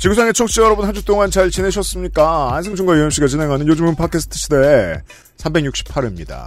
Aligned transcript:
지구상의 0.00 0.32
청취자 0.32 0.62
여러분 0.62 0.86
한 0.86 0.94
주 0.94 1.04
동안 1.04 1.30
잘 1.30 1.50
지내셨습니까? 1.50 2.54
안승준과 2.56 2.96
유현 2.96 3.10
씨가 3.10 3.26
진행하는 3.26 3.66
요즘은 3.68 3.94
팟캐스트 3.96 4.38
시대 4.38 5.02
368회입니다. 5.36 6.46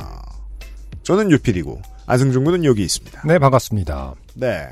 저는 1.04 1.30
유필이고 1.32 1.82
안승준 2.08 2.44
군은 2.44 2.66
여기 2.66 2.84
있습니다. 2.84 3.22
네, 3.26 3.38
반갑습니다. 3.40 4.16
네. 4.36 4.68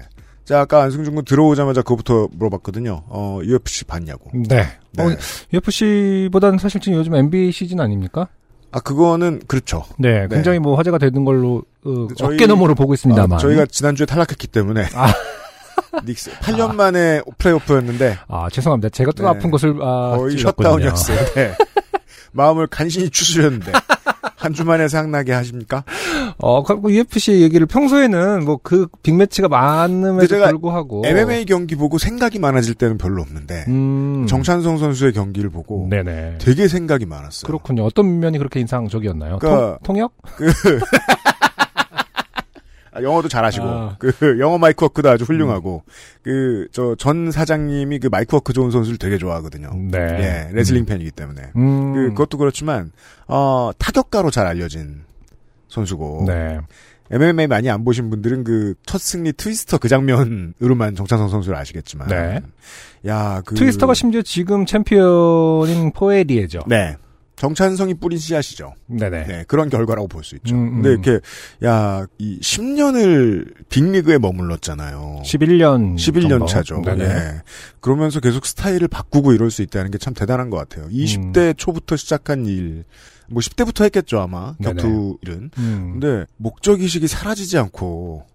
자, 0.45 0.61
아까 0.61 0.81
안승준 0.83 1.13
군 1.15 1.23
들어오자마자 1.25 1.81
그거부터 1.83 2.27
물어봤거든요. 2.31 3.03
어, 3.07 3.39
UFC 3.43 3.85
봤냐고. 3.85 4.31
네. 4.33 4.65
네. 4.93 5.03
어, 5.03 5.15
UFC보다는 5.53 6.57
사실 6.57 6.81
지금 6.81 6.97
요즘 6.97 7.13
NBA 7.15 7.51
시즌 7.51 7.79
아닙니까? 7.79 8.27
아, 8.71 8.79
그거는 8.79 9.41
그렇죠. 9.47 9.83
네, 9.99 10.21
네. 10.27 10.35
굉장히 10.35 10.57
뭐 10.59 10.75
화제가 10.75 10.97
되는 10.97 11.23
걸로 11.23 11.63
어, 11.85 12.07
저희- 12.17 12.35
어깨 12.35 12.47
너머로 12.47 12.73
보고 12.75 12.93
있습니다만. 12.95 13.37
아, 13.37 13.39
저희가 13.39 13.65
지난주에 13.67 14.05
탈락했기 14.07 14.47
때문에. 14.47 14.87
아. 14.95 15.13
닉스 16.05 16.31
8년 16.39 16.75
만에 16.75 17.21
플레이오프였는데 17.37 18.17
아, 18.27 18.47
죄송합니다. 18.51 18.89
제가 18.89 19.11
또 19.15 19.23
네. 19.23 19.29
아픈 19.29 19.51
것을 19.51 19.75
아, 19.81 20.15
거의. 20.17 20.37
셧다운이었어요. 20.37 21.25
네. 21.35 21.51
마음을 22.33 22.67
간신히 22.67 23.09
추스렸는데 23.09 23.71
한 24.37 24.53
주 24.53 24.63
만에 24.65 24.87
생각나게 24.87 25.33
하십니까? 25.33 25.83
어, 26.39 26.63
그리고 26.63 26.91
UFC 26.91 27.41
얘기를 27.41 27.67
평소에는 27.67 28.43
뭐 28.45 28.57
그 28.63 28.87
빅매치가 29.03 29.47
많음에도 29.47 30.43
불구하고 30.45 31.03
MMA 31.05 31.45
경기 31.45 31.75
보고 31.75 31.97
생각이 31.99 32.39
많아질 32.39 32.73
때는 32.75 32.97
별로 32.97 33.21
없는데 33.21 33.65
음. 33.67 34.25
정찬성 34.27 34.77
선수의 34.79 35.13
경기를 35.13 35.49
보고 35.51 35.87
네네. 35.91 36.37
되게 36.39 36.67
생각이 36.67 37.05
많았어요. 37.05 37.45
그렇군요. 37.47 37.83
어떤 37.85 38.19
면이 38.19 38.37
그렇게 38.39 38.59
인상적이었나요? 38.61 39.37
그러니까- 39.39 39.77
통, 39.83 39.95
통역? 39.95 40.13
아, 40.23 40.29
영어도 43.01 43.27
잘하시고 43.29 43.65
아. 43.65 43.95
그 43.99 44.37
영어 44.39 44.57
mic 44.57 44.83
work도 44.83 45.09
아주 45.09 45.23
훌륭하고 45.23 45.83
그저 46.23 46.95
전 46.97 47.31
사장님이 47.31 47.99
그 47.99 48.07
mic 48.07 48.35
work 48.35 48.53
좋은 48.53 48.71
선수를 48.71 48.97
되게 48.97 49.17
좋아하거든요. 49.17 49.69
네. 49.91 49.97
예, 49.99 50.49
레슬링 50.53 50.85
팬이기 50.85 51.11
때문에 51.11 51.51
음. 51.55 51.93
그 51.93 52.09
그것도 52.09 52.37
그렇지만 52.37 52.91
어 53.27 53.71
타격가로 53.77 54.29
잘 54.31 54.47
알려진 54.47 55.03
선수고 55.69 56.25
네. 56.27 56.59
MMA 57.11 57.47
많이 57.47 57.69
안 57.69 57.83
보신 57.83 58.09
분들은 58.09 58.43
그 58.43 58.73
첫 58.85 58.99
승리 59.01 59.31
twister 59.33 59.77
그 59.77 59.87
장면으로만 59.89 60.95
정찬성 60.95 61.29
선수를 61.29 61.57
아시겠지만 61.57 62.07
네. 62.07 62.41
야 63.07 63.41
그 63.45 63.55
twister가 63.55 63.93
심지어 63.93 64.21
지금 64.21 64.65
챔피언인 64.65 65.91
포에리에죠. 65.93 66.59
네 66.67 66.95
정찬성이 67.35 67.95
뿌린 67.95 68.19
씨앗이죠. 68.19 68.73
네네. 68.87 69.25
네, 69.25 69.43
그런 69.47 69.69
결과라고 69.69 70.07
볼 70.07 70.23
수 70.23 70.35
있죠. 70.35 70.53
음, 70.55 70.59
음. 70.61 70.81
근데 70.81 70.89
이렇게, 70.91 71.19
야, 71.65 72.05
이 72.19 72.39
10년을 72.39 73.53
빅리그에 73.69 74.17
머물렀잖아요. 74.19 75.21
11년. 75.25 75.95
11년 75.95 76.29
정도. 76.29 76.45
차죠. 76.45 76.81
네네. 76.85 77.03
예. 77.03 77.41
그러면서 77.79 78.19
계속 78.19 78.45
스타일을 78.45 78.87
바꾸고 78.87 79.33
이럴 79.33 79.49
수 79.49 79.61
있다는 79.63 79.89
게 79.91 79.97
참 79.97 80.13
대단한 80.13 80.49
것 80.49 80.57
같아요. 80.57 80.87
20대 80.89 81.57
초부터 81.57 81.95
시작한 81.95 82.45
일, 82.45 82.83
뭐 83.29 83.39
10대부터 83.41 83.83
했겠죠, 83.85 84.19
아마. 84.19 84.55
네네. 84.59 84.73
격투 84.81 85.17
일은. 85.23 85.51
음. 85.57 85.99
근데 85.99 86.25
목적의식이 86.37 87.07
사라지지 87.07 87.57
않고, 87.57 88.25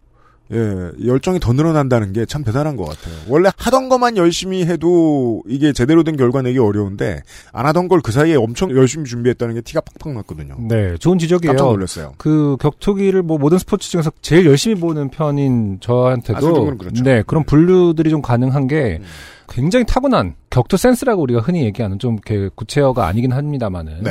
예, 0.52 0.90
열정이 1.04 1.40
더 1.40 1.52
늘어난다는 1.52 2.12
게 2.12 2.24
참 2.26 2.44
대단한 2.44 2.76
것 2.76 2.84
같아요. 2.84 3.14
원래 3.28 3.50
하던 3.56 3.88
것만 3.88 4.16
열심히 4.16 4.64
해도 4.64 5.42
이게 5.48 5.72
제대로 5.72 6.04
된 6.04 6.16
결과 6.16 6.40
내기 6.42 6.58
어려운데, 6.58 7.22
안 7.52 7.66
하던 7.66 7.88
걸 7.88 8.00
그 8.00 8.12
사이에 8.12 8.36
엄청 8.36 8.70
열심히 8.70 9.04
준비했다는 9.06 9.54
게 9.56 9.60
티가 9.62 9.80
팍팍 9.80 10.14
났거든요. 10.14 10.56
네, 10.60 10.96
좋은 10.98 11.18
지적이에요. 11.18 11.52
깜짝 11.52 11.64
놀랐어요. 11.72 12.12
그 12.18 12.56
격투기를 12.60 13.22
뭐 13.22 13.38
모든 13.38 13.58
스포츠 13.58 13.90
중에서 13.90 14.12
제일 14.22 14.46
열심히 14.46 14.76
보는 14.76 15.08
편인 15.10 15.78
아, 15.78 15.80
저한테도 15.80 16.40
선생님은 16.40 16.78
그렇죠. 16.78 17.02
네 17.02 17.22
그런 17.26 17.42
분류들이 17.44 18.10
좀 18.10 18.22
가능한 18.22 18.68
게 18.68 18.98
음. 19.00 19.04
굉장히 19.48 19.84
타고난 19.86 20.34
격투 20.50 20.76
센스라고 20.76 21.22
우리가 21.22 21.40
흔히 21.40 21.64
얘기하는 21.64 21.98
좀 21.98 22.14
이렇게 22.14 22.48
구체어가 22.54 23.06
아니긴 23.06 23.32
합니다만은 23.32 24.02
네. 24.04 24.10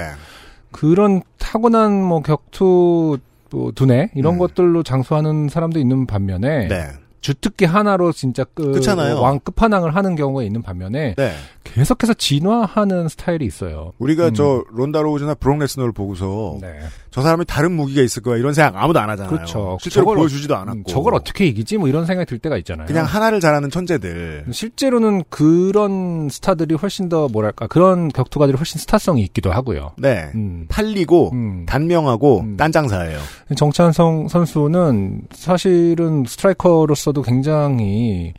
그런 0.71 1.21
타고난 1.37 1.93
뭐 2.01 2.21
격투 2.21 3.17
뭐 3.55 3.71
두뇌 3.71 4.09
이런 4.15 4.35
음. 4.35 4.39
것들로 4.39 4.83
장수하는 4.83 5.47
사람도 5.49 5.79
있는 5.79 6.05
반면에 6.05 6.67
네. 6.67 6.87
주특기 7.25 7.65
하나로 7.65 8.11
진짜 8.11 8.45
그. 8.53 8.79
왕 9.19 9.39
끝판왕을 9.39 9.95
하는 9.95 10.15
경우가 10.15 10.43
있는 10.43 10.61
반면에 10.61 11.15
네. 11.17 11.33
계속해서 11.63 12.13
진화하는 12.13 13.07
스타일이 13.09 13.45
있어요. 13.47 13.93
우리가 13.97 14.27
음. 14.27 14.33
저 14.35 14.63
론다 14.71 15.01
로우즈나 15.01 15.33
브록 15.33 15.57
레스너를 15.57 15.91
보고서 15.91 16.59
네. 16.61 16.81
저 17.09 17.21
사람이 17.21 17.45
다른 17.45 17.71
무기가 17.71 18.01
있을 18.01 18.21
거야 18.21 18.37
이런 18.37 18.53
생각 18.53 18.75
아무도 18.75 18.99
안 18.99 19.09
하잖아요. 19.09 19.33
그렇죠. 19.33 19.77
실제로 19.81 20.03
저걸 20.03 20.17
보여주지도 20.17 20.55
않았고. 20.55 20.79
음, 20.79 20.83
저걸 20.85 21.15
어떻게 21.15 21.45
이기지? 21.47 21.77
뭐 21.77 21.87
이런 21.87 22.05
생각이 22.05 22.27
들 22.29 22.39
때가 22.39 22.57
있잖아요. 22.57 22.87
그냥 22.87 23.05
하나를 23.05 23.39
잘하는 23.39 23.69
천재들. 23.69 24.45
실제로는 24.51 25.23
그런 25.29 26.27
스타들이 26.29 26.75
훨씬 26.75 27.07
더 27.07 27.29
뭐랄까 27.29 27.67
그런 27.67 28.09
격투가들이 28.09 28.57
훨씬 28.57 28.79
스타성이 28.79 29.23
있기도 29.23 29.51
하고요. 29.51 29.93
네. 29.97 30.29
음. 30.35 30.65
팔리고 30.67 31.31
음. 31.31 31.65
단명하고 31.65 32.41
음. 32.41 32.57
딴장사예요. 32.57 33.17
정찬성 33.55 34.27
선수는 34.27 35.21
사실은 35.31 36.25
스트라이커로서 36.27 37.13
도 37.15 37.21
굉장히 37.23 38.33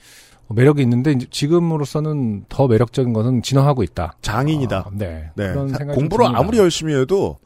매력이 0.49 0.81
있는데 0.83 1.17
지금으로서는 1.31 2.45
더 2.49 2.69
매력적인 2.69 3.13
것은 3.13 3.43
진화하고 3.43 3.83
있다. 3.83 4.17
장인이다. 4.23 4.77
아, 4.79 4.91
네. 4.93 5.31
네. 5.35 5.49
그런 5.49 5.69
사- 5.71 5.79
생각이 5.79 5.99
공부를. 5.99 6.27
아무리 6.27 6.59
열심히 6.59 6.95
해도 6.95 7.39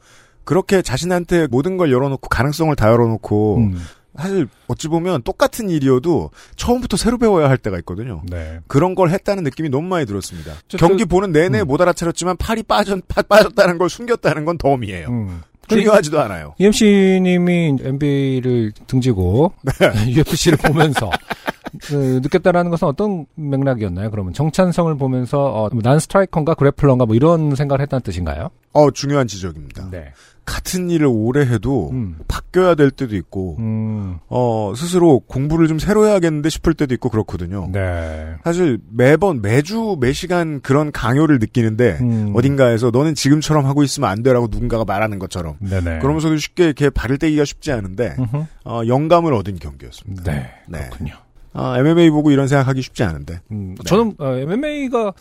그렇게 0.43 0.81
자신한테 0.83 1.47
모든 1.47 1.77
걸 1.77 1.91
열어놓고 1.91 2.27
가능성을 2.29 2.75
다 2.75 2.89
열어놓고 2.89 3.57
음, 3.57 3.79
사실 4.17 4.47
어찌 4.67 4.87
보면 4.87 5.23
똑같은 5.23 5.69
일이어도 5.69 6.29
처음부터 6.57 6.97
새로 6.97 7.17
배워야 7.17 7.49
할 7.49 7.57
때가 7.57 7.77
있거든요. 7.79 8.21
네. 8.29 8.59
그런 8.67 8.93
걸 8.93 9.09
했다는 9.09 9.43
느낌이 9.43 9.69
너무 9.69 9.87
많이 9.87 10.05
들었습니다. 10.05 10.53
저- 10.67 10.77
경기 10.77 11.05
보는 11.05 11.31
내내 11.31 11.61
음. 11.61 11.67
못 11.67 11.79
알아차렸지만 11.81 12.37
팔이 12.37 12.63
빠졌, 12.63 12.99
파- 13.07 13.21
빠졌다는 13.23 13.77
걸 13.79 13.89
숨겼다는 13.89 14.45
건 14.45 14.57
덤이에요. 14.57 15.07
음. 15.09 15.41
중요하지도 15.75 16.19
않아요. 16.21 16.53
EMC님이 16.57 17.77
NBA를 17.81 18.71
등지고 18.87 19.53
UFC를 20.07 20.57
보면서 20.57 21.09
그, 21.09 21.50
느꼈다라는 21.73 22.71
것은 22.71 22.87
어떤 22.87 23.25
맥락이었나요? 23.35 24.11
그러면 24.11 24.33
정찬성을 24.33 24.95
보면서 24.97 25.39
어, 25.39 25.69
난 25.81 25.99
스트라이커인가 25.99 26.53
그래플러인가 26.55 27.05
뭐 27.05 27.15
이런 27.15 27.55
생각을 27.55 27.81
했다는 27.81 28.01
뜻인가요? 28.03 28.49
어, 28.73 28.91
중요한 28.91 29.27
지적입니다. 29.27 29.89
네. 29.91 30.11
같은 30.43 30.89
일을 30.89 31.07
오래 31.07 31.41
해도 31.41 31.91
음. 31.91 32.17
바뀌어야 32.27 32.75
될 32.75 32.89
때도 32.89 33.15
있고, 33.15 33.57
음. 33.59 34.17
어, 34.27 34.73
스스로 34.75 35.19
공부를 35.19 35.67
좀 35.67 35.77
새로 35.77 36.07
해야겠는데 36.07 36.49
싶을 36.49 36.73
때도 36.73 36.93
있고 36.95 37.09
그렇거든요. 37.09 37.69
네. 37.71 38.33
사실 38.43 38.79
매번, 38.89 39.41
매주, 39.41 39.97
매 39.99 40.11
시간 40.13 40.59
그런 40.61 40.91
강요를 40.91 41.39
느끼는데, 41.39 41.99
음. 42.01 42.33
어딘가에서 42.35 42.89
너는 42.89 43.13
지금처럼 43.13 43.65
하고 43.65 43.83
있으면 43.83 44.09
안 44.09 44.23
돼라고 44.23 44.47
누군가가 44.49 44.83
말하는 44.83 45.19
것처럼. 45.19 45.57
네네. 45.59 45.99
그러면서도 45.99 46.37
쉽게 46.37 46.65
이렇게 46.65 46.89
발을 46.89 47.17
떼기가 47.19 47.45
쉽지 47.45 47.71
않은데, 47.71 48.15
음흠. 48.17 48.45
어, 48.65 48.81
영감을 48.87 49.33
얻은 49.33 49.59
경기였습니다. 49.59 50.23
네. 50.23 50.49
네. 50.67 50.79
그렇군요. 50.79 51.13
아, 51.53 51.77
MMA 51.79 52.09
보고 52.09 52.31
이런 52.31 52.47
생각하기 52.47 52.81
쉽지 52.81 53.03
않은데. 53.03 53.39
음, 53.51 53.75
네. 53.77 53.83
저는 53.85 54.15
MMA가 54.19 55.13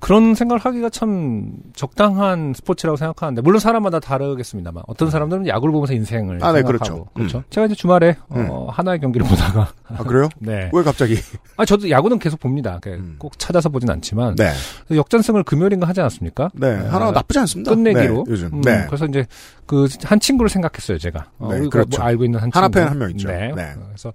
그런 0.00 0.36
생각을 0.36 0.60
하기가 0.60 0.90
참 0.90 1.54
적당한 1.74 2.54
스포츠라고 2.54 2.96
생각하는데 2.96 3.42
물론 3.42 3.58
사람마다 3.58 3.98
다르겠습니다만 3.98 4.84
어떤 4.86 5.10
사람들은 5.10 5.48
야구를 5.48 5.72
보면서 5.72 5.92
인생을 5.92 6.38
아, 6.40 6.52
네, 6.52 6.62
생각하고 6.62 7.08
그렇죠. 7.14 7.38
음. 7.40 7.42
제가 7.50 7.66
이제 7.66 7.74
주말에 7.74 8.16
어, 8.28 8.68
한화의 8.70 9.00
경기를 9.00 9.26
보다가 9.26 9.72
아, 9.88 10.04
그래요? 10.04 10.28
네. 10.38 10.70
왜 10.72 10.82
갑자기? 10.84 11.16
아 11.56 11.64
저도 11.64 11.90
야구는 11.90 12.20
계속 12.20 12.38
봅니다. 12.38 12.78
그 12.80 12.90
음. 12.90 13.16
꼭 13.18 13.36
찾아서 13.40 13.70
보진 13.70 13.90
않지만 13.90 14.36
네. 14.36 14.52
역전승을 14.92 15.42
금요일인가 15.42 15.88
하지 15.88 16.00
않았습니까? 16.00 16.50
네. 16.54 16.76
한화 16.76 17.08
어, 17.08 17.10
나쁘지 17.10 17.40
않습니다. 17.40 17.74
끝내기로. 17.74 18.24
네, 18.24 18.30
요즘. 18.30 18.50
음, 18.52 18.60
네. 18.60 18.84
그래서 18.86 19.04
이제 19.06 19.26
그 19.66 19.88
한 20.04 20.20
친구를 20.20 20.48
생각했어요, 20.48 20.96
제가. 20.98 21.26
어, 21.40 21.48
네, 21.52 21.58
우리가 21.58 21.70
그렇죠. 21.70 21.98
뭐 22.00 22.06
알고 22.06 22.24
있는 22.24 22.38
한 22.38 22.46
친구. 22.46 22.58
한화 22.58 22.68
팬 22.68 22.84
한 22.84 22.96
명 22.98 23.10
있죠. 23.10 23.26
네. 23.28 23.52
네. 23.54 23.74
그래서 23.88 24.12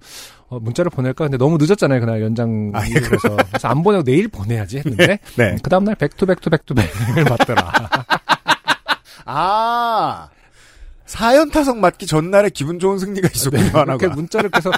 어, 0.54 0.60
문자를 0.60 0.90
보낼까 0.90 1.24
근데 1.24 1.36
너무 1.36 1.58
늦었잖아요, 1.60 2.00
그날 2.00 2.22
연장. 2.22 2.70
아, 2.74 2.86
예, 2.88 2.92
그래서, 2.94 3.36
그래서 3.48 3.68
안 3.68 3.82
보내고 3.82 4.04
내일 4.04 4.28
보내야지 4.28 4.78
했는데 4.78 5.18
네. 5.36 5.56
그 5.62 5.70
다음 5.70 5.84
날 5.84 5.94
백투백투백투백을 5.96 7.24
맞더라. 7.28 7.72
아. 9.26 10.28
사연 11.06 11.50
타석 11.50 11.78
맞기 11.78 12.06
전날에 12.06 12.48
기분 12.50 12.78
좋은 12.78 12.98
승리가 12.98 13.28
있었군요, 13.34 13.64
한화가. 13.66 13.94
이렇게 13.94 14.08
문자를 14.08 14.50
계속 14.50 14.72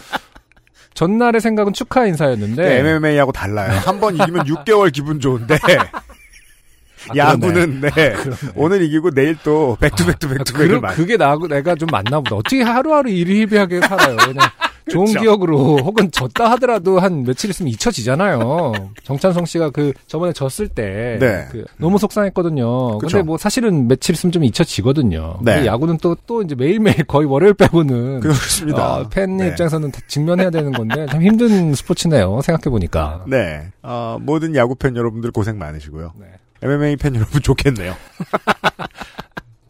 전날의 0.94 1.40
생각은 1.40 1.72
축하 1.72 2.06
인사였는데 2.06 2.78
MMA하고 2.80 3.32
달라요. 3.32 3.70
한 3.84 4.00
번 4.00 4.14
이기면 4.16 4.44
6개월 4.64 4.92
기분 4.92 5.20
좋은데 5.20 5.56
야구는 7.14 7.80
네. 7.82 7.90
그러네. 7.90 8.36
오늘 8.56 8.82
이기고 8.82 9.10
내일 9.12 9.36
또 9.44 9.76
백투백투 9.80 10.28
백투백을 10.28 10.68
그, 10.68 10.74
맞. 10.80 10.94
그게 10.96 11.16
나, 11.16 11.36
내가 11.48 11.74
좀 11.76 11.88
맞나 11.92 12.18
보다. 12.20 12.36
어떻게 12.36 12.62
하루하루 12.62 13.08
일희일비하게 13.10 13.80
살아요. 13.82 14.16
그냥 14.16 14.48
좋은 14.90 15.06
그렇죠. 15.06 15.20
기억으로 15.20 15.78
혹은 15.84 16.10
졌다 16.10 16.50
하더라도 16.52 16.98
한 17.00 17.24
며칠 17.24 17.50
있으면 17.50 17.70
잊혀지잖아요. 17.72 18.72
정찬성 19.02 19.44
씨가 19.44 19.70
그 19.70 19.92
저번에 20.06 20.32
졌을 20.32 20.68
때 20.68 21.16
네. 21.20 21.46
그 21.50 21.64
너무 21.76 21.98
속상했거든요. 21.98 22.98
그쵸. 22.98 23.16
근데 23.18 23.26
뭐 23.26 23.36
사실은 23.38 23.88
며칠 23.88 24.14
있으면 24.14 24.32
좀 24.32 24.44
잊혀지거든요. 24.44 25.40
네. 25.42 25.66
야구는 25.66 25.98
또또 25.98 26.42
이제 26.42 26.54
매일매일 26.54 27.04
거의 27.04 27.26
월요일 27.26 27.54
빼고는 27.54 28.20
그렇습니다. 28.20 28.96
어, 28.98 29.08
팬 29.08 29.36
네. 29.36 29.48
입장에서는 29.48 29.90
직면해야 30.08 30.50
되는 30.50 30.72
건데 30.72 31.06
참 31.10 31.22
힘든 31.22 31.74
스포츠네요. 31.74 32.40
생각해 32.42 32.70
보니까. 32.70 33.24
네. 33.26 33.66
어, 33.82 34.18
모든 34.20 34.54
야구 34.54 34.74
팬 34.74 34.96
여러분들 34.96 35.32
고생 35.32 35.58
많으시고요. 35.58 36.12
네. 36.18 36.26
MMA 36.62 36.96
팬 36.96 37.14
여러분 37.14 37.42
좋겠네요. 37.42 37.94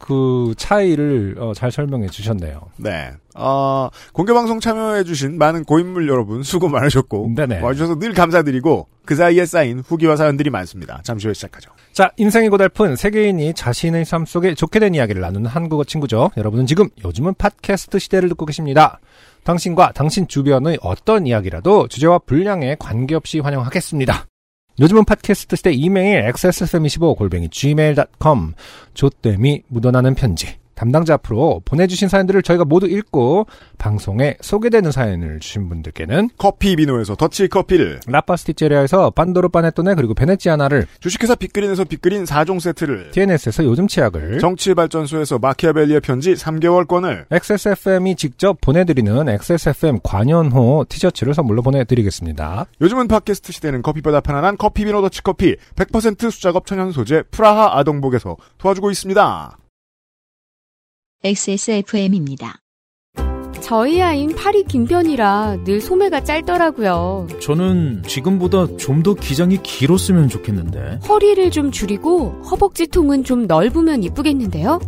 그 0.07 0.53
차이를 0.55 1.35
어, 1.37 1.51
잘 1.53 1.69
설명해 1.69 2.07
주셨네요. 2.07 2.61
네. 2.77 3.11
어, 3.35 3.89
공개방송 4.13 4.61
참여해 4.61 5.03
주신 5.03 5.37
많은 5.37 5.65
고인물 5.65 6.07
여러분 6.07 6.43
수고 6.43 6.69
많으셨고. 6.69 7.33
네네. 7.35 7.59
와주셔서 7.59 7.99
늘 7.99 8.13
감사드리고, 8.13 8.87
그 9.03 9.15
사이에 9.17 9.45
쌓인 9.45 9.79
후기와 9.85 10.15
사연들이 10.15 10.49
많습니다. 10.49 11.01
잠시 11.03 11.27
후에 11.27 11.33
시작하죠. 11.33 11.71
자, 11.91 12.09
인생이 12.15 12.47
고달픈 12.47 12.95
세계인이 12.95 13.53
자신의 13.53 14.05
삶 14.05 14.25
속에 14.25 14.55
좋게 14.55 14.79
된 14.79 14.95
이야기를 14.95 15.21
나누는 15.21 15.47
한국어 15.47 15.83
친구죠. 15.83 16.31
여러분은 16.37 16.67
지금 16.67 16.87
요즘은 17.03 17.33
팟캐스트 17.37 17.99
시대를 17.99 18.29
듣고 18.29 18.45
계십니다. 18.45 19.01
당신과 19.43 19.91
당신 19.91 20.25
주변의 20.29 20.79
어떤 20.81 21.27
이야기라도 21.27 21.89
주제와 21.89 22.19
분량에 22.19 22.77
관계없이 22.79 23.39
환영하겠습니다. 23.39 24.25
요즘은 24.79 25.05
팟캐스트 25.05 25.55
시대 25.55 25.71
이메일 25.71 26.31
xsfm25 26.31 27.17
골뱅이 27.17 27.49
gmail.com 27.49 28.53
조땜이 28.93 29.63
묻어나는 29.67 30.13
편지 30.13 30.59
담당자 30.77 31.15
앞으로 31.15 31.61
보내주신 31.65 32.07
사연들을 32.07 32.43
저희가 32.43 32.63
모두 32.63 32.87
읽고 32.87 33.47
방송에 33.79 34.37
소개되는 34.41 34.91
사연을 34.91 35.39
주신 35.39 35.67
분들께는 35.69 36.29
커피 36.37 36.75
비노에서 36.75 37.15
더치 37.15 37.47
커피를, 37.47 37.99
라파스티체리아에서 38.05 39.09
판도르 39.09 39.49
파네토네 39.49 39.95
그리고 39.95 40.13
베네치아나를 40.13 40.85
주식회사 40.99 41.33
빅그린에서 41.35 41.85
빅그린 41.85 42.25
4종 42.25 42.59
세트를, 42.59 43.09
TNS에서 43.11 43.65
요즘 43.65 43.87
치약을 43.87 44.37
정치발전소에서 44.37 45.39
마키아벨리의 45.39 45.99
편지 46.01 46.33
3개월권을, 46.35 47.25
XSFM이 47.31 48.15
직접 48.15 48.61
보내드리는 48.61 49.27
XSFM 49.29 49.99
관연호 50.03 50.85
티셔츠를 50.87 51.33
선물로 51.33 51.63
보내드리겠습니다. 51.63 52.67
요즘은 52.81 53.07
팟캐스트 53.07 53.51
시대는 53.51 53.81
커피보다 53.81 54.21
편안한 54.21 54.57
커피 54.57 54.85
비노 54.85 55.01
더치 55.01 55.23
커피 55.23 55.55
100% 55.75 56.29
수작업 56.29 56.67
천연 56.67 56.91
소재 56.91 57.23
프라하 57.31 57.79
아동복에서 57.79 58.37
도와주고 58.59 58.91
있습니다. 58.91 59.57
XSFM입니다. 61.23 62.59
저희 63.61 64.01
아인 64.01 64.33
팔이 64.33 64.63
긴 64.65 64.85
편이라 64.85 65.63
늘 65.65 65.81
소매가 65.81 66.23
짧더라고요. 66.23 67.27
저는 67.41 68.03
지금보다 68.07 68.77
좀 68.77 69.01
더 69.03 69.13
기장이 69.13 69.61
길었으면 69.61 70.29
좋겠는데. 70.29 70.99
허리를 71.09 71.49
좀 71.51 71.71
줄이고 71.71 72.29
허벅지 72.49 72.87
통은 72.87 73.23
좀 73.23 73.45
넓으면 73.47 74.03
이쁘겠는데요? 74.03 74.79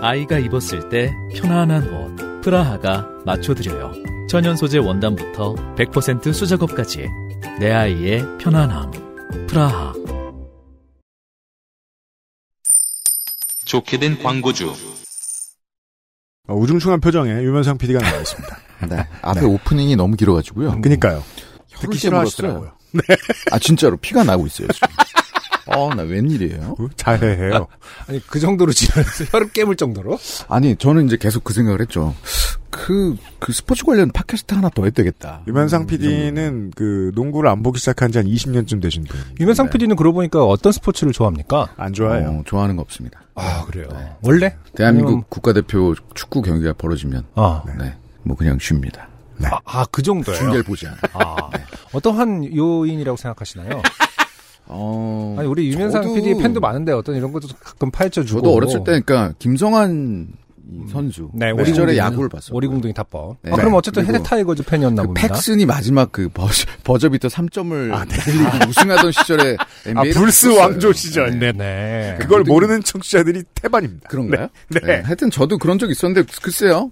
아이가 0.00 0.38
입었을 0.38 0.88
때 0.88 1.10
편안한 1.34 1.88
옷. 1.92 2.42
프라하가 2.42 3.08
맞춰드려요. 3.24 3.92
천연 4.28 4.56
소재 4.56 4.78
원단부터 4.78 5.54
100% 5.76 6.32
수작업까지. 6.32 7.06
내 7.58 7.72
아이의 7.72 8.24
편안함. 8.38 8.90
프라하. 9.48 9.92
좋게 13.64 13.98
된 13.98 14.18
광고주. 14.22 14.72
어, 16.46 16.54
우중충한 16.54 17.00
표정에 17.00 17.30
유면상 17.42 17.78
PD가 17.78 17.98
나와 18.00 18.18
있습니다. 18.20 18.56
네. 18.88 19.06
앞에 19.22 19.44
오프닝이 19.44 19.96
너무 19.96 20.16
길어가지고요. 20.16 20.80
그니까요. 20.80 21.22
혀를 21.68 21.90
듣기. 21.90 21.98
싫어하시더라고요. 21.98 22.70
아 23.52 23.58
진짜로 23.58 23.96
피가 23.96 24.24
나고 24.24 24.46
있어요 24.46 24.68
지금. 24.72 24.88
어, 25.68 25.92
나 25.94 26.02
웬일이에요? 26.04 26.76
어, 26.78 26.86
잘해요. 26.96 27.66
아니 28.06 28.24
그 28.26 28.38
정도로 28.38 28.72
지랄해서 28.72 29.24
혀를 29.32 29.50
깨물 29.50 29.74
정도로? 29.76 30.18
아니 30.48 30.76
저는 30.76 31.06
이제 31.06 31.16
계속 31.16 31.42
그 31.42 31.52
생각을 31.52 31.80
했죠. 31.80 32.14
그, 32.70 33.16
그 33.40 33.52
스포츠 33.52 33.84
관련 33.84 34.10
팟캐스트 34.12 34.54
하나 34.54 34.68
더 34.68 34.82
해야 34.82 34.90
되겠다. 34.90 35.42
유면상 35.48 35.82
음, 35.82 35.86
PD는 35.86 36.72
그 36.76 37.10
농구를 37.14 37.50
안 37.50 37.62
보기 37.62 37.80
시작한 37.80 38.12
지 38.12 38.18
한 38.18 38.26
20년쯤 38.26 38.80
되신 38.80 39.04
분. 39.04 39.18
유면상 39.40 39.66
네. 39.66 39.72
PD는 39.72 39.96
그러고 39.96 40.16
보니까 40.16 40.44
어떤 40.44 40.70
스포츠를 40.72 41.12
좋아합니까? 41.12 41.68
안. 41.76 41.92
좋아해요. 41.92 42.28
어, 42.28 42.42
좋아하는 42.44 42.76
거 42.76 42.82
없습니다. 42.82 43.20
아 43.36 43.64
그래요. 43.66 43.88
원래? 44.22 44.56
대한민국 44.74 45.08
아니면- 45.10 45.24
국가대표 45.28 45.94
축구 46.14 46.42
경기가 46.42 46.72
벌어지면 46.72 47.24
아, 47.34 47.62
네, 47.78 47.94
뭐 48.22 48.36
그냥 48.36 48.58
쉽니다. 48.58 49.08
아, 49.44 49.58
아, 49.64 49.84
그 49.92 50.02
정도예요. 50.02 50.38
중계를 50.38 50.62
보지 50.64 50.86
않아요. 50.86 50.98
아, 51.12 51.36
어떠한 51.92 52.56
요인이라고 52.56 53.16
생각하시나요? 53.16 53.82
어, 54.68 55.36
아니 55.38 55.46
우리 55.48 55.68
유면상 55.70 56.02
저도- 56.02 56.14
PD 56.14 56.34
팬도 56.42 56.60
많은데 56.60 56.92
어떤 56.92 57.14
이런 57.14 57.32
것도 57.32 57.48
가끔 57.62 57.90
파헤쳐 57.90 58.24
주고. 58.24 58.40
저도 58.40 58.52
어렸을 58.54 58.78
때, 58.84 59.00
그러니까 59.00 59.34
김성환 59.38 60.28
이 60.30 60.45
선수 60.90 61.30
네, 61.32 61.52
그 61.52 61.64
시절에 61.64 61.96
야구를 61.96 62.28
봤어요. 62.28 62.56
오리궁둥이 62.56 62.92
탑법. 62.94 63.36
네. 63.42 63.52
아, 63.52 63.56
그럼 63.56 63.74
어쨌든 63.74 64.04
헤드 64.04 64.22
타이거즈 64.22 64.64
팬이었나 64.64 65.02
그 65.02 65.08
봅니다. 65.08 65.28
팩슨이 65.28 65.64
마지막 65.64 66.10
그 66.10 66.28
버저, 66.28 66.66
버저비터 66.82 67.28
3점을 67.28 67.92
아, 67.92 68.04
네. 68.04 68.16
날리고 68.16 68.68
우승하던 68.70 69.12
시절에 69.12 69.56
아, 69.94 70.02
불스 70.02 70.48
봤었어요. 70.48 70.60
왕조 70.60 70.92
시절. 70.92 71.38
네. 71.38 71.52
네네. 71.52 72.18
그걸 72.20 72.42
모르는 72.42 72.82
청취자들이 72.82 73.44
태반입니다. 73.54 74.08
그런가요? 74.08 74.48
네. 74.68 74.80
네. 74.80 75.00
하여튼 75.02 75.30
저도 75.30 75.58
그런 75.58 75.78
적 75.78 75.90
있었는데 75.90 76.26
글쎄요. 76.42 76.90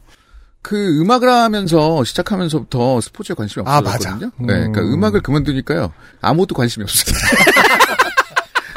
그 0.63 1.01
음악을 1.01 1.29
하면서 1.29 2.03
시작하면서부터 2.05 3.01
스포츠에 3.03 3.35
관심이 3.35 3.65
아, 3.69 3.79
없었거든요. 3.79 4.15
맞아. 4.15 4.31
네, 4.39 4.47
그러니까 4.47 4.81
음. 4.81 4.95
음악을 4.95 5.21
그만두니까요. 5.21 5.93
아무것도 6.23 6.55
관심이 6.55 6.85
없어요. 6.85 7.15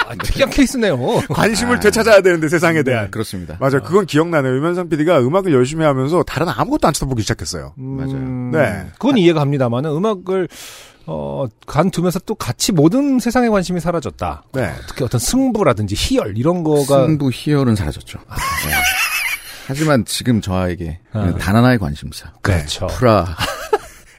아, 0.07 0.15
특이한 0.15 0.49
케이스네요. 0.49 0.97
관심을 1.29 1.79
되찾아야 1.79 2.21
되는데 2.21 2.47
세상에 2.49 2.83
대한. 2.83 3.05
네, 3.05 3.09
그렇습니다. 3.09 3.57
맞아, 3.59 3.79
그건 3.79 4.05
기억나네요. 4.05 4.55
유면상 4.55 4.89
PD가 4.89 5.19
음악을 5.19 5.53
열심히 5.53 5.85
하면서 5.85 6.23
다른 6.23 6.47
아무것도 6.49 6.87
안 6.87 6.93
쳐다보기 6.93 7.21
시작했어요. 7.21 7.73
음, 7.77 8.51
네. 8.51 8.87
그건 8.93 9.17
이해가 9.17 9.41
합니다만은 9.41 9.91
음악을 9.91 10.47
어, 11.05 11.45
간두면서 11.65 12.19
또 12.25 12.35
같이 12.35 12.73
모든 12.73 13.19
세상에 13.19 13.47
관심이 13.47 13.79
사라졌다. 13.79 14.43
네. 14.53 14.73
특히 14.87 15.05
어떤 15.05 15.19
승부라든지 15.19 15.95
희열 15.97 16.37
이런 16.37 16.63
거가 16.63 17.05
승부 17.05 17.29
희열은 17.33 17.75
사라졌죠. 17.75 18.19
네. 18.19 18.73
하지만 19.67 20.05
지금 20.05 20.41
저에게 20.41 20.99
아. 21.13 21.33
단 21.39 21.55
하나의 21.55 21.79
관심사. 21.79 22.31
그렇죠. 22.41 22.87
프라, 22.87 23.35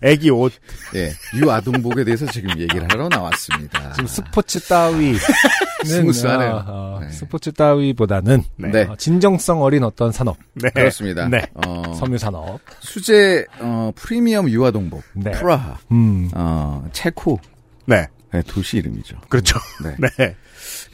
애기 0.02 0.30
옷. 0.30 0.52
예, 0.94 1.10
유아동복에 1.36 2.04
대해서 2.04 2.26
지금 2.26 2.50
얘기를 2.58 2.86
하러 2.90 3.08
나왔습니다. 3.08 3.92
지금 3.92 4.06
스포츠 4.06 4.60
따위 4.60 5.14
스무스하네요. 5.84 6.50
아, 6.50 6.64
아, 6.66 6.98
네. 7.02 7.10
스포츠 7.10 7.52
따위보다는 7.52 8.42
네. 8.56 8.82
어, 8.82 8.96
진정성 8.96 9.62
어린 9.62 9.84
어떤 9.84 10.12
산업, 10.12 10.36
네. 10.54 10.70
그렇습니다. 10.70 11.28
네. 11.28 11.42
어, 11.54 11.94
섬유 11.94 12.18
산업. 12.18 12.60
수제 12.80 13.44
어, 13.60 13.92
프리미엄 13.94 14.48
유아동복 14.48 15.02
네. 15.14 15.30
프라하, 15.32 15.78
음. 15.92 16.30
어, 16.34 16.86
체코 16.92 17.38
네. 17.86 18.06
네, 18.32 18.42
도시 18.46 18.76
이름이죠. 18.78 19.16
그렇죠. 19.28 19.58
네. 19.82 19.96
네. 20.18 20.36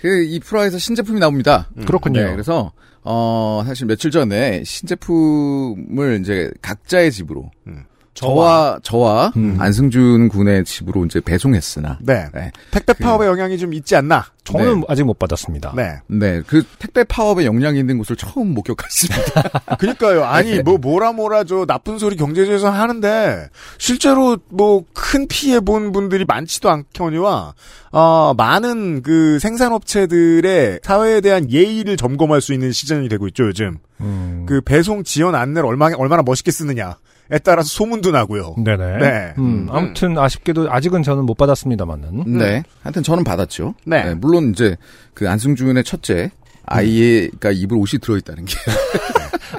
그이 0.01 0.39
프라에서 0.41 0.79
신제품이 0.79 1.19
나옵니다. 1.19 1.69
그렇군요. 1.87 2.21
네, 2.21 2.31
그래서 2.31 2.73
어 3.03 3.63
사실 3.67 3.87
며칠 3.87 4.11
전에 4.11 4.63
신제품을 4.65 6.21
이제 6.21 6.51
각자의 6.63 7.11
집으로 7.13 7.51
음. 7.67 7.85
저와 8.15 8.79
저와 8.83 9.33
음. 9.37 9.57
안승준 9.59 10.29
군의 10.29 10.65
집으로 10.65 11.05
이제 11.05 11.21
배송했으나 11.21 11.99
네. 12.01 12.27
네. 12.33 12.53
택배 12.71 12.93
파업의 12.93 13.29
영향이 13.29 13.59
좀 13.59 13.75
있지 13.75 13.97
않나? 13.97 14.25
저는 14.45 14.81
네. 14.81 14.87
아직 14.89 15.05
못 15.05 15.19
받았습니다. 15.19 15.73
네. 15.75 16.01
네, 16.07 16.43
그 16.47 16.63
택배 16.79 17.03
파업에 17.03 17.47
영향이 17.47 17.79
있는 17.79 17.97
곳을 17.99 18.15
처음 18.15 18.53
목격했습니다. 18.55 19.77
그니까요. 19.81 20.25
아니, 20.25 20.61
뭐, 20.61 20.77
뭐라 20.77 21.13
뭐라 21.13 21.45
저 21.45 21.65
나쁜 21.65 21.99
소리 21.99 22.15
경제지에서 22.17 22.71
하는데, 22.71 23.49
실제로 23.79 24.37
뭐, 24.51 24.85
큰 24.93 25.27
피해 25.29 25.61
본 25.61 25.93
분들이 25.93 26.27
많지도 26.27 26.71
않거니와, 26.71 27.55
어, 27.91 28.35
많은 28.37 29.03
그 29.03 29.39
생산업체들의 29.39 30.81
사회에 30.83 31.23
대한 31.23 31.51
예의를 31.51 31.97
점검할 31.97 32.43
수 32.43 32.53
있는 32.53 32.71
시즌이 32.71 33.09
되고 33.09 33.27
있죠, 33.29 33.47
요즘. 33.47 33.79
음. 34.01 34.45
그 34.47 34.61
배송 34.61 35.05
지원 35.05 35.35
안내를 35.35 35.67
얼마나, 35.67 35.97
얼마나 35.97 36.23
멋있게 36.23 36.51
쓰느냐 36.51 36.99
에 37.31 37.39
따라서 37.39 37.69
소문도 37.69 38.11
나고요. 38.11 38.57
네네. 38.59 38.99
네. 38.99 39.35
음, 39.39 39.67
아무튼 39.71 40.19
아쉽게도 40.19 40.71
아직은 40.71 41.03
저는 41.03 41.25
못 41.25 41.35
받았습니다만은. 41.35 42.37
네, 42.39 42.63
하여튼 42.83 43.03
저는 43.03 43.25
받았죠. 43.25 43.75
네. 43.87 44.15
물론 44.15 44.51
이제 44.51 44.77
그 45.15 45.29
안승준의 45.29 45.85
첫째 45.85 46.31
아이가 46.67 47.51
입을 47.51 47.77
옷이 47.77 48.01
들어있다는 48.01 48.45
게 48.45 48.55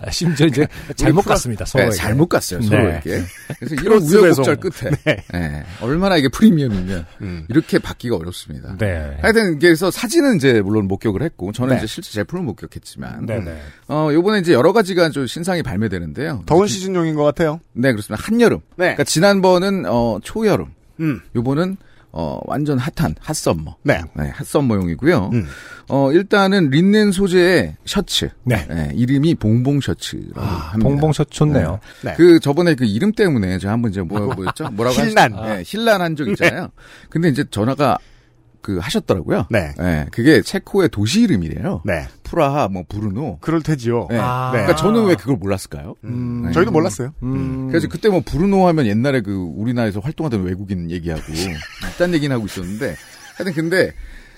아, 0.02 0.12
심지어 0.12 0.48
이제 0.48 0.68
잘못 0.96 1.22
갔습니다. 1.24 1.66
서로 1.66 1.86
네, 1.86 1.92
잘못 1.92 2.28
갔어요 2.28 2.60
네. 2.60 2.68
서로에게. 2.68 3.22
그래서 3.60 3.76
이런 3.82 4.02
우여곡절 4.02 4.56
배송. 4.58 4.92
끝에 4.92 5.24
네, 5.32 5.64
얼마나 5.82 6.18
이게 6.18 6.28
프리미엄이면 6.28 7.06
음. 7.22 7.46
이렇게 7.50 7.80
받기가 7.80 8.18
어렵습니다. 8.18 8.76
네. 8.78 9.18
하여튼 9.22 9.58
그래서 9.58 9.90
사진은 9.92 10.36
이제 10.36 10.62
물론 10.62 10.88
목격을 10.88 11.22
했고 11.22 11.52
저는 11.52 11.76
네. 11.76 11.78
이제 11.78 11.88
실제 11.88 12.12
제품을 12.12 12.44
목격했지만 12.44 13.26
네네. 13.26 13.58
어 13.88 14.10
요번에 14.12 14.40
이제 14.40 14.54
여러 14.54 14.74
가지가 14.74 15.10
좀 15.10 15.28
신상이 15.28 15.64
발매되는데요. 15.64 16.44
더운 16.46 16.68
시즌용인 16.68 17.16
것 17.16 17.24
같아요. 17.24 17.62
네 17.74 17.92
그렇습니다. 17.92 18.22
한여름. 18.26 18.60
네. 18.76 18.86
그러니까 18.86 19.04
지난번은 19.06 19.86
어 19.88 20.20
초여름. 20.24 20.68
음. 21.00 21.22
요번은 21.36 21.78
어 22.18 22.40
완전 22.46 22.78
핫한 22.80 23.16
hot 23.20 23.36
summer. 23.36 23.76
네. 23.84 24.02
네, 24.16 24.30
hot 24.34 24.49
summer용이고요. 24.49 25.32
음. 25.34 25.46
어 25.90 26.12
일단은 26.14 26.70
린넨 26.70 27.12
소재의 27.12 27.76
셔츠. 27.84 28.30
네. 28.46 28.66
네, 28.70 28.90
이름이 28.96 29.36
봉봉 29.36 29.82
셔츠라고 29.82 30.40
합니다. 30.40 30.78
봉봉 30.90 31.12
셔츠 31.12 31.32
좋네요. 31.32 31.80
네. 32.04 32.14
그 32.16 32.40
저번에 32.40 32.76
그 32.76 32.86
이름 32.86 33.12
때문에 33.12 33.60
제가 33.60 33.74
한번 33.74 33.92
이제 33.92 34.02
뭐 34.02 34.34
뭐였죠? 34.34 34.70
뭐라고 34.72 34.96
힐난. 34.96 35.34
하시- 35.34 35.46
네, 35.58 35.64
힐난 35.66 36.02
한적 36.02 36.30
있잖아요. 36.30 36.70
근데 37.10 37.28
이제 37.28 37.44
전화가 37.52 37.98
그 38.62 38.78
하셨더라고요. 38.80 39.48
네. 39.52 39.74
그게 40.12 40.42
체코의 40.42 40.90
도시 40.90 41.22
이름이래요. 41.24 41.82
네. 41.86 42.08
프라하, 42.36 42.68
뭐 42.68 42.84
부르노. 42.88 43.38
그럴 43.40 43.62
테지요. 43.64 44.08
네. 44.12 44.18
아. 44.20 44.50
그러니까 44.52 44.76
저는 44.76 45.06
왜 45.06 45.16
그걸 45.16 45.38
몰랐을까요? 45.38 45.96
음, 46.04 46.44
네. 46.48 46.52
저희도 46.52 46.70
몰랐어요. 46.72 47.14
음. 47.24 47.70
그래서 47.70 47.88
그때 47.88 48.10
뭐 48.10 48.20
부르노 48.20 48.68
하면 48.68 48.86
옛날에 48.88 49.22
그 49.22 49.34
우리나라에서 49.56 50.02
활동하던 50.02 50.44
외국인 50.44 50.92
얘기하고 50.92 51.24
딴 51.98 52.14
얘기는 52.14 52.36
하고 52.36 52.46
있었는데 52.46 52.96
하여튼 53.38 53.54
근데 53.54 53.92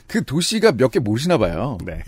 그 0.08 0.24
도시가 0.24 0.74
몇 0.74 0.92
개 0.92 1.00
모르시나 1.00 1.38
봐요. 1.39 1.80
네. 1.86 2.04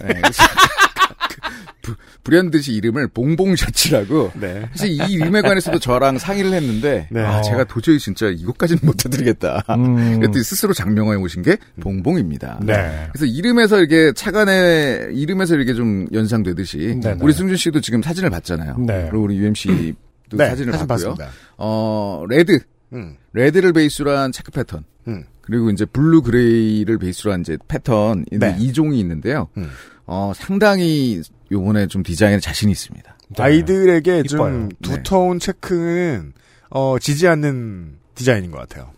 부- 1.90 1.96
불현듯이 2.24 2.74
이름을 2.74 3.08
봉봉 3.10 3.56
셔츠라고 3.56 4.32
네. 4.40 4.68
사실 4.72 4.90
이 4.92 5.14
이름에 5.14 5.42
관해서도 5.42 5.80
저랑 5.80 6.18
상의를 6.18 6.54
했는데 6.54 7.08
네. 7.12 7.22
아, 7.22 7.42
제가 7.42 7.64
도저히 7.66 8.00
진짜 8.00 8.28
이것까지는 8.28 8.82
못 8.84 9.06
해드리겠다. 9.06 9.64
음. 9.72 10.20
그랬더니 10.20 10.44
스스로 10.44 10.74
장명해 10.74 11.16
오신 11.16 11.42
게 11.44 11.58
봉봉입니다. 11.82 12.60
네. 12.64 13.08
그래서 13.12 13.26
이름에서 13.26 13.80
이렇게 13.80 14.12
차관의 14.14 15.16
이름에서 15.16 15.56
이렇게 15.56 15.74
좀 15.74 16.08
연상되듯이 16.14 17.00
네네. 17.02 17.18
우리 17.22 17.34
승준 17.34 17.58
씨도 17.58 17.82
지금 17.82 18.02
사진을 18.02 18.30
봤잖아요. 18.30 18.78
네. 18.80 19.08
그리고 19.10 19.24
우리 19.26 19.38
UMC도 19.38 19.96
네. 20.38 20.50
사진을 20.50 20.74
사진 20.74 20.88
봤고요. 20.88 21.10
봤습니다. 21.16 21.30
어 21.58 22.24
red 22.30 22.60
음. 22.94 23.16
red를 23.34 23.74
베이스로 23.74 24.18
한 24.18 24.32
체크 24.32 24.52
패턴 24.52 24.84
음. 25.08 25.24
그리고 25.42 25.70
이제 25.72 25.86
blue 25.86 26.22
gray를 26.22 26.98
베이스로 27.00 27.32
한 27.34 27.42
이제 27.42 27.58
패턴 27.68 28.26
네. 28.32 28.56
이 28.60 28.72
종이 28.74 29.00
있는데요. 29.00 29.48
음. 29.58 29.70
어 30.06 30.32
상당히 30.36 31.22
요번에 31.52 31.88
좀 31.88 32.04
디자인에 32.04 32.40
자신이 32.40 32.72
있습니다. 32.72 33.18
네. 33.30 33.44
아이들에게 33.44 34.24
이뻐요. 34.26 34.28
좀 34.28 34.70
네. 34.70 34.76
두터운 34.82 35.40
체크는 35.40 36.34
어, 36.70 36.98
질리지 37.00 37.28
않는 37.28 37.98
디자인인 38.16 38.52
것 38.52 38.58
같아요. 38.60 38.92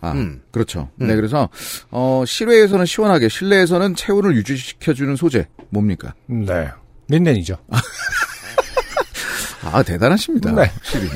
아, 0.00 0.12
음. 0.12 0.42
그렇죠. 0.50 0.88
음. 1.00 1.08
네, 1.08 1.16
그래서 1.16 1.48
어 1.90 2.22
실외에서는 2.26 2.86
시원하게, 2.86 3.28
실내에서는 3.28 3.94
체온을 3.96 4.36
유지시켜주는 4.36 5.16
소재 5.16 5.48
뭡니까? 5.70 6.14
네. 6.26 6.68
린넨이죠. 7.08 7.56
아 9.72 9.82
대단하십니다. 9.82 10.52
네. 10.52 10.62
확실히 10.74 11.08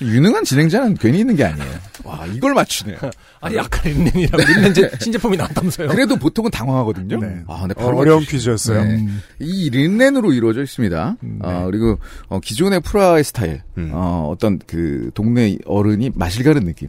유능한 0.00 0.44
진행자는 0.44 0.94
괜히 0.94 1.20
있는 1.20 1.36
게 1.36 1.44
아니에요. 1.44 1.70
와 2.04 2.24
이걸 2.26 2.54
맞추네요. 2.54 2.98
아니, 3.40 3.58
아까 3.58 3.80
린넨이라고 3.88 4.42
린넨 4.44 4.74
제 4.74 4.90
신제품이 5.00 5.36
나왔다면서요. 5.36 5.88
그래도 5.88 6.16
보통은 6.16 6.50
당황하거든요. 6.50 7.18
네. 7.20 7.42
아, 7.48 7.60
근데 7.60 7.74
어, 7.76 7.84
바로 7.86 7.98
어려운 7.98 8.22
맞추시- 8.22 8.30
퀴즈였어요. 8.30 8.84
네. 8.84 9.06
이 9.40 9.70
린넨으로 9.70 10.32
이루어져 10.32 10.62
있습니다. 10.62 11.16
음, 11.22 11.38
어, 11.42 11.64
그리고 11.70 11.98
어, 12.28 12.40
기존의 12.40 12.80
프라의 12.80 13.24
스타일, 13.24 13.62
음. 13.78 13.90
어, 13.92 14.28
어떤 14.32 14.58
그 14.66 15.10
동네 15.14 15.56
어른이 15.66 16.10
마실 16.14 16.44
가는 16.44 16.64
느낌 16.64 16.88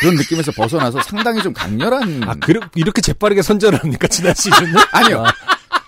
그런 0.00 0.16
느낌에서 0.16 0.52
벗어나서 0.52 1.02
상당히 1.02 1.42
좀 1.42 1.52
강렬한 1.52 2.22
아, 2.24 2.34
그, 2.40 2.54
이렇게 2.74 3.00
재빠르게 3.02 3.42
선전을 3.42 3.78
합니까, 3.80 4.06
지난 4.08 4.34
시즌은? 4.34 4.74
아니요. 4.92 5.24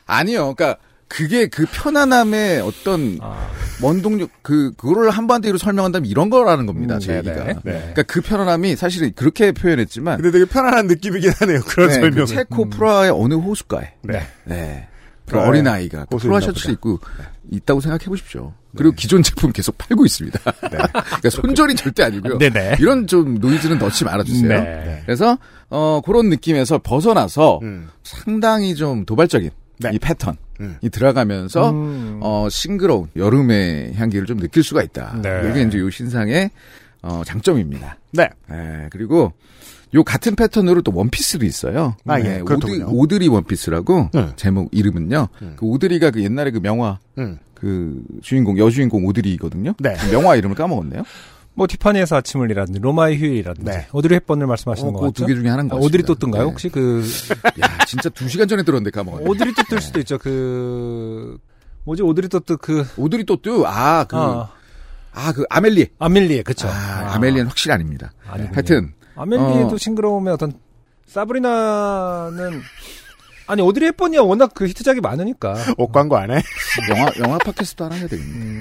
아니요. 0.07 0.55
그러니까 0.55 0.79
그게 1.15 1.47
그 1.47 1.65
편안함의 1.71 2.61
어떤 2.61 3.19
아, 3.21 3.49
원동력 3.81 4.31
그 4.43 4.73
그거를 4.77 5.11
한마디로 5.11 5.59
설명한다면 5.59 6.11
이런 6.11 6.29
거라는 6.29 6.67
겁니다. 6.67 6.97
음, 6.97 7.01
제. 7.01 7.19
얘기가. 7.19 7.45
네. 7.45 7.55
그러니까 7.63 8.03
그 8.03 8.21
편안함이 8.21 8.75
사실은 8.75 9.13
그렇게 9.15 9.53
표현했지만 9.53 10.17
근데 10.17 10.33
되게 10.33 10.45
편안한 10.45 10.89
느낌이긴 10.89 11.31
하네요. 11.39 11.61
그런 11.69 11.89
네, 11.89 11.95
설명은. 11.95 12.27
그 12.27 12.27
체코 12.27 12.69
프라의 12.69 13.13
어느 13.13 13.35
호숫가에 13.35 13.93
네. 14.03 14.27
네. 14.45 14.89
그 15.27 15.39
어린 15.39 15.69
아이가 15.69 16.05
프라 16.07 16.41
보다. 16.41 16.71
입고 16.73 16.99
있다고 17.51 17.81
생각해 17.81 18.07
보십시오. 18.07 18.53
그리고 18.77 18.93
기존 18.97 19.23
제품 19.23 19.53
계속 19.53 19.79
팔고 19.79 20.05
있습니다. 20.05 20.39
그러니까 20.61 21.31
손절이 21.31 21.77
절대 21.77 22.03
아니고요. 22.03 22.39
네네. 22.39 22.77
이런 22.81 23.07
좀 23.07 23.37
노이즈는 23.37 23.79
넣지 23.79 24.05
말아주세요. 24.05 24.49
네. 24.49 25.03
그래서 25.07 25.39
어 25.71 26.03
그런 26.05 26.29
느낌에서 26.29 26.79
벗어나서 26.79 27.61
음. 27.63 27.89
상당히 28.03 28.75
좀 28.75 29.05
도발적인 29.07 29.51
네. 29.79 29.91
이 29.93 29.99
패턴 30.01 30.37
이 30.61 30.63
음. 30.63 30.79
들어가면서 30.91 31.71
음. 31.71 32.21
어 32.23 32.49
싱그러운 32.51 33.09
여름의 33.17 33.95
향기를 33.95 34.27
좀 34.27 34.39
느낄 34.39 34.63
수가 34.63 34.83
있다. 34.83 35.19
네. 35.23 35.51
이게 35.51 35.63
이제 35.63 35.79
요 35.79 35.91
신상의 35.91 36.51
어 37.03 37.23
장점입니다. 37.25 37.99
네. 38.13 38.29
예, 38.51 38.89
그리고 38.91 39.33
요 39.95 40.03
같은 40.03 40.35
패턴으로 40.35 40.83
또 40.83 40.93
원피스도 40.95 41.45
있어요. 41.45 41.97
아, 42.07 42.21
예. 42.21 42.37
오드, 42.37 42.45
그렇더군요. 42.45 42.87
오드리 42.91 43.29
원피스라고 43.29 44.11
네. 44.13 44.33
제목 44.37 44.69
이름은요. 44.73 45.29
음. 45.43 45.53
그 45.57 45.67
오드리가 45.67 46.11
그 46.11 46.23
옛날에 46.23 46.51
그 46.51 46.59
명화 46.59 46.99
음. 47.19 47.39
그 47.55 48.03
주인공 48.23 48.59
여주인공 48.59 49.07
오드리거든요. 49.07 49.75
네. 49.79 49.95
그 49.95 50.11
명화 50.11 50.37
이름을 50.37 50.57
까먹었네요. 50.57 51.05
뭐, 51.55 51.67
티파니에서 51.67 52.17
아침을이라든지, 52.17 52.81
로마의 52.81 53.19
휴일이라든지, 53.19 53.71
네. 53.71 53.87
오드리 53.93 54.15
헵번을 54.17 54.47
말씀하시는 54.47 54.93
거그 54.93 55.07
같죠? 55.07 55.23
두개 55.23 55.35
중에 55.35 55.49
하나인 55.49 55.69
것 55.69 55.77
아, 55.77 55.79
오드리 55.79 56.03
같습니다. 56.03 56.07
또뜬가요 56.15 56.43
네. 56.43 56.51
혹시 56.51 56.69
그, 56.69 57.05
야, 57.63 57.85
진짜 57.87 58.09
두 58.09 58.29
시간 58.29 58.49
전에 58.49 58.63
들었는데 58.63 58.91
까먹었네. 58.91 59.29
오드리 59.29 59.55
또뜰 59.55 59.81
수도 59.81 60.01
있죠. 60.01 60.19
그, 60.19 61.39
뭐지, 61.85 62.03
오드리 62.03 62.29
또뜨 62.29 62.57
그, 62.57 62.85
오드리 62.97 63.25
또뚜 63.25 63.65
아, 63.67 64.05
그, 64.05 64.17
아, 64.17 64.51
아, 65.13 65.33
그 65.33 65.45
아멜리에. 65.49 65.91
아멜리에, 65.99 66.43
그쵸. 66.43 66.69
아, 66.69 67.13
아 67.15 67.19
멜리에는 67.19 67.49
확실히 67.49 67.73
아닙니다. 67.75 68.13
아니군요. 68.27 68.55
하여튼 68.55 68.93
아멜리에도 69.15 69.75
어. 69.75 69.79
싱그러우면 69.79 70.35
어떤 70.35 70.53
사브리나는 71.07 72.61
아니 73.47 73.63
오드리 73.63 73.87
헵번이야 73.87 74.23
워낙 74.23 74.53
그 74.55 74.67
히트작이 74.67 75.01
많으니까. 75.01 75.55
옷 75.77 75.93
광고 75.93 76.17
안 76.17 76.31
해? 76.31 76.43
영화 76.91 77.11
영화 77.19 77.39
팟캐스트 77.39 77.83
하나 77.83 77.95
해야 77.95 78.09
되겠네. 78.09 78.33
음. 78.33 78.61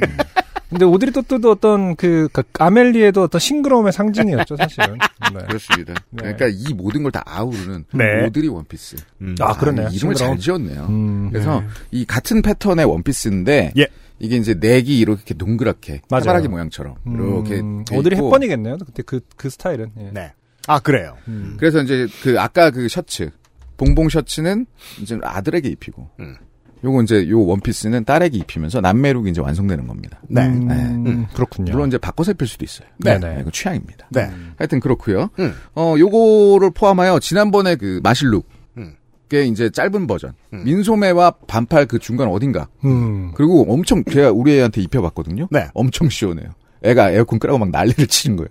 근데 0.73 0.85
오드리 0.85 1.11
또또도 1.11 1.51
어떤 1.51 1.95
그, 1.95 2.27
그 2.33 2.43
아멜리에도 2.59 3.21
어떤 3.23 3.39
싱그러움의 3.39 3.93
상징이었죠 3.93 4.55
사실은. 4.57 4.97
네. 5.33 5.39
그렇습니다. 5.47 5.93
네. 6.09 6.33
그러니까 6.33 6.47
이 6.49 6.73
모든 6.73 7.03
걸 7.03 7.11
다 7.13 7.21
아우르는 7.25 7.85
네. 7.93 8.25
오드리 8.25 8.47
원피스. 8.47 8.95
음. 9.21 9.35
아 9.39 9.53
그러네요. 9.57 9.87
이름을 9.91 10.15
잘 10.15 10.37
싱그러움. 10.37 10.37
지었네요. 10.39 10.85
음. 10.89 11.29
그래서 11.31 11.63
이 11.91 12.05
같은 12.05 12.41
패턴의 12.41 12.85
원피스인데 12.85 13.73
예. 13.77 13.87
이게 14.19 14.35
이제 14.37 14.55
넥이 14.55 14.97
이렇게 14.99 15.33
동그랗게 15.33 16.01
맞아요. 16.09 16.21
해바라기 16.23 16.47
모양처럼 16.47 16.95
이렇게 17.05 17.59
음, 17.59 17.83
돼 17.85 17.95
오드리 17.97 18.15
헵번이겠네요. 18.15 18.77
그때 18.85 19.03
그 19.03 19.19
그 19.37 19.49
스타일은. 19.49 19.91
예. 19.99 20.09
네. 20.13 20.33
아, 20.67 20.79
그래요. 20.79 21.17
음. 21.27 21.55
그래서 21.59 21.81
이제 21.81 22.07
그 22.23 22.39
아까 22.39 22.71
그 22.71 22.87
셔츠 22.87 23.29
봉봉 23.77 24.09
셔츠는 24.09 24.65
이제 25.01 25.19
아들에게 25.21 25.67
입히고 25.69 26.09
음. 26.19 26.37
요거 26.83 27.03
이제 27.03 27.29
요 27.29 27.41
원피스는 27.41 28.03
딸에게 28.03 28.37
입히면서 28.37 28.81
남매룩이 28.81 29.29
이제 29.29 29.41
완성되는 29.41 29.87
겁니다. 29.87 30.19
네. 30.27 30.45
음, 30.45 31.03
네. 31.03 31.27
그렇군요. 31.33 31.71
물론 31.71 31.87
이제 31.87 31.97
바꿔서 31.97 32.31
입힐 32.31 32.47
수도 32.47 32.65
있어요. 32.65 32.87
네. 32.97 33.17
네, 33.19 33.37
이거 33.39 33.49
취향입니다. 33.51 34.07
네. 34.11 34.29
하여튼 34.57 34.79
그렇고요. 34.79 35.29
음. 35.39 35.53
어 35.75 35.95
요거를 35.97 36.71
포함하여 36.71 37.19
지난번에 37.19 37.75
그 37.75 38.01
마실룩 38.03 38.47
음. 38.77 38.95
게 39.29 39.45
이제 39.45 39.69
짧은 39.69 40.07
버전 40.07 40.33
음. 40.53 40.63
민소매와 40.65 41.31
반팔 41.47 41.85
그 41.85 41.99
중간 41.99 42.27
어딘가 42.27 42.67
음. 42.83 43.31
그리고 43.35 43.65
엄청 43.73 44.03
제가 44.03 44.31
우리 44.31 44.57
애한테 44.57 44.81
입혀봤거든요. 44.81 45.47
네. 45.51 45.67
엄청 45.73 46.09
시원해요. 46.09 46.49
애가 46.83 47.11
에어컨 47.11 47.39
끄라고 47.39 47.57
막 47.59 47.69
난리를 47.69 48.07
치는 48.07 48.35
거예요. 48.37 48.49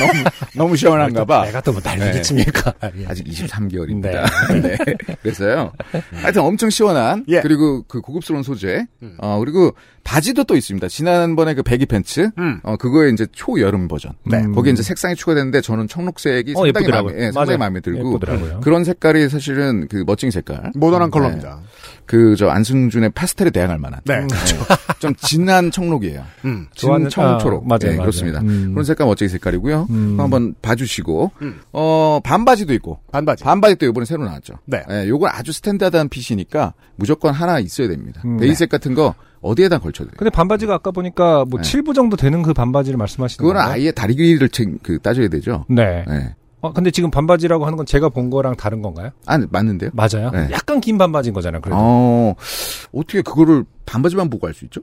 너무 0.00 0.24
너무 0.56 0.76
시원한가 0.76 1.24
봐. 1.24 1.44
내가 1.44 1.60
또 1.60 1.72
뭐 1.72 1.80
난리를 1.84 2.12
네. 2.12 2.22
칩니까? 2.22 2.74
예. 2.98 3.06
아직 3.06 3.26
23개월입니다. 3.26 4.24
네. 4.62 4.76
그래서요. 5.22 5.72
하여튼 6.14 6.42
엄청 6.42 6.70
시원한 6.70 7.24
예. 7.28 7.40
그리고 7.40 7.82
그 7.86 8.00
고급스러운 8.00 8.42
소재. 8.42 8.86
음. 9.02 9.14
어 9.18 9.38
그리고 9.38 9.72
바지도 10.02 10.44
또 10.44 10.56
있습니다. 10.56 10.88
지난번에 10.88 11.54
그 11.54 11.62
baggy 11.62 11.86
pants. 11.86 12.30
음. 12.38 12.60
어 12.62 12.76
그거에 12.76 13.10
이제 13.10 13.26
초여름 13.32 13.88
버전. 13.88 14.12
네. 14.24 14.42
거기에 14.54 14.72
이제 14.72 14.82
색상이 14.82 15.14
추가됐는데 15.14 15.60
저는 15.60 15.88
청록색이 15.88 16.52
어, 16.52 16.54
상당히 16.64 16.68
예쁘더라고요. 16.68 17.12
마음에, 17.12 17.26
예, 17.26 17.32
상당히. 17.32 17.58
마음에 17.58 17.80
들고 17.80 18.08
예쁘더라고요. 18.14 18.60
그런 18.60 18.84
색깔이 18.84 19.28
사실은 19.28 19.86
그 19.88 20.04
멋진 20.06 20.30
색깔. 20.30 20.72
모던한 20.74 21.10
네. 21.10 21.18
컬러입니다. 21.18 21.60
그 22.10 22.34
저 22.36 22.48
안승준의 22.48 23.10
파스텔에 23.10 23.50
대항할 23.50 23.78
만한 23.78 24.00
네. 24.04 24.26
좀 24.98 25.14
진한 25.14 25.70
청록이에요. 25.70 26.24
음. 26.44 26.66
좋아하는- 26.74 27.02
진청초록. 27.08 27.62
아, 27.62 27.66
맞아요, 27.68 27.78
네, 27.78 27.86
맞아요. 27.90 28.00
그렇습니다. 28.00 28.40
음. 28.40 28.70
그런 28.72 28.84
색감 28.84 29.06
멋지게 29.06 29.28
색깔이고요. 29.28 29.86
음. 29.90 30.16
한번 30.18 30.54
봐주시고 30.60 31.30
음. 31.42 31.60
어 31.72 32.18
반바지도 32.24 32.74
있고 32.74 32.98
반바지. 33.12 33.44
반바지 33.44 33.76
또 33.76 33.86
이번에 33.86 34.04
새로 34.06 34.24
나왔죠. 34.24 34.54
네. 34.66 34.82
예, 34.90 35.06
요건 35.08 35.30
아주 35.32 35.52
standard한 35.52 36.08
fit이니까 36.08 36.74
무조건 36.96 37.32
하나 37.32 37.60
있어야 37.60 37.86
됩니다. 37.86 38.22
음. 38.24 38.38
베이지색 38.38 38.68
같은 38.70 38.94
거 38.94 39.14
어디에다 39.40 39.78
걸쳐도 39.78 40.10
돼요. 40.10 40.16
근데 40.18 40.30
반바지가 40.30 40.74
아까 40.74 40.90
보니까 40.90 41.44
뭐 41.48 41.60
네. 41.62 41.70
7부 41.80 41.94
정도 41.94 42.16
되는 42.16 42.42
그 42.42 42.52
반바지를 42.52 42.96
말씀하시는 42.98 43.38
그거는 43.42 43.60
건가요? 43.60 43.72
아예 43.80 43.92
다리 43.92 44.16
길이를 44.16 44.48
책- 44.48 44.82
그 44.82 44.98
따져야 44.98 45.28
되죠. 45.28 45.64
네. 45.68 46.04
네. 46.08 46.34
어, 46.60 46.72
근데 46.72 46.90
지금 46.90 47.10
반바지라고 47.10 47.64
하는 47.66 47.76
건 47.76 47.86
제가 47.86 48.08
본 48.10 48.30
거랑 48.30 48.56
다른 48.56 48.82
건가요? 48.82 49.10
아, 49.26 49.38
맞는데요? 49.50 49.90
맞아요. 49.94 50.30
네. 50.32 50.48
약간 50.50 50.80
긴 50.80 50.98
반바지인 50.98 51.32
거잖아요. 51.34 51.60
그래도. 51.62 51.76
어, 51.80 52.34
어떻게 52.92 53.22
그거를 53.22 53.64
반바지만 53.86 54.28
보고 54.30 54.46
알 54.46 54.54
수 54.54 54.64
있죠? 54.66 54.80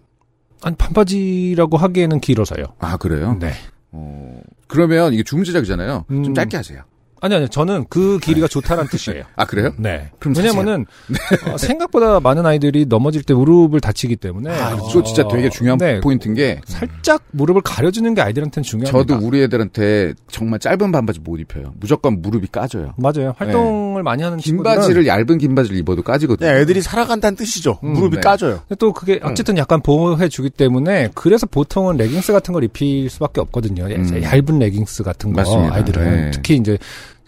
아니 0.63 0.75
반바지라고 0.75 1.77
하기에는 1.77 2.19
길어서요. 2.19 2.65
아, 2.79 2.97
그래요? 2.97 3.37
네. 3.39 3.51
어, 3.91 4.41
그러면 4.67 5.13
이게 5.13 5.23
주문 5.23 5.45
제작이잖아요. 5.45 6.05
음. 6.09 6.23
좀 6.23 6.33
짧게 6.33 6.57
하세요. 6.57 6.81
아니 7.21 7.35
아니 7.35 7.49
저는 7.49 7.85
그 7.89 8.19
길이가 8.19 8.47
좋다는 8.47 8.87
뜻이에요. 8.87 9.23
아, 9.35 9.45
그래요? 9.45 9.71
네. 9.77 10.09
그럼 10.19 10.35
왜냐면은 10.37 10.85
어, 11.51 11.57
생각보다 11.57 12.19
많은 12.19 12.45
아이들이 12.45 12.85
넘어질 12.85 13.23
때 13.23 13.33
무릎을 13.33 13.79
다치기 13.79 14.17
때문에 14.17 14.51
아, 14.51 14.73
어, 14.73 14.89
이거 14.89 15.03
진짜 15.03 15.27
되게 15.27 15.49
중요한 15.49 15.77
네. 15.79 15.99
포인트인 15.99 16.35
게 16.35 16.61
살짝 16.65 17.23
무릎을 17.31 17.61
가려주는 17.61 18.13
게 18.13 18.21
아이들한테는 18.21 18.63
중요합니다. 18.63 19.15
저도 19.15 19.25
우리 19.25 19.41
애들한테 19.43 20.13
정말 20.29 20.59
짧은 20.59 20.91
반바지 20.91 21.19
못 21.21 21.39
입혀요. 21.39 21.73
무조건 21.79 22.21
무릎이 22.21 22.47
까져요. 22.51 22.93
맞아요. 22.97 23.33
활동을 23.37 24.03
많이 24.03 24.23
하는 24.23 24.37
긴 24.37 24.51
친구들은 24.51 24.75
바지를 24.77 25.07
얇은 25.07 25.37
긴 25.37 25.55
바지를 25.55 25.77
입어도 25.77 26.03
까지거든요. 26.03 26.51
네, 26.51 26.59
애들이 26.61 26.81
살아간다는 26.81 27.35
뜻이죠. 27.35 27.79
음, 27.83 27.93
무릎이 27.93 28.17
네. 28.17 28.21
까져요. 28.21 28.61
근데 28.67 28.75
또 28.79 28.93
그게 28.93 29.19
어쨌든 29.23 29.57
약간 29.57 29.81
보호해 29.81 30.29
주기 30.29 30.49
때문에 30.49 31.09
그래서 31.15 31.45
보통은 31.45 31.97
레깅스 31.97 32.31
같은 32.31 32.53
걸 32.53 32.63
입힐 32.63 33.09
수밖에 33.09 33.41
없거든요. 33.41 33.85
음. 33.85 34.21
얇은 34.21 34.59
레깅스 34.59 35.03
같은 35.03 35.33
거 35.33 35.41
맞습니다. 35.41 35.75
아이들은 35.75 36.03
네. 36.03 36.31
특히 36.31 36.55
이제 36.55 36.77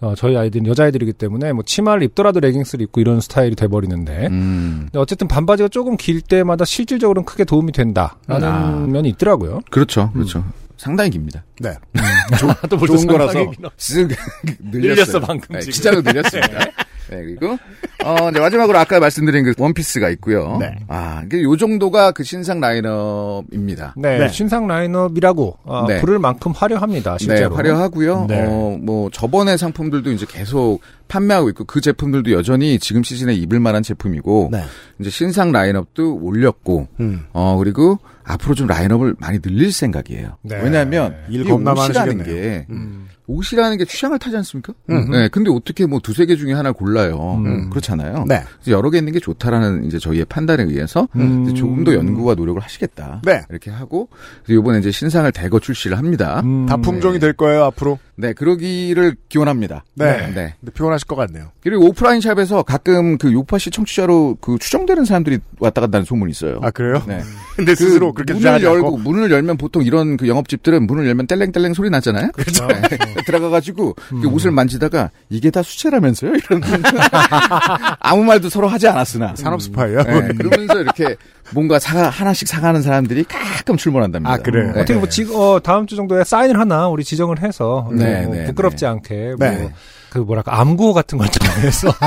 어, 0.01 0.15
저희 0.15 0.38
아이들은 0.38 0.65
여자아이들이기 0.68 1.13
때문에 1.13 1.51
뭐 1.53 1.63
치마를 1.63 2.03
입더라도 2.03 2.39
레깅스를 2.39 2.84
입고 2.84 3.01
이런 3.01 3.20
스타일이 3.20 3.56
돼 3.56 3.68
버리는데 3.68 4.27
음, 4.27 4.89
어쨌든 4.96 5.27
반바지가 5.27 5.70
조금 5.70 5.98
길 5.98 6.22
때마다 6.22 6.65
실질적으로는 6.65 7.25
크게 7.25 7.44
도움이 7.44 7.72
된다라는 7.72 8.48
아. 8.48 8.86
면이 8.88 9.10
있더라고요. 9.10 9.62
그렇죠, 9.70 10.12
그렇죠. 10.13 10.44
상당히 10.77 11.10
깁니다. 11.10 11.44
네. 11.60 11.74
또 12.70 12.77
좋은 12.86 13.06
거라서 13.06 13.39
쓱 13.77 14.15
늘렸어요. 14.72 14.96
늘렸어, 14.96 15.20
방금 15.20 15.56
네. 15.56 15.60
진짜로 15.60 16.01
늘렸습니다. 16.01 16.60
네, 17.10 17.24
그리고 17.24 17.58
어 18.04 18.30
이제 18.30 18.39
마지막으로 18.39 18.78
아까 18.78 19.00
말씀드린 19.00 19.44
그 19.44 19.54
원피스가 19.58 20.10
있고요. 20.12 20.58
네. 20.60 20.78
아, 20.88 21.22
이게 21.25 21.42
요 21.44 21.58
정도가 21.58 22.12
그 22.12 22.24
신상 22.24 22.60
라인업입니다. 22.60 23.96
네, 23.98 24.20
네. 24.20 24.28
신상 24.30 24.68
라인업이라고 24.68 25.58
어, 25.63 25.86
네. 25.88 26.00
부를 26.00 26.20
만큼 26.20 26.51
화려합니다. 26.51 27.18
실제로. 27.18 27.50
네, 27.50 27.56
화려하고요. 27.56 28.25
네. 28.28 28.46
어, 28.48 28.78
뭐 28.82 29.10
저번에 29.12 29.58
상품들도 29.58 30.12
이제 30.12 30.25
계속 30.30 30.80
판매하고 31.08 31.50
있고 31.50 31.66
그 31.66 31.82
제품들도 31.82 32.32
여전히 32.32 32.80
지금 32.80 33.04
시즌에 33.04 33.34
입을 33.34 33.60
만한 33.60 33.84
제품이고 33.84 34.50
네. 34.51 34.63
이제 35.00 35.10
신상 35.10 35.51
라인업도 35.51 36.20
올렸고 36.22 36.88
음. 37.00 37.25
어 37.34 37.58
그리고 37.58 38.00
앞으로 38.24 38.54
좀 38.54 38.68
라인업을 38.68 39.16
많이 39.20 39.39
늘릴 39.39 39.72
생각이에요. 39.72 40.38
네. 40.44 40.62
왜냐하면 40.62 41.16
일이 41.30 41.44
겁나 41.44 41.74
많으시겠네요. 41.74 42.24
게 42.24 42.66
음. 42.70 43.08
옷이라는 43.29 43.77
게 43.77 43.86
취향을 43.86 44.17
타지 44.17 44.36
않습니까? 44.38 44.74
음. 44.89 45.12
네, 45.12 45.27
근데 45.29 45.51
어떻게 45.51 45.86
뭐 45.86 46.00
두세 46.00 46.25
개 46.25 46.36
중에 46.36 46.51
하나를 46.53 46.74
골라요. 46.74 47.36
음. 47.45 47.69
그렇잖아요. 47.69 48.25
네. 48.27 48.43
그래서 48.62 48.75
여러 48.75 48.89
개 48.89 48.98
있는 48.98 49.13
게 49.13 49.19
좋다라는 49.19 49.86
이제 49.86 50.00
저희의 50.00 50.25
판단에 50.25 50.63
의해서 50.63 51.07
음. 51.15 51.53
조금 51.53 51.83
더 51.83 51.93
연구와 51.93 52.33
노력을 52.36 52.62
하시겠다. 52.62 53.21
네. 53.24 53.41
이렇게 53.50 53.69
하고 53.69 54.09
그래서 54.43 54.59
이번에 54.59 54.79
이제 54.79 54.89
신상을 54.91 55.31
대거 55.31 55.59
출시를 55.59 55.98
합니다. 55.98 56.41
음. 56.43 56.65
다 56.65 56.77
품종이 56.77 57.19
될 57.19 57.33
거예요, 57.33 57.65
앞으로. 57.65 58.00
네, 58.15 58.33
그러기를 58.33 59.15
기원합니다. 59.29 59.86
네. 59.95 60.27
네. 60.33 60.55
근데 60.59 60.74
피곤하실 60.74 61.07
것 61.07 61.15
같네요. 61.15 61.51
그리고 61.62 61.86
오프라인 61.86 62.19
샵에서 62.19 62.63
가끔 62.63 63.17
그 63.17 63.31
요파시 63.31 63.71
청취자로 63.71 64.39
그 64.41 64.57
추정되는 64.59 65.05
사람들이 65.05 65.39
왔다 65.59 65.79
갔다는 65.79 66.03
소문이 66.03 66.31
있어요. 66.31 66.59
아, 66.62 66.69
그래요? 66.71 67.01
네. 67.07 67.21
근데 67.55 67.75
스스로 67.75 68.12
그렇게 68.13 68.33
문을 68.33 68.62
열고 68.62 68.88
않고. 68.88 68.98
문을 68.98 69.31
열면 69.31 69.55
보통 69.57 69.83
이런 69.83 70.17
그 70.17 70.27
영업집들은 70.27 70.86
문을 70.86 71.07
열면 71.07 71.27
뗄랭뗄랭 71.27 71.74
소리 71.74 71.89
나잖아요. 71.89 72.31
그렇죠. 72.33 72.67
네. 72.67 72.81
들어가가지고 73.26 73.96
음. 74.14 74.22
그 74.22 74.27
옷을 74.27 74.51
만지다가 74.51 75.12
이게 75.29 75.51
다 75.51 75.62
수채라면서요? 75.62 76.34
이런 76.36 76.62
아무 78.00 78.24
말도 78.24 78.50
서로 78.50 78.68
하지 78.68 78.88
않았으나 78.88 79.36
산업 79.36 79.62
스파이요? 79.62 80.03
네, 80.03 80.27
그러면서 80.38 80.82
이렇게 80.82 81.16
뭔가 81.51 81.79
사 81.79 82.08
하나씩 82.10 82.48
사가는 82.48 82.82
사람들이 82.82 83.24
가끔 83.24 83.77
출몰한답니다. 83.77 84.32
아, 84.32 84.38
그래요? 84.38 84.72
네. 84.74 84.82
어떻게 84.82 84.94
뭐 84.96 85.08
지, 85.08 85.27
어, 85.34 85.60
다음 85.62 85.88
주 85.88 85.96
정도에 85.96 86.24
사인을 86.24 86.60
하나 86.60 86.88
우리 86.88 87.03
지정을 87.03 87.42
해서 87.42 87.90
네, 87.92 88.24
뭐 88.24 88.36
네, 88.36 88.46
부끄럽지 88.46 88.86
네. 88.86 88.92
않게 88.92 89.36
네. 89.38 89.72
뭐그 90.12 90.20
뭐랄까 90.20 90.60
암구 90.60 90.94
같은 90.94 91.18
걸 91.18 91.27
통해서 91.27 91.90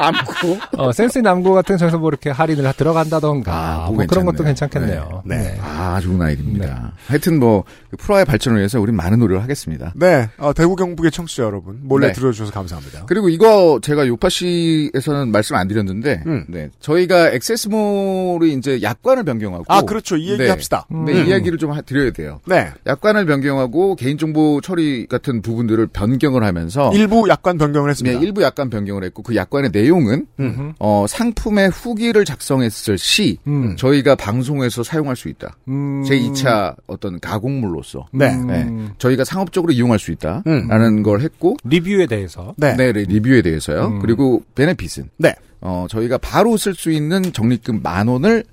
않고 0.00 0.58
어, 0.78 0.92
센스 0.92 1.18
있는 1.18 1.30
암구 1.30 1.52
같은 1.54 1.76
데서 1.76 1.98
뭐 1.98 2.08
이렇게 2.08 2.30
할인을 2.30 2.72
들어간다던가 2.76 3.52
아, 3.52 3.90
뭐 3.90 4.04
그런 4.06 4.24
것도 4.24 4.44
괜찮네요. 4.44 4.70
괜찮겠네요. 4.70 5.22
네. 5.24 5.58
아 5.62 6.00
좋은 6.00 6.20
아이디입니다. 6.20 6.92
하여튼 7.06 7.38
뭐 7.38 7.64
프로의 7.98 8.24
발전을 8.24 8.58
위해서 8.58 8.80
우리 8.80 8.92
많은 8.92 9.18
노력을 9.18 9.42
하겠습니다. 9.42 9.92
네. 9.96 10.28
어, 10.38 10.52
대구 10.52 10.76
경북의 10.76 11.10
청취자 11.10 11.42
여러분. 11.42 11.78
몰래 11.82 12.08
네. 12.08 12.12
들어주셔서 12.12 12.52
감사합니다. 12.52 13.04
그리고 13.06 13.28
이거 13.28 13.78
제가 13.82 14.06
요파시에서는 14.06 15.30
말씀 15.32 15.56
안 15.56 15.66
드렸는데, 15.68 16.22
음. 16.26 16.44
네 16.48 16.70
저희가 16.80 17.30
액세스몰이 17.32 18.52
이제 18.54 18.80
약관을 18.82 19.24
변경하고, 19.24 19.64
아, 19.68 19.82
그렇죠. 19.82 20.16
이 20.16 20.30
얘기 20.30 20.44
네. 20.44 20.50
합시다. 20.50 20.86
네, 20.90 21.12
음. 21.20 21.26
이야기를 21.28 21.58
좀 21.58 21.72
하- 21.72 21.80
드려야 21.80 22.10
돼요. 22.12 22.40
네. 22.46 22.68
약관을 22.86 23.26
변경하고 23.26 23.96
개인정보 23.96 24.60
처리 24.62 25.06
같은 25.06 25.42
부분들을 25.42 25.88
변경을 25.88 26.44
하면서 26.44 26.92
일부 26.94 27.28
약관 27.28 27.58
변경을 27.58 27.88
네, 27.88 27.90
했습니다. 27.90 28.20
일부 28.20 28.42
약관 28.42 28.70
변경을 28.70 29.04
했고 29.04 29.22
그 29.22 29.34
약관의 29.34 29.72
내용 29.72 29.89
은 29.98 30.26
음. 30.38 30.72
어, 30.78 31.06
상품의 31.08 31.70
후기를 31.70 32.24
작성했을 32.24 32.98
시 32.98 33.38
음. 33.46 33.76
저희가 33.76 34.14
방송에서 34.14 34.82
사용할 34.82 35.16
수 35.16 35.28
있다. 35.28 35.56
음. 35.68 36.04
제 36.06 36.18
2차 36.18 36.76
어떤 36.86 37.18
가공물로서 37.20 38.06
네. 38.12 38.32
음. 38.34 38.46
네, 38.46 38.94
저희가 38.98 39.24
상업적으로 39.24 39.72
이용할 39.72 39.98
수 39.98 40.12
있다라는 40.12 40.98
음. 40.98 41.02
걸 41.02 41.20
했고 41.20 41.56
리뷰에 41.64 42.06
대해서 42.06 42.54
네. 42.56 42.74
네, 42.76 42.92
네, 42.92 43.04
리뷰에 43.04 43.42
대해서요. 43.42 43.86
음. 43.86 43.98
그리고 44.00 44.42
베네핏은 44.54 45.10
네. 45.18 45.34
어, 45.60 45.86
저희가 45.88 46.18
바로 46.18 46.56
쓸 46.56 46.74
수 46.74 46.90
있는 46.90 47.22
적립금 47.32 47.82
만 47.82 48.08
원을 48.08 48.44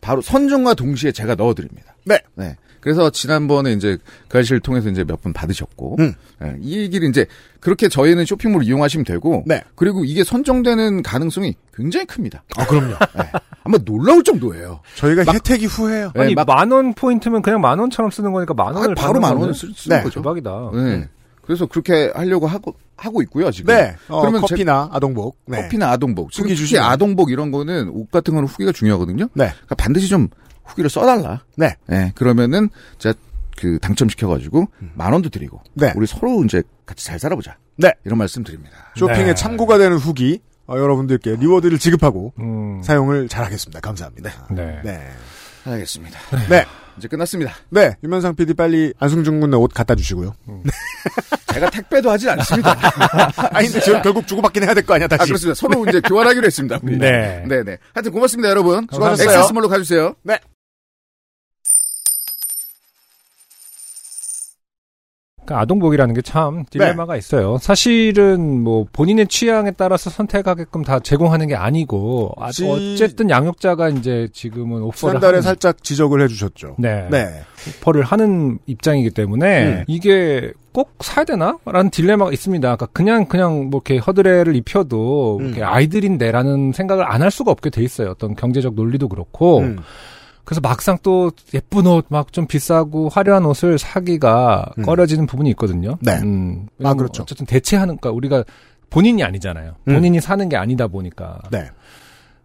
바로 0.00 0.20
선정과 0.20 0.74
동시에 0.74 1.12
제가 1.12 1.34
넣어드립니다. 1.34 1.94
네. 2.04 2.18
네. 2.34 2.56
그래서 2.80 3.10
지난번에 3.10 3.72
이제 3.72 3.98
그 4.28 4.38
아저씨를 4.38 4.60
통해서 4.60 4.88
이제 4.88 5.04
몇 5.04 5.20
분 5.20 5.32
받으셨고, 5.32 5.96
음. 5.98 6.14
네, 6.40 6.56
이 6.60 6.78
얘기를 6.78 7.08
이제 7.08 7.26
그렇게 7.60 7.88
저희는 7.88 8.24
쇼핑몰 8.24 8.64
이용하시면 8.64 9.04
되고, 9.04 9.44
네. 9.46 9.62
그리고 9.74 10.04
이게 10.04 10.24
선정되는 10.24 11.02
가능성이 11.02 11.54
굉장히 11.74 12.06
큽니다. 12.06 12.42
아, 12.56 12.66
그럼요. 12.66 12.94
네. 13.18 13.30
아마 13.64 13.76
놀라울 13.84 14.24
정도예요. 14.24 14.80
저희가 14.96 15.30
혜택이 15.30 15.66
후해요. 15.66 16.10
네, 16.14 16.22
아니 16.22 16.34
막- 16.34 16.46
만원 16.46 16.94
포인트면 16.94 17.42
그냥 17.42 17.60
만 17.60 17.78
원처럼 17.78 18.10
쓰는 18.10 18.32
거니까 18.32 18.54
만 18.54 18.74
아, 18.74 18.80
원을 18.80 18.94
바로 18.94 19.12
받는 19.14 19.20
만 19.20 19.36
원을 19.36 19.54
쓰, 19.54 19.70
쓰는 19.76 19.98
네. 19.98 20.02
거죠. 20.02 20.20
대박이다. 20.20 20.70
네. 20.74 21.08
그래서 21.42 21.66
그렇게 21.66 22.10
하려고 22.14 22.46
하고 22.46 22.74
하고 22.96 23.20
있고요 23.22 23.50
지금. 23.50 23.74
네. 23.74 23.94
어, 24.08 24.20
그러면 24.20 24.40
제- 24.46 24.54
커피나 24.54 24.88
아동복. 24.92 25.36
네. 25.46 25.62
커피나 25.62 25.90
아동복. 25.90 26.32
지금 26.32 26.48
특히 26.48 26.56
주시면. 26.56 26.82
아동복 26.84 27.30
이런 27.30 27.50
거는 27.50 27.88
옷 27.90 28.10
같은 28.10 28.32
거는 28.34 28.48
후기가 28.48 28.72
중요하거든요. 28.72 29.24
네. 29.34 29.46
그러니까 29.50 29.74
반드시 29.74 30.08
좀 30.08 30.28
후기를 30.70 30.88
써달라. 30.90 31.42
네. 31.56 31.76
네. 31.86 32.12
그러면은 32.14 32.68
제가 32.98 33.14
그 33.58 33.78
당첨시켜가지고 33.80 34.68
만 34.94 35.12
원도 35.12 35.28
드리고. 35.28 35.60
네. 35.74 35.92
우리 35.96 36.06
서로 36.06 36.42
이제 36.44 36.62
같이 36.86 37.04
잘 37.04 37.18
살아보자. 37.18 37.56
네. 37.76 37.92
이런 38.04 38.18
말씀 38.18 38.42
드립니다. 38.42 38.76
쇼핑에 38.96 39.24
네. 39.24 39.34
참고가 39.34 39.76
되는 39.78 39.96
후기 39.98 40.40
어, 40.66 40.76
여러분들께 40.78 41.36
reward를 41.36 41.78
지급하고 41.78 42.32
음. 42.38 42.80
사용을 42.82 43.28
잘하겠습니다. 43.28 43.80
감사합니다. 43.80 44.30
네. 44.50 44.80
네. 44.84 45.08
알겠습니다. 45.64 46.18
네. 46.48 46.64
이제 46.96 47.08
끝났습니다. 47.08 47.52
네. 47.70 47.94
유면상 48.02 48.34
PD 48.34 48.54
빨리 48.54 48.92
안승준 48.98 49.40
군의 49.40 49.58
옷 49.60 49.72
갖다 49.74 49.94
주시고요. 49.94 50.34
제가 51.52 51.70
택배도 51.70 52.10
하진 52.10 52.28
않습니다. 52.30 52.76
아니 53.52 53.68
근데 53.68 53.80
저 53.80 54.00
결국 54.02 54.26
주고받긴 54.26 54.62
해야 54.64 54.74
될 54.74 54.84
거 54.84 54.94
아니야 54.94 55.06
아, 55.06 55.16
다시. 55.16 55.30
그렇습니다. 55.30 55.54
서로 55.54 55.84
이제 55.88 56.00
교환하기로 56.00 56.46
했습니다. 56.46 56.78
우리. 56.82 56.96
네. 56.98 57.44
네네. 57.48 57.76
하여튼 57.94 58.12
고맙습니다, 58.12 58.48
여러분. 58.50 58.86
수고하셨어요. 58.90 59.28
엑세스몰로 59.38 59.68
가주세요. 59.68 60.14
그러니까 65.50 65.60
아동복이라는 65.62 66.14
게 66.14 66.20
참 66.22 66.64
딜레마가 66.70 67.16
있어요. 67.16 67.58
사실은 67.60 68.62
뭐 68.62 68.86
본인의 68.92 69.26
취향에 69.26 69.72
따라서 69.72 70.08
선택하게끔 70.10 70.82
다 70.84 71.00
제공하는 71.00 71.48
게 71.48 71.56
아니고 71.56 72.32
아, 72.38 72.52
지- 72.52 72.68
어쨌든 72.68 73.30
양육자가 73.30 73.88
이제 73.88 74.28
지금은 74.32 74.82
오퍼를 74.82 74.92
지난달에 74.94 75.28
하는, 75.32 75.42
살짝 75.42 75.82
지적을 75.82 76.22
해주셨죠. 76.22 76.76
네, 76.78 77.08
네. 77.10 77.42
오퍼를 77.80 78.02
하는 78.04 78.58
입장이기 78.66 79.10
때문에 79.10 79.64
음. 79.66 79.84
이게 79.88 80.52
꼭 80.72 80.92
사야 81.00 81.24
되나?라는 81.24 81.90
딜레마가 81.90 82.32
있습니다. 82.32 82.76
그러니까 82.76 82.86
그냥 82.92 83.24
그냥 83.26 83.70
뭐 83.70 83.82
이렇게 83.84 83.98
허드레를 83.98 84.54
입혀도 84.56 85.38
음. 85.40 85.46
이렇게 85.46 85.64
아이들인데라는 85.64 86.72
생각을 86.72 87.10
안 87.10 87.20
할 87.22 87.30
수가 87.30 87.50
없게 87.50 87.70
돼 87.70 87.82
있어요. 87.82 88.10
어떤 88.10 88.34
경제적 88.36 88.74
논리도 88.74 89.08
그렇고. 89.08 89.58
음. 89.60 89.78
그래서 90.50 90.60
막상 90.62 90.98
또 91.04 91.30
예쁜 91.54 91.86
옷, 91.86 92.06
막 92.08 92.32
좀 92.32 92.46
비싸고 92.46 93.08
화려한 93.08 93.44
옷을 93.46 93.78
사기가 93.78 94.66
음. 94.78 94.82
꺼려지는 94.82 95.26
부분이 95.26 95.48
있거든요. 95.50 95.96
네. 96.00 96.18
음, 96.24 96.66
아, 96.82 96.94
그렇죠. 96.94 97.22
어쨌든 97.22 97.46
대체하는, 97.46 97.96
그러니까 97.98 98.10
우리가 98.10 98.44
본인이 98.88 99.22
아니잖아요. 99.22 99.74
음. 99.84 99.94
본인이 99.94 100.20
사는 100.20 100.48
게 100.48 100.56
아니다 100.56 100.88
보니까. 100.88 101.38
네. 101.52 101.70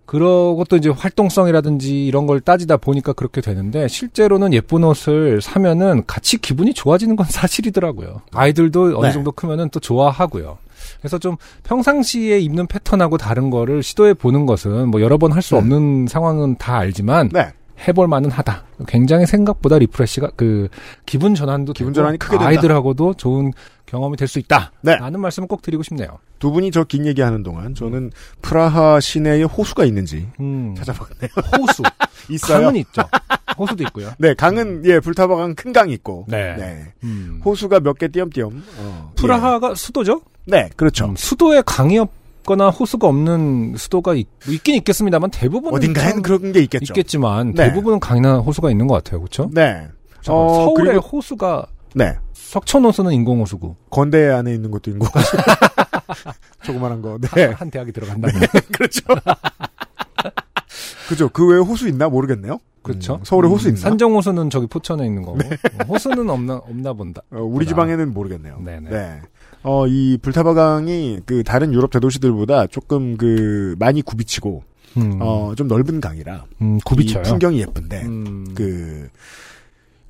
그러고 0.06 0.66
또 0.70 0.78
이제 0.78 0.90
활동성이라든지 0.90 2.06
이런 2.06 2.28
걸 2.28 2.42
따지다 2.42 2.78
보니까 2.78 3.14
그렇게 3.14 3.42
되는데 3.42 3.88
실제로는 3.88 4.54
예쁜 4.54 4.84
옷을 4.84 5.42
사면은 5.42 6.04
같이 6.06 6.38
기분이 6.38 6.76
좋아지는 6.76 7.16
건 7.16 7.26
사실이더라고요. 7.30 8.22
아이들도 8.34 9.00
어느 9.00 9.08
네. 9.08 9.14
정도 9.14 9.32
크면은 9.32 9.70
또 9.70 9.80
좋아하고요. 9.80 10.60
그래서 11.00 11.18
좀 11.18 11.38
평상시에 11.64 12.40
입는 12.40 12.68
패턴하고 12.68 13.18
다른 13.18 13.50
거를 13.50 13.82
시도해 13.82 14.14
보는 14.14 14.46
것은 14.46 14.90
뭐 14.90 15.02
여러 15.02 15.18
번 15.18 15.32
할수 15.32 15.56
음. 15.56 15.58
없는 15.58 16.08
상황은 16.08 16.58
다 16.60 16.78
알지만 16.78 17.30
네. 17.30 17.52
해볼 17.88 18.08
만은 18.08 18.30
하다. 18.32 18.64
굉장히 18.88 19.26
생각보다 19.26 19.78
refresh가 19.80 20.32
그 20.36 20.68
기분 21.06 21.36
전환도 21.36 21.74
기분 21.74 21.94
전환이 21.94 22.18
크게 22.18 22.32
된다. 22.38 22.48
아이들하고도 22.48 23.16
좋은 23.16 23.52
경험이 23.86 24.18
될 24.18 24.28
수 24.28 24.40
있다. 24.40 24.72
네. 24.82 24.96
라는 24.96 25.20
말씀을 25.20 25.48
꼭 25.48 25.62
드리고 25.62 25.84
싶네요. 25.84 26.18
두 26.40 26.52
분이 26.52 26.72
저 26.72 26.84
긴 26.86 27.06
얘기하는 27.06 27.44
동안 27.44 27.76
저는 27.76 28.12
프라하 28.42 29.00
시내에 29.00 29.44
호수가 29.44 29.86
있는지 29.86 30.28
음. 30.40 30.74
찾아봤네요. 30.78 31.30
호수. 31.60 31.84
있어요. 32.30 32.62
강은 32.62 32.76
있죠. 32.78 33.04
호수도 33.58 33.84
있고요. 33.84 34.10
네, 34.18 34.34
강은 34.34 34.84
예 34.86 35.00
불타바강 35.00 35.54
큰 35.56 35.72
강이 35.74 35.94
있고. 35.94 36.26
네. 36.28 36.56
음. 37.04 37.40
호수가 37.46 37.82
몇 37.82 37.98
개 38.00 38.08
띄엄띄엄. 38.08 38.64
어, 38.80 39.12
프라하가 39.16 39.76
수도죠? 39.76 40.22
예. 40.48 40.52
네, 40.52 40.70
그렇죠. 40.76 41.06
음, 41.06 41.16
수도에 41.16 41.62
강이 41.66 42.00
없 42.00 42.10
거나 42.46 42.70
호수가 42.70 43.08
없는 43.08 43.76
수도가 43.78 44.14
있, 44.16 44.28
긴 44.64 44.76
있겠습니다만 44.76 45.32
대부분은 45.32 45.76
어딘가엔 45.76 46.12
참 46.14 46.22
그런 46.22 46.52
게 46.52 46.62
있겠죠. 46.62 46.94
있겠지만 46.94 47.54
네. 47.54 47.68
대부분은 47.70 48.00
강이나 48.00 48.38
호수가 48.38 48.70
있는 48.72 48.88
것 48.88 48.96
같아요. 48.96 49.20
그렇죠? 49.22 49.50
네. 49.54 49.88
어, 50.28 50.66
서울의 50.66 50.94
그리고- 50.94 51.08
호수가 51.08 51.66
네. 51.96 52.16
석천 52.34 52.86
호수는 52.86 53.12
인공호수고 53.14 53.76
건대 53.90 54.30
안에 54.30 54.54
있는 54.54 54.72
것도 54.72 54.92
있고. 54.92 55.08
조그만한 56.64 57.02
거. 57.02 57.18
네. 57.36 57.46
한 57.48 57.70
대학이 57.70 57.92
들어간다면 57.92 58.42
그렇죠. 58.74 59.02
그죠. 61.10 61.30
그 61.30 61.48
외에 61.48 61.60
호수 61.60 61.88
있나 61.88 62.10
모르겠네요. 62.10 62.60
그렇죠. 62.82 63.16
음, 63.16 63.20
서울에 63.24 63.48
호수 63.48 63.68
있나? 63.70 63.80
산정호수는 63.80 64.50
저기 64.52 64.68
포천에 64.68 65.06
있는 65.06 65.24
거고 65.24 65.40
어, 65.40 65.84
호수는 65.88 66.30
없나 66.30 66.56
없나 66.58 66.94
본다. 66.94 67.22
어, 67.32 67.40
우리. 67.42 67.66
지방에는 67.66 68.14
모르겠네요. 68.14 68.60
네네. 68.64 68.90
네. 68.90 69.22
어, 69.66 69.88
이 69.88 70.18
불타바강이 70.22 71.22
그 71.26 71.44
다른 71.44 71.74
유럽 71.74 71.90
대도시들보다 71.90 72.68
조금 72.68 73.18
그 73.18 73.76
많이 73.80 74.04
굽이치고 74.04 74.64
음, 74.98 75.18
어, 75.20 75.54
좀 75.56 75.68
넓은 75.68 76.00
강이라 76.00 76.46
음, 76.62 76.80
굽이쳐요. 76.86 77.24
이 77.26 77.30
풍경이 77.30 77.60
예쁜데 77.62 78.02
음, 78.04 78.54
그 78.54 79.10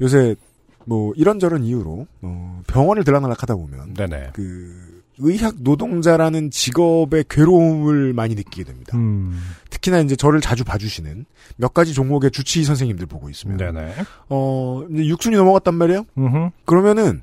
요새 0.01 0.35
뭐 0.83 1.13
이런저런 1.15 1.63
이유로 1.63 2.05
어, 2.21 2.61
병원을 2.67 3.05
들락날락 3.05 3.41
하다 3.43 3.55
보면 3.55 3.93
네네. 3.93 4.31
그 4.33 5.01
의학 5.19 5.55
노동자라는 5.59 6.51
직업의 6.51 7.23
괴로움을 7.29 8.11
많이 8.11 8.35
느끼게 8.35 8.65
됩니다. 8.65 8.97
음, 8.97 9.39
특히나 9.69 9.99
이제 10.01 10.17
저를 10.17 10.41
자주 10.41 10.65
봐주시는 10.65 11.25
몇 11.55 11.73
가지 11.73 11.93
종목의 11.93 12.31
주치의 12.31 12.65
선생님들 12.65 13.05
보고 13.05 13.29
있으면 13.29 13.55
네네. 13.55 13.93
어 14.27 14.85
이제 14.91 15.05
육순이 15.05 15.37
넘어갔단 15.37 15.73
말이에요. 15.75 16.05
음흠. 16.17 16.49
그러면은 16.65 17.21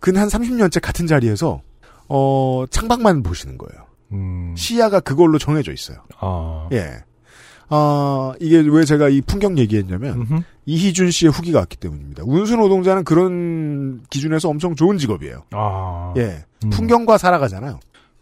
근 0.00 0.16
한 0.16 0.28
30년째 0.28 0.80
같은 0.80 1.06
자리에서 1.06 1.62
어 2.08 2.64
창밖만 2.70 3.22
보시는 3.22 3.58
거예요. 3.58 3.84
음, 4.12 4.54
시야가 4.56 5.00
그걸로 5.00 5.38
정해져 5.38 5.72
있어요. 5.72 5.98
아, 6.18 6.68
예. 6.72 6.90
아 7.70 8.32
이게 8.40 8.58
왜 8.60 8.84
제가 8.84 9.10
이 9.10 9.20
풍경 9.20 9.58
얘기했냐면 9.58 10.14
음흠. 10.22 10.40
이희준 10.64 11.10
씨의 11.10 11.30
후기가 11.32 11.58
왔기 11.58 11.76
때문입니다. 11.76 12.22
운수 12.26 12.56
노동자는 12.56 13.04
그런 13.04 14.00
기준에서 14.08 14.48
엄청 14.48 14.74
좋은 14.74 14.96
직업이에요. 14.96 15.42
아, 15.52 16.14
예. 16.16 16.44
음. 16.64 16.70
풍경과 16.70 17.18
살아가잖아요. 17.18 17.78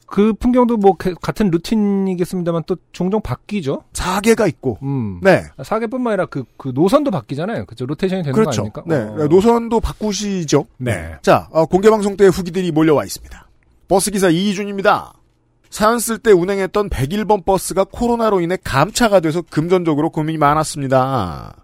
그 0.09 0.33
풍경도 0.35 0.77
뭐 0.77 0.97
게- 0.97 1.15
같은 1.21 1.51
루틴이겠습니다만 1.51 2.63
또 2.67 2.77
종종 2.93 3.21
바뀌죠. 3.21 3.83
사계가 3.93 4.47
있고. 4.47 4.79
음. 4.83 5.19
네. 5.21 5.43
사계뿐만 5.65 6.13
아니라 6.13 6.27
그, 6.27 6.45
그 6.57 6.71
노선도 6.73 7.11
바뀌잖아요. 7.11 7.67
그죠? 7.67 7.87
로테이션이 7.87 8.23
되는 8.23 8.33
거 8.33 8.41
그렇죠. 8.41 8.63
아닙니까? 8.63 8.83
네. 8.87 8.97
어. 8.97 9.27
노선도 9.29 9.81
바꾸시죠. 9.81 10.67
네. 10.79 11.15
자, 11.23 11.49
어, 11.51 11.67
공개 11.67 11.91
방송 11.91 12.17
때 12.17 12.27
후기들이 12.29 12.71
몰려와 12.71 13.05
있습니다. 13.05 13.46
버스기사 13.89 14.31
이희준입니다. 14.31 15.13
사연 15.71 15.99
쓸 15.99 16.19
때 16.19 16.33
운행했던 16.33 16.91
101번 16.91 17.45
버스가 17.45 17.85
코로나로 17.85 18.41
인해 18.41 18.57
감차가 18.63 19.21
돼서 19.21 19.43
금전적으로 19.43 20.11
고민이 20.11 20.39
많았습니다. 20.39 21.57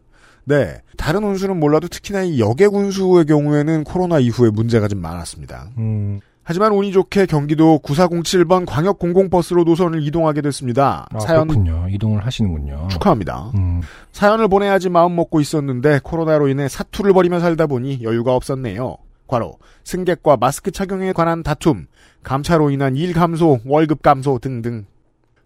네. 0.45 0.81
다른 0.97 1.25
운수는 1.25 1.59
몰라도 1.59 1.89
특히나 1.89 2.23
이 2.23 2.41
여객 2.41 2.75
운수의 2.75 3.27
경우에는 3.27 3.85
코로나 3.85 4.19
이후에 4.19 4.51
문제가 4.51 4.89
좀 4.89 5.01
많았습니다. 5.01 5.71
음, 5.79 6.21
하지만 6.43 6.73
운이 6.73 6.93
좋게 6.93 7.27
경기도 7.27 7.79
9407번 7.79 8.67
광역 8.67 8.99
공공버스로 8.99 9.63
노선을 9.65 10.05
이동하게 10.07 10.43
됐습니다. 10.43 11.07
아, 11.13 11.21
사연 11.21 11.47
그렇군요. 11.47 11.87
이동을 11.89 12.27
하시는군요. 12.27 12.89
축하합니다. 12.91 13.53
음, 13.55 13.81
사연을 14.11 14.49
보내야지 14.49 14.89
마음 14.91 15.15
먹고 15.15 15.41
있었는데 15.41 16.01
코로나로 16.03 16.49
인해 16.49 16.69
사투를 16.69 17.13
벌이며 17.13 17.39
살다 17.39 17.67
보니 17.67 18.03
여유가 18.03 18.35
없었네요. 18.35 18.97
과로 19.29 19.59
승객과 19.85 20.37
마스크 20.37 20.71
착용에 20.73 21.13
관한 21.13 21.43
다툼, 21.43 21.87
감차로 22.23 22.71
인한 22.71 22.97
일 22.97 23.13
감소, 23.13 23.61
월급 23.65 24.03
감소 24.03 24.39
등등. 24.39 24.87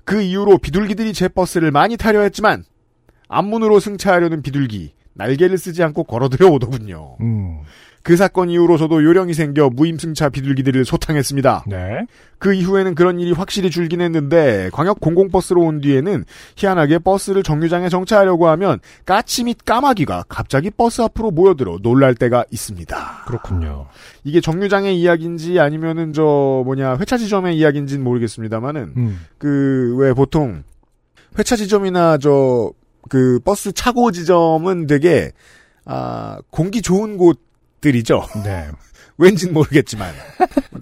그 0.04 0.22
이후로 0.22 0.58
비둘기들이 0.58 1.12
제 1.12 1.28
버스를 1.28 1.70
많이 1.70 1.96
타려 1.96 2.20
했지만 2.20 2.64
앞문으로 3.28 3.80
승차하려는 3.80 4.42
비둘기 4.42 4.94
날개를 5.14 5.58
쓰지 5.58 5.82
않고 5.82 6.04
걸어들여 6.04 6.48
오더군요. 6.48 7.16
음, 7.20 7.60
그 8.06 8.16
사건 8.16 8.50
이후로 8.50 8.76
저도 8.76 9.02
요령이 9.02 9.34
생겨 9.34 9.68
무임승차 9.68 10.28
비둘기들을 10.28 10.84
소탕했습니다. 10.84 11.64
네. 11.66 12.06
그 12.38 12.54
이후에는 12.54 12.94
그런 12.94 13.18
일이 13.18 13.32
확실히 13.32 13.68
줄긴 13.68 14.00
했는데 14.00 14.70
광역 14.72 15.00
공공버스로 15.00 15.60
온 15.60 15.80
뒤에는 15.80 16.24
희한하게 16.54 17.00
버스를 17.00 17.42
정류장에 17.42 17.88
정차하려고 17.88 18.46
하면 18.48 18.78
까치 19.04 19.42
및 19.42 19.58
까마귀가 19.64 20.26
갑자기 20.28 20.70
버스 20.70 21.02
앞으로 21.02 21.32
모여들어 21.32 21.78
놀랄 21.82 22.14
때가 22.14 22.44
있습니다. 22.52 23.24
그렇군요. 23.26 23.88
이게 24.22 24.40
정류장의 24.40 24.96
이야기인지 25.00 25.58
아니면은 25.58 26.12
저 26.12 26.22
뭐냐 26.64 26.98
회차 26.98 27.16
지점의 27.16 27.58
이야기인지는 27.58 28.04
모르겠습니다만은 28.04 28.92
음, 28.96 29.20
그왜 29.38 30.12
보통 30.12 30.62
회차 31.36 31.56
지점이나 31.56 32.18
저 32.18 32.70
그 33.08 33.40
버스 33.44 33.72
차고 33.72 34.12
지점은 34.12 34.86
되게 34.86 35.32
아 35.84 36.38
공기 36.50 36.82
좋은 36.82 37.16
곳 37.16 37.40
들이죠. 37.86 38.26
네. 38.42 38.66
왠진 39.18 39.54
모르겠지만 39.54 40.12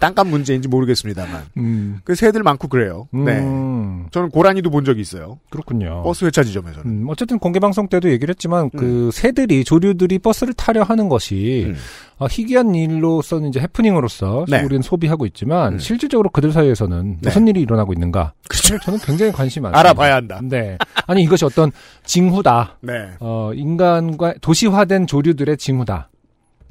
땅값 0.00 0.26
문제인지 0.26 0.66
모르겠습니다만 0.66 1.44
음, 1.56 2.00
그 2.02 2.16
새들 2.16 2.42
많고 2.42 2.66
그래요. 2.66 3.06
네. 3.12 3.38
음, 3.38 4.06
저는 4.10 4.30
고라니도 4.30 4.70
본 4.70 4.84
적이 4.84 5.02
있어요. 5.02 5.38
그렇군요. 5.50 6.02
버스 6.02 6.24
회차 6.24 6.42
지점에서는. 6.42 6.84
음, 6.84 7.06
어쨌든 7.08 7.38
공개 7.38 7.60
방송 7.60 7.86
때도 7.88 8.10
얘기를 8.10 8.32
했지만 8.32 8.70
그 8.70 9.10
새들이 9.12 9.62
조류들이 9.62 10.18
버스를 10.18 10.52
타려 10.54 10.82
하는 10.82 11.08
것이 11.08 11.66
음. 11.68 11.76
어, 12.18 12.26
희귀한 12.28 12.74
일로서는 12.74 13.50
이제 13.50 13.60
해프닝으로서 13.60 14.46
네. 14.48 14.62
우리는 14.64 14.82
소비하고 14.82 15.26
있지만 15.26 15.74
음. 15.74 15.78
실질적으로 15.78 16.30
그들 16.30 16.50
사이에서는 16.50 17.18
네. 17.20 17.20
무슨 17.22 17.46
일이 17.46 17.60
일어나고 17.60 17.92
있는가? 17.92 18.32
그걸 18.48 18.80
저는 18.80 18.98
굉장히 19.00 19.30
관심이 19.30 19.62
많습니다. 19.62 19.78
알아봐야 19.78 20.16
한다. 20.16 20.40
네. 20.42 20.76
아니 21.06 21.22
이것이 21.22 21.44
어떤 21.44 21.70
징후다. 22.04 22.78
네. 22.80 23.10
어, 23.20 23.52
인간과 23.54 24.34
도시화된 24.40 25.06
조류들의 25.06 25.56
징후다. 25.56 26.08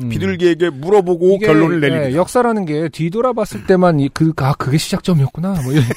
음. 0.03 0.09
비둘기에게 0.09 0.69
물어보고 0.69 1.35
이게, 1.35 1.47
결론을 1.47 1.83
예, 1.83 1.87
내립니다. 1.89 2.17
역사라는 2.17 2.65
게 2.65 2.89
뒤돌아봤을 2.89 3.65
때만 3.67 3.99
이, 3.99 4.09
그, 4.09 4.31
아, 4.37 4.53
그게 4.53 4.77
시작점이었구나. 4.77 5.61
뭐 5.63 5.71
이런. 5.71 5.83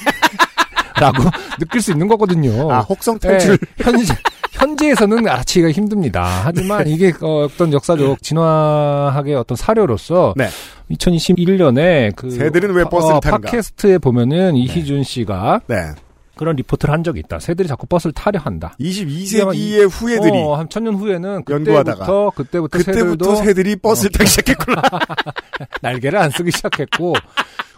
라고 0.99 1.25
느낄 1.59 1.83
수 1.83 1.93
있는 1.93 2.09
거거든요. 2.09 2.73
아, 2.73 2.81
혹성 2.81 3.19
탈출. 3.19 3.53
예, 3.53 3.85
현재, 3.85 4.15
현재에서는 4.53 5.29
알아채기가 5.29 5.71
힘듭니다. 5.71 6.43
하지만 6.45 6.87
이게 6.89 7.13
어, 7.21 7.45
어떤 7.45 7.73
역사적 7.73 8.23
진화학의 8.23 9.35
어떤 9.35 9.57
사료로서 9.57 10.33
네. 10.37 10.49
2021년에 10.91 12.15
그 12.17 12.31
새들은 12.31 12.75
왜 12.75 12.85
버스를 12.85 13.17
어, 13.17 13.21
타는가? 13.21 13.51
팟캐스트에 13.51 13.99
보면은 13.99 14.57
이희준 14.57 15.03
씨가 15.03 15.61
네. 15.67 15.91
그런 16.37 16.55
리포트를 16.57 16.93
한 16.93 17.03
적이 17.03 17.21
있다. 17.21 17.41
새들이 17.41 17.67
자꾸 17.67 17.87
버스를 17.87 18.13
타려 18.13 18.39
한다. 18.39 18.77
22세기의 18.79 19.89
후예들이 19.91 20.39
어, 20.39 20.55
한 20.55 20.69
천년 20.69 20.95
후에는 20.95 21.45
연구하다가 21.49 22.05
그때부터 22.05 22.31
그때부터, 22.31 22.79
그때부터 22.79 22.93
새들도 22.93 23.37
새들이 23.37 23.77
버스를 23.77 24.13
타기 24.13 24.31
시작했구나. 24.31 24.83
날개를 25.83 26.19
안 26.19 26.31
쓰기 26.31 26.51
시작했고 26.51 27.15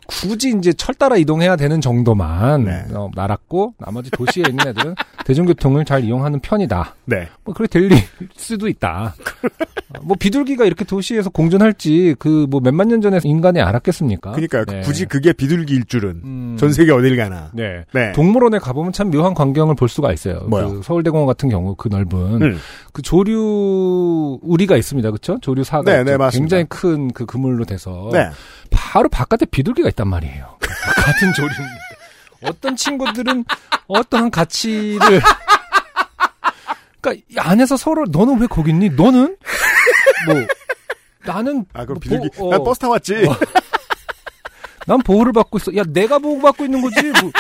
굳이 0.08 0.54
이제 0.56 0.72
철 0.72 0.94
따라 0.94 1.16
이동해야 1.16 1.54
되는 1.56 1.80
정도만 1.82 2.64
네. 2.64 2.84
어, 2.94 3.10
날았고 3.14 3.74
나머지 3.78 4.10
도시에 4.10 4.44
있는 4.48 4.66
애들은 4.68 4.94
대중교통을 5.26 5.84
잘 5.84 6.02
이용하는 6.02 6.40
편이다. 6.40 6.94
네. 7.04 7.28
뭐 7.44 7.54
그렇게 7.54 7.78
될 7.78 7.90
수도 8.34 8.68
있다. 8.68 9.14
어, 9.90 10.00
뭐 10.02 10.16
비둘기가 10.18 10.64
이렇게 10.64 10.84
도시에서 10.84 11.28
공존할지 11.30 12.16
그 12.18 12.46
뭐 12.48 12.60
몇만 12.60 12.88
년 12.88 13.02
전에 13.02 13.18
인간이 13.24 13.60
알았겠습니까? 13.60 14.30
그러니까요. 14.32 14.64
네. 14.64 14.80
굳이 14.80 15.04
그게 15.04 15.34
비둘기일 15.34 15.84
줄은 15.84 16.22
음, 16.24 16.56
전 16.58 16.72
세계 16.72 16.92
어딜 16.92 17.16
가나. 17.16 17.50
네. 17.52 17.84
네. 17.92 18.12
동물원에 18.12 18.58
가보면 18.58 18.92
참 18.92 19.10
묘한 19.10 19.34
광경을 19.34 19.74
볼 19.74 19.88
수가 19.90 20.12
있어요. 20.14 20.40
뭐요? 20.48 20.70
그 20.76 20.82
서울대공원 20.82 21.26
같은 21.26 21.50
경우 21.50 21.74
그 21.76 21.88
넓은 21.88 22.40
음. 22.42 22.58
그 22.94 23.02
조류 23.02 24.38
우리가 24.42 24.76
있습니다, 24.76 25.10
그렇죠? 25.10 25.38
조류 25.42 25.64
사가 25.64 25.82
네. 25.82 26.04
네. 26.04 26.16
굉장히 26.30 26.64
큰 26.64 27.08
그 27.12 27.26
그물로 27.26 27.64
돼서 27.66 28.08
네. 28.12 28.28
바로 28.70 29.09
바깥에 29.09 29.46
비둘기가 29.46 29.88
있단 29.90 30.09
말이에요. 30.09 30.59
같은 30.96 31.33
조류인데 31.35 31.78
어떤 32.42 32.76
친구들은 32.76 33.44
어떠한 33.88 34.31
가치를 34.31 35.20
그러니까 37.00 37.24
이 37.31 37.38
안에서 37.38 37.76
서로 37.76 38.04
너는 38.11 38.40
왜 38.40 38.46
거기 38.46 38.70
있니? 38.70 38.90
너는 38.90 39.37
뭐 40.26 40.46
나는 41.24 41.64
아, 41.72 41.85
그럼 41.85 41.94
뭐 41.94 42.00
비둘기. 42.00 42.28
보- 42.37 42.48
어, 42.48 42.50
난 42.52 42.64
버스 42.64 42.81
타고 42.81 42.92
왔지. 42.94 43.14
어. 43.26 43.37
난 44.87 44.98
보호를 45.00 45.33
받고 45.33 45.59
있어. 45.59 45.76
야, 45.76 45.83
내가 45.87 46.18
보호받고 46.18 46.64
있는 46.64 46.81
거지. 46.81 47.11
뭐. 47.20 47.31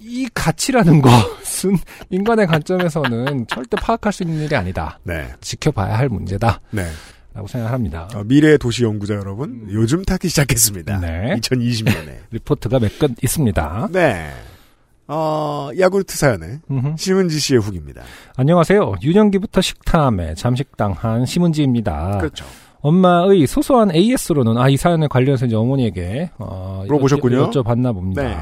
이 0.00 0.28
가치라는 0.34 1.00
것은 1.00 1.78
인간의 2.10 2.46
관점에서는 2.48 3.46
절대 3.46 3.76
파악할 3.76 4.12
수 4.12 4.24
있는 4.24 4.40
일이 4.44 4.54
아니다. 4.56 4.98
네. 5.04 5.32
지켜봐야 5.40 5.96
할 5.96 6.08
문제다. 6.08 6.60
네. 6.70 6.86
라고 7.34 7.46
생각합니다. 7.46 8.08
어, 8.14 8.22
미래 8.24 8.56
도시 8.58 8.84
연구자 8.84 9.14
여러분, 9.14 9.66
요즘 9.70 10.02
타기 10.02 10.28
시작했습니다. 10.28 10.96
음. 10.96 11.00
네. 11.00 11.36
2020년에. 11.40 12.16
리포트가 12.32 12.78
몇 12.78 12.98
건 12.98 13.14
있습니다. 13.22 13.88
네. 13.92 14.30
어, 15.08 15.70
야구르트 15.78 16.16
사연에 16.16 16.60
음흠. 16.70 16.94
심은지 16.98 17.38
씨의 17.38 17.60
후기입니다. 17.60 18.02
안녕하세요. 18.36 18.94
유년기부터 19.02 19.60
식탐에 19.60 20.34
잠식당 20.34 20.92
한 20.92 21.24
심은지입니다. 21.26 22.18
그렇죠. 22.18 22.44
엄마의 22.80 23.46
소소한 23.46 23.94
AS로는 23.94 24.58
아 24.58 24.68
이 24.68 24.76
사연에 24.76 25.06
관련해서 25.08 25.46
이제 25.46 25.56
어머니에게 25.56 26.30
어, 26.38 26.84
물어보셨군요. 26.86 27.50
여쭤, 27.50 27.62
여쭤봤나 27.64 27.92
봅니다. 27.94 28.22
네. 28.22 28.38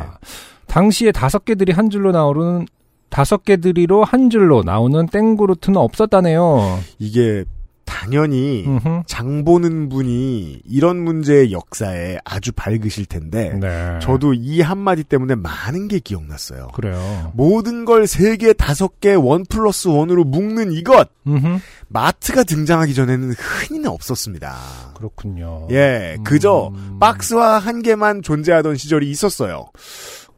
당시에 0.67 1.13
다섯 1.13 1.45
개들이 1.45 1.73
한 1.73 1.91
줄로 1.91 2.11
나오는 2.13 2.67
다섯 3.09 3.45
개들이로 3.45 4.05
한 4.05 4.31
줄로 4.31 4.63
나오는 4.63 5.07
땡그루트는 5.07 5.77
없었다네요. 5.79 6.79
이게 6.99 7.45
당연히 7.91 8.65
음흠. 8.67 9.03
장 9.07 9.45
보는 9.45 9.89
분이 9.89 10.63
이런 10.65 10.99
문제의 11.03 11.51
역사에 11.51 12.19
아주 12.25 12.53
밝으실 12.53 13.05
텐데 13.07 13.53
네. 13.61 13.99
저도 14.01 14.33
이 14.33 14.61
한마디 14.61 15.03
때문에 15.03 15.35
많은 15.35 15.89
게 15.89 15.99
기억났어요. 15.99 16.69
그래요. 16.69 17.33
모든 17.35 17.85
걸 17.85 18.07
세 18.07 18.37
개, 18.37 18.53
다섯 18.53 19.01
개, 19.01 19.13
원 19.15 19.45
플러스 19.45 19.89
원으로 19.89 20.23
묶는 20.25 20.73
이것! 20.73 21.09
음흠. 21.27 21.59
마트가 21.89 22.45
등장하기 22.45 22.95
전에는 22.95 23.33
흔히는 23.33 23.91
없었습니다. 23.91 24.57
그렇군요. 24.97 25.67
예, 25.73 26.17
그저 26.25 26.71
음. 26.75 26.99
박스와 27.01 27.59
한 27.59 27.83
개만 27.83 28.23
존재하던 28.23 28.77
시절이 28.77 29.11
있었어요. 29.11 29.67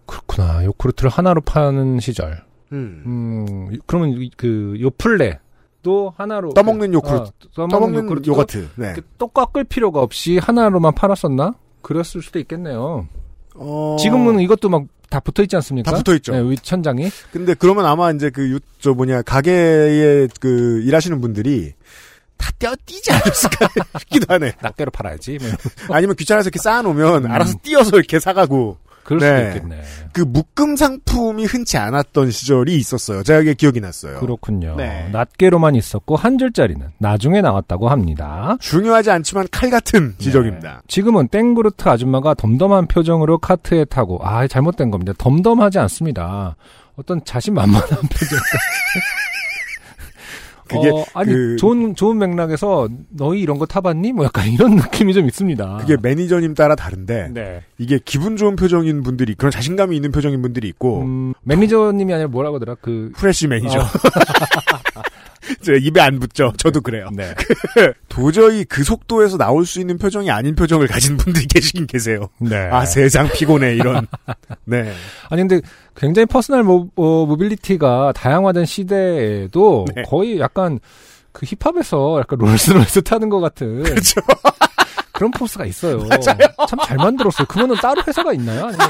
그렇구나. 0.06 0.64
요구르트를 0.64 1.10
하나로 1.10 1.42
파는 1.42 2.00
시절. 2.00 2.42
음. 2.72 3.02
음, 3.06 3.78
그러면 3.86 4.10
이- 4.20 4.30
그 4.36 4.76
요플레 4.80 5.38
도 5.82 6.14
하나로 6.16 6.54
떠먹는 6.54 6.94
요구르트. 6.94 7.30
어, 7.56 7.68
떠먹는, 7.68 8.24
요거트. 8.24 8.68
네. 8.76 8.94
또 9.18 9.26
깎을 9.26 9.64
필요가 9.64 10.00
없이 10.00 10.38
하나로만 10.38 10.94
팔았었나? 10.94 11.54
그랬을 11.82 12.22
수도 12.22 12.38
있겠네요. 12.38 13.08
어... 13.56 13.96
지금은 13.98 14.38
이것도 14.40 14.68
막 14.68 14.84
다 15.12 15.20
붙어 15.20 15.42
있지 15.42 15.54
않습니까? 15.56 15.90
다 15.90 15.96
붙어 15.98 16.14
있죠. 16.14 16.32
네, 16.32 16.40
위 16.40 16.56
천장이. 16.56 17.10
근데 17.32 17.52
그러면 17.52 17.84
아마 17.84 18.10
이제 18.10 18.30
그, 18.30 18.48
유, 18.48 18.58
저 18.80 18.94
뭐냐, 18.94 19.20
가게에 19.20 20.26
그, 20.40 20.80
일하시는 20.84 21.20
분들이 21.20 21.74
다 22.38 22.50
떼어 22.58 22.74
띄지 22.86 23.12
않았을까 23.12 23.68
싶기도 24.00 24.32
하네. 24.32 24.54
낱개로 24.58 24.90
팔아야지. 24.90 25.38
뭐. 25.38 25.50
아니면 25.94 26.16
귀찮아서 26.16 26.48
이렇게 26.48 26.58
쌓아놓으면 26.58 27.26
음. 27.26 27.30
알아서 27.30 27.58
띄어서 27.62 27.98
이렇게 27.98 28.18
사가고 28.18 28.78
그럴 29.04 29.20
네. 29.20 29.52
수도 29.52 29.56
있겠네. 29.66 29.82
그 30.12 30.20
묶음 30.22 30.76
상품이 30.76 31.44
흔치 31.44 31.76
않았던 31.76 32.30
시절이 32.30 32.76
있었어요. 32.76 33.22
제가 33.22 33.40
이게 33.40 33.54
기억이 33.54 33.80
났어요. 33.80 34.20
그렇군요. 34.20 34.76
네. 34.76 35.08
낱개로만 35.12 35.74
있었고 35.74 36.16
한 36.16 36.38
줄짜리는 36.38 36.86
나중에 36.98 37.40
나왔다고 37.40 37.88
합니다. 37.88 38.56
중요하지 38.60 39.10
않지만 39.10 39.48
칼 39.50 39.70
같은 39.70 40.14
지적입니다. 40.18 40.68
네. 40.68 40.78
지금은 40.86 41.28
땡그루트 41.28 41.88
아줌마가 41.88 42.34
덤덤한 42.34 42.86
표정으로 42.86 43.38
카트에 43.38 43.84
타고 43.86 44.20
아 44.22 44.46
잘못된 44.46 44.90
겁니다. 44.90 45.12
덤덤하지 45.18 45.78
않습니다. 45.80 46.56
어떤 46.96 47.24
자신만만한 47.24 47.88
표정. 47.88 48.38
그게 50.72 50.90
어, 50.90 51.04
아니 51.14 51.32
그- 51.32 51.56
좋은 51.56 51.94
좋은 51.94 52.18
맥락에서 52.18 52.88
너희 53.10 53.40
이런 53.40 53.58
거 53.58 53.66
타봤니? 53.66 54.12
뭐 54.12 54.24
약간 54.24 54.46
이런 54.50 54.76
느낌이 54.76 55.14
좀 55.14 55.26
있습니다. 55.26 55.78
그게 55.80 55.96
매니저님 56.00 56.54
따라 56.54 56.74
다른데 56.74 57.30
네. 57.32 57.62
이게 57.78 57.98
기분 58.04 58.36
좋은 58.36 58.56
표정인 58.56 59.02
분들이 59.02 59.34
그런 59.34 59.50
자신감이 59.50 59.94
있는 59.96 60.10
표정인 60.12 60.42
분들이 60.42 60.68
있고 60.68 61.02
음, 61.02 61.34
매니저님이 61.42 62.12
아니라 62.14 62.28
뭐라고 62.28 62.56
하더라 62.56 62.76
그 62.80 63.12
fresh 63.16 63.48
매니저. 63.48 63.78
어. 63.78 63.82
저 65.62 65.74
입에 65.74 66.00
안 66.00 66.18
붙죠. 66.20 66.52
저도 66.56 66.80
그래요. 66.80 67.08
네. 67.12 67.34
도저히 68.08 68.64
그 68.64 68.84
속도에서 68.84 69.36
나올 69.36 69.66
수 69.66 69.80
있는 69.80 69.98
표정이 69.98 70.30
아닌 70.30 70.54
표정을 70.54 70.86
가진 70.86 71.16
분들이 71.16 71.46
계시긴 71.46 71.86
계세요. 71.86 72.28
네. 72.38 72.56
아 72.70 72.84
세상 72.84 73.28
피곤해 73.32 73.74
이런. 73.74 74.06
네. 74.64 74.92
아니 75.28 75.42
근데 75.42 75.60
굉장히 75.96 76.26
personal 76.26 76.62
모, 76.62 76.88
어, 76.96 77.26
mobility가 77.26 78.12
다양화된 78.14 78.64
시대에도 78.64 79.86
네. 79.94 80.02
거의 80.06 80.38
약간 80.40 80.78
그 81.32 81.46
힙합에서 81.46 82.18
약간 82.20 82.38
롤스로이스 82.38 83.02
타는 83.02 83.28
것 83.28 83.40
같은 83.40 83.82
그렇죠. 83.82 84.20
그런 85.12 85.30
포스가 85.30 85.64
있어요. 85.66 86.06
참 86.20 86.78
잘 86.86 86.96
만들었어요. 86.96 87.46
그거는 87.46 87.76
따로 87.76 88.02
회사가 88.06 88.32
있나요? 88.32 88.64
아니면 88.66 88.88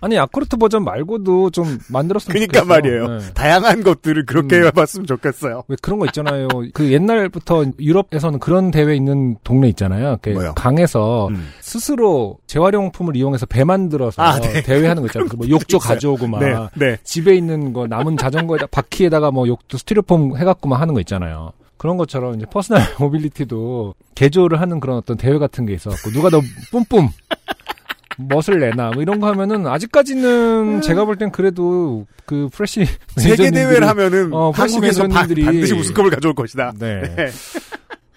아니 0.00 0.16
야쿠르트 0.16 0.56
버전 0.56 0.84
말고도 0.84 1.50
좀 1.50 1.78
만들었으면 1.88 2.32
그러니까 2.32 2.60
좋겠어. 2.60 2.66
말이에요. 2.66 3.08
네. 3.18 3.32
다양한 3.34 3.82
것들을 3.82 4.24
그렇게 4.26 4.58
음. 4.58 4.64
해봤으면 4.66 5.06
좋겠어요. 5.06 5.64
왜 5.68 5.76
그런 5.82 5.98
거 5.98 6.06
있잖아요. 6.06 6.48
그 6.72 6.92
옛날부터 6.92 7.66
유럽에서는 7.78 8.38
그런 8.38 8.70
대회 8.70 8.94
있는 8.96 9.36
동네 9.44 9.68
있잖아요. 9.68 10.16
뭐요? 10.32 10.54
강에서 10.54 11.28
음. 11.28 11.50
스스로 11.60 12.38
재활용품을 12.46 13.16
이용해서 13.16 13.46
배 13.46 13.64
만들어서 13.64 14.22
아, 14.22 14.40
네. 14.40 14.62
대회하는 14.62 15.02
거 15.02 15.06
있잖아요. 15.06 15.28
그뭐 15.28 15.48
욕조 15.48 15.76
있어요. 15.76 15.88
가져오고 15.88 16.26
막 16.26 16.40
네, 16.40 16.54
네. 16.74 16.96
집에 17.04 17.34
있는 17.34 17.72
거 17.72 17.86
남은 17.86 18.16
자전거에다 18.16 18.66
바퀴에다가 18.72 19.30
뭐 19.30 19.46
욕조 19.46 19.78
스티로폼 19.78 20.36
해갖고 20.36 20.68
막 20.68 20.80
하는 20.80 20.94
거 20.94 21.00
있잖아요. 21.00 21.52
그런 21.76 21.96
것처럼 21.96 22.34
이제 22.34 22.44
personal 22.50 22.82
mobility도 23.00 23.94
개조를 24.14 24.60
하는 24.60 24.80
그런 24.80 24.98
어떤 24.98 25.16
대회 25.16 25.38
같은 25.38 25.64
게 25.64 25.72
있어갖고 25.72 26.10
누가 26.10 26.28
더 26.28 26.40
뿜뿜 26.70 27.08
멋을 28.28 28.60
내나 28.60 28.90
뭐 28.90 29.02
이런 29.02 29.20
거 29.20 29.26
하면은 29.28 29.66
아직까지는 29.66 30.80
제가 30.82 31.04
볼 31.04 31.16
땐 31.16 31.30
그래도 31.30 32.06
그 32.26 32.48
fresh 32.52 32.86
세계 33.16 33.50
대회를 33.50 33.86
하면은 33.88 34.32
어, 34.32 34.50
한국에서 34.50 35.06
바- 35.08 35.26
반드시 35.26 35.74
우승컵을 35.74 36.10
가져올 36.10 36.34
것이다. 36.34 36.72
네. 36.78 37.02
네. 37.16 37.28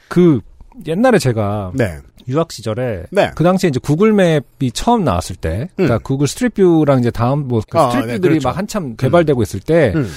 그 0.07 0.39
옛날에 0.87 1.19
제가 1.19 1.71
네. 1.75 1.97
유학 2.27 2.51
시절에 2.51 3.03
네. 3.11 3.31
그 3.35 3.43
당시에 3.43 3.67
이제 3.69 3.79
구글 3.83 4.13
맵이 4.13 4.71
처음 4.73 5.03
나왔을 5.03 5.35
때, 5.35 5.67
그러니까 5.75 5.97
구글 5.99 6.25
street 6.27 6.53
view랑 6.53 6.99
이제 6.99 7.11
다음 7.11 7.47
뭐그 7.47 7.77
아, 7.77 7.89
street 7.91 8.03
view들이 8.03 8.21
네, 8.21 8.27
그렇죠. 8.39 8.47
막 8.47 8.57
한참 8.57 8.95
개발되고 8.95 9.41
있을 9.43 9.59
때 9.59 9.91
음. 9.95 10.09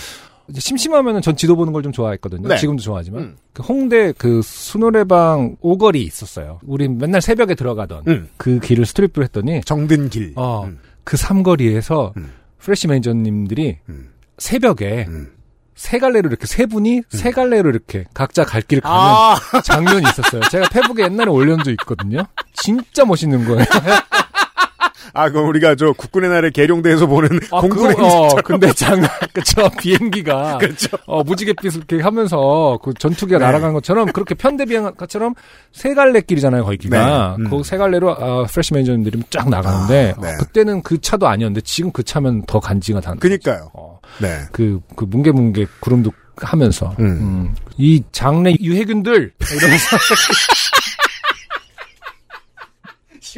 심심하면은 0.55 1.23
전 1.23 1.37
지도 1.37 1.57
보는 1.57 1.73
걸 1.73 1.83
좀 1.83 1.93
좋아했거든요. 1.93 2.49
네. 2.49 2.57
지금도 2.57 2.83
좋아하지만 2.83 3.23
음. 3.23 3.37
그 3.53 3.63
홍대 3.63 4.13
그 4.17 4.41
수노래방 4.43 5.57
오거리 5.61 6.03
있었어요. 6.03 6.59
우리 6.67 6.89
맨날 6.89 7.21
새벽에 7.21 7.55
들어가던 7.55 8.03
음. 8.09 8.29
그 8.37 8.59
길을 8.61 8.87
street 8.87 9.09
view 9.09 9.23
했더니 9.23 9.61
정든 9.65 10.09
길. 10.09 10.33
어, 10.37 10.65
음. 10.65 10.79
그 11.05 11.17
삼거리에서 11.17 12.13
음. 12.17 12.33
fresh 12.59 12.89
매니저님들이 12.89 13.79
음. 13.89 14.11
새벽에 14.39 15.07
음. 15.09 15.33
세 15.77 15.99
갈래로 15.99 16.29
이렇게 16.29 16.47
세 16.47 16.65
분이 16.67 17.03
세 17.11 17.31
갈래로 17.31 17.69
이렇게 17.69 18.05
각자 18.15 18.45
갈 18.45 18.63
길을 18.63 18.81
가는 18.81 18.97
아, 18.99 19.37
장면이 19.63 20.03
있었어요. 20.09 20.41
제가 20.51 20.69
페북에 20.71 21.05
옛날에 21.05 21.31
올려놓은 21.31 21.65
적 21.65 21.71
있거든요. 21.73 22.25
진짜 22.55 23.05
멋있는 23.05 23.45
거예요. 23.45 23.65
아, 25.13 25.31
그럼 25.31 25.49
우리가 25.49 25.75
저 25.77 25.93
국군의 25.93 26.31
날에 26.31 26.51
계룡대에서 26.51 27.07
보는 27.07 27.41
아, 27.51 27.61
공군 27.61 27.89
그거, 27.89 28.03
행사. 28.03 28.17
어, 28.17 28.29
근데 28.45 28.73
장난, 28.73 29.09
그쵸. 29.33 29.69
비행기가. 29.81 30.59
그렇죠. 30.59 30.97
어, 31.07 31.23
무지갯빛을 31.23 31.85
이렇게 31.89 32.03
하면서 32.03 32.79
그 32.83 32.93
전투기가 32.95 33.39
네. 33.39 33.45
날아간 33.45 33.73
것처럼 33.73 34.13
그렇게 34.13 34.35
편대비행처럼 34.35 35.35
세 35.73 35.95
갈래 35.95 36.21
길이잖아요, 36.21 36.65
거기가. 36.65 37.37
네. 37.39 37.45
음. 37.45 37.51
그세 37.51 37.77
갈래로 37.77 38.11
어, 38.11 38.45
fresh 38.45 38.75
매니저님들이 38.75 39.23
쫙 39.31 39.49
나가는데 39.49 40.15
아, 40.17 40.21
네. 40.21 40.29
어, 40.29 40.37
그때는 40.39 40.83
그 40.83 41.01
차도 41.01 41.27
아니었는데 41.27 41.61
지금 41.63 41.91
그 41.93 42.03
차면 42.03 42.45
더 42.47 42.61
간지가 42.61 43.01
단. 43.01 43.19
그니까요. 43.19 43.71
어, 43.75 44.01
네. 44.21 44.41
그, 44.53 44.81
그 44.95 45.05
뭉게뭉게 45.05 45.67
구름도 45.81 46.11
하면서. 46.37 46.95
음. 46.99 47.05
음. 47.07 47.55
이 47.79 48.03
장래 48.13 48.55
유해균들! 48.61 49.33
이러면서. 49.57 49.97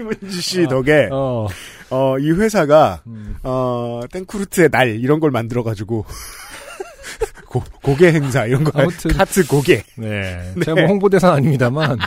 심은지 0.02 0.40
씨 0.40 0.66
덕에, 0.68 1.08
어. 1.11 1.48
어, 1.90 2.18
이 2.20 2.30
회사가, 2.30 3.02
음. 3.08 3.34
어, 3.42 4.00
땡쿠르트의 4.12 4.68
날, 4.70 4.90
이런 5.00 5.18
걸 5.18 5.32
만들어 5.32 5.64
가지고, 5.64 6.04
고, 7.48 7.62
고개 7.82 8.12
행사, 8.12 8.46
이런 8.46 8.62
거, 8.62 8.70
아무튼. 8.80 9.11
카트 9.12 9.44
고개. 9.46 9.82
네. 9.96 10.52
제가 10.64 10.80
뭐 10.80 10.88
홍보대사 10.90 11.32
아닙니다만. 11.32 11.98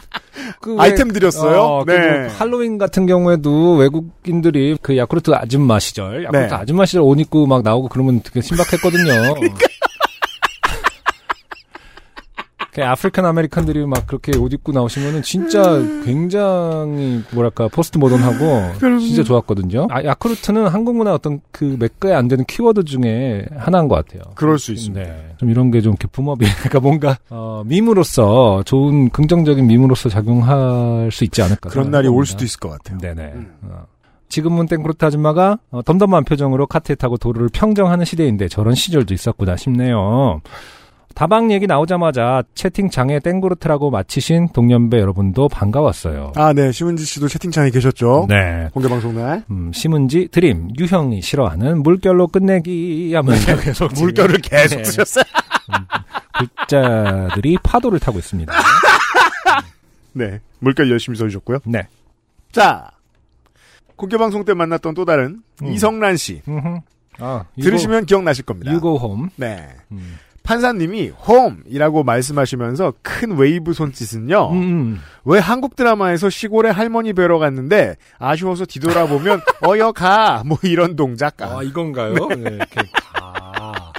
그 0.61 0.75
왜- 0.75 0.81
아이템 0.83 1.11
드렸어요? 1.11 1.59
어, 1.61 1.85
네. 1.85 1.97
그리고 1.97 2.29
할로윈 2.37 2.77
같은 2.77 3.05
경우에도 3.07 3.75
외국인들이 3.75 4.77
그 4.81 4.95
야쿠르트 4.95 5.31
아줌마 5.33 5.79
시절, 5.79 6.23
야쿠르트 6.23 6.47
네. 6.47 6.53
아줌마 6.55 6.85
시절 6.85 7.01
옷 7.01 7.19
입고 7.19 7.45
막 7.47 7.61
나오고 7.63 7.89
그러면 7.89 8.21
되게 8.23 8.39
신박했거든요. 8.41 9.33
그 9.35 9.49
African 12.79 13.25
American들이 13.25 13.85
막 13.85 14.07
그렇게 14.07 14.37
옷 14.37 14.53
입고 14.53 14.71
나오시면은 14.71 15.23
진짜 15.23 15.61
굉장히 16.05 17.21
뭐랄까 17.33 17.67
postmodern하고 17.67 18.79
진짜 18.99 19.23
좋았거든요. 19.23 19.87
아, 19.89 20.01
야쿠르트는 20.03 20.67
한국 20.67 20.95
문화 20.95 21.13
어떤 21.13 21.41
그 21.51 21.75
맥가에 21.77 22.13
안 22.13 22.29
되는 22.29 22.45
키워드 22.45 22.85
중에 22.85 23.45
하나인 23.57 23.89
것 23.89 23.95
같아요. 23.95 24.21
그럴 24.35 24.57
수 24.57 24.71
있습니다. 24.71 25.03
네. 25.05 25.33
좀 25.37 25.49
이런 25.49 25.69
게 25.69 25.81
좀 25.81 25.91
이렇게 25.93 26.07
boom 26.07 26.26
up이, 26.26 26.45
그러니까 26.61 26.79
뭔가, 26.79 27.17
어, 27.29 27.63
밈으로서, 27.65 28.61
좋은, 28.65 29.09
긍정적인 29.09 29.65
밈으로서 29.65 30.09
작용할 30.09 31.09
수 31.11 31.23
있지 31.23 31.41
않을까. 31.41 31.69
그런 31.69 31.89
날이 31.91 32.07
올 32.07 32.25
수도 32.25 32.45
있을 32.45 32.59
것 32.59 32.69
같아요. 32.69 32.97
네네. 32.99 33.33
어. 33.63 33.85
지금은 34.29 34.67
땡그루트 34.67 35.03
아줌마가 35.03 35.57
어, 35.71 35.81
덤덤한 35.81 36.23
표정으로 36.23 36.67
카트에 36.67 36.95
타고 36.95 37.17
도로를 37.17 37.49
평정하는 37.51 38.05
시대인데 38.05 38.47
저런 38.47 38.75
시절도 38.75 39.13
있었구나 39.13 39.57
싶네요. 39.57 40.39
다방 41.15 41.51
얘기 41.51 41.67
나오자마자 41.67 42.43
채팅창에 42.55 43.19
땡그루트라고 43.19 43.91
마치신 43.91 44.49
동년배 44.53 44.99
여러분도 44.99 45.49
반가웠어요. 45.49 46.33
아, 46.35 46.53
네. 46.53 46.71
심은지 46.71 47.05
씨도 47.05 47.27
채팅창에 47.27 47.69
계셨죠? 47.69 48.27
네. 48.29 48.69
공개방송 48.73 49.15
날. 49.15 49.43
음, 49.51 49.71
심은지 49.73 50.27
드림 50.31 50.69
유형이 50.77 51.21
싫어하는 51.21 51.83
물결로 51.83 52.27
끝내기 52.27 53.13
하면서 53.13 53.57
계속 53.59 53.93
물결을 53.93 54.39
계속 54.39 54.77
네. 54.77 54.83
쓰셨어요. 54.83 55.23
글자들이 56.33 57.57
파도를 57.63 57.99
타고 57.99 58.19
있습니다. 58.19 58.51
네. 60.13 60.39
물결 60.59 60.89
열심히 60.89 61.17
써주셨고요. 61.17 61.59
네. 61.65 61.87
자. 62.51 62.89
공개방송 63.95 64.45
때 64.45 64.53
만났던 64.55 64.95
또 64.95 65.05
다른 65.05 65.43
음. 65.61 65.67
이성란 65.67 66.17
씨. 66.17 66.41
음흠. 66.47 66.79
아, 67.19 67.45
들으시면 67.59 68.05
기억나실 68.05 68.45
겁니다. 68.45 68.71
you 68.71 68.87
go 68.87 68.97
home. 68.97 69.29
네. 69.35 69.67
음. 69.91 70.17
판사님이 70.43 71.09
home이라고 71.09 72.03
말씀하시면서 72.03 72.93
큰 73.01 73.37
웨이브 73.37 73.73
손짓은요. 73.73 74.49
음, 74.51 74.55
음. 74.61 75.01
왜 75.25 75.39
한국 75.39 75.75
드라마에서 75.75 76.29
시골에 76.29 76.69
할머니 76.69 77.13
뵈러 77.13 77.37
갔는데 77.39 77.95
아쉬워서 78.17 78.65
뒤돌아보면 78.65 79.41
어여 79.65 79.91
가. 79.91 80.43
뭐 80.45 80.57
이런 80.63 80.95
동작. 80.95 81.41
아, 81.41 81.61
이건가요? 81.63 82.13
네. 82.29 82.51
이렇게. 82.55 82.81
아. 83.21 83.91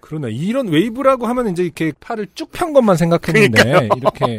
그러네. 0.00 0.30
이런 0.32 0.68
웨이브라고 0.68 1.26
하면 1.26 1.48
이제 1.48 1.64
이렇게 1.64 1.92
팔을 1.98 2.28
쭉 2.34 2.52
편 2.52 2.72
것만 2.72 2.96
생각했는데 2.96 3.88
이렇게 3.96 4.38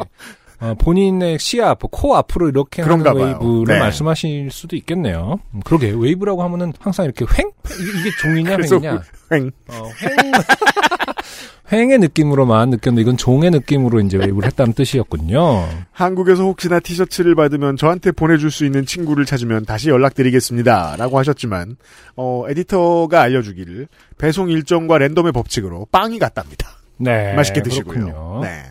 어, 0.72 0.76
본인의 0.76 1.40
시야, 1.40 1.70
앞, 1.70 1.80
코 1.92 2.16
앞으로 2.16 2.50
이렇게 2.50 2.82
하는. 2.82 2.96
웨이브를 3.06 3.64
네. 3.76 3.80
말씀하실 3.80 4.50
수도 4.52 4.76
있겠네요. 4.76 5.40
음, 5.54 5.60
그러게 5.64 5.92
웨이브라고 5.96 6.44
하면은 6.44 6.74
항상 6.80 7.06
이렇게 7.06 7.26
횡 7.38 7.48
이- 7.48 8.00
이게 8.00 8.10
종이냐 8.22 8.58
횡이냐? 8.62 9.02
횡. 9.34 9.52
어, 9.70 9.90
횡. 10.02 10.32
횡의 11.72 11.98
느낌으로만 11.98 12.70
느꼈는데 12.70 13.02
이건 13.02 13.18
종의 13.18 13.50
느낌으로 13.50 14.00
이제 14.02 14.18
웨이브를 14.18 14.46
했다는 14.48 14.74
뜻이었군요. 14.74 15.68
한국에서 15.92 16.44
혹시나 16.44 16.80
티셔츠를 16.80 17.34
받으면 17.34 17.76
저한테 17.76 18.12
보내줄 18.12 18.52
수 18.52 18.66
있는 18.66 18.86
친구를 18.86 19.26
찾으면 19.26 19.66
다시 19.66 19.90
연락드리겠습니다. 19.90 20.96
라고 20.98 21.18
하셨지만, 21.18 21.76
어, 22.18 22.44
에디터가 22.48 23.20
알려주기를 23.20 23.88
배송 24.20 24.50
일정과 24.52 25.00
랜덤의 25.00 25.32
법칙으로 25.32 25.88
빵이 25.92 26.20
갔답니다. 26.20 26.70
네. 26.98 27.34
맛있게 27.34 27.64
드시고요. 27.64 27.94
그렇군요. 27.96 28.40
네. 28.44 28.62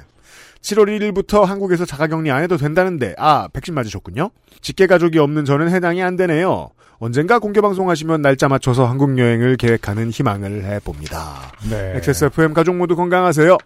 7월 0.64 0.88
1일부터 0.88 1.44
한국에서 1.44 1.84
자가격리 1.84 2.30
안 2.30 2.42
해도 2.42 2.56
된다는데, 2.56 3.14
아, 3.18 3.48
백신 3.52 3.74
맞으셨군요? 3.74 4.30
직계 4.62 4.86
가족이 4.86 5.18
없는 5.18 5.44
저는 5.44 5.68
해당이 5.68 6.02
안 6.02 6.16
되네요. 6.16 6.70
언젠가 6.98 7.38
공개 7.38 7.60
방송 7.60 7.90
하시면 7.90 8.22
날짜 8.22 8.48
맞춰서 8.48 8.86
한국 8.86 9.18
여행을 9.18 9.56
계획하는 9.58 10.10
희망을 10.10 10.64
해봅니다. 10.64 11.52
네. 11.68 11.92
XSFM 11.96 12.54
가족 12.54 12.76
모두 12.76 12.96
건강하세요. 12.96 13.58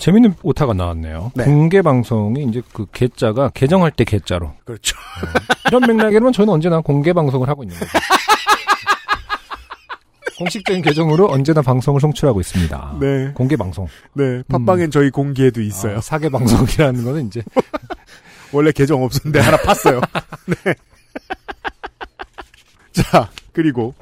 재밌는 0.00 0.34
오타가 0.42 0.72
나왔네요. 0.72 1.32
네. 1.34 1.44
공개 1.44 1.82
방송이 1.82 2.44
이제 2.44 2.62
그 2.72 2.86
개자가 2.92 3.50
개정할 3.50 3.90
때 3.90 4.04
개자로 4.04 4.52
그렇죠. 4.64 4.96
이런 5.68 5.82
맥락이라면 5.82 6.32
저는 6.32 6.52
언제나 6.52 6.80
공개 6.80 7.12
방송을 7.12 7.48
하고 7.48 7.62
있는 7.62 7.78
거죠. 7.78 7.90
공식적인 10.38 10.82
계정으로 10.82 11.28
언제나 11.30 11.62
방송을 11.62 12.00
송출하고 12.00 12.40
있습니다. 12.40 12.96
네. 13.00 13.32
공개 13.34 13.56
방송. 13.56 13.88
네. 14.14 14.42
팟빵엔 14.48 14.92
저희 14.92 15.10
공기에도 15.10 15.60
있어요. 15.60 15.98
아, 15.98 16.00
사계 16.00 16.28
방송이라는 16.28 17.04
거는 17.04 17.26
이제 17.26 17.42
원래 18.52 18.70
계정 18.70 19.02
없었는데 19.02 19.40
하나 19.40 19.56
팠어요. 19.58 20.00
네. 20.64 20.74
자, 23.02 23.28
그리고, 23.52 23.94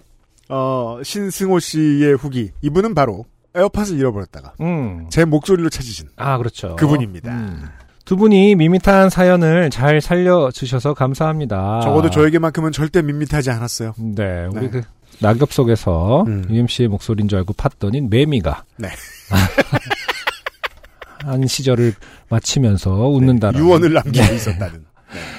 어, 0.49 1.01
신승호 1.03 1.59
씨의 1.59 2.15
후기. 2.17 2.53
이분은 2.61 2.95
바로 2.95 3.25
에어팟을 3.55 3.99
잃어버렸다가 3.99 4.53
음. 4.61 5.09
제 5.11 5.25
목소리로 5.25 5.71
찾으신 5.71 6.11
아, 6.17 6.37
그렇죠. 6.37 6.77
그분입니다. 6.77 7.33
음. 7.33 7.65
두 8.07 8.17
분이 8.17 8.55
밋밋한 8.55 9.11
사연을 9.11 9.69
잘 9.69 10.01
살려주셔서 10.01 10.95
감사합니다. 10.95 11.81
적어도 11.83 12.09
저에게만큼은 12.09 12.71
절대 12.71 13.03
밋밋하지 13.03 13.51
않았어요. 13.51 13.95
네, 13.99 14.47
우리 14.53 14.61
네. 14.61 14.71
그 14.71 14.83
낙엽 15.21 15.53
속에서 15.53 16.23
음. 16.29 16.47
UMC의 16.49 16.89
목소리인 16.89 17.27
줄 17.27 17.39
알고 17.39 17.55
팠더니 17.55 18.09
매미가 18.09 18.63
네. 18.77 18.89
한 21.25 21.49
시절을 21.49 21.95
마치면서 22.29 23.09
웃는다라. 23.09 23.59
유언을 23.59 23.93
남기고 23.93 24.35
있었다는. 24.35 24.87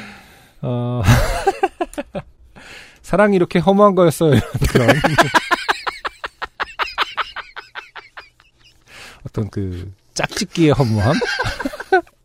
어... 0.63 1.01
사랑이 3.01 3.37
이렇게 3.37 3.59
허무한 3.59 3.95
거였어요. 3.95 4.37
그런 4.69 4.89
어떤 9.23 9.49
그 9.49 9.89
짝짓기의 10.15 10.73
허무함. 10.73 11.13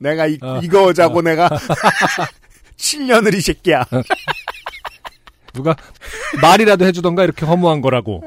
내가 0.03 0.27
이, 0.27 0.39
어. 0.43 0.61
이거 0.63 0.93
자고 0.93 1.23
내가 1.23 1.49
7년을 2.77 3.35
이 3.35 3.41
새끼야. 3.41 3.85
누가 5.55 5.77
말이라도 6.41 6.85
해주던가 6.85 7.25
이렇게 7.25 7.47
허무한 7.47 7.81
거라고. 7.81 8.23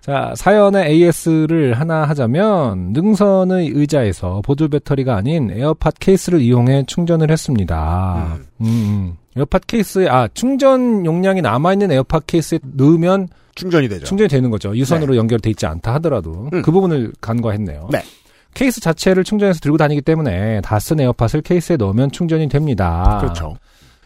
자, 0.00 0.34
사연의 0.36 0.86
AS를 0.90 1.80
하나 1.80 2.04
하자면, 2.04 2.92
능선의 2.92 3.68
의자에서 3.68 4.42
보조 4.44 4.68
배터리가 4.68 5.16
아닌 5.16 5.50
에어팟 5.50 5.92
케이스를 5.98 6.42
이용해 6.42 6.84
충전을 6.86 7.30
했습니다. 7.30 8.36
음. 8.36 8.66
음. 8.66 9.16
에어팟 9.34 9.60
케이스에, 9.60 10.06
아, 10.08 10.28
충전 10.34 11.06
용량이 11.06 11.40
남아있는 11.40 11.90
에어팟 11.90 12.20
케이스에 12.26 12.58
넣으면 12.62 13.28
충전이 13.54 13.88
되죠. 13.88 14.04
충전이 14.04 14.28
되는 14.28 14.50
거죠. 14.50 14.76
유선으로 14.76 15.16
연결돼 15.16 15.48
있지 15.50 15.64
않다 15.64 15.94
하더라도. 15.94 16.50
음. 16.52 16.60
그 16.60 16.70
부분을 16.70 17.12
간과했네요. 17.22 17.88
네. 17.90 18.02
케이스 18.54 18.80
자체를 18.80 19.24
충전해서 19.24 19.60
들고 19.60 19.76
다니기 19.76 20.00
때문에 20.02 20.60
다 20.62 20.78
쓴 20.78 21.00
AirPod을 21.00 21.42
케이스에 21.42 21.76
넣으면 21.76 22.10
충전이 22.10 22.48
됩니다. 22.48 23.18
그렇죠. 23.20 23.56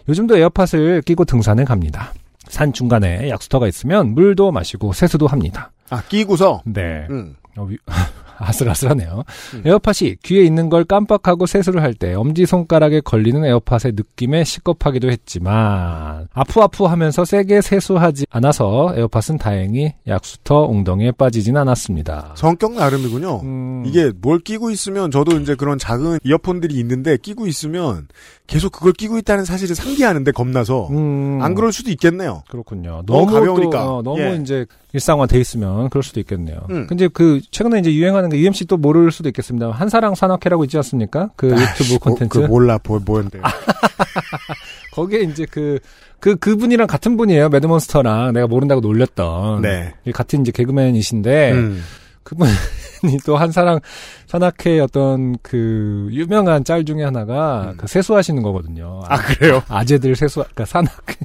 요즘도 0.08 0.36
AirPod을 0.38 1.02
끼고 1.02 1.24
등산을 1.24 1.64
갑니다. 1.64 2.12
산 2.48 2.72
중간에 2.72 3.28
약수터가 3.28 3.66
있으면 3.68 4.14
물도 4.14 4.50
마시고 4.52 4.92
세수도 4.94 5.26
합니다. 5.26 5.70
아, 5.90 6.02
끼고서, 6.08 6.62
네. 6.64 7.06
음. 7.10 7.36
아슬아슬하네요. 8.38 9.24
음. 9.54 9.62
에어팟이 9.64 10.16
귀에 10.22 10.42
있는 10.44 10.68
걸 10.68 10.84
깜빡하고 10.84 11.46
세수를 11.46 11.82
할 11.82 11.94
때 11.98 12.14
엄지손가락에 12.14 13.00
걸리는 13.00 13.44
에어팟의 13.44 13.94
느낌에 13.96 14.44
시겁하기도 14.44 15.10
했지만 15.10 16.28
아프아프 16.32 16.84
하면서 16.84 17.24
세게 17.24 17.60
세수하지 17.60 18.26
않아서 18.30 18.92
에어팟은 18.94 19.38
다행히 19.38 19.94
약수터 20.06 20.66
웅덩이에 20.66 21.12
빠지진 21.12 21.56
않았습니다. 21.56 22.34
성격 22.36 22.74
나름이군요. 22.74 23.40
음, 23.42 23.82
이게 23.86 24.12
뭘 24.20 24.38
끼고 24.38 24.70
있으면 24.70 25.10
저도 25.10 25.38
이제 25.40 25.54
그런 25.54 25.78
작은 25.78 26.18
이어폰들이 26.24 26.74
있는데 26.76 27.16
끼고 27.16 27.46
있으면 27.46 28.06
계속 28.46 28.70
그걸 28.72 28.92
끼고 28.92 29.18
있다는 29.18 29.44
사실을 29.44 29.74
상기하는데 29.74 30.30
겁나서 30.32 30.88
음, 30.90 31.38
안 31.42 31.54
그럴 31.54 31.72
수도 31.72 31.90
있겠네요. 31.90 32.42
그렇군요. 32.48 33.02
너무 33.06 33.26
너무 33.26 33.32
가벼우니까. 33.32 33.84
또, 33.84 33.96
어, 33.98 34.02
너무 34.02 34.20
예. 34.20 34.38
이제 34.40 34.64
일상화 34.92 35.26
돼 35.26 35.38
있으면 35.38 35.90
그럴 35.90 36.02
수도 36.02 36.20
있겠네요. 36.20 36.60
음. 36.70 36.86
근데 36.86 37.08
그 37.08 37.40
최근에 37.50 37.80
이제 37.80 37.92
유행하는 37.92 38.30
게 38.30 38.38
UMC 38.38 38.66
또 38.66 38.76
모를 38.76 39.10
수도 39.10 39.28
있겠습니다. 39.28 39.70
한사랑 39.70 40.14
산악회라고 40.14 40.64
있지 40.64 40.76
않습니까? 40.78 41.30
그 41.36 41.50
유튜브 41.50 41.98
콘텐츠. 41.98 42.38
뭐, 42.38 42.46
그 42.46 42.50
몰라 42.50 42.78
뭐 42.82 42.98
뭐였는데. 43.04 43.40
거기에 44.92 45.20
이제 45.20 45.46
그, 45.50 45.78
그, 46.20 46.36
그분이랑 46.36 46.86
같은 46.86 47.16
분이에요. 47.16 47.50
매드몬스터랑 47.50 48.32
내가 48.32 48.46
모른다고 48.46 48.80
놀렸던. 48.80 49.60
네. 49.60 49.94
같은 50.12 50.40
이제 50.40 50.50
개그맨이신데, 50.52 51.52
음. 51.52 51.82
그분이 52.28 52.50
또 53.24 53.36
한사랑 53.36 53.80
산악회 54.26 54.80
어떤 54.80 55.36
그 55.42 56.08
유명한 56.12 56.64
짤 56.64 56.84
중에 56.84 57.04
하나가 57.04 57.70
음. 57.72 57.76
그 57.76 57.86
세수하시는 57.86 58.42
거거든요. 58.42 59.02
아 59.06 59.18
그래요? 59.18 59.62
아재들 59.68 60.14
세수, 60.16 60.40
그러니까 60.40 60.64
산악회. 60.66 61.16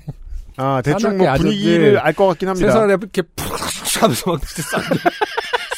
아 0.58 0.82
대충 0.84 1.18
뭐 1.18 1.34
분위기를 1.36 2.00
알 2.00 2.14
것 2.14 2.28
같긴 2.28 2.50
합니다. 2.50 2.68
세수하다 2.68 2.94
이렇게 2.94 3.22
푹 3.22 3.52
하면서 4.02 4.32
막 4.32 4.42
쌍욕, 4.46 5.00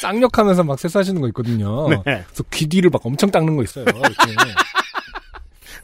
쌍욕하면서 0.00 0.64
막 0.64 0.78
세수하시는 0.78 1.20
거 1.20 1.28
있거든요. 1.28 1.88
네. 1.88 1.96
그래서 2.04 2.44
귀 2.52 2.66
뒤를 2.68 2.90
막 2.90 3.04
엄청 3.04 3.30
닦는 3.30 3.56
거 3.56 3.62
있어요. 3.62 3.84
이렇게. 3.86 4.34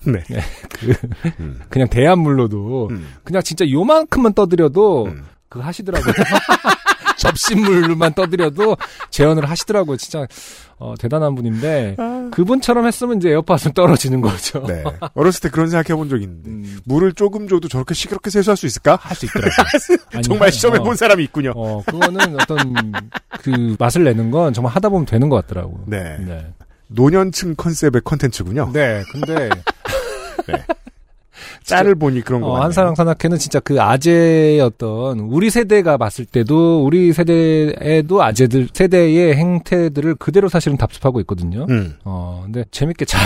네. 0.05 0.23
그, 0.69 0.95
음. 1.41 1.61
그냥 1.71 1.89
대한물로도 1.89 2.89
음. 2.91 3.15
그냥 3.25 3.43
진짜 3.43 3.69
요만큼만 3.69 4.35
떠드려도 4.35 5.07
음. 5.07 5.25
그거 5.49 5.65
하시더라고요. 5.65 6.13
접시물만 7.17 8.15
떠드려도 8.15 8.77
재현을 9.11 9.49
하시더라고요. 9.49 9.97
진짜 9.97 10.27
어, 10.83 10.95
대단한 10.99 11.35
분인데 11.37 11.97
그분처럼 12.33 12.87
했으면 12.87 13.19
이제 13.19 13.31
에어팟은 13.31 13.73
떨어지는 13.75 14.21
거죠. 14.21 14.65
네. 14.67 14.83
어렸을 15.15 15.41
때 15.43 15.49
그런 15.49 15.69
생각해 15.71 15.97
본 15.97 16.09
적이 16.09 16.25
있는데 16.25 16.51
음, 16.51 16.81
물을 16.85 17.13
조금 17.13 17.47
줘도 17.47 17.69
저렇게 17.69 17.95
시끄럽게 17.95 18.31
세수할 18.31 18.57
수 18.57 18.67
있을까? 18.67 18.99
할 19.01 19.17
수 19.17 19.27
있더라고요. 19.27 19.99
아니, 20.15 20.23
정말 20.23 20.51
시험해 20.51 20.81
어, 20.81 20.83
본 20.83 20.97
사람이 20.97 21.23
있군요. 21.25 21.53
어, 21.55 21.83
그거는 21.87 22.35
어떤 22.41 22.93
그 23.43 23.77
맛을 23.79 24.03
내는 24.05 24.31
건 24.31 24.53
정말 24.53 24.73
하다 24.75 24.89
보면 24.89 25.07
되는 25.07 25.29
것 25.29 25.47
같더라고요. 25.47 25.85
네. 25.87 26.17
네. 26.19 26.47
노년층 26.89 27.55
컨셉의 27.57 28.03
컨텐츠군요. 28.05 28.71
네, 28.73 29.03
근데 29.13 29.49
짤을 31.65 31.95
보니 31.95 32.21
그런 32.23 32.41
거 32.41 32.49
어. 32.49 32.63
한사랑 32.63 32.95
산악회는 32.95 33.39
진짜 33.39 33.59
그 33.61 33.81
아재였던 33.81 35.21
우리 35.21 35.51
세대가 35.51 35.97
봤을 35.97 36.25
때도 36.25 36.85
우리 36.85 37.13
세대에도 37.13 38.23
아재들 38.23 38.69
세대의 38.73 39.35
행태들을 39.37 40.15
그대로 40.17 40.49
사실은 40.49 40.77
답습하고 40.77 41.21
있거든요. 41.21 41.67
음, 41.71 41.97
어, 42.05 42.43
근데 42.45 42.65
재밌게 42.71 43.05
잘 43.07 43.21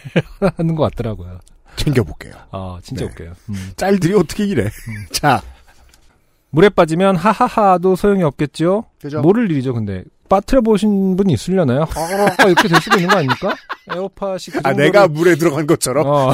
하는 0.56 0.74
것 0.74 0.82
같더라고요. 0.90 1.38
챙겨볼게요. 1.76 2.34
아, 2.50 2.78
진짜 2.82 3.04
네. 3.06 3.10
웃겨요. 3.10 3.32
음. 3.50 3.70
짤들이 3.76 4.14
어떻게 4.14 4.44
이래? 4.44 4.68
자, 5.12 5.40
물에 6.50 6.68
빠지면 6.68 7.16
하하하도 7.16 7.96
소용이 7.96 8.22
없겠죠? 8.24 8.84
그죠? 9.00 9.20
모를 9.22 9.50
일이죠, 9.50 9.72
근데. 9.72 10.04
빠트려 10.28 10.60
보신 10.62 11.16
분이 11.16 11.32
있으려나요? 11.34 11.82
아, 11.94 12.44
이렇게 12.46 12.68
될 12.68 12.80
수도 12.80 12.96
있는 12.96 13.08
거 13.10 13.16
아닙니까? 13.16 13.54
에어팟이 13.90 14.38
그 14.52 14.58
아, 14.64 14.72
정도로- 14.72 14.76
내가 14.76 15.08
물에 15.08 15.34
들어간 15.36 15.66
것처럼? 15.66 16.06
어. 16.06 16.32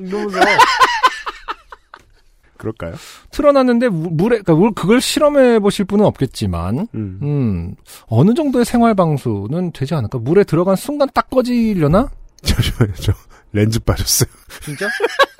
이러면서 0.00 0.38
그럴까요? 2.58 2.94
틀어놨는데 3.30 3.88
무- 3.88 4.10
물에 4.10 4.40
그러니까 4.40 4.54
물 4.54 4.72
그걸 4.74 5.00
실험해 5.00 5.60
보실 5.60 5.84
분은 5.84 6.04
없겠지만 6.04 6.88
음. 6.94 7.18
음 7.22 7.74
어느 8.08 8.34
정도의 8.34 8.64
생활 8.64 8.94
방수는 8.96 9.70
되지 9.72 9.94
않을까 9.94 10.18
물에 10.18 10.42
들어간 10.44 10.74
순간 10.74 11.08
딱 11.14 11.30
꺼지려나 11.30 12.10
잠시만요, 12.42 12.94
저 12.94 13.12
렌즈 13.52 13.78
빠졌어요. 13.80 14.28
진짜 14.62 14.88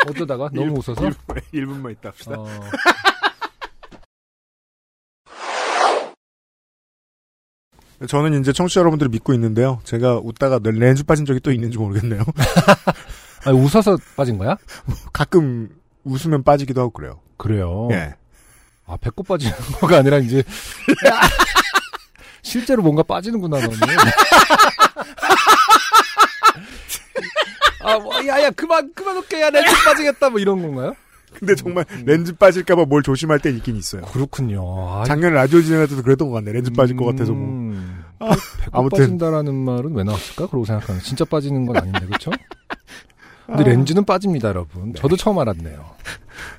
어쩌다가 0.09 0.49
너무 0.55 0.75
웃어서 0.79 1.11
1 1.53 1.67
분만 1.67 1.93
있다 1.93 2.09
합시다. 2.11 2.37
어, 8.01 8.07
저는 8.07 8.41
이제 8.41 8.53
청취자 8.53 8.81
여러분들을 8.81 9.11
믿고 9.11 9.35
있는데요. 9.35 9.81
제가 9.85 10.19
웃다가 10.23 10.61
렌즈 10.63 11.03
빠진 11.05 11.27
적이 11.27 11.41
또 11.41 11.51
있는지 11.51 11.79
모르겠네요. 11.79 12.23
아니, 13.45 13.59
웃어서 13.59 13.97
빠진 14.17 14.39
거야 14.39 14.57
가끔 15.13 15.69
웃으면 16.05 16.43
빠지기도 16.43 16.81
하고 16.81 16.91
그래요. 16.91 17.21
그래요 17.37 17.89
예. 17.93 18.15
아 18.87 18.97
배꼽 18.97 19.27
빠지는 19.27 19.55
거가 19.81 19.99
아니라 19.99 20.19
이제 20.19 20.43
실제로 22.43 22.83
뭔가 22.83 23.03
빠지는구나 23.03 23.59
너는 23.61 23.77
아, 27.81 27.99
뭐, 27.99 28.15
야, 28.27 28.43
야, 28.43 28.51
그만, 28.51 28.93
그만 28.95 29.17
웃게, 29.17 29.41
야, 29.41 29.49
렌즈 29.51 29.71
빠지겠다, 29.85 30.29
뭐 30.31 30.41
이런 30.41 30.61
건가요? 30.61 30.95
근데 31.33 31.55
정말 31.55 31.85
렌즈 32.05 32.35
빠질까봐 32.37 32.85
뭘 32.87 33.03
조심할 33.03 33.39
땐 33.39 33.57
있긴 33.57 33.77
있어요. 33.77 34.03
그렇군요. 34.03 34.63
아, 35.01 35.05
작년에 35.05 35.35
라디오 35.35 35.63
진행할 35.63 35.87
때도 35.87 36.03
그랬던 36.03 36.29
것 36.29 36.35
같네. 36.35 36.53
렌즈 36.53 36.71
빠질 36.73 36.97
것 36.97 37.05
같아서 37.07 37.33
뭐. 37.33 37.43
음, 37.47 38.05
아, 38.19 38.31
배꼽 38.59 38.77
아무튼. 38.77 38.99
빠진다라는 38.99 39.55
말은 39.55 39.95
왜 39.95 40.03
나왔을까? 40.05 40.49
그러고 40.49 40.65
생각하면 40.65 41.01
진짜 41.03 41.25
빠지는 41.25 41.65
건 41.67 41.77
아닌데, 41.77 42.01
그렇죠? 42.07 42.31
근데 43.49 43.71
렌즈는 43.71 44.05
빠집니다, 44.05 44.49
여러분. 44.49 44.95
저도 44.95 45.17
처음 45.17 45.39
알았네요. 45.39 45.85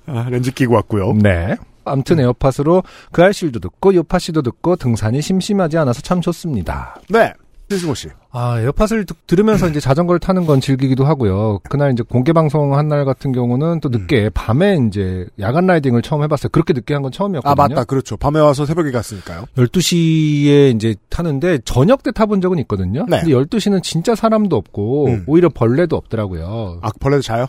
아, 0.07 0.27
렌즈 0.29 0.51
끼고 0.51 0.73
왔고요. 0.73 1.13
네. 1.13 1.55
암튼 1.85 2.19
AirPod으로 2.19 2.83
그 3.11 3.23
알실도 3.23 3.59
듣고 3.59 3.93
요팟씨도 3.95 4.41
듣고 4.41 4.75
등산이 4.75 5.21
심심하지 5.21 5.77
않아서 5.77 6.01
참 6.01 6.21
좋습니다. 6.21 6.99
네. 7.09 7.33
신승호 7.69 7.93
씨. 7.93 8.07
아, 8.31 8.59
에어팟을 8.59 9.05
듣- 9.05 9.27
들으면서 9.27 9.67
이제 9.69 9.79
자전거를 9.79 10.19
타는 10.19 10.45
건 10.47 10.59
즐기기도 10.59 11.05
하고요. 11.05 11.59
그날 11.69 11.91
이제 11.91 12.01
공개 12.03 12.33
방송 12.33 12.75
한 12.75 12.87
날 12.89 13.05
같은 13.05 13.31
경우는 13.31 13.79
또 13.81 13.89
늦게 13.89 14.29
밤에 14.33 14.79
이제 14.87 15.27
야간 15.39 15.67
라이딩을 15.67 16.01
처음 16.01 16.23
해봤어요. 16.23 16.49
그렇게 16.49 16.73
늦게 16.73 16.93
한 16.95 17.03
건 17.03 17.11
처음이었거든요. 17.11 17.51
아, 17.51 17.67
맞다. 17.67 17.83
그렇죠. 17.83 18.17
밤에 18.17 18.39
와서 18.39 18.65
새벽에 18.65 18.89
갔으니까요. 18.91 19.45
12시에 19.55 20.75
이제 20.75 20.95
타는데 21.09 21.59
저녁 21.65 22.01
때 22.03 22.11
타본 22.11 22.41
적은 22.41 22.57
있거든요. 22.59 23.05
네. 23.07 23.19
근데 23.21 23.31
12시는 23.35 23.83
진짜 23.83 24.15
사람도 24.15 24.55
없고 24.55 25.07
음. 25.07 25.23
오히려 25.27 25.49
벌레도 25.49 25.95
없더라고요. 25.95 26.79
아, 26.81 26.89
벌레도 26.99 27.21
자요? 27.21 27.47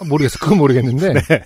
아, 0.00 0.04
모르겠어. 0.08 0.38
그건 0.40 0.58
모르겠는데 0.58 1.12
네. 1.28 1.42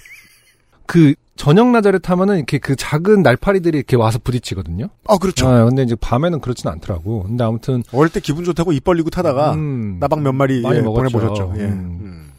그 0.88 1.14
저녁 1.36 1.68
나절에 1.68 1.98
타면은 1.98 2.36
이렇게 2.38 2.58
그 2.58 2.74
작은 2.74 3.22
날파리들이 3.22 3.76
이렇게 3.76 3.94
와서 3.94 4.18
부딪히거든요. 4.24 4.88
아, 5.06 5.18
그렇죠. 5.18 5.46
아, 5.46 5.64
근데 5.66 5.82
이제 5.84 5.94
밤에는 5.94 6.40
그렇진 6.40 6.68
않더라고. 6.68 7.24
근데 7.24 7.44
아무튼 7.44 7.84
어릴 7.92 8.10
때 8.10 8.20
기분 8.20 8.42
좋다고 8.44 8.72
입 8.72 8.82
벌리고 8.82 9.10
타다가 9.10 9.52
음, 9.52 9.98
나방 10.00 10.22
몇 10.22 10.32
마리 10.32 10.62
많이 10.62 10.78
예. 10.78 10.82
보내보셨죠. 10.82 11.54
예. 11.58 11.64
음. 11.64 11.98
음. 12.00 12.32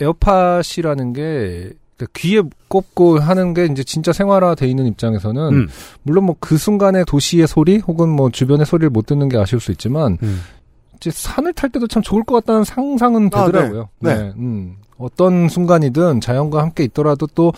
에어팟이라는 0.00 1.12
게 1.12 1.72
그러니까 1.96 2.06
귀에 2.16 2.40
꼽고 2.68 3.18
하는 3.18 3.52
게 3.52 3.66
이제 3.66 3.82
진짜 3.84 4.12
생활화돼 4.12 4.66
있는 4.66 4.86
입장에서는 4.86 5.42
음. 5.52 5.68
물론 6.02 6.24
뭐 6.24 6.36
그 6.40 6.56
순간의 6.56 7.04
도시의 7.06 7.46
소리 7.46 7.78
혹은 7.78 8.08
뭐 8.08 8.30
주변의 8.30 8.64
소리를 8.64 8.88
못 8.88 9.04
듣는 9.04 9.28
게 9.28 9.36
아쉬울 9.36 9.60
수 9.60 9.72
있지만 9.72 10.16
음. 10.22 10.40
이제 10.96 11.10
산을 11.10 11.52
탈 11.52 11.70
때도 11.70 11.88
참 11.88 12.02
좋을 12.02 12.22
것 12.24 12.36
같다는 12.36 12.64
상상은 12.64 13.28
아, 13.34 13.44
되더라고요. 13.46 13.88
네. 13.98 14.32
음. 14.36 14.76
어떤 15.00 15.48
순간이든 15.48 16.20
자연과 16.20 16.62
함께 16.62 16.84
있더라도 16.84 17.26
또 17.34 17.52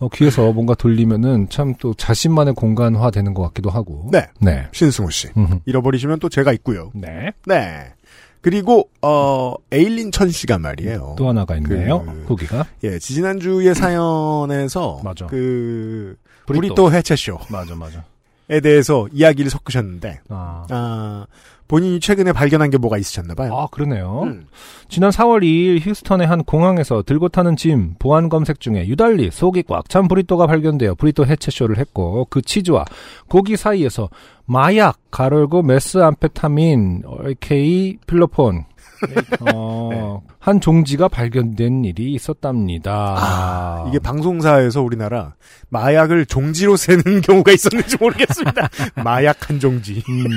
어, 0.00 0.08
귀에서 0.08 0.52
뭔가 0.52 0.74
돌리면은 0.74 1.48
참 1.50 1.74
또 1.78 1.94
자신만의 1.94 2.54
공간화 2.54 3.10
되는 3.10 3.32
것 3.34 3.42
같기도 3.42 3.70
하고. 3.70 4.08
네. 4.10 4.26
네. 4.40 4.66
신승호 4.72 5.10
씨. 5.10 5.28
음흠. 5.36 5.60
잃어버리시면 5.66 6.18
또 6.20 6.28
제가 6.28 6.52
있고요. 6.54 6.90
네. 6.94 7.30
네. 7.46 7.92
그리고 8.40 8.90
어 9.00 9.54
에일린 9.72 10.12
천 10.12 10.30
씨가 10.30 10.58
말이에요. 10.58 11.14
또 11.16 11.28
하나가 11.28 11.56
있네요. 11.56 12.02
그- 12.04 12.24
후기가. 12.28 12.66
예, 12.84 12.98
지난주의 12.98 13.74
사연에서 13.74 15.00
맞아. 15.02 15.26
그 15.26 16.16
브리또. 16.46 16.60
브리또 16.74 16.92
해체쇼에 16.92 17.36
맞아, 17.48 17.74
맞아. 17.74 18.04
대해서 18.62 19.08
이야기를 19.12 19.50
섞으셨는데 19.50 20.20
아. 20.28 20.66
아, 20.68 21.26
본인이 21.66 21.98
최근에 22.00 22.32
발견한 22.32 22.70
게 22.70 22.78
뭐가 22.78 22.98
있으셨나 22.98 23.34
봐요. 23.34 23.56
아, 23.56 23.66
그러네요. 23.70 24.22
음. 24.24 24.46
지난 24.88 25.10
4월 25.10 25.42
2일 25.42 25.80
휴스턴의 25.84 26.26
한 26.26 26.44
공항에서 26.44 27.02
들고 27.02 27.30
타는 27.30 27.56
짐 27.56 27.94
보안 27.98 28.28
검색 28.28 28.60
중에 28.60 28.86
유달리 28.86 29.30
속이 29.30 29.62
꽉 29.64 29.88
찬 29.88 30.08
브리또가 30.08 30.46
발견되어 30.46 30.94
브리또 30.94 31.26
해체쇼를 31.26 31.78
했고 31.78 32.26
그 32.30 32.42
치즈와 32.42 32.84
고기 33.28 33.56
사이에서 33.56 34.08
마약 34.46 34.98
가열고 35.10 35.62
메스 35.62 35.98
암페타민 35.98 37.02
aka 37.26 37.98
필로폰 38.06 38.64
어, 39.52 40.22
한 40.38 40.60
종지가 40.60 41.08
발견된 41.08 41.84
일이 41.84 42.12
있었답니다. 42.14 43.16
아, 43.18 43.84
이게 43.88 43.98
방송사에서 43.98 44.80
우리나라 44.82 45.34
마약을 45.68 46.26
종지로 46.26 46.76
세는 46.76 47.20
경우가 47.22 47.52
있었는지 47.52 47.96
모르겠습니다. 47.98 48.68
마약 49.04 49.48
한 49.50 49.60
종지. 49.60 50.02
음, 50.08 50.28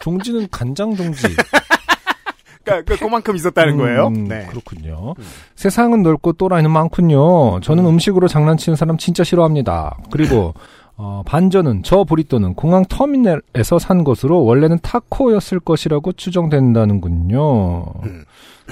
종지는 0.00 0.48
간장 0.50 0.94
종지. 0.96 1.22
그러니까 2.64 2.94
그- 2.94 2.98
그만큼 3.00 3.36
있었다는 3.36 3.76
거예요. 3.76 4.08
음, 4.08 4.28
네. 4.28 4.46
그렇군요. 4.50 5.14
세상은 5.56 6.02
넓고 6.02 6.34
또라이는 6.34 6.70
많군요. 6.70 7.60
저는 7.60 7.86
음 7.86 7.98
식으로 7.98 8.28
장난치는 8.28 8.76
사람 8.76 8.96
진짜 8.98 9.24
싫어합니다. 9.24 9.96
그리고 10.10 10.54
어, 11.02 11.22
반전은 11.24 11.82
저 11.82 12.04
브리또는 12.04 12.52
공항 12.54 12.84
터미널에서 12.86 13.78
산 13.78 14.04
것으로 14.04 14.44
원래는 14.44 14.80
타코였을 14.82 15.58
것이라고 15.60 16.12
추정된다는군요. 16.12 17.84
음. 18.04 18.24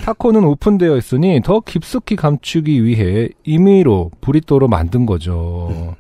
타코는 0.05 0.45
오픈되어 0.45 0.97
있으니 0.99 1.41
더 1.43 1.61
깊숙이 1.61 2.17
감추기 2.17 2.85
위해 2.85 3.31
임의로 3.45 4.11
브리또로 4.21 4.69
만든 4.69 5.07
거죠. 5.07 5.69
음. 5.71 5.95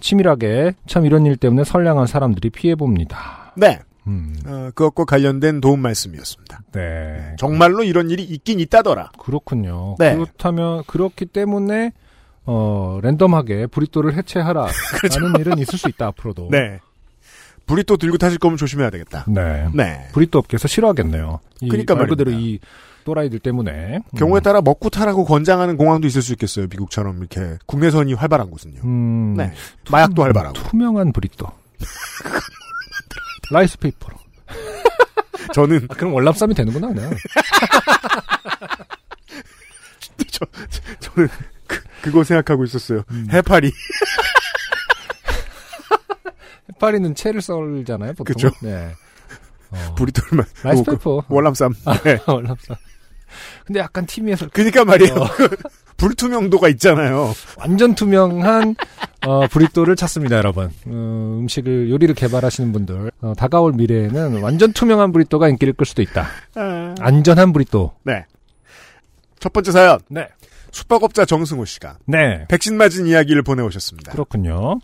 치밀하게 0.00 0.72
참 0.86 1.04
이런 1.06 1.26
일 1.26 1.36
때문에 1.36 1.64
선량한 1.64 2.06
사람들이 2.06 2.48
피해 2.50 2.74
봅니다. 2.74 3.52
네. 3.54 3.78
음, 4.06 4.34
어, 4.46 4.70
그것과 4.74 5.04
관련된 5.04 5.60
도움 5.60 5.80
말씀이었습니다. 5.80 6.60
네. 6.72 7.36
정말로 7.38 7.84
이런 7.84 8.10
일이 8.10 8.24
있긴 8.24 8.58
있다더라. 8.60 9.12
그렇군요. 9.18 9.96
네. 9.98 10.14
그렇다면 10.14 10.82
그렇기 10.86 11.26
때문에 11.26 11.92
어 12.44 12.98
랜덤하게 13.02 13.68
브리또를 13.68 14.14
해체하라 14.14 14.66
라는 15.20 15.38
일은 15.40 15.58
있을 15.58 15.78
수 15.78 15.88
있다 15.88 16.08
앞으로도. 16.08 16.48
그렇죠. 16.48 16.64
네. 16.64 16.80
불이 17.66 17.84
또 17.84 17.96
들고 17.96 18.18
타실 18.18 18.38
거면 18.38 18.56
조심해야 18.56 18.90
되겠다. 18.90 19.24
네. 19.28 19.68
네. 19.72 20.08
브리또 20.12 20.40
업계에서 20.40 20.66
싫어하겠네요. 20.66 21.38
이 21.60 21.68
그러니까 21.68 21.94
말 21.94 22.08
그대로. 22.08 22.32
이 22.32 22.58
또라이들 23.04 23.38
때문에 23.38 24.00
경우에 24.16 24.40
따라 24.40 24.60
먹고 24.60 24.88
타라고 24.90 25.24
권장하는 25.24 25.76
공항도 25.76 26.06
있을 26.06 26.22
수 26.22 26.32
있겠어요. 26.32 26.66
미국처럼 26.70 27.18
이렇게 27.18 27.58
국내선이 27.66 28.14
활발한 28.14 28.50
곳은요. 28.50 28.80
음, 28.84 29.34
네. 29.36 29.52
마약도 29.90 30.22
활발하고. 30.22 30.54
투명한 30.54 31.12
브리또. 31.12 31.46
rice 33.50 33.78
paper로. 33.78 34.16
저는 35.54 35.86
아, 35.90 35.94
그럼 35.94 36.14
월남쌈이 36.14 36.54
되는구나 36.54 36.88
그냥. 36.88 37.10
저는 41.00 41.28
그, 41.66 41.82
그거 42.02 42.24
생각하고 42.24 42.64
있었어요. 42.64 43.02
음. 43.10 43.28
해파리. 43.30 43.70
해파리는 46.70 47.14
채를 47.14 47.40
썰잖아요 47.40 48.14
보통. 48.14 48.24
그쵸. 48.24 48.50
네. 48.62 48.94
어, 49.70 49.94
브리토르만. 49.96 50.44
rice 50.62 50.82
그 50.84 50.90
paper. 50.92 51.24
월남쌈. 51.28 51.74
네. 52.04 52.18
월남쌈. 52.26 52.76
근데 53.66 53.80
약간 53.80 54.04
TV에서 54.06 54.48
그니까 54.52 54.84
말이에요. 54.84 55.14
어. 55.14 55.26
불투명도가 55.96 56.68
있잖아요. 56.70 57.32
완전 57.56 57.94
투명한 57.94 58.74
어, 59.26 59.46
브리또를 59.46 59.96
찾습니다, 59.96 60.36
여러분. 60.36 60.70
어, 60.86 61.36
음식을 61.40 61.90
요리를 61.90 62.14
개발하시는 62.14 62.72
분들 62.72 63.10
어, 63.20 63.34
다가올 63.36 63.72
미래에는 63.74 64.42
완전 64.42 64.72
투명한 64.72 65.12
브리또가 65.12 65.48
인기를 65.48 65.74
끌 65.74 65.86
수도 65.86 66.02
있다. 66.02 66.26
안전한 67.00 67.52
브리또. 67.52 67.92
네. 68.04 68.24
첫 69.38 69.52
번째 69.52 69.72
사연. 69.72 69.98
네. 70.08 70.28
숙박업자 70.70 71.24
정승호 71.24 71.64
씨가 71.66 71.98
네. 72.06 72.46
백신 72.48 72.76
맞은 72.76 73.06
이야기를 73.06 73.42
보내오셨습니다. 73.42 74.12
그렇군요. 74.12 74.80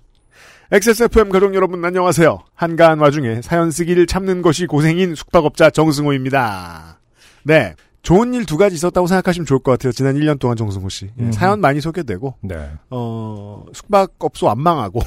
XSFM 0.71 1.31
가족 1.31 1.55
여러분 1.55 1.83
안녕하세요. 1.83 2.41
한가한 2.55 2.99
와중에 2.99 3.41
사연 3.41 3.71
쓰기를 3.71 4.07
참는 4.07 4.43
것이 4.43 4.67
고생인 4.67 5.15
숙박업자 5.15 5.71
정승호입니다. 5.71 6.99
네. 7.45 7.75
좋은 8.09 8.33
일 8.33 8.47
두 8.47 8.57
가지 8.57 8.75
있었다고 8.75 9.07
생각하시면 9.07 9.45
좋을 9.45 9.61
것 9.61 9.73
같아요. 9.73 9.93
지난 9.93 10.15
1년 10.15 10.39
동안 10.39 10.57
정승호 10.57 10.89
씨. 10.89 11.11
예, 11.19 11.25
음. 11.25 11.31
사연 11.31 11.61
많이 11.61 11.83
소개되고, 11.83 12.37
네. 12.41 12.71
어, 12.89 13.67
숙박업소 13.75 14.49
안 14.49 14.63
망하고, 14.63 15.01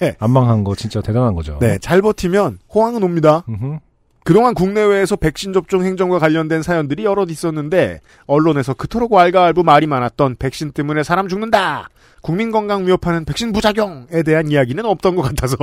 네. 0.00 0.16
안 0.18 0.30
망한 0.30 0.64
거 0.64 0.74
진짜 0.74 1.02
대단한 1.02 1.34
거죠. 1.34 1.58
네, 1.60 1.76
잘 1.82 2.00
버티면 2.00 2.60
호황은 2.74 3.02
옵니다. 3.02 3.44
음흠. 3.46 3.80
그동안 4.24 4.54
국내외에서 4.54 5.16
백신 5.16 5.52
접종 5.52 5.84
행정과 5.84 6.18
관련된 6.18 6.62
사연들이 6.62 7.04
여럿 7.04 7.30
있었는데 7.30 8.00
언론에서 8.26 8.72
그토록 8.72 9.12
왈가왈부 9.12 9.62
말이 9.62 9.86
많았던 9.86 10.36
백신 10.38 10.72
때문에 10.72 11.02
사람 11.02 11.28
죽는다. 11.28 11.90
국민 12.20 12.50
건강 12.50 12.86
위협하는 12.86 13.24
백신 13.24 13.52
부작용에 13.52 14.22
대한 14.24 14.50
이야기는 14.50 14.84
없던 14.84 15.16
것 15.16 15.22
같아서 15.22 15.56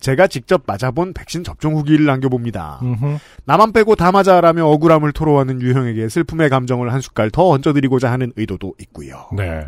제가 0.00 0.26
직접 0.26 0.64
맞아본 0.66 1.14
백신 1.14 1.44
접종 1.44 1.76
후기를 1.76 2.04
남겨봅니다. 2.04 2.80
음흠. 2.82 3.18
나만 3.44 3.72
빼고 3.72 3.94
다 3.96 4.12
맞아라며 4.12 4.66
억울함을 4.66 5.12
토로하는 5.12 5.62
유형에게 5.62 6.08
슬픔의 6.08 6.50
감정을 6.50 6.92
한 6.92 7.00
숟갈 7.00 7.30
더 7.30 7.48
얹어드리고자 7.48 8.10
하는 8.10 8.32
의도도 8.36 8.74
있고요. 8.80 9.28
네. 9.36 9.66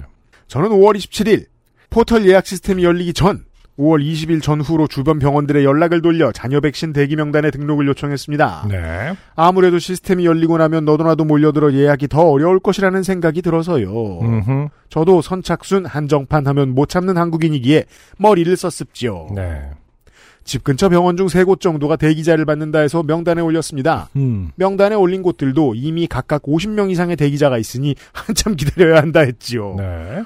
저는 0.49 0.71
5월 0.71 0.97
27일 0.97 1.47
포털 1.91 2.27
예약 2.29 2.47
시스템이 2.47 2.85
열리기 2.85 3.13
전 3.15 3.46
5월 3.79 4.03
20일 4.03 4.43
전후로 4.43 4.87
주변 4.89 5.19
병원들의 5.19 5.65
연락을 5.65 6.01
돌려 6.01 6.33
자녀 6.33 6.61
백신 6.61 6.93
대기 6.95 7.15
명단에 7.17 7.51
등록을 7.51 7.87
요청했습니다. 7.89 8.69
네. 8.71 9.15
아무래도 9.35 9.79
시스템이 9.79 10.25
열리고 10.25 10.57
나면 10.57 10.87
너도나도 10.87 11.25
몰려들어 11.27 11.73
예약이 11.75 12.09
더 12.09 12.23
어려울 12.23 12.59
것이라는 12.59 13.03
생각이 13.03 13.43
들어서요. 13.43 14.21
음흠. 14.21 14.69
저도 14.89 15.21
선착순 15.21 15.85
한정판 15.85 16.47
하면 16.47 16.75
못 16.75 16.89
참는 16.89 17.19
한국인이기에 17.19 17.85
머리를 18.19 18.57
썼습지요. 18.57 19.29
네. 19.35 19.71
집 20.45 20.63
근처 20.65 20.89
병원 20.89 21.17
중 21.17 21.27
세 21.27 21.45
곳 21.45 21.61
정도가 21.61 21.97
대기자를 21.97 22.45
받는다 22.47 22.79
해서 22.79 23.03
명단에 23.03 23.43
올렸습니다. 23.43 24.09
음. 24.17 24.53
명단에 24.55 24.95
올린 24.95 25.23
곳들도 25.23 25.75
이미 25.75 26.07
각각 26.07 26.45
50명 26.45 26.91
이상의 26.93 27.17
대기자가 27.17 27.59
있으니 27.59 27.95
한참 28.13 28.55
기다려야 28.57 29.03
한다 29.03 29.21
했지요. 29.21 29.75
네. 29.77 30.23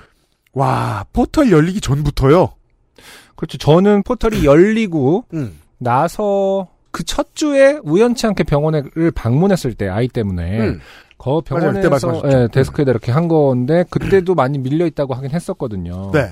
와, 0.53 1.05
포털 1.13 1.51
열리기 1.51 1.81
전부터요? 1.81 2.51
그렇죠. 3.41 3.57
저는 3.57 4.03
포털이 4.03 4.45
열리고 4.45 5.25
음. 5.33 5.59
나서 5.79 6.69
그 6.91 7.05
첫 7.05 7.35
주에 7.35 7.79
우연치 7.83 8.27
않게 8.27 8.45
병원을 8.45 8.91
방문했을 9.15 9.75
때 9.75 9.89
아이 9.89 10.07
때문에 10.09 10.61
음. 10.61 10.81
그 11.17 11.41
병원에서. 11.41 12.23
예, 12.27 12.49
데스크에다 12.53 12.91
이렇게 12.91 13.13
한 13.13 13.29
건데 13.29 13.85
그때도 13.91 14.35
많이 14.35 14.59
밀려 14.59 14.87
있다고 14.87 15.15
하긴 15.15 15.31
했었거든요. 15.31 16.11
네. 16.13 16.31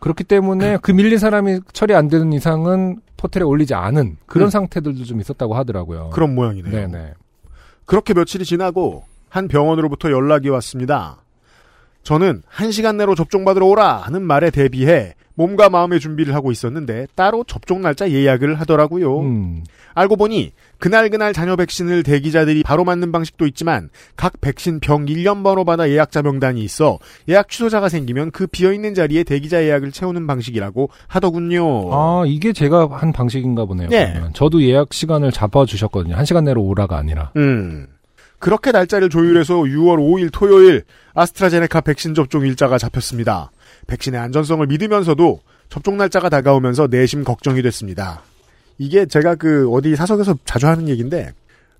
그렇기 0.00 0.24
때문에 0.24 0.78
그 0.80 0.92
밀린 0.92 1.18
사람이 1.18 1.60
처리 1.72 1.94
안 1.94 2.08
되는 2.08 2.32
이상은 2.32 3.00
포털에 3.18 3.42
올리지 3.44 3.74
않은 3.74 4.16
그런 4.26 4.48
음. 4.48 4.50
상태들도 4.50 5.04
좀 5.04 5.20
있었다고 5.20 5.54
하더라고요. 5.54 6.10
그런 6.10 6.34
모양이네요. 6.34 6.70
네네. 6.72 7.12
그렇게 7.84 8.14
며칠이 8.14 8.44
지나고 8.44 9.04
한 9.28 9.48
병원으로부터 9.48 10.10
연락이 10.10 10.48
왔습니다. 10.48 11.21
저는 12.02 12.42
한 12.46 12.72
시간 12.72 12.96
내로 12.96 13.14
접종받으러 13.14 13.66
오라 13.66 13.98
하는 13.98 14.22
말에 14.22 14.50
대비해 14.50 15.14
몸과 15.34 15.70
마음의 15.70 16.00
준비를 16.00 16.34
하고 16.34 16.52
있었는데 16.52 17.06
따로 17.14 17.44
접종 17.44 17.80
날짜 17.80 18.10
예약을 18.10 18.60
하더라고요. 18.60 19.20
음. 19.20 19.64
알고 19.94 20.16
보니 20.16 20.52
그날 20.78 21.10
그날 21.10 21.32
자녀 21.32 21.54
백신을 21.56 22.02
대기자들이 22.02 22.62
바로 22.62 22.84
맞는 22.84 23.12
방식도 23.12 23.46
있지만 23.48 23.90
각 24.16 24.40
백신 24.40 24.80
병 24.80 25.06
1년 25.06 25.42
번호마다 25.42 25.88
예약자 25.88 26.22
명단이 26.22 26.62
있어 26.64 26.98
예약 27.28 27.48
취소자가 27.48 27.88
생기면 27.88 28.30
그 28.30 28.46
비어 28.46 28.72
있는 28.72 28.94
자리에 28.94 29.22
대기자 29.22 29.62
예약을 29.62 29.92
채우는 29.92 30.26
방식이라고 30.26 30.90
하더군요. 31.08 31.94
아 31.94 32.24
이게 32.26 32.52
제가 32.52 32.88
한 32.90 33.12
방식인가 33.12 33.64
보네요. 33.64 33.88
예. 33.92 34.10
그러면. 34.12 34.32
저도 34.32 34.62
예약 34.62 34.92
시간을 34.92 35.30
잡아 35.30 35.64
주셨거든요. 35.64 36.16
한 36.16 36.24
시간 36.24 36.44
내로 36.44 36.62
오라가 36.62 36.96
아니라. 36.96 37.32
음. 37.36 37.86
그렇게 38.42 38.72
날짜를 38.72 39.08
조율해서 39.08 39.54
6월 39.54 39.98
5일 39.98 40.30
토요일 40.32 40.82
아스트라제네카 41.14 41.80
백신 41.82 42.14
접종 42.14 42.44
일자가 42.44 42.76
잡혔습니다. 42.76 43.52
백신의 43.86 44.18
안전성을 44.20 44.66
믿으면서도 44.66 45.40
접종 45.68 45.96
날짜가 45.96 46.28
다가오면서 46.28 46.88
내심 46.90 47.22
걱정이 47.24 47.62
됐습니다. 47.62 48.22
이게 48.78 49.06
제가 49.06 49.36
그 49.36 49.70
어디 49.70 49.94
사석에서 49.94 50.36
자주 50.44 50.66
하는 50.66 50.88
얘기인데 50.88 51.30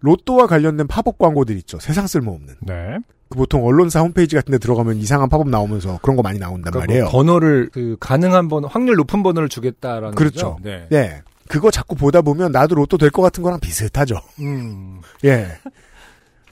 로또와 0.00 0.46
관련된 0.46 0.86
팝업 0.86 1.18
광고들 1.18 1.56
있죠. 1.58 1.80
세상 1.80 2.06
쓸모없는. 2.06 2.54
네. 2.60 2.98
그 3.28 3.38
보통 3.38 3.64
언론사 3.66 4.00
홈페이지 4.00 4.36
같은 4.36 4.52
데 4.52 4.58
들어가면 4.58 4.98
이상한 4.98 5.28
팝업 5.28 5.48
나오면서 5.48 5.98
그런 6.02 6.16
거 6.16 6.22
많이 6.22 6.38
나온단 6.38 6.70
그러니까 6.70 6.80
말이에요. 6.86 7.04
뭐 7.04 7.12
번호를 7.12 7.70
그 7.72 7.96
가능한 7.98 8.48
번호, 8.48 8.68
확률 8.68 8.94
높은 8.96 9.22
번호를 9.24 9.48
주겠다라는 9.48 10.14
그렇죠. 10.14 10.54
거죠. 10.54 10.58
네. 10.62 10.86
네. 10.90 11.22
그거 11.48 11.70
자꾸 11.72 11.96
보다 11.96 12.22
보면 12.22 12.52
나도 12.52 12.76
로또 12.76 12.96
될 12.98 13.10
것 13.10 13.20
같은 13.22 13.42
거랑 13.42 13.58
비슷하죠. 13.58 14.16
음. 14.40 15.00
예. 15.24 15.48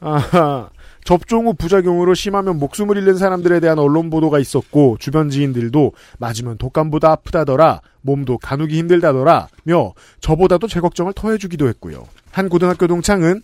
아, 0.00 0.68
접종 1.04 1.46
후 1.46 1.54
부작용으로 1.54 2.14
심하면 2.14 2.58
목숨을 2.58 2.96
잃는 2.96 3.16
사람들에 3.16 3.60
대한 3.60 3.78
언론 3.78 4.10
보도가 4.10 4.38
있었고 4.38 4.96
주변 4.98 5.30
지인들도 5.30 5.92
맞으면 6.18 6.58
독감보다 6.58 7.10
아프다더라 7.12 7.80
몸도 8.02 8.38
가누기 8.38 8.78
힘들다더라며 8.78 9.94
저보다도 10.20 10.68
제 10.68 10.80
걱정을 10.80 11.12
더해주기도 11.14 11.68
했고요. 11.68 12.06
한 12.30 12.48
고등학교 12.48 12.86
동창은 12.86 13.42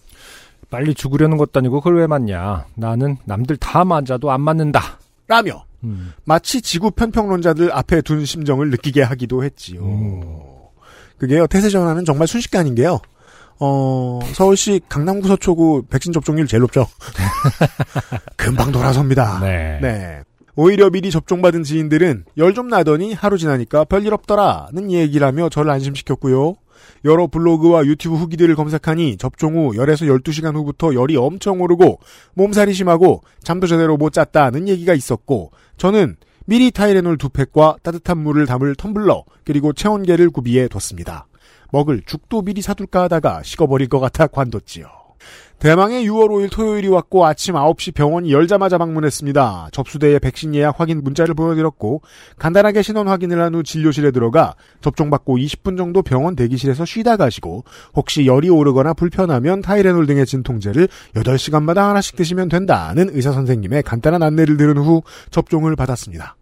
빨리 0.71 0.95
죽으려는 0.95 1.37
것도 1.37 1.59
아니고 1.59 1.81
그걸 1.81 1.99
왜 1.99 2.07
맞냐. 2.07 2.67
나는 2.75 3.17
남들 3.25 3.57
다 3.57 3.85
맞아도 3.85 4.31
안 4.31 4.41
맞는다. 4.41 4.99
라며 5.29 5.65
음. 5.85 6.13
마치 6.25 6.63
지구 6.63 6.91
편평론자들 6.91 7.73
앞에 7.73 8.01
둔 8.03 8.25
심정을 8.25 8.71
느끼게 8.71 9.03
하기도 9.03 9.45
했지요. 9.45 9.83
음. 9.83 10.23
그게요 11.19 11.47
태세 11.47 11.71
전환은 11.71 12.05
정말 12.05 12.27
순식간인 12.29 12.75
게요. 12.75 13.01
어 13.59 14.21
서울시 14.35 14.81
강남구 14.89 15.29
서초구 15.29 15.85
백신 15.89 16.13
접종률 16.13 16.47
제일 16.47 16.61
높죠. 16.61 16.87
금방 18.37 18.71
돌아섭니다. 18.73 19.41
네. 19.41 19.79
네. 19.81 20.21
오히려 20.57 20.89
미리 20.91 21.11
접종받은 21.11 21.63
지인들은 21.65 22.25
열 22.39 22.55
좀 22.55 22.69
나더니 22.69 23.13
하루 23.13 23.37
지나니까 23.39 23.85
별일 23.85 24.15
없더라는 24.15 24.91
얘기를 24.91 25.27
하며 25.27 25.49
저를 25.51 25.71
안심시켰고요. 25.71 26.55
여러 27.05 27.27
블로그와 27.27 27.85
유튜브 27.85 28.17
후기들을 28.17 28.55
검색하니 28.55 29.17
접종 29.19 29.57
후 29.57 29.77
열에서 29.77 30.07
12시간 30.07 30.55
후부터 30.55 30.95
열이 30.95 31.17
엄청 31.17 31.61
오르고 31.61 32.01
몸살이 32.35 32.73
심하고 32.73 33.23
잠도 33.43 33.67
제대로 33.67 33.97
못 33.97 34.13
잤다는 34.13 34.69
얘기가 34.69 34.95
있었고 34.95 35.51
저는 35.77 36.17
미리 36.47 36.71
타이레놀 36.71 37.19
두 37.19 37.29
팩과 37.29 37.77
따뜻한 37.83 38.19
물을 38.19 38.47
담을 38.47 38.75
텀블러 38.77 39.25
그리고 39.45 39.73
체온계를 39.73 40.31
구비해 40.31 40.69
뒀습니다. 40.69 41.27
먹을 41.73 42.03
죽도 42.05 42.43
미리 42.43 42.63
사둘까 42.63 43.03
하다가 43.05 43.43
식어버릴 43.43 43.89
것 43.89 44.01
같아 44.01 44.27
관뒀지요. 44.27 44.87
대망의 45.59 46.07
6월 46.07 46.29
5일 46.29 46.53
토요일이 46.53 46.89
왔고 46.89 47.25
아침 47.25 47.55
9시 47.55 47.95
병원이 47.95 48.31
열자마자 48.31 48.77
방문했습니다. 48.77 49.71
접수대에 49.73 50.19
백신 50.19 50.55
예약 50.55 50.79
확인 50.79 51.03
문자를 51.03 51.35
보여드렸고 51.35 52.03
간단하게 52.39 52.83
신원 52.83 53.09
확인을 53.09 53.41
한 53.41 53.55
후 53.55 53.63
진료실에 53.63 54.11
들어가 54.11 54.55
접종받고 54.83 55.39
20분 55.39 55.79
정도 55.79 56.03
병원 56.03 56.37
대기실에서 56.37 56.85
쉬다 56.85 57.17
가시고 57.17 57.65
혹시 57.95 58.27
열이 58.27 58.51
오르거나 58.51 58.93
불편하면 58.93 59.63
타이레놀 59.63 60.07
등의 60.07 60.27
진통제를 60.27 60.89
8시간마다 61.15 61.89
하나씩 61.89 62.17
드시면 62.17 62.51
된다는 62.51 63.09
의사 63.13 63.33
선생님의 63.33 63.83
간단한 63.83 64.23
안내를 64.23 64.59
들은 64.59 64.77
후 64.77 65.03
접종을 65.31 65.75
받았습니다. 65.75 66.37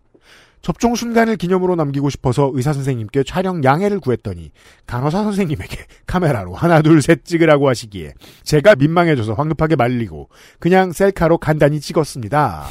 접종 0.65 0.95
순간을 0.95 1.37
기념으로 1.37 1.77
남기고 1.77 2.09
싶어서 2.09 2.51
의사 2.55 2.73
선생님께 2.73 3.23
촬영 3.25 3.63
양해를 3.63 4.01
구했더니 4.01 4.51
간호사 4.87 5.23
선생님에게 5.23 5.77
카메라로 6.09 6.55
하나 6.55 6.81
둘 6.81 7.03
셋 7.03 7.27
찍으라고 7.27 7.69
하시기에 7.69 8.15
제가 8.45 8.75
민망해져서 8.77 9.35
황급하게 9.35 9.77
말리고 9.77 10.31
그냥 10.59 10.93
셀카로 10.93 11.37
간단히 11.37 11.81
찍었습니다. 11.81 12.65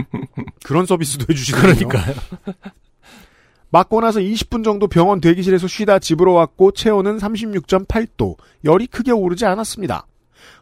그런 0.64 0.86
서비스도 0.86 1.26
해주시더라고요. 1.28 1.88
그러니까요. 1.88 2.14
맞고 3.68 4.00
나서 4.00 4.20
20분 4.20 4.64
정도 4.64 4.86
병원 4.86 5.20
대기실에서 5.20 5.68
쉬다 5.68 5.98
집으로 5.98 6.32
왔고 6.32 6.72
체온은 6.72 7.18
36.8도, 7.18 8.36
열이 8.64 8.86
크게 8.86 9.12
오르지 9.12 9.44
않았습니다. 9.44 10.06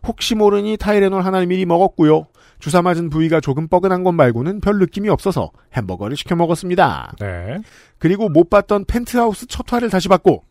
혹시 0.09 0.35
모르니 0.35 0.77
타이레놀 0.77 1.23
하나를 1.23 1.47
미리 1.47 1.67
먹었고요. 1.67 2.27
주사 2.65 2.81
맞은 2.81 3.11
부위가 3.11 3.41
조금 3.43 3.69
뻐근한 3.69 4.05
것 4.05 4.13
말고는 4.13 4.61
별 4.63 4.79
느낌이 4.79 5.11
없어서 5.11 5.51
햄버거를 5.77 6.17
시켜 6.17 6.35
먹었습니다. 6.35 7.13
네. 7.21 7.59
그리고 7.99 8.31
못 8.31 8.49
봤던 8.49 8.87
펜트하우스 8.87 9.47
첫 9.49 9.71
화를 9.71 9.91
다시 9.91 10.09
봤고 10.09 10.45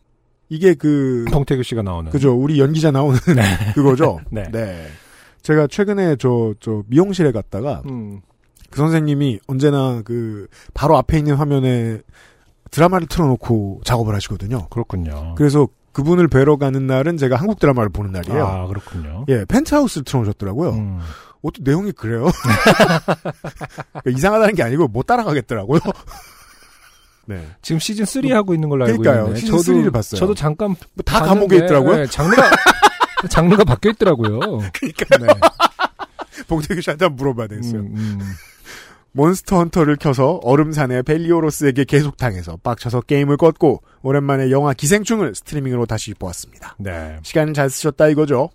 이게 0.48 0.74
그 0.74 1.24
동태규 1.32 1.64
씨가 1.64 1.82
나오는. 1.82 2.12
그죠 2.12 2.32
우리 2.32 2.60
연기자 2.60 2.92
나오는 2.92 3.18
그거죠. 3.74 4.20
네. 4.30 4.44
제가 5.42 5.66
최근에 5.66 6.14
저 6.16 6.54
저 6.60 6.84
미용실에 6.86 7.32
갔다가 7.32 7.82
음. 7.90 8.20
그 8.70 8.78
선생님이 8.78 9.40
언제나 9.48 10.00
그 10.04 10.46
바로 10.72 10.96
앞에 10.96 11.18
있는 11.18 11.34
화면에 11.34 12.00
드라마를 12.70 13.08
틀어놓고 13.08 13.80
작업을 13.84 14.14
하시거든요. 14.14 14.68
그렇군요. 14.68 15.34
그래서 15.36 15.66
그분을 15.90 16.28
뵈러 16.28 16.58
가는 16.58 16.86
날은 16.86 17.16
제가 17.16 17.34
한국 17.34 17.58
드라마를 17.58 17.88
보는 17.88 18.12
날이에요. 18.12 18.44
아, 18.46 18.66
그렇군요. 18.68 19.24
예, 19.28 19.44
펜트하우스를 19.48 20.04
틀어놓으셨더라고요. 20.04 20.70
음. 20.70 21.00
어떤 21.44 21.62
내용이 21.62 21.92
그래요? 21.92 22.26
그러니까 23.92 24.10
이상하다는 24.10 24.54
게 24.54 24.62
아니고 24.62 24.88
못 24.88 25.06
따라가겠더라고요. 25.06 25.80
네. 27.26 27.46
지금 27.62 27.78
시즌 27.78 28.04
3 28.04 28.32
하고 28.32 28.54
있는 28.54 28.68
걸로 28.68 28.84
알고 28.86 28.98
그러니까요. 28.98 29.26
있는데 29.28 29.40
시즌 29.40 29.56
3를 29.56 29.92
봤어요. 29.92 30.18
저도 30.18 30.34
잠깐 30.34 30.74
뭐다 30.94 31.20
봤는데, 31.20 31.28
감옥에 31.28 31.56
있더라고요. 31.64 31.96
네, 31.96 32.06
장르가 32.06 32.50
장르가 33.30 33.64
바뀌어 33.64 33.92
있더라고요. 33.92 34.40
그러니까 34.40 35.18
네. 35.18 35.26
봉태규 36.48 36.80
씨한테 36.80 37.04
한번 37.04 37.16
물어봐야 37.16 37.46
되겠어요. 37.46 37.80
음, 37.80 37.94
음. 37.96 38.20
몬스터 39.12 39.56
헌터를 39.58 39.96
켜서 39.96 40.40
얼음산의 40.42 41.04
벨리오로스에게 41.04 41.84
계속 41.84 42.16
당해서 42.16 42.58
빡쳐서 42.62 43.02
게임을 43.02 43.36
껐고 43.36 43.80
오랜만에 44.02 44.50
영화 44.50 44.72
기생충을 44.74 45.34
스트리밍으로 45.34 45.86
다시 45.86 46.14
보았습니다. 46.14 46.76
네. 46.78 47.18
시간을 47.22 47.54
잘 47.54 47.70
쓰셨다 47.70 48.08
이거죠. 48.08 48.50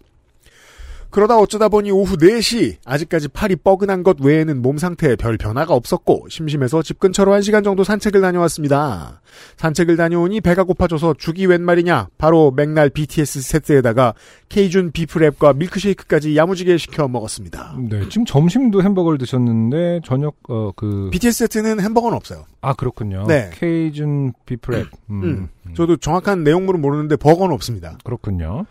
그러다 1.12 1.38
어쩌다 1.38 1.70
보니 1.70 1.92
오후 1.92 2.18
4시 2.18 2.76
아직까지 2.86 3.30
팔이 3.30 3.56
뻐근한 3.58 4.04
것 4.04 4.18
외에는 4.22 4.62
몸 4.62 4.78
상태에 4.78 5.16
별 5.16 5.38
변화가 5.38 5.74
없었고 5.74 6.28
심심해서 6.30 6.82
집 6.84 7.00
근처로 7.00 7.32
1시간 7.34 7.64
정도 7.64 7.84
산책을 7.84 8.22
다녀왔습니다. 8.22 9.22
산책을 9.58 9.98
다녀오니 9.98 10.42
배가 10.42 10.64
고파져서 10.64 11.16
죽이 11.18 11.46
웬 11.48 11.62
말이냐 11.64 12.10
바로 12.18 12.52
맥날 12.52 12.90
BTS 12.90 13.42
세트에다가 13.42 14.14
케이준 14.50 14.92
비프랩과 14.92 15.56
밀크쉐이크까지 15.58 16.36
야무지게 16.36 16.78
시켜 16.78 17.08
먹었습니다. 17.08 17.76
네. 17.90 18.08
지금 18.10 18.26
점심도 18.26 18.84
햄버거를 18.84 19.18
드셨는데 19.18 20.02
저녁 20.06 20.36
어 20.48 20.72
그 20.76 21.10
BTS 21.12 21.40
세트는 21.48 21.80
햄버거는 21.82 22.16
없어요. 22.16 22.46
아 22.62 22.74
그렇군요. 22.74 23.26
네. 23.28 23.50
케이준 23.54 24.34
비프랩. 24.46 24.86
음, 25.10 25.24
음. 25.24 25.50
음. 25.68 25.74
저도 25.74 25.98
정확한 25.98 26.44
내용물은 26.44 26.80
모르는데 26.82 27.16
버거는 27.16 27.54
없습니다. 27.56 27.98
그렇군요. 28.04 28.66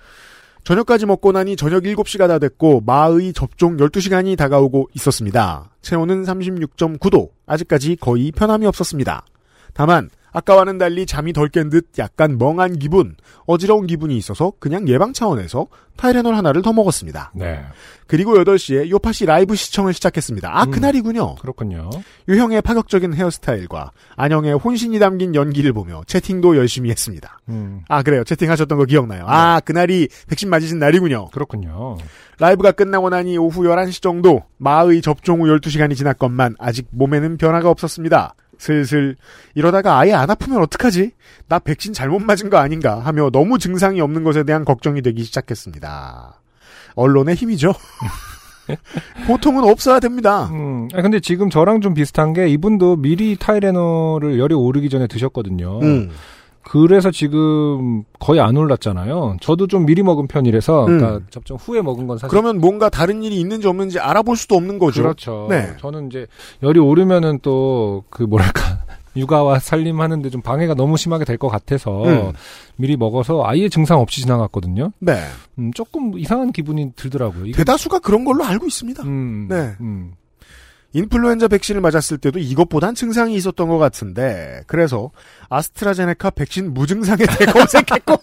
저녁까지 0.68 1.06
먹고 1.06 1.32
나니 1.32 1.56
저녁 1.56 1.84
7시가 1.84 2.28
다 2.28 2.38
됐고 2.38 2.82
마의 2.84 3.32
접종 3.32 3.78
12시간이 3.78 4.36
다가오고 4.36 4.90
있었습니다. 4.92 5.70
체온은 5.80 6.24
36.9도. 6.24 7.30
아직까지 7.46 7.96
거의 7.96 8.30
편함이 8.32 8.66
없었습니다. 8.66 9.24
다만 9.72 10.10
아까와는 10.38 10.78
달리 10.78 11.04
잠이 11.06 11.32
덜 11.32 11.48
깬 11.48 11.68
듯 11.70 11.88
약간 11.98 12.38
멍한 12.38 12.78
기분, 12.78 13.16
어지러운 13.46 13.86
기분이 13.86 14.16
있어서 14.16 14.52
그냥 14.58 14.86
예방 14.88 15.12
차원에서 15.12 15.66
타이레놀 15.96 16.34
하나를 16.34 16.62
더 16.62 16.72
먹었습니다. 16.72 17.32
네. 17.34 17.60
그리고 18.06 18.34
8시에 18.36 18.88
요파시 18.88 19.26
라이브 19.26 19.56
시청을 19.56 19.92
시작했습니다. 19.92 20.48
아, 20.56 20.64
음. 20.64 20.70
그날이군요. 20.70 21.34
그렇군요. 21.36 21.90
유형의 22.28 22.62
파격적인 22.62 23.14
헤어스타일과 23.14 23.90
안영의 24.16 24.54
혼신이 24.54 24.98
담긴 25.00 25.34
연기를 25.34 25.72
보며 25.72 26.02
채팅도 26.06 26.56
열심히 26.56 26.90
했습니다. 26.90 27.40
음. 27.48 27.82
아, 27.88 28.02
그래요. 28.02 28.22
채팅하셨던 28.22 28.78
거 28.78 28.84
기억나요. 28.84 29.24
아, 29.26 29.60
그날이 29.60 30.08
백신 30.28 30.48
맞으신 30.50 30.78
날이군요. 30.78 31.30
그렇군요. 31.30 31.98
라이브가 32.38 32.70
끝나고 32.72 33.10
나니 33.10 33.36
오후 33.36 33.62
11시 33.62 34.00
정도 34.00 34.44
마의 34.58 35.02
접종 35.02 35.40
후 35.42 35.46
12시간이 35.46 35.96
지났건만 35.96 36.54
아직 36.60 36.86
몸에는 36.90 37.36
변화가 37.38 37.68
없었습니다. 37.70 38.34
슬슬 38.58 39.16
이러다가 39.54 39.98
아예 39.98 40.12
안 40.12 40.30
아프면 40.30 40.60
어떡하지? 40.62 41.12
나 41.48 41.58
백신 41.58 41.92
잘못 41.92 42.20
맞은 42.20 42.50
거 42.50 42.58
아닌가 42.58 43.00
하며 43.00 43.30
너무 43.30 43.58
증상이 43.58 44.00
없는 44.00 44.24
것에 44.24 44.42
대한 44.42 44.64
걱정이 44.64 45.00
되기 45.02 45.22
시작했습니다. 45.24 46.40
언론의 46.94 47.36
힘이죠. 47.36 47.72
보통은 49.26 49.64
없어야 49.64 50.00
됩니다. 50.00 50.50
음. 50.52 50.88
아 50.92 51.00
근데 51.00 51.20
지금 51.20 51.48
저랑 51.48 51.80
좀 51.80 51.94
비슷한 51.94 52.32
게 52.32 52.48
이분도 52.48 52.96
미리 52.96 53.36
타이레놀을 53.36 54.38
열이 54.38 54.54
오르기 54.54 54.90
전에 54.90 55.06
드셨거든요. 55.06 55.80
음. 55.80 56.10
그래서 56.70 57.10
지금 57.10 58.04
거의 58.18 58.40
안 58.40 58.56
올랐잖아요. 58.56 59.38
저도 59.40 59.66
좀 59.66 59.86
미리 59.86 60.02
먹은 60.02 60.26
편이라서 60.28 60.86
음. 60.86 60.98
그러니까 60.98 61.26
접종 61.30 61.56
후에 61.56 61.80
먹은 61.82 62.06
건 62.06 62.18
사실 62.18 62.28
그러면 62.30 62.60
뭔가 62.60 62.88
다른 62.90 63.22
일이 63.22 63.40
있는지 63.40 63.66
없는지 63.66 63.98
알아볼 63.98 64.36
수도 64.36 64.54
없는 64.56 64.78
거죠. 64.78 65.02
그렇죠. 65.02 65.46
네. 65.48 65.72
저는 65.80 66.08
이제 66.08 66.26
열이 66.62 66.78
오르면은 66.78 67.38
또 67.40 68.04
그 68.10 68.22
뭐랄까 68.22 68.60
육아와 69.16 69.58
살림하는데 69.58 70.28
좀 70.30 70.42
방해가 70.42 70.74
너무 70.74 70.96
심하게 70.96 71.24
될 71.24 71.38
것 71.38 71.48
같아서 71.48 72.04
음. 72.04 72.32
미리 72.76 72.96
먹어서 72.96 73.42
아예 73.44 73.68
증상 73.68 74.00
없이 74.00 74.20
지나갔거든요. 74.20 74.92
네. 75.00 75.24
음, 75.58 75.72
조금 75.72 76.18
이상한 76.18 76.52
기분이 76.52 76.92
들더라고요. 76.94 77.52
대다수가 77.52 77.98
그런 78.00 78.24
걸로 78.24 78.44
알고 78.44 78.66
있습니다. 78.66 79.02
음, 79.04 79.46
네. 79.48 79.74
음. 80.94 80.98
인플루엔자 80.98 81.48
백신을 81.48 81.80
맞았을 81.80 82.18
때도 82.18 82.38
이것보단 82.38 82.94
증상이 82.94 83.34
있었던 83.34 83.68
것 83.68 83.78
같은데 83.78 84.62
그래서 84.66 85.10
아스트라제네카 85.48 86.30
백신 86.30 86.72
무증상에 86.74 87.24
대해 87.24 87.50
검색했고 87.52 88.20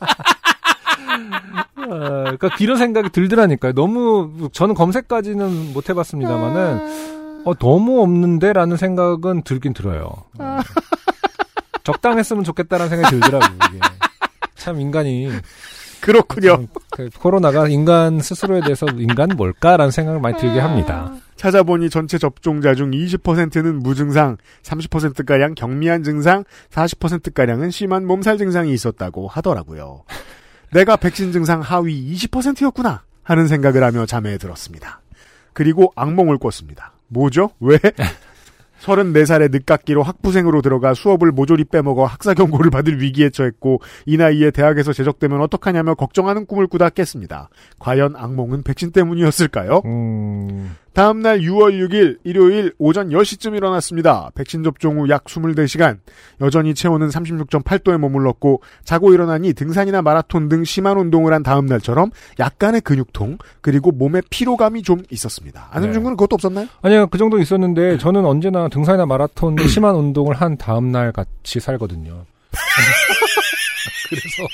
아, 1.87 2.23
그러니까 2.23 2.49
이런 2.59 2.77
생각이 2.77 3.09
들더라니까요. 3.09 3.73
너무 3.73 4.49
저는 4.51 4.73
검색까지는 4.75 5.73
못 5.73 5.89
해봤습니다만은 5.89 7.43
어, 7.45 7.53
너무 7.53 8.01
없는데라는 8.01 8.75
생각은 8.75 9.43
들긴 9.43 9.73
들어요. 9.73 10.09
어. 10.39 10.59
적당했으면 11.83 12.43
좋겠다라는 12.43 12.89
생각이 12.89 13.19
들더라고요. 13.19 13.57
이게. 13.69 13.79
참 14.55 14.81
인간이 14.81 15.29
그렇군요. 16.05 16.55
참, 16.55 16.67
그 16.91 17.09
코로나가 17.17 17.67
인간 17.67 18.19
스스로에 18.19 18.61
대해서 18.61 18.85
인간 18.97 19.29
뭘까라는 19.35 19.89
생각을 19.89 20.19
많이 20.19 20.37
들게 20.37 20.59
합니다. 20.59 21.11
찾아보니 21.35 21.89
전체 21.89 22.19
접종자 22.19 22.75
중 22.75 22.91
20%는 22.91 23.79
무증상, 23.79 24.37
30%가량 24.61 25.55
경미한 25.55 26.03
증상, 26.03 26.43
40%가량은 26.71 27.71
심한 27.71 28.05
몸살 28.05 28.37
증상이 28.37 28.71
있었다고 28.71 29.27
하더라고요. 29.27 30.03
내가 30.71 30.95
백신 30.95 31.31
증상 31.31 31.61
하위 31.61 32.13
20%였구나 32.13 33.03
하는 33.23 33.47
생각을 33.47 33.83
하며 33.83 34.05
잠에 34.05 34.37
들었습니다. 34.37 35.01
그리고 35.53 35.91
악몽을 35.95 36.37
꿨습니다. 36.37 36.93
뭐죠? 37.07 37.49
왜? 37.59 37.79
34살의 38.85 39.51
늦깎이로 39.51 40.03
학부생으로 40.03 40.61
들어가 40.61 40.93
수업을 40.93 41.31
모조리 41.31 41.65
빼먹어 41.65 42.05
학사 42.05 42.33
경고를 42.33 42.69
받을 42.69 43.01
위기에 43.01 43.29
처했고 43.29 43.81
이 44.05 44.17
나이에 44.17 44.51
대학에서 44.51 44.93
제적되면 44.93 45.41
어떡하냐며 45.41 45.95
걱정하는 45.95 46.45
꿈을 46.45 46.67
꾸다 46.67 46.89
깼습니다. 46.89 47.49
과연 47.79 48.15
악몽은 48.15 48.63
백신 48.63 48.91
때문이었을까요? 48.91 49.81
음, 49.85 50.75
다음날 50.95 51.41
6월 51.41 51.77
6일 51.89 52.19
일요일 52.23 52.73
오전 52.77 53.09
10시쯤 53.09 53.55
일어났습니다. 53.55 54.31
백신 54.33 54.63
접종 54.63 54.97
후 54.97 55.09
약 55.09 55.25
24시간. 55.25 55.99
여전히 56.39 56.73
체온은 56.73 57.09
36.8도에 57.09 57.97
머물렀고 57.99 58.61
자고 58.85 59.13
일어나니 59.13 59.53
등산이나 59.53 60.01
마라톤 60.01 60.47
등 60.47 60.63
심한 60.63 60.97
운동을 60.97 61.33
한 61.33 61.43
다음날처럼 61.43 62.11
약간의 62.39 62.79
근육통 62.81 63.37
그리고 63.59 63.91
몸에 63.91 64.21
피로감이 64.29 64.83
좀 64.83 65.03
있었습니다. 65.11 65.67
안승준 65.71 65.99
네. 65.99 66.03
군은 66.03 66.15
그것도 66.15 66.35
없었나요? 66.35 66.67
아니요, 66.81 67.07
그 67.07 67.17
정도 67.17 67.39
있었는데 67.39 67.97
저는 67.97 68.25
언제나 68.25 68.69
등산이나 68.69 69.05
마라톤 69.05 69.57
등 69.57 69.67
심한 69.67 69.95
운동을 69.95 70.35
한 70.35 70.57
다음 70.57 70.91
날 70.93 71.11
같이 71.11 71.59
살거든요. 71.59 72.25
그래서 74.09 74.47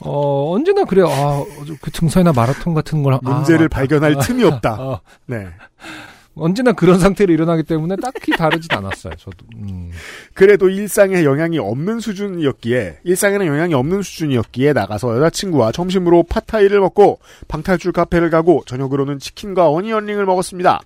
어 0.00 0.52
언제나 0.54 0.84
그래요. 0.84 1.06
아, 1.08 1.42
그 1.80 1.90
등산이나 1.90 2.32
마라톤 2.32 2.74
같은 2.74 3.02
걸 3.02 3.14
아, 3.14 3.20
문제를 3.22 3.66
맞다. 3.66 3.76
발견할 3.76 4.16
아, 4.16 4.20
틈이 4.20 4.44
없다. 4.44 4.70
아, 4.78 5.00
네. 5.26 5.46
언제나 6.38 6.72
그런 6.72 6.98
상태로 6.98 7.32
일어나기 7.32 7.62
때문에 7.62 7.96
딱히 7.96 8.32
다르진 8.32 8.68
않았어요. 8.70 9.14
저도. 9.16 9.46
음. 9.56 9.90
그래도 10.34 10.68
일상에 10.68 11.24
영향이 11.24 11.58
없는 11.58 11.98
수준이었기에 12.00 12.98
일상에는 13.04 13.46
영향이 13.46 13.72
없는 13.72 14.02
수준이었기에 14.02 14.74
나가서 14.74 15.16
여자친구와 15.16 15.72
점심으로 15.72 16.24
팟타이를 16.24 16.78
먹고 16.80 17.20
방탈출 17.48 17.92
카페를 17.92 18.28
가고 18.28 18.62
저녁으로는 18.66 19.18
치킨과 19.18 19.70
어니언링을 19.70 20.26
먹었습니다. 20.26 20.82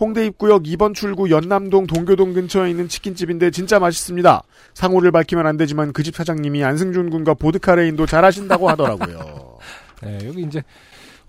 홍대 0.00 0.26
입구역 0.26 0.62
2번 0.64 0.94
출구 0.94 1.30
연남동 1.30 1.86
동교동 1.86 2.32
근처에 2.32 2.70
있는 2.70 2.88
치킨집인데 2.88 3.50
진짜 3.50 3.78
맛있습니다. 3.78 4.42
상호를 4.74 5.10
밝히면 5.10 5.46
안 5.46 5.56
되지만 5.56 5.92
그 5.92 6.02
집 6.02 6.14
사장님이 6.14 6.62
안승준 6.64 7.10
군과 7.10 7.34
보드카레인도 7.34 8.06
잘하신다고 8.06 8.68
하더라고요. 8.70 9.58
네, 10.02 10.18
여기 10.24 10.42
이제 10.42 10.62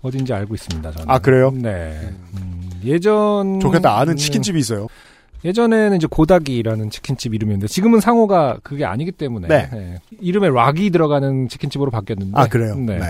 어딘지 0.02 0.32
알고 0.32 0.54
있습니다. 0.54 0.90
저는. 0.92 1.10
아, 1.10 1.18
그래요? 1.18 1.50
네. 1.54 1.98
음, 2.34 2.70
예전 2.84 3.60
좋겠다 3.60 3.98
아는 3.98 4.14
음, 4.14 4.16
치킨집이 4.16 4.58
있어요. 4.60 4.86
예전에는 5.44 5.96
이제 5.96 6.06
고다기라는 6.08 6.90
치킨집 6.90 7.34
이름이었는데 7.34 7.66
지금은 7.66 8.00
상호가 8.00 8.58
그게 8.62 8.84
아니기 8.84 9.10
때문에 9.10 9.48
네. 9.48 9.70
예, 9.74 9.98
이름에 10.20 10.48
락이 10.50 10.90
들어가는 10.90 11.48
치킨집으로 11.48 11.90
바뀌었는데 11.90 12.32
아 12.34 12.46
그래요? 12.46 12.74
네. 12.76 12.98
네. 12.98 13.06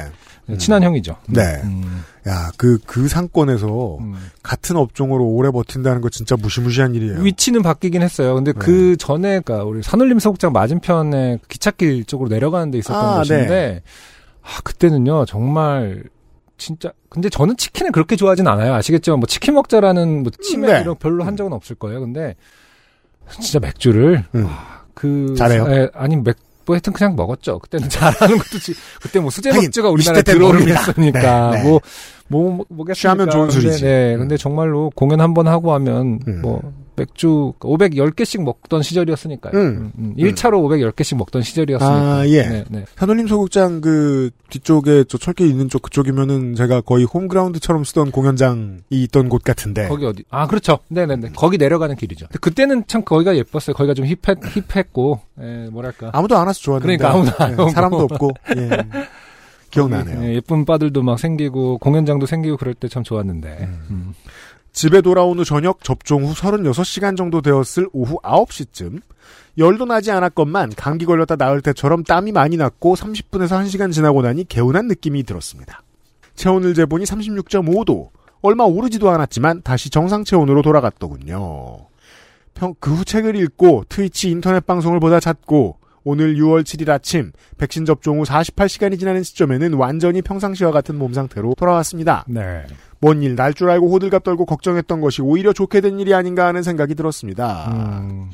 네, 0.46 0.56
친한 0.56 0.82
형이죠. 0.82 1.16
네. 1.28 1.42
음, 1.64 2.02
야, 2.28 2.50
그, 2.56 2.78
그 2.86 3.08
상권에서 3.08 3.98
음. 4.00 4.14
같은 4.42 4.76
업종으로 4.76 5.24
오래 5.24 5.50
버틴다는 5.50 6.00
거 6.00 6.08
진짜 6.08 6.36
무시무시한 6.36 6.94
일이에요. 6.94 7.20
위치는 7.20 7.62
바뀌긴 7.62 8.02
했어요. 8.02 8.34
근데 8.34 8.52
네. 8.52 8.58
그 8.58 8.96
전에 8.96 9.40
그러니까 9.40 9.64
우리 9.64 9.82
산울림 9.82 10.18
소극장 10.18 10.52
맞은편에 10.52 11.38
기찻길 11.48 12.04
쪽으로 12.04 12.28
내려가는 12.28 12.70
데 12.70 12.78
있었던 12.78 13.04
아, 13.04 13.18
곳인데 13.18 13.82
아 14.42 14.60
그때는요 14.64 15.26
정말 15.26 16.04
진짜 16.58 16.92
근데 17.08 17.28
저는 17.28 17.56
치킨을 17.56 17.92
그렇게 17.92 18.16
좋아하진 18.16 18.46
않아요. 18.46 18.74
아시겠지만 18.74 19.20
뭐 19.20 19.26
치킨 19.26 19.54
먹자라는 19.54 20.22
뭐 20.22 20.32
치매 20.42 20.72
네. 20.72 20.80
이런 20.80 20.96
별로 20.96 21.24
한 21.24 21.36
적은 21.36 21.52
없을 21.52 21.76
거예요. 21.76 22.00
근데 22.00 22.34
진짜 23.40 23.58
맥주를 23.60 24.24
음. 24.34 24.46
아, 24.48 24.82
그 24.94 25.34
잘해요? 25.36 25.66
예, 25.70 25.88
아니 25.94 26.16
맥 26.16 26.36
뭐 26.70 26.74
하여튼 26.76 26.92
그냥 26.92 27.16
먹었죠. 27.16 27.58
그때는 27.58 27.88
잘하는 27.90 28.38
것도 28.38 28.58
지, 28.60 28.72
그때 29.02 29.18
뭐 29.18 29.28
수제 29.30 29.52
맥주가 29.52 29.90
우리나라에 29.90 30.22
20대 30.22 30.26
때 30.26 30.32
들어오긴. 30.34 30.68
했으니까 30.68 31.50
네, 31.50 31.62
네. 31.64 31.80
뭐뭐 32.28 32.64
뭐겠습니까? 32.68 32.94
취하면 32.94 33.28
좋은 33.30 33.50
술이지. 33.50 33.82
네, 33.84 34.14
음. 34.14 34.20
근데 34.20 34.36
정말로 34.36 34.90
공연 34.94 35.20
한 35.20 35.34
번 35.34 35.48
하고 35.48 35.72
하면 35.74 36.20
음. 36.28 36.40
뭐 36.42 36.72
맥주 37.00 37.54
510개씩 37.60 38.42
먹던 38.42 38.82
시절이었으니까요. 38.82 39.52
음. 39.58 39.92
음, 39.98 40.14
1차로 40.18 40.60
510개씩 40.92 41.16
먹던 41.16 41.40
시절이었으니까. 41.42 41.94
아, 42.18 42.26
예. 42.28 42.42
네, 42.42 42.64
네. 42.68 42.84
산울림 42.96 43.26
소극장 43.26 43.80
그 43.80 44.30
뒤쪽에 44.50 45.04
저 45.08 45.16
철길 45.16 45.46
있는 45.48 45.68
쪽 45.70 45.80
그쪽이면은 45.82 46.54
제가 46.54 46.82
거의 46.82 47.04
홈그라운드처럼 47.04 47.84
쓰던 47.84 48.10
공연장이 48.10 48.80
있던 48.90 49.28
곳 49.30 49.42
같은데. 49.42 49.88
거기 49.88 50.04
어디? 50.04 50.24
아, 50.30 50.46
그렇죠. 50.46 50.80
네네네. 50.88 51.30
거기 51.36 51.56
내려가는 51.56 51.96
길이죠. 51.96 52.26
그때는 52.40 52.84
참 52.86 53.02
거기가 53.04 53.34
예뻤어요. 53.36 53.74
거기가 53.74 53.94
좀 53.94 54.04
힙했, 54.04 54.38
힙했고, 54.74 55.20
예, 55.40 55.68
뭐랄까. 55.72 56.10
아무도 56.12 56.36
안 56.36 56.46
와서 56.46 56.60
좋았는데. 56.60 56.96
그러니까 56.98 57.18
아무도 57.18 57.44
안 57.62 57.66
예. 57.68 57.72
사람도 57.72 57.96
없고. 57.98 58.30
예. 58.58 58.70
기억나네요. 59.70 60.24
예, 60.24 60.34
예쁜 60.34 60.64
바들도 60.64 61.02
막 61.02 61.18
생기고, 61.18 61.78
공연장도 61.78 62.26
생기고 62.26 62.56
그럴 62.56 62.74
때 62.74 62.88
참 62.88 63.04
좋았는데. 63.04 63.48
음. 63.60 63.78
음. 63.90 64.14
집에 64.72 65.00
돌아온 65.00 65.38
후 65.38 65.44
저녁 65.44 65.82
접종 65.82 66.24
후 66.24 66.32
36시간 66.32 67.16
정도 67.16 67.40
되었을 67.42 67.88
오후 67.92 68.18
9시쯤 68.22 69.00
열도 69.58 69.84
나지 69.84 70.10
않았건만 70.10 70.72
감기 70.76 71.04
걸렸다 71.06 71.36
나을 71.36 71.60
때처럼 71.60 72.04
땀이 72.04 72.32
많이 72.32 72.56
났고 72.56 72.94
30분에서 72.94 73.62
1시간 73.64 73.92
지나고 73.92 74.22
나니 74.22 74.44
개운한 74.48 74.86
느낌이 74.86 75.24
들었습니다. 75.24 75.82
체온을 76.34 76.74
재보니 76.74 77.04
36.5도 77.04 78.08
얼마 78.42 78.64
오르지도 78.64 79.10
않았지만 79.10 79.62
다시 79.62 79.90
정상 79.90 80.24
체온으로 80.24 80.62
돌아갔더군요. 80.62 81.86
평- 82.54 82.74
그후 82.78 83.04
책을 83.04 83.36
읽고 83.36 83.84
트위치 83.88 84.30
인터넷 84.30 84.64
방송을 84.64 85.00
보다 85.00 85.20
잤고 85.20 85.78
오늘 86.04 86.34
6월 86.36 86.62
7일 86.62 86.88
아침 86.88 87.32
백신 87.58 87.84
접종 87.84 88.20
후 88.20 88.24
48시간이 88.24 88.98
지나는 88.98 89.22
시점에는 89.22 89.74
완전히 89.74 90.22
평상시와 90.22 90.70
같은 90.72 90.96
몸 90.96 91.12
상태로 91.12 91.54
돌아왔습니다. 91.58 92.24
네. 92.28 92.64
뭔 93.00 93.22
일 93.22 93.34
날 93.36 93.52
줄 93.54 93.70
알고 93.70 93.90
호들갑 93.90 94.24
떨고 94.24 94.44
걱정했던 94.46 95.00
것이 95.00 95.22
오히려 95.22 95.52
좋게 95.52 95.80
된 95.80 95.98
일이 96.00 96.12
아닌가 96.14 96.46
하는 96.46 96.62
생각이 96.62 96.94
들었습니다. 96.94 97.70
음, 97.72 98.30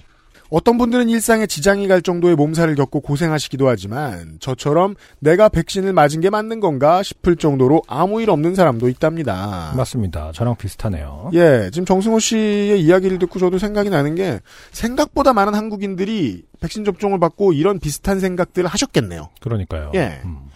어떤 0.50 0.78
분들은 0.78 1.08
일상에 1.08 1.46
지장이 1.46 1.88
갈 1.88 2.02
정도의 2.02 2.36
몸살을 2.36 2.74
겪고 2.74 3.00
고생하시기도 3.00 3.68
하지만 3.68 4.36
저처럼 4.40 4.94
내가 5.18 5.48
백신을 5.48 5.92
맞은 5.92 6.20
게 6.20 6.30
맞는 6.30 6.60
건가 6.60 7.02
싶을 7.02 7.36
정도로 7.36 7.82
아무 7.88 8.20
일 8.20 8.30
없는 8.30 8.54
사람도 8.54 8.88
있답니다. 8.88 9.72
맞습니다. 9.76 10.32
저랑 10.32 10.56
비슷하네요. 10.56 11.30
예, 11.34 11.70
지금 11.72 11.84
정승호 11.84 12.18
씨의 12.18 12.80
이야기를 12.80 13.18
듣고 13.18 13.38
저도 13.38 13.58
생각이 13.58 13.90
나는 13.90 14.14
게 14.14 14.40
생각보다 14.72 15.32
많은 15.32 15.54
한국인들이 15.54 16.44
백신 16.60 16.84
접종을 16.84 17.18
받고 17.18 17.52
이런 17.52 17.78
비슷한 17.78 18.20
생각들을 18.20 18.68
하셨겠네요. 18.68 19.28
그러니까요. 19.40 19.92
예. 19.94 20.20
음. 20.24 20.46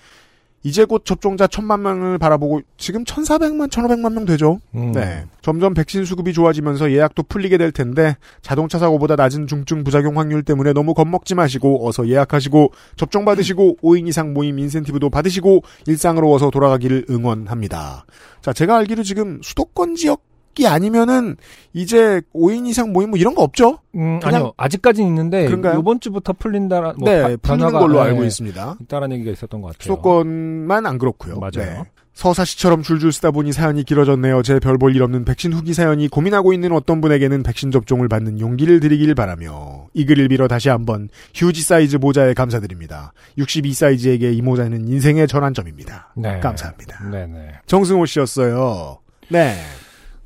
이제 0.63 0.85
곧 0.85 1.05
접종자 1.05 1.47
천만 1.47 1.83
명을 1.83 2.19
바라보고 2.19 2.61
지금 2.77 3.05
천사백만, 3.05 3.71
천오백만 3.71 4.15
명 4.15 4.25
되죠. 4.27 4.61
음. 4.75 4.93
네. 4.93 5.25
점점 5.41 5.73
백신 5.73 6.05
수급이 6.05 6.33
좋아지면서 6.35 6.93
예약도 6.93 7.23
풀리게 7.25 7.57
될 7.57 7.73
텐데 7.73 8.17
자동차 8.43 8.79
사고보다 8.79 9.17
낮은 9.17 9.47
중증 9.47 9.85
부작용 9.85 10.19
확률 10.19 10.43
때문에 10.43 10.73
너무 10.73 10.93
겁먹지 10.93 11.35
마시고 11.35 11.89
어서 11.89 12.09
예약하시고 12.09 12.73
접종 12.97 13.25
받으시고 13.25 13.79
5인 13.83 14.07
이상 14.09 14.35
모임 14.35 14.59
인센티브도 14.59 15.09
받으시고 15.09 15.63
일상으로 15.87 16.33
어서 16.33 16.51
돌아가기를 16.51 17.07
응원합니다. 17.09 18.05
자, 18.43 18.53
제가 18.53 18.77
알기로 18.77 19.03
지금 19.03 19.41
수도권 19.43 19.95
지역 19.95 20.30
이 20.61 20.67
아니면은 20.67 21.37
이제 21.73 22.21
5인 22.35 22.67
이상 22.67 22.93
모임 22.93 23.11
뭐 23.11 23.19
이런 23.19 23.35
거 23.35 23.43
없죠? 23.43 23.79
음, 23.95 24.21
아니요. 24.23 24.53
아직까지는 24.57 25.09
있는데, 25.09 25.47
그런가요? 25.47 25.79
이번 25.81 26.01
주부터 26.01 26.33
풀린다, 26.35 26.81
뭐, 26.99 27.09
네, 27.09 27.37
바- 27.37 27.55
풀리는 27.55 27.73
걸로 27.73 27.95
네, 27.95 28.11
알고 28.11 28.25
있습니다. 28.25 28.77
있다라는 28.83 29.17
얘기가 29.17 29.31
있었던 29.33 29.61
것 29.63 29.69
같아요. 29.69 29.83
수도권만 29.83 30.85
안 30.87 30.99
그렇고요. 30.99 31.39
맞아요. 31.39 31.51
네. 31.57 31.83
서사시처럼 32.13 32.83
줄줄 32.83 33.13
쓰다 33.13 33.31
보니 33.31 33.53
사연이 33.53 33.83
길어졌네요. 33.85 34.43
제 34.43 34.59
별 34.59 34.77
볼 34.77 34.95
일 34.95 35.03
없는 35.05 35.25
백신 35.25 35.53
후기 35.55 35.73
사연이 35.73 36.07
고민하고 36.09 36.53
있는 36.53 36.73
어떤 36.73 37.01
분에게는 37.01 37.43
백신 37.45 37.71
접종을 37.71 38.09
받는 38.09 38.41
용기를 38.41 38.81
드리길 38.81 39.15
바라며 39.15 39.87
이 39.95 40.05
글을 40.05 40.29
빌어 40.29 40.47
다시 40.47 40.69
한번 40.69 41.09
휴지 41.35 41.63
사이즈 41.63 41.97
모자에 41.97 42.35
감사드립니다. 42.35 43.13
62 43.39 43.73
사이즈에게 43.73 44.33
이 44.33 44.43
모자는 44.43 44.89
인생의 44.89 45.29
전환점입니다. 45.29 46.13
네. 46.17 46.41
감사합니다. 46.41 47.09
네네. 47.09 47.53
정승호 47.67 48.05
씨였어요. 48.05 48.99
네. 49.29 49.55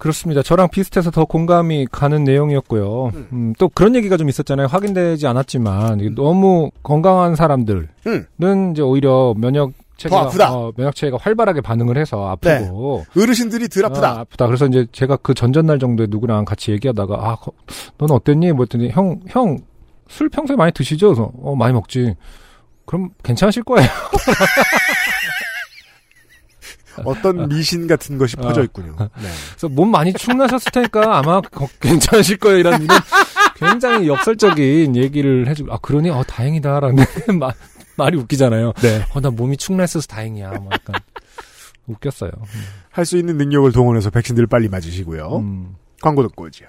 그렇습니다. 0.04 0.42
저랑 0.42 0.68
비슷해서 0.68 1.10
더 1.10 1.24
공감이 1.24 1.86
가는 1.90 2.24
내용이었고요. 2.24 3.10
음, 3.32 3.54
또 3.58 3.70
그런 3.70 3.94
얘기가 3.96 4.18
좀 4.18 4.28
있었잖아요. 4.28 4.66
확인되지 4.66 5.26
않았지만 5.26 6.00
이게 6.00 6.10
너무 6.14 6.70
건강한 6.82 7.34
사람들은 7.34 7.88
음. 8.08 8.26
이제 8.72 8.82
오히려 8.82 9.32
면역 9.38 9.72
체계가 9.96 10.20
더 10.20 10.26
아프다. 10.28 10.52
어, 10.54 10.72
면역 10.76 10.94
체계가 10.94 11.16
활발하게 11.22 11.62
반응을 11.62 11.96
해서 11.96 12.28
아프고 12.28 13.06
어르신들이 13.18 13.68
덜 13.70 13.86
아프다. 13.86 14.10
아, 14.10 14.20
아프다. 14.20 14.46
그래서 14.46 14.66
이제 14.66 14.86
제가 14.92 15.16
그 15.22 15.32
전전날 15.32 15.78
정도에 15.78 16.06
누구랑 16.10 16.44
같이 16.44 16.72
얘기하다가 16.72 17.14
아, 17.14 17.36
거- 17.36 17.52
넌 17.96 18.10
어땠니? 18.10 18.52
뭐 18.52 18.64
했더니 18.64 18.90
형, 18.90 19.20
형, 19.28 19.56
술 20.08 20.28
평소에 20.28 20.54
많이 20.56 20.70
드시죠? 20.72 21.14
그래서 21.14 21.32
어, 21.40 21.54
많이 21.56 21.72
먹지. 21.72 22.14
그럼 22.84 23.08
괜찮으실 23.22 23.62
거예요. 23.62 23.88
어떤 27.04 27.48
미신 27.48 27.86
같은 27.86 28.18
것이 28.18 28.36
퍼져 28.36 28.62
있군요. 28.62 28.96
네. 28.98 29.28
그래서 29.50 29.68
몸 29.68 29.90
많이 29.90 30.12
축나셨을 30.12 30.70
테니까 30.72 31.18
아마 31.18 31.40
거- 31.40 31.68
괜찮으실 31.80 32.38
거예요. 32.38 32.58
이런 32.58 32.82
이런 32.82 32.98
굉장히 33.56 34.08
역설적인 34.08 34.96
얘기를 34.96 35.48
해주고 35.48 35.72
아 35.72 35.78
그러니 35.78 36.10
어 36.10 36.22
다행이다라는 36.24 37.04
말 37.38 37.52
말이 37.96 38.16
웃기잖아요. 38.18 38.72
네. 38.82 39.04
어나 39.14 39.30
몸이 39.30 39.56
축났어서 39.56 40.06
다행이야. 40.08 40.50
뭐 40.54 40.68
약간 40.72 40.96
웃겼어요. 41.86 42.30
할 42.90 43.04
수 43.04 43.16
있는 43.16 43.36
능력을 43.38 43.70
동원해서 43.72 44.10
백신들 44.10 44.46
빨리 44.46 44.68
맞으시고요. 44.68 45.36
음. 45.38 45.76
광고 46.02 46.22
듣고 46.26 46.44
오죠. 46.44 46.64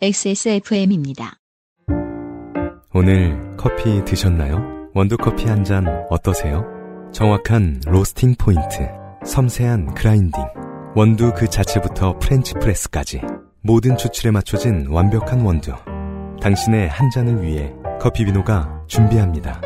XSFM입니다. 0.00 1.34
오늘 2.92 3.56
커피 3.56 4.04
드셨나요? 4.04 4.88
원두 4.94 5.16
커피 5.16 5.46
한 5.46 5.64
잔 5.64 5.86
어떠세요? 6.10 6.64
정확한 7.14 7.80
roasting 7.86 8.34
point, 8.36 8.88
섬세한 9.24 9.94
grinding, 9.94 10.42
원두 10.96 11.32
그 11.32 11.48
자체부터 11.48 12.18
French 12.18 12.54
press까지 12.54 13.20
모든 13.60 13.96
추출에 13.96 14.32
맞춰진 14.32 14.88
완벽한 14.88 15.42
원두. 15.42 15.72
당신의 16.42 16.88
한 16.88 17.08
잔을 17.10 17.40
위해 17.40 17.72
커피비노가 18.00 18.82
준비합니다. 18.88 19.60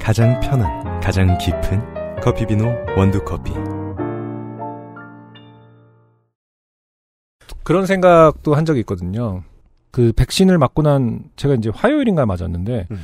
가장 0.00 0.40
편한, 0.40 1.00
가장 1.00 1.38
깊은 1.38 2.20
커피비노 2.20 2.64
원두 2.96 3.22
커피. 3.22 3.52
그런 7.62 7.86
생각도 7.86 8.56
한 8.56 8.64
적이 8.64 8.80
있거든요. 8.80 9.44
그 9.92 10.12
백신을 10.16 10.58
맞고 10.58 10.82
난 10.82 11.22
제가 11.36 11.54
이제 11.54 11.70
화요일인가 11.72 12.26
맞았는데 12.26 12.88
음. 12.90 12.98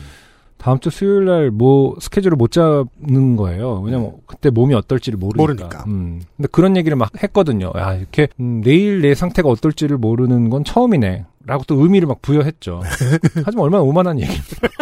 다음 0.59 0.79
주 0.81 0.91
수요일 0.91 1.25
날 1.25 1.51
뭐 1.51 1.97
스케줄을 2.01 2.37
못 2.37 2.51
잡는 2.53 3.37
거예요. 3.37 3.81
왜냐면 3.85 4.13
그때 4.27 4.51
몸이 4.51 4.75
어떨지를 4.75 5.19
모르니까. 5.19 5.43
모르니까. 5.43 5.85
음. 5.87 6.21
근데 6.37 6.49
그런 6.53 6.77
얘기를 6.77 6.97
막 6.97 7.11
했거든요. 7.23 7.73
야, 7.77 7.95
이렇게 7.95 8.29
음, 8.41 8.61
내일 8.63 9.01
내 9.01 9.15
상태가 9.15 9.49
어떨지를 9.49 9.97
모르는 9.99 10.51
건 10.51 10.65
처음이네. 10.65 11.25
라고 11.47 11.65
또 11.67 11.81
의미를 11.81 12.07
막 12.07 12.21
부여했죠. 12.21 12.83
하지만 13.47 13.65
얼마나 13.65 13.83
오만한 13.83 14.21
얘기. 14.21 14.31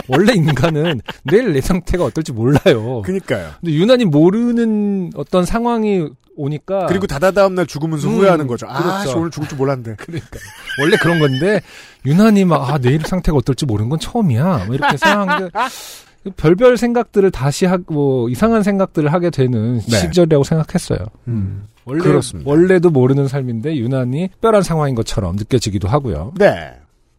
원래 0.09 0.33
인간은 0.35 1.01
내일 1.23 1.53
내 1.53 1.61
상태가 1.61 2.05
어떨지 2.05 2.33
몰라요. 2.33 3.03
그니까요. 3.03 3.51
근데 3.61 3.73
유난히 3.75 4.05
모르는 4.05 5.13
어떤 5.15 5.45
상황이 5.45 6.09
오니까 6.37 6.87
그리고 6.87 7.07
다다다음 7.07 7.55
날 7.55 7.67
죽으면서 7.67 8.09
음, 8.09 8.15
후회하는 8.15 8.47
거죠. 8.47 8.67
아, 8.69 8.83
그렇죠. 8.83 9.11
씨, 9.11 9.17
오늘 9.17 9.31
죽을 9.31 9.49
줄 9.49 9.59
몰랐는데. 9.59 9.97
그러니까 10.05 10.39
원래 10.81 10.97
그런 10.97 11.19
건데 11.19 11.61
유난히 12.05 12.45
막 12.45 12.69
아 12.71 12.79
내일 12.79 13.01
상태가 13.03 13.39
어떨지 13.39 13.65
모르는 13.67 13.89
건 13.89 13.99
처음이야. 13.99 14.65
뭐 14.67 14.75
이렇게 14.75 14.97
생각한 14.97 15.49
게 15.49 15.51
별별 16.37 16.77
생각들을 16.77 17.31
다시 17.31 17.67
하고 17.67 18.29
이상한 18.29 18.63
생각들을 18.65 19.13
하게 19.13 19.31
되는 19.31 19.77
네. 19.79 19.97
시절이라고 19.99 20.43
생각했어요. 20.45 20.99
음. 21.29 21.67
원래 21.85 22.03
그렇습니다. 22.03 22.51
원래도 22.51 22.91
모르는 22.91 23.29
삶인데 23.29 23.77
유난히 23.77 24.29
특별한 24.33 24.63
상황인 24.63 24.97
것처럼 24.97 25.37
느껴지기도 25.37 25.87
하고요. 25.87 26.33
네. 26.37 26.73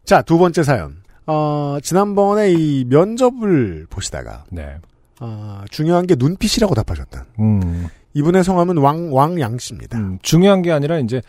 자, 0.03 0.21
두 0.21 0.37
번째 0.37 0.61
사연. 0.63 0.97
어, 1.25 1.77
지난번에 1.81 2.51
이 2.51 2.85
면접을 2.85 3.87
보시다가, 3.89 4.43
네. 4.49 4.75
어, 5.21 5.61
중요한 5.71 6.05
게 6.07 6.15
눈빛이라고 6.17 6.73
답하셨던. 6.75 7.23
음, 7.39 7.87
이분의 8.17 8.43
성함은 8.43 8.77
왕, 8.77 9.13
왕양 9.13 9.59
씨입니다. 9.59 9.97
음, 9.99 10.17
중요한 10.23 10.63
게 10.63 10.71
아니라 10.71 10.97
이제 10.97 11.21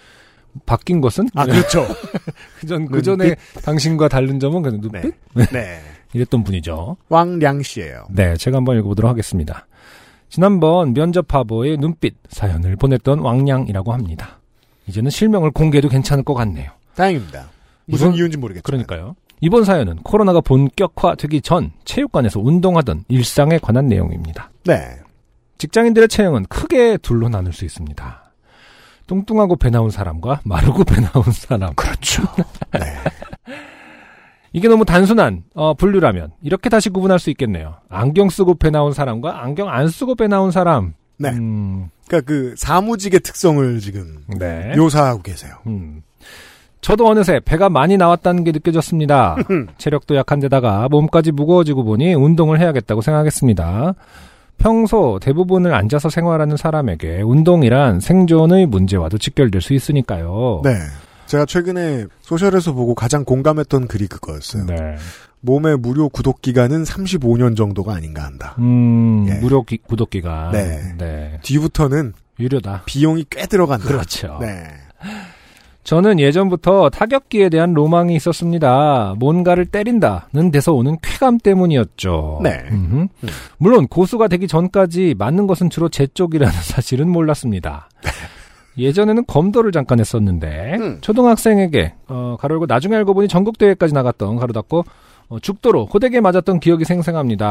바뀐 0.64 1.03
것은 1.03 1.28
아, 1.34 1.45
그렇죠. 1.45 1.86
그전 2.61 2.86
그 2.86 3.03
전에 3.03 3.36
당신과 3.62 4.09
다른 4.09 4.41
점은 4.41 4.62
그냥 4.62 4.80
눈빛 4.80 5.14
네. 5.34 5.45
네. 5.53 5.80
이랬던 6.14 6.43
분이죠. 6.45 6.97
왕량 7.11 7.62
씨예요 7.62 8.07
네, 8.11 8.34
제가 8.36 8.57
한번 8.57 8.78
읽어보도록 8.78 9.11
하겠습니다. 9.11 9.66
지난번 10.30 10.95
면접 10.95 11.26
화보의 11.28 11.76
눈빛 11.76 12.14
사연을 12.30 12.76
보냈던 12.76 13.18
왕양이라고 13.18 13.93
합니다. 13.93 14.41
이제는 14.86 15.11
실명을 15.11 15.51
공개해도 15.51 15.91
괜찮을 15.91 16.24
것 16.24 16.32
같네요. 16.32 16.70
다행입니다. 16.95 17.51
무슨 17.84 18.14
이유인지 18.14 18.39
모르겠죠. 18.39 18.62
그러니까요. 18.62 19.14
이번 19.43 19.64
사연은 19.64 19.97
코로나가 19.97 20.41
본격화되기 20.41 21.43
전 21.43 21.72
체육관에서 21.84 22.41
운동하던 22.41 23.05
일상에 23.09 23.59
관한 23.59 23.86
내용입니다. 23.89 24.51
네. 24.64 24.97
직장인들의 25.59 26.09
체형은 26.09 26.47
크게 26.49 26.99
둘로 26.99 27.29
나눌 27.29 27.53
수 27.53 27.65
있습니다. 27.65 28.33
뚱뚱하고 29.07 29.57
배 29.57 29.71
나온 29.71 29.91
사람과 29.91 30.41
마르고 30.45 30.85
배 30.85 31.01
나온 31.01 31.25
사람. 31.33 31.75
그렇죠. 31.75 32.23
네. 32.73 32.81
이게 34.53 34.69
너무 34.69 34.85
단순한 34.85 35.45
어, 35.55 35.75
분류라면 35.75 36.33
이렇게 36.43 36.69
다시 36.69 36.91
구분할 36.91 37.19
수 37.19 37.31
있겠네요. 37.31 37.77
안경 37.89 38.29
쓰고 38.31 38.55
배 38.55 38.71
나온 38.71 38.93
사람과 38.93 39.43
안경 39.43 39.69
안 39.69 39.89
쓰고 39.89 40.15
배 40.15 40.29
나온 40.29 40.51
사람. 40.51 40.95
네. 41.19 41.31
음, 41.31 41.89
그러니까 42.07 42.27
그 42.27 42.55
사무직의 42.57 43.21
특성을 43.21 43.81
지금 43.81 44.25
네. 44.39 44.75
묘사하고 44.77 45.23
계세요. 45.23 45.55
음. 45.67 46.03
저도 46.81 47.09
어느새 47.09 47.41
배가 47.41 47.69
많이 47.69 47.97
나왔다는 47.97 48.45
게 48.45 48.53
느껴졌습니다. 48.53 49.37
체력도 49.79 50.15
약한데다가 50.15 50.89
몸까지 50.89 51.33
무거워지고 51.33 51.83
보니 51.85 52.15
운동을 52.15 52.61
해야겠다고 52.61 53.01
생각했습니다. 53.01 53.95
평소 54.59 55.19
대부분을 55.23 55.73
앉아서 55.75 56.11
생활하는 56.11 56.57
사람에게 56.57 57.23
운동이란 57.23 58.01
생존의 58.01 58.67
문제와도 58.67 59.19
직결될 59.19 59.61
수 59.61 59.73
있으니까요. 59.73 60.63
네. 60.65 60.77
제가 61.27 61.45
최근에 61.47 62.07
소셜에서 62.23 62.73
보고 62.73 62.95
가장 62.95 63.25
공감했던 63.25 63.87
글이 63.87 64.09
그거였어요. 64.09 64.67
네. 64.67 64.77
몸의 65.41 65.77
무료 65.79 66.09
구독 66.09 66.43
기간은 66.43 66.83
35년 66.83 67.57
정도가 67.57 67.95
아닌가 67.95 68.25
한다. 68.25 68.57
음, 68.59 69.27
예. 69.29 69.35
무료 69.35 69.63
기- 69.63 69.79
구독기가. 69.79 70.51
네. 70.53 70.95
네. 70.99 71.39
뒤부터는 71.43 72.13
유료다. 72.41 72.83
비용이 72.87 73.27
꽤 73.31 73.47
들어간다. 73.47 73.87
그렇죠. 73.87 74.39
네. 74.41 74.65
저는 75.89 76.20
예전부터 76.20 76.91
타격기에 76.91 77.49
대한 77.49 77.72
로망이 77.72 78.14
있었습니다. 78.14 79.14
뭔가를 79.18 79.64
때린다는 79.64 80.51
데서 80.53 80.74
오는 80.74 80.99
쾌감 81.01 81.39
때문이었죠. 81.39 82.41
네. 82.43 82.62
음흠. 82.70 83.07
물론 83.57 83.89
고수가 83.89 84.28
되기 84.28 84.47
전까지 84.49 85.14
맞는 85.16 85.47
것은 85.47 85.70
주로 85.70 85.89
제 85.89 86.07
쪽이라는 86.07 86.53
사실은 86.61 87.09
몰랐습니다. 87.09 87.89
예전에는 88.76 89.24
검도를 89.24 89.72
잠깐 89.72 89.99
했었는데 89.99 90.76
음. 90.78 90.99
초등학생에게 91.01 91.95
어, 92.09 92.36
가로열고 92.39 92.66
나중에 92.66 92.95
알고 92.95 93.14
보니 93.14 93.28
전국 93.28 93.57
대회까지 93.57 93.95
나갔던 93.95 94.36
가로 94.36 94.53
닫고 94.53 94.84
어, 95.30 95.39
죽도로 95.41 95.86
호되게 95.86 96.20
맞았던 96.20 96.61
기억이 96.61 96.84
생생합니다. 96.84 97.47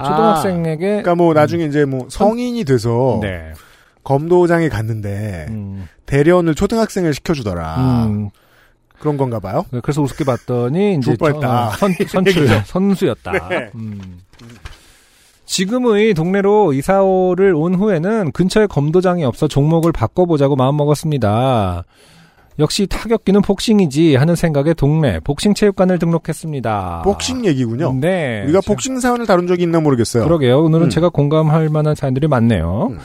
아. 0.00 0.02
초등학생에게 0.02 0.86
그러니까 0.86 1.14
뭐 1.14 1.34
나중에 1.34 1.66
이제 1.66 1.84
뭐 1.84 2.06
성인이 2.08 2.64
돼서 2.64 3.20
네. 3.22 3.52
검도장에 4.06 4.68
갔는데 4.68 5.46
음, 5.50 5.88
대련을 6.06 6.54
초등학생을 6.54 7.12
시켜주더라. 7.12 8.06
음, 8.06 8.30
그런 9.00 9.16
건가 9.16 9.40
봐요. 9.40 9.64
그래서 9.82 10.00
우습게 10.00 10.24
봤더니 10.24 10.94
이제 11.02 11.16
뻔했다. 11.16 11.70
저- 11.72 11.76
선, 11.76 11.92
선출 12.08 12.48
선수였다. 12.64 13.32
네. 13.48 13.70
음. 13.74 14.20
지금의 15.44 16.14
동네로 16.14 16.72
이사를 16.72 17.54
온 17.54 17.74
후에는 17.74 18.32
근처에 18.32 18.66
검도장이 18.66 19.24
없어 19.24 19.48
종목을 19.48 19.92
바꿔보자고 19.92 20.56
마음먹었습니다. 20.56 21.84
역시 22.58 22.86
타격기는 22.86 23.42
복싱이지 23.42 24.16
하는 24.16 24.34
생각에 24.34 24.72
동네 24.72 25.20
복싱 25.20 25.52
체육관을 25.54 25.98
등록했습니다. 25.98 27.02
복싱 27.04 27.44
얘기군요. 27.44 27.92
네. 28.00 28.42
우리가 28.44 28.60
제- 28.62 28.66
복싱 28.72 28.98
사연을 28.98 29.26
다룬 29.26 29.46
적이 29.46 29.64
있나 29.64 29.80
모르겠어요. 29.80 30.24
그러게요. 30.24 30.62
오늘은 30.62 30.86
음. 30.86 30.90
제가 30.90 31.10
공감할 31.10 31.68
만한 31.68 31.94
사연들이 31.94 32.28
많네요. 32.28 32.88
음. 32.92 32.98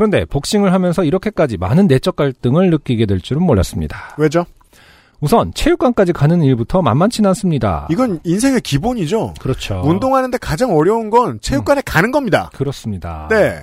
그런데 0.00 0.24
복싱을 0.24 0.72
하면서 0.72 1.04
이렇게까지 1.04 1.58
많은 1.58 1.86
내적 1.86 2.16
갈등을 2.16 2.70
느끼게 2.70 3.04
될 3.04 3.20
줄은 3.20 3.42
몰랐습니다. 3.42 4.14
왜죠? 4.16 4.46
우선 5.20 5.52
체육관까지 5.52 6.14
가는 6.14 6.42
일부터 6.42 6.80
만만치 6.80 7.20
않습니다. 7.26 7.86
이건 7.90 8.18
인생의 8.24 8.62
기본이죠. 8.62 9.34
그렇죠. 9.38 9.82
운동하는데 9.84 10.38
가장 10.38 10.74
어려운 10.74 11.10
건 11.10 11.38
체육관에 11.42 11.82
가는 11.84 12.12
겁니다. 12.12 12.48
그렇습니다. 12.54 13.28
네. 13.28 13.60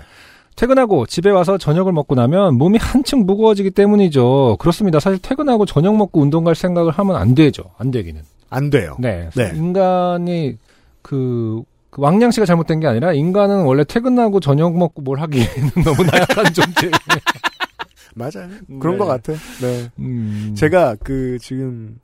퇴근하고 0.55 1.07
집에 1.07 1.31
와서 1.31 1.57
저녁을 1.57 1.91
먹고 1.91 2.13
나면 2.13 2.53
몸이 2.59 2.77
한층 2.79 3.25
무거워지기 3.25 3.71
때문이죠. 3.71 4.57
그렇습니다. 4.59 4.99
사실 4.99 5.17
퇴근하고 5.19 5.65
저녁 5.65 5.97
먹고 5.97 6.21
운동 6.21 6.43
갈 6.43 6.53
생각을 6.53 6.91
하면 6.91 7.15
안 7.15 7.33
되죠. 7.33 7.63
안 7.79 7.89
되기는. 7.89 8.21
안 8.51 8.69
돼요. 8.69 8.95
네. 8.99 9.31
네. 9.35 9.53
인간이 9.55 10.59
그, 11.01 11.63
그 11.97 12.01
왕량 12.01 12.29
씨가 12.31 12.45
잘못된 12.45 12.79
게 12.79 12.87
아니라 12.87 13.11
인간은 13.11 13.63
원래 13.63 13.83
퇴근하고 13.83 14.39
저녁 14.39 14.77
먹고 14.77 15.01
뭘 15.01 15.19
하기에는 15.19 15.71
너무 15.83 16.03
나약한 16.03 16.53
존재. 16.53 16.91
맞아요. 18.15 18.49
그런 18.79 18.93
네. 18.93 18.97
것 18.97 19.05
같아. 19.05 19.33
네. 19.61 19.89
음. 19.99 20.53
제가 20.55 20.95
그 21.03 21.37
지금 21.41 21.99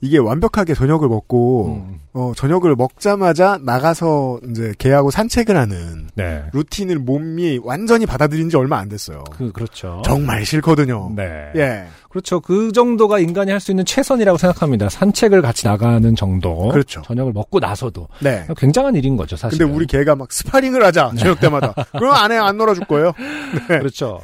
이게 0.00 0.18
완벽하게 0.18 0.74
저녁을 0.74 1.08
먹고 1.08 1.66
음. 1.88 2.00
어 2.12 2.32
저녁을 2.36 2.76
먹자마자 2.76 3.58
나가서 3.62 4.38
이제 4.50 4.72
개하고 4.78 5.10
산책을 5.10 5.56
하는 5.56 6.08
네. 6.14 6.44
루틴을 6.52 6.98
몸이 7.00 7.60
완전히 7.64 8.06
받아들인 8.06 8.48
지 8.48 8.56
얼마 8.56 8.78
안 8.78 8.88
됐어요. 8.88 9.24
그 9.32 9.50
그렇죠. 9.52 10.00
정말 10.04 10.44
싫거든요. 10.46 11.12
네. 11.16 11.50
예. 11.56 11.84
그렇죠. 12.10 12.40
그 12.40 12.72
정도가 12.72 13.18
인간이 13.18 13.50
할 13.50 13.58
수 13.60 13.72
있는 13.72 13.84
최선이라고 13.84 14.38
생각합니다. 14.38 14.88
산책을 14.88 15.42
같이 15.42 15.66
나가는 15.66 16.14
정도. 16.14 16.68
그렇죠. 16.68 17.02
저녁을 17.02 17.32
먹고 17.32 17.58
나서도 17.58 18.06
네. 18.20 18.46
굉장한 18.56 18.94
일인 18.94 19.16
거죠, 19.16 19.36
사실. 19.36 19.58
근데 19.58 19.72
우리 19.74 19.84
개가 19.86 20.14
막 20.14 20.30
스파링을 20.32 20.82
하자 20.84 21.10
네. 21.14 21.20
저녁 21.20 21.40
때마다. 21.40 21.74
그럼 21.98 22.14
안 22.14 22.30
해, 22.30 22.36
안 22.36 22.56
놀아줄 22.56 22.84
거예요. 22.86 23.12
그렇죠. 23.66 24.20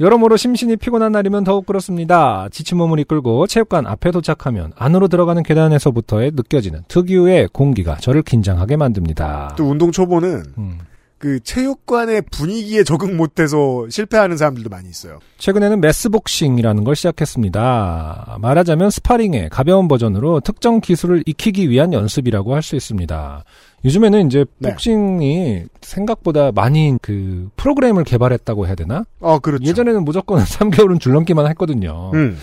여러모로 0.00 0.36
심신이 0.36 0.76
피곤한 0.76 1.12
날이면 1.12 1.44
더욱 1.44 1.66
그렇습니다. 1.66 2.48
지친 2.50 2.78
몸을 2.78 2.98
이끌고 3.00 3.46
체육관 3.46 3.86
앞에 3.86 4.10
도착하면 4.10 4.72
안으로 4.76 5.06
들어가는 5.06 5.42
계단에서부터의 5.42 6.32
느껴지는 6.34 6.82
특유의 6.88 7.50
공기가 7.52 7.94
저를 7.96 8.22
긴장하게 8.22 8.76
만듭니다. 8.76 9.54
또 9.56 9.64
운동 9.66 9.92
초보는 9.92 10.42
음, 10.58 10.78
그 11.24 11.40
체육관의 11.40 12.24
분위기에 12.30 12.84
적응 12.84 13.16
못해서 13.16 13.86
실패하는 13.88 14.36
사람들도 14.36 14.68
많이 14.68 14.90
있어요. 14.90 15.20
최근에는 15.38 15.80
매스복싱이라는 15.80 16.84
걸 16.84 16.94
시작했습니다. 16.94 18.36
말하자면 18.42 18.90
스파링의 18.90 19.48
가벼운 19.48 19.88
버전으로 19.88 20.40
특정 20.40 20.82
기술을 20.82 21.22
익히기 21.24 21.70
위한 21.70 21.94
연습이라고 21.94 22.54
할 22.54 22.60
수 22.60 22.76
있습니다. 22.76 23.42
요즘에는 23.86 24.26
이제 24.26 24.44
네. 24.58 24.68
복싱이 24.70 25.64
생각보다 25.80 26.52
많이 26.52 26.96
그 27.00 27.48
프로그램을 27.56 28.04
개발했다고 28.04 28.66
해야 28.66 28.74
되나? 28.74 29.04
어, 29.20 29.38
그렇죠. 29.38 29.64
예전에는 29.64 30.04
무조건 30.04 30.40
3개월은 30.44 31.00
줄넘기만 31.00 31.46
했거든요. 31.48 32.10
음. 32.12 32.36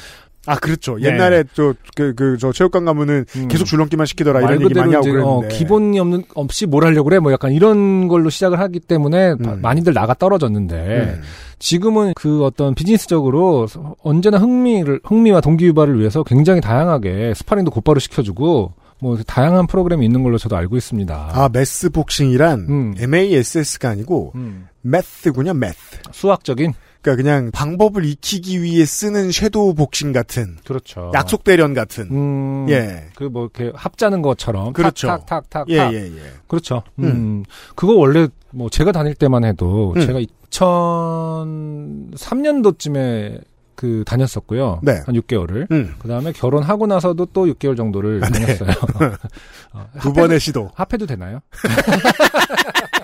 아, 0.47 0.55
그렇죠. 0.55 0.97
네. 0.97 1.07
옛날에 1.09 1.43
저, 1.53 1.73
그, 1.95 2.15
그, 2.15 2.37
저 2.39 2.51
체육관 2.51 2.83
가면은 2.85 3.25
음. 3.35 3.47
계속 3.47 3.65
줄넘기만 3.65 4.07
시키더라 4.07 4.39
말 4.41 4.51
이런 4.55 4.63
얘기 4.63 4.73
많이 4.73 4.93
하고 4.95 5.07
어, 5.07 5.11
그랬는데. 5.11 5.55
기본이 5.55 5.99
없는 5.99 6.23
없이 6.33 6.65
뭘 6.65 6.83
하려고 6.85 7.09
그래 7.09 7.19
뭐 7.19 7.31
약간 7.31 7.51
이런 7.51 8.07
걸로 8.07 8.29
시작을 8.31 8.59
하기 8.59 8.79
때문에 8.79 9.35
바- 9.35 9.53
음. 9.53 9.61
많이들 9.61 9.93
나가 9.93 10.13
떨어졌는데 10.15 10.75
음. 11.17 11.21
지금은 11.59 12.13
그 12.15 12.43
어떤 12.43 12.73
비즈니스적으로 12.73 13.67
언제나 14.01 14.39
흥미를 14.39 14.99
흥미와 15.03 15.41
동기 15.41 15.65
유발을 15.67 15.99
위해서 15.99 16.23
굉장히 16.23 16.59
다양하게 16.59 17.33
스파링도 17.35 17.69
곧바로 17.69 17.99
시켜주고 17.99 18.73
뭐 18.99 19.17
다양한 19.25 19.67
프로그램이 19.67 20.05
있는 20.05 20.23
걸로 20.23 20.37
저도 20.39 20.55
알고 20.57 20.75
있습니다. 20.77 21.29
아, 21.33 21.49
mass 21.51 21.89
복싱이란 21.91 22.65
음. 22.69 22.95
MASS가 22.99 23.89
아니고 23.89 24.31
음, 24.35 24.67
math군요, 24.81 25.53
math. 25.53 25.77
수학적인 26.11 26.73
그러니까 27.01 27.23
그냥 27.23 27.51
방법을 27.51 28.05
익히기 28.05 28.61
위해 28.61 28.85
쓰는 28.85 29.31
섀도우 29.31 29.73
복싱 29.73 30.11
같은 30.13 30.57
그렇죠. 30.63 31.11
약속 31.13 31.43
대련 31.43 31.73
같은. 31.73 32.07
음, 32.11 32.67
예. 32.69 33.07
그 33.15 33.29
뭐 33.31 33.49
이렇게 33.53 33.71
합 33.75 33.89
짜는 33.89 34.21
것처럼 34.21 34.73
그렇죠. 34.73 35.07
탁 35.07 35.25
탁 35.25 35.49
탁 35.49 35.65
탁 35.65 35.69
예, 35.69 35.77
예, 35.91 36.05
예. 36.05 36.11
그렇죠. 36.47 36.83
음. 36.99 37.03
음. 37.05 37.43
그거 37.75 37.93
원래 37.93 38.27
뭐 38.51 38.69
제가 38.69 38.91
다닐 38.91 39.15
때만 39.15 39.43
해도 39.45 39.93
음. 39.95 40.05
제가 40.05 40.19
2003년도쯤에 40.51 43.41
그 43.75 44.03
다녔었고요. 44.05 44.81
네. 44.83 45.01
한 45.05 45.15
6개월을. 45.15 45.71
음. 45.71 45.95
그 45.97 46.07
다음에 46.07 46.31
결혼하고 46.33 46.85
나서도 46.85 47.25
또 47.33 47.47
6개월 47.47 47.75
정도를 47.75 48.23
아, 48.23 48.29
네. 48.29 48.41
다녔어요. 48.41 48.69
어, 49.73 49.87
두 50.01 50.13
번의 50.13 50.39
시도. 50.39 50.69
합해도 50.75 51.07
되나요? 51.07 51.39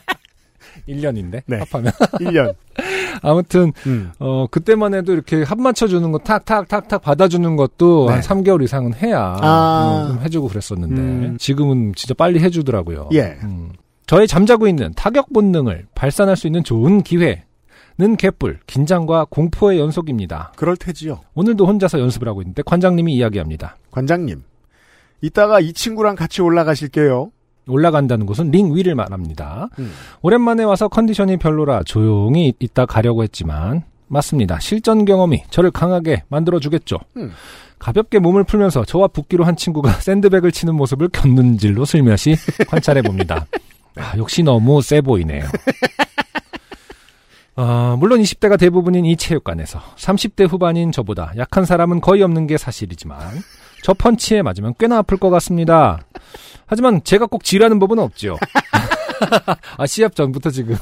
1년인데 0.88 1.42
네. 1.46 1.58
합하면 1.58 1.92
1년. 2.20 2.54
아무튼 3.22 3.74
음. 3.86 4.12
어 4.20 4.48
그때만 4.50 4.94
해도 4.94 5.14
이렇게 5.14 5.44
합 5.44 5.60
맞춰주는 5.60 6.12
거 6.12 6.20
탁탁탁탁 6.20 7.02
받아주는 7.02 7.56
것도 7.56 8.08
네. 8.08 8.14
한 8.14 8.22
3개월 8.22 8.64
이상은 8.64 8.94
해야 8.94 9.38
아. 9.42 10.08
음, 10.08 10.16
좀 10.16 10.24
해주고 10.24 10.48
그랬었는데 10.48 11.02
음. 11.02 11.38
지금은 11.40 11.94
진짜 11.96 12.14
빨리 12.14 12.40
해주더라고요. 12.40 13.10
예. 13.14 13.38
음. 13.44 13.72
저의 14.06 14.28
잠자고 14.28 14.68
있는 14.68 14.94
타격 14.96 15.34
본능을 15.34 15.88
발산할 15.94 16.38
수 16.38 16.48
있는 16.48 16.64
좋은 16.64 17.02
기회 17.04 17.44
는 18.00 18.16
개뿔 18.16 18.60
긴장과 18.68 19.26
공포의 19.32 19.80
연속입니다. 19.80 20.54
그럴 20.56 20.78
테지요. 20.78 21.22
오늘도 21.34 21.66
혼자서 21.66 22.00
연습을 22.00 22.28
하고 22.28 22.44
있는데 22.44 22.62
관장님이 22.64 23.16
이야기합니다. 23.16 23.76
관장님. 23.90 24.44
이따가 25.22 25.60
이 25.60 25.74
친구랑 25.74 26.16
같이 26.16 26.44
올라가실게요. 26.44 27.32
올라간다는 27.68 28.26
곳은 28.26 28.52
링 28.52 28.76
위를 28.76 28.96
말합니다. 28.96 29.70
음. 29.80 29.92
오랜만에 30.22 30.64
와서 30.64 30.88
컨디션이 30.88 31.38
별로라 31.38 31.84
조용히 31.84 32.54
있다 32.60 32.86
가려고 32.86 33.24
했지만 33.24 33.84
맞습니다. 34.08 34.60
실전 34.60 35.06
경험이 35.06 35.44
저를 35.50 35.72
강하게 35.72 36.24
만들어 36.30 36.60
주겠죠. 36.60 36.98
음. 37.18 37.32
가볍게 37.80 38.20
몸을 38.20 38.44
풀면서 38.44 38.86
저와 38.86 39.08
붙기로 39.08 39.44
한 39.44 39.56
친구가 39.56 39.92
샌드백을 40.02 40.52
치는 40.52 40.76
모습을 40.76 41.10
곁눈질로 41.10 41.86
슬며시 41.86 42.36
관찰해 42.68 43.02
봅니다. 43.02 43.46
아, 43.96 44.14
역시 44.18 44.44
너무 44.44 44.82
세 44.82 45.02
보이네요. 45.02 45.44
아, 47.56 47.96
물론 48.00 48.22
20대가 48.22 48.58
대부분인 48.60 49.06
이 49.06 49.18
체육관에서 49.18 49.80
30대 49.96 50.48
후반인 50.48 50.92
저보다 50.92 51.32
약한 51.38 51.66
사람은 51.66 52.02
거의 52.02 52.22
없는 52.22 52.46
게 52.46 52.58
사실이지만 52.58 53.20
저 53.84 53.94
펀치에 53.94 54.42
맞으면 54.42 54.74
꽤나 54.80 54.98
아플 54.98 55.18
것 55.18 55.30
같습니다. 55.30 56.00
하지만 56.66 57.02
제가 57.04 57.26
꼭 57.28 57.44
지라는 57.44 57.80
법은 57.80 58.00
없죠. 58.00 58.38
아, 59.78 59.88
시합 59.88 60.16
전부터 60.16 60.52
지금 60.52 60.76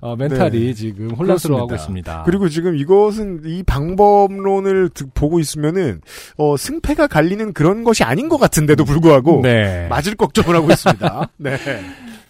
어, 0.00 0.16
멘탈이 0.16 0.58
네. 0.66 0.72
지금 0.74 1.10
혼란스러워하고. 1.10 1.74
있습니다. 1.74 2.22
그리고 2.24 2.48
지금 2.48 2.76
이것은 2.76 3.42
이 3.44 3.62
방법론을 3.64 4.90
듣- 4.90 5.12
보고 5.12 5.40
있으면은 5.40 6.00
어, 6.38 6.56
승패가 6.56 7.08
갈리는 7.08 7.52
그런 7.52 7.84
것이 7.84 8.02
아닌 8.04 8.28
것 8.28 8.38
같은데도 8.38 8.84
불구하고 8.84 9.40
네. 9.42 9.88
맞을 9.88 10.14
걱정을 10.14 10.54
하고 10.56 10.70
있습니다. 10.70 11.28
네. 11.38 11.56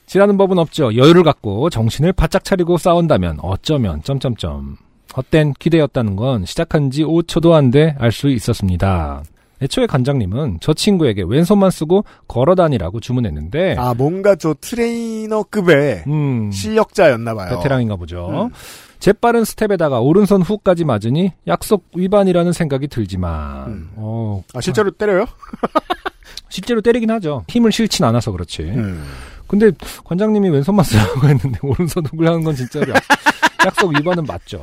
지라는 0.07 0.37
법은 0.37 0.59
없죠. 0.59 0.97
여유를 0.97 1.23
갖고 1.23 1.71
정신을 1.71 2.13
바짝 2.13 2.43
차리고 2.45 2.77
싸운다면 2.77 3.39
어쩌면 3.43 4.03
점점점 4.03 4.77
헛된 5.17 5.55
기대였다는 5.59 6.17
건 6.17 6.45
시작한 6.45 6.91
지 6.91 7.05
5초도 7.05 7.53
안 7.53 7.71
돼 7.71 7.95
알 7.99 8.11
수 8.11 8.29
있었습니다. 8.29 9.23
애초에 9.63 9.87
관장님은 9.87 10.59
저 10.61 10.75
친구에게 10.75 11.23
왼손만 11.27 11.71
쓰고 11.71 12.05
걸어다니라고 12.29 13.01
주문했는데 13.01 13.77
아 13.79 13.95
뭔가 13.95 14.35
저 14.35 14.55
트레이너급의 14.61 16.05
음, 16.09 16.51
실력자였나 16.51 17.35
봐요. 17.35 17.57
베테랑인가 17.57 17.97
보죠. 17.97 18.49
음. 18.49 18.51
재빠른 18.99 19.45
스텝에다가 19.45 20.01
오른손 20.01 20.43
훅까지 20.43 20.85
맞으니 20.85 21.33
약속 21.47 21.87
위반이라는 21.97 22.53
생각이 22.53 22.89
들지만 22.89 23.67
음. 23.69 23.91
어, 23.97 24.43
아 24.55 24.61
실제로 24.61 24.91
때려요? 24.91 25.27
실제로 26.49 26.81
때리긴 26.81 27.11
하죠. 27.11 27.45
힘을 27.49 27.73
실진 27.73 28.05
않아서 28.05 28.31
그렇지. 28.33 28.63
음. 28.63 29.05
근데 29.49 29.71
관장님이 30.05 30.49
왼손만 30.51 30.85
쓰라고 30.85 31.21
했는데 31.29 31.59
오른손 31.63 32.05
훅을 32.07 32.27
하는 32.27 32.43
건 32.45 32.55
진짜로 32.55 32.93
약- 32.95 33.03
약속 33.67 33.95
위반은 33.97 34.25
맞죠. 34.25 34.61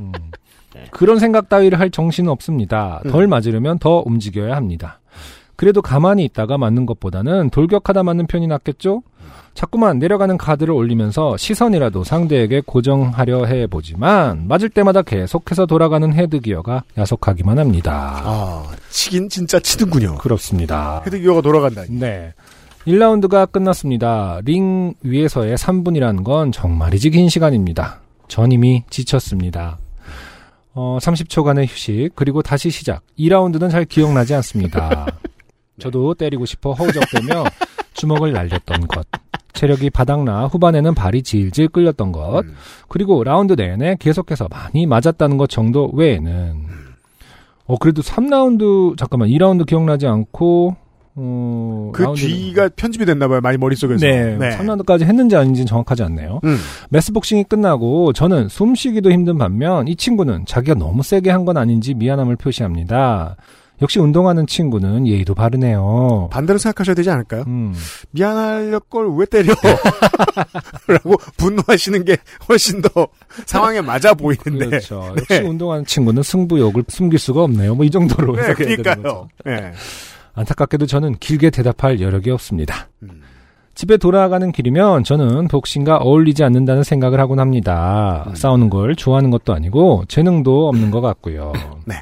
음. 0.00 0.12
그런 0.92 1.18
생각 1.18 1.48
따위를 1.48 1.78
할 1.78 1.90
정신은 1.90 2.30
없습니다. 2.30 3.00
덜 3.10 3.26
맞으려면 3.26 3.78
더 3.78 4.02
움직여야 4.04 4.54
합니다. 4.56 5.00
그래도 5.56 5.82
가만히 5.82 6.24
있다가 6.24 6.56
맞는 6.56 6.86
것보다는 6.86 7.50
돌격하다 7.50 8.02
맞는 8.02 8.26
편이 8.26 8.46
낫겠죠? 8.46 9.02
자꾸만 9.52 9.98
내려가는 9.98 10.38
카드를 10.38 10.72
올리면서 10.72 11.36
시선이라도 11.36 12.04
상대에게 12.04 12.62
고정하려 12.64 13.44
해보지만 13.44 14.46
맞을 14.48 14.70
때마다 14.70 15.02
계속해서 15.02 15.66
돌아가는 15.66 16.10
헤드기어가 16.12 16.84
야속하기만 16.96 17.58
합니다. 17.58 18.22
아 18.24 18.70
치긴 18.88 19.28
진짜 19.28 19.58
치는군요. 19.60 20.16
그렇습니다. 20.16 21.02
헤드기어가 21.04 21.42
돌아간다. 21.42 21.82
네. 21.90 22.32
1라운드가 22.86 23.52
끝났습니다. 23.52 24.40
링 24.44 24.94
위에서의 25.02 25.56
3분이라는 25.58 26.24
건 26.24 26.52
정말이지 26.52 27.10
긴 27.10 27.28
시간입니다. 27.28 28.00
전 28.28 28.52
이미 28.52 28.84
지쳤습니다. 28.88 29.76
어, 30.72 30.98
30초간의 31.00 31.66
휴식, 31.66 32.10
그리고 32.14 32.42
다시 32.42 32.70
시작. 32.70 33.02
2라운드는 33.18 33.70
잘 33.70 33.84
기억나지 33.84 34.34
않습니다. 34.34 35.06
저도 35.78 36.14
때리고 36.14 36.46
싶어 36.46 36.72
허우적대며 36.72 37.44
주먹을 37.94 38.32
날렸던 38.32 38.86
것. 38.86 39.06
체력이 39.52 39.90
바닥나 39.90 40.46
후반에는 40.46 40.94
발이 40.94 41.22
질질 41.22 41.68
끌렸던 41.68 42.12
것. 42.12 42.44
음. 42.44 42.54
그리고 42.88 43.24
라운드 43.24 43.54
내내 43.54 43.96
계속해서 43.98 44.48
많이 44.48 44.86
맞았다는 44.86 45.36
것 45.36 45.50
정도 45.50 45.90
외에는. 45.92 46.66
어, 47.66 47.76
그래도 47.78 48.02
3라운드, 48.02 48.96
잠깐만, 48.96 49.28
2라운드 49.28 49.66
기억나지 49.66 50.06
않고, 50.06 50.76
어, 51.22 51.90
그 51.92 52.06
뒤가 52.16 52.70
편집이 52.74 53.04
됐나 53.04 53.28
봐요. 53.28 53.40
많이 53.42 53.58
머릿속에서. 53.58 54.06
네, 54.06 54.38
3라운드까지 54.56 55.02
했는지 55.02 55.36
아닌지는 55.36 55.66
정확하지 55.66 56.02
않네요. 56.04 56.40
음. 56.44 56.56
매스복싱이 56.88 57.44
끝나고 57.44 58.12
저는 58.14 58.48
숨 58.48 58.74
쉬기도 58.74 59.10
힘든 59.10 59.36
반면 59.36 59.86
이 59.88 59.96
친구는 59.96 60.46
자기가 60.46 60.74
너무 60.74 61.02
세게 61.02 61.30
한 61.30 61.40
건 61.44 61.56
아닌지 61.56 61.94
미안함을 61.94 62.36
표시합니다. 62.36 63.36
역시 63.82 63.98
운동하는 63.98 64.46
친구는 64.46 65.06
예의도 65.06 65.34
바르네요. 65.34 66.28
반대로 66.30 66.58
생각하셔야 66.58 66.94
되지 66.94 67.08
않을까요? 67.08 67.44
음, 67.46 67.74
미안할 68.10 68.78
걸 68.90 69.06
왜 69.16 69.24
때려? 69.24 69.54
라고 70.86 71.16
분노하시는 71.38 72.04
게 72.04 72.18
훨씬 72.48 72.82
더 72.82 73.08
상황에 73.46 73.80
맞아 73.80 74.12
보이는데. 74.14 74.66
그렇죠. 74.66 75.14
역시 75.16 75.40
운동하는 75.42 75.86
친구는 75.86 76.22
승부욕을 76.22 76.84
숨길 76.88 77.18
수가 77.18 77.42
없네요. 77.44 77.74
뭐 77.74 77.84
이 77.86 77.90
정도로 77.90 78.36
네, 78.36 78.52
그러니까요. 78.54 79.28
네. 79.46 79.72
안타깝게도 80.34 80.86
저는 80.86 81.16
길게 81.18 81.50
대답할 81.50 82.00
여력이 82.00 82.30
없습니다. 82.30 82.88
음. 83.02 83.22
집에 83.74 83.96
돌아가는 83.96 84.52
길이면 84.52 85.04
저는 85.04 85.48
복싱과 85.48 85.98
어울리지 85.98 86.44
않는다는 86.44 86.82
생각을 86.82 87.18
하곤 87.20 87.40
합니다. 87.40 88.24
음. 88.28 88.34
싸우는 88.34 88.68
걸 88.68 88.94
좋아하는 88.94 89.30
것도 89.30 89.54
아니고 89.54 90.04
재능도 90.08 90.68
없는 90.68 90.90
것 90.90 91.00
같고요. 91.00 91.52
네. 91.86 91.94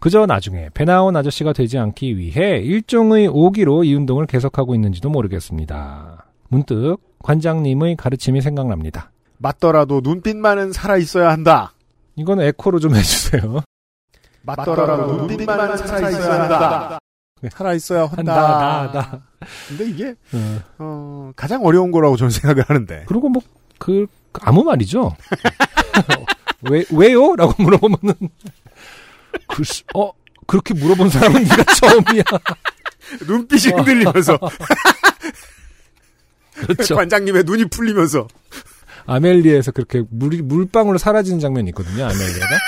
그저 0.00 0.26
나중에 0.26 0.68
배 0.74 0.84
나온 0.84 1.16
아저씨가 1.16 1.54
되지 1.54 1.78
않기 1.78 2.18
위해 2.18 2.58
일종의 2.58 3.28
오기로 3.28 3.84
이 3.84 3.94
운동을 3.94 4.26
계속하고 4.26 4.74
있는지도 4.74 5.08
모르겠습니다. 5.08 6.26
문득 6.48 6.98
관장님의 7.22 7.96
가르침이 7.96 8.42
생각납니다. 8.42 9.10
맞더라도 9.38 10.00
눈빛만은 10.02 10.72
살아 10.72 10.98
있어야 10.98 11.30
한다. 11.30 11.72
이거는 12.16 12.44
에코로 12.44 12.80
좀 12.80 12.94
해주세요. 12.94 13.62
맞더라도 14.42 15.26
눈빛만은 15.26 15.76
살아 15.78 16.10
있어야 16.10 16.42
한다. 16.42 16.98
살아 17.50 17.74
있어야 17.74 18.06
한다. 18.06 18.34
한다, 18.34 18.92
나, 18.92 18.92
나. 18.92 19.22
근데 19.68 19.88
이게 19.88 20.14
어. 20.32 20.60
어, 20.78 21.32
가장 21.36 21.64
어려운 21.64 21.90
거라고 21.90 22.16
저는 22.16 22.30
생각을 22.30 22.64
하는데. 22.68 23.04
그리고 23.06 23.28
뭐 23.28 23.42
그 23.78 24.06
아무 24.40 24.64
말이죠. 24.64 25.14
왜 26.70 26.84
왜요? 26.90 27.36
라고 27.36 27.62
물어보면은 27.62 28.14
글쎄 29.48 29.84
어 29.94 30.10
그렇게 30.46 30.72
물어본 30.74 31.10
사람은 31.10 31.42
네가 31.44 31.64
처음이야. 31.64 32.22
눈빛이 33.26 33.74
흔들리면서 33.74 34.38
그렇죠. 36.66 36.96
관장님의 36.96 37.44
눈이 37.44 37.66
풀리면서 37.66 38.26
아멜리에서 39.06 39.72
그렇게 39.72 40.02
물 40.08 40.42
물방울로 40.42 40.96
사라지는 40.96 41.40
장면이 41.40 41.68
있거든요. 41.70 42.04
아멜리에가. 42.04 42.58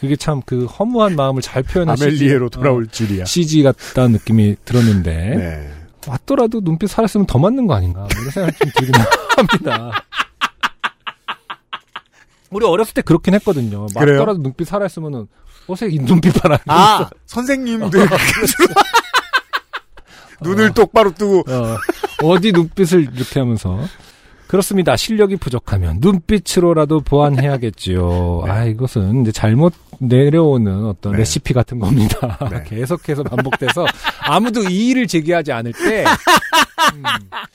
그게 0.00 0.16
참 0.16 0.40
그 0.46 0.64
허무한 0.64 1.14
마음을 1.16 1.42
잘 1.42 1.62
표현한 1.62 1.96
아멜리에로 2.00 2.46
CG, 2.46 2.50
돌아올 2.58 2.86
줄이야. 2.88 3.22
어, 3.22 3.26
CG 3.26 3.62
같다는 3.62 4.12
느낌이 4.12 4.56
들었는데 4.64 5.12
네. 5.36 5.70
왔더라도 6.06 6.60
눈빛 6.62 6.88
살았으면 6.88 7.26
더 7.26 7.38
맞는 7.38 7.66
거 7.66 7.74
아닌가 7.74 8.00
뭐 8.00 8.08
이런 8.12 8.30
생각이 8.30 8.56
좀 8.58 8.70
들긴 8.76 8.94
합니다. 9.36 10.04
우리 12.50 12.64
어렸을 12.66 12.94
때 12.94 13.02
그렇긴 13.02 13.34
했거든요. 13.34 13.86
맞더라도 13.94 14.38
눈빛 14.42 14.66
살아있으면은 14.66 15.26
어서 15.66 15.86
이 15.86 15.98
눈빛 15.98 16.32
봐라. 16.42 16.58
아 16.66 17.08
선생님들 17.26 18.08
눈을 20.42 20.72
똑바로 20.72 21.12
뜨고 21.12 21.40
어, 21.46 21.76
어디 22.22 22.52
눈빛을 22.52 23.02
이렇게 23.14 23.38
하면서 23.40 23.78
그렇습니다. 24.50 24.96
실력이 24.96 25.36
부족하면 25.36 25.98
눈빛으로라도 26.00 27.02
보완해야겠지요. 27.02 28.42
아 28.50 28.64
이것은 28.64 29.22
이제 29.22 29.30
잘못 29.30 29.72
내려오는 29.98 30.86
어떤 30.86 31.12
네. 31.12 31.18
레시피 31.18 31.54
같은 31.54 31.78
겁니다. 31.78 32.36
네. 32.50 32.64
계속해서 32.66 33.22
반복돼서 33.22 33.86
아무도 34.22 34.64
이의를 34.64 35.06
제기하지 35.06 35.52
않을 35.52 35.72
때 35.72 36.04
음, 36.04 37.02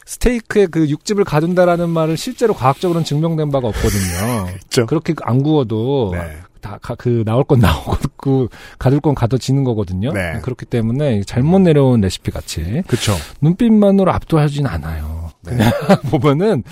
스테이크에 0.06 0.68
그 0.68 0.88
육즙을 0.88 1.26
가둔다라는 1.26 1.90
말을 1.90 2.16
실제로 2.16 2.54
과학적으로는 2.54 3.04
증명된 3.04 3.52
바가 3.52 3.68
없거든요. 3.68 4.48
있죠. 4.64 4.86
그렇게 4.86 5.14
안 5.24 5.44
구워도 5.44 6.12
네. 6.14 6.38
다그 6.62 7.24
나올 7.26 7.44
건 7.44 7.60
나오고 7.60 7.98
그 8.16 8.48
가둘 8.80 9.02
건 9.02 9.16
가둬지는 9.16 9.66
거거든요. 9.66 10.14
네. 10.14 10.40
그렇기 10.42 10.66
때문에 10.66 11.24
잘못 11.24 11.60
내려온 11.60 12.00
레시피 12.00 12.32
같이 12.32 12.84
그쵸. 12.88 13.14
눈빛만으로 13.42 14.14
압도하진 14.14 14.66
않아요. 14.66 15.25
그냥 15.46 15.72
보면은 16.12 16.64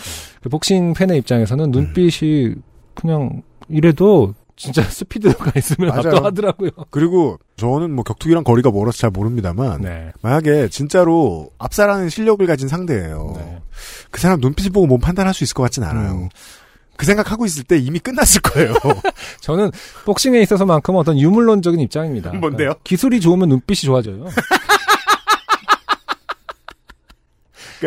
그 0.41 0.49
복싱 0.49 0.93
팬의 0.93 1.17
입장에서는 1.19 1.71
눈빛이 1.71 2.55
그냥 2.95 3.41
이래도 3.69 4.33
진짜 4.55 4.83
스피드가 4.89 5.51
있으면 5.57 5.89
맞아요. 5.89 6.15
압도하더라고요. 6.15 6.69
그리고 6.89 7.39
저는 7.57 7.91
뭐 7.91 8.03
격투기랑 8.03 8.43
거리가 8.43 8.71
멀어서 8.71 8.97
잘 8.97 9.09
모릅니다만 9.09 9.81
네. 9.81 10.11
만약에 10.21 10.67
진짜로 10.69 11.49
압살하는 11.57 12.09
실력을 12.09 12.45
가진 12.45 12.67
상대예요. 12.67 13.33
네. 13.35 13.61
그 14.11 14.21
사람 14.21 14.39
눈빛을 14.39 14.71
보고 14.71 14.85
몸 14.87 14.99
판단할 14.99 15.33
수 15.33 15.43
있을 15.43 15.53
것 15.53 15.63
같진 15.63 15.83
않아요. 15.83 16.13
음. 16.13 16.29
그 16.95 17.07
생각하고 17.07 17.45
있을 17.45 17.63
때 17.63 17.77
이미 17.77 17.97
끝났을 17.97 18.41
거예요. 18.41 18.73
저는 19.41 19.71
복싱에 20.05 20.39
있어서만큼은 20.41 20.99
어떤 20.99 21.19
유물론적인 21.19 21.79
입장입니다. 21.79 22.29
뭔데요? 22.31 22.55
그러니까 22.55 22.79
기술이 22.83 23.19
좋으면 23.19 23.49
눈빛이 23.49 23.77
좋아져요. 23.77 24.27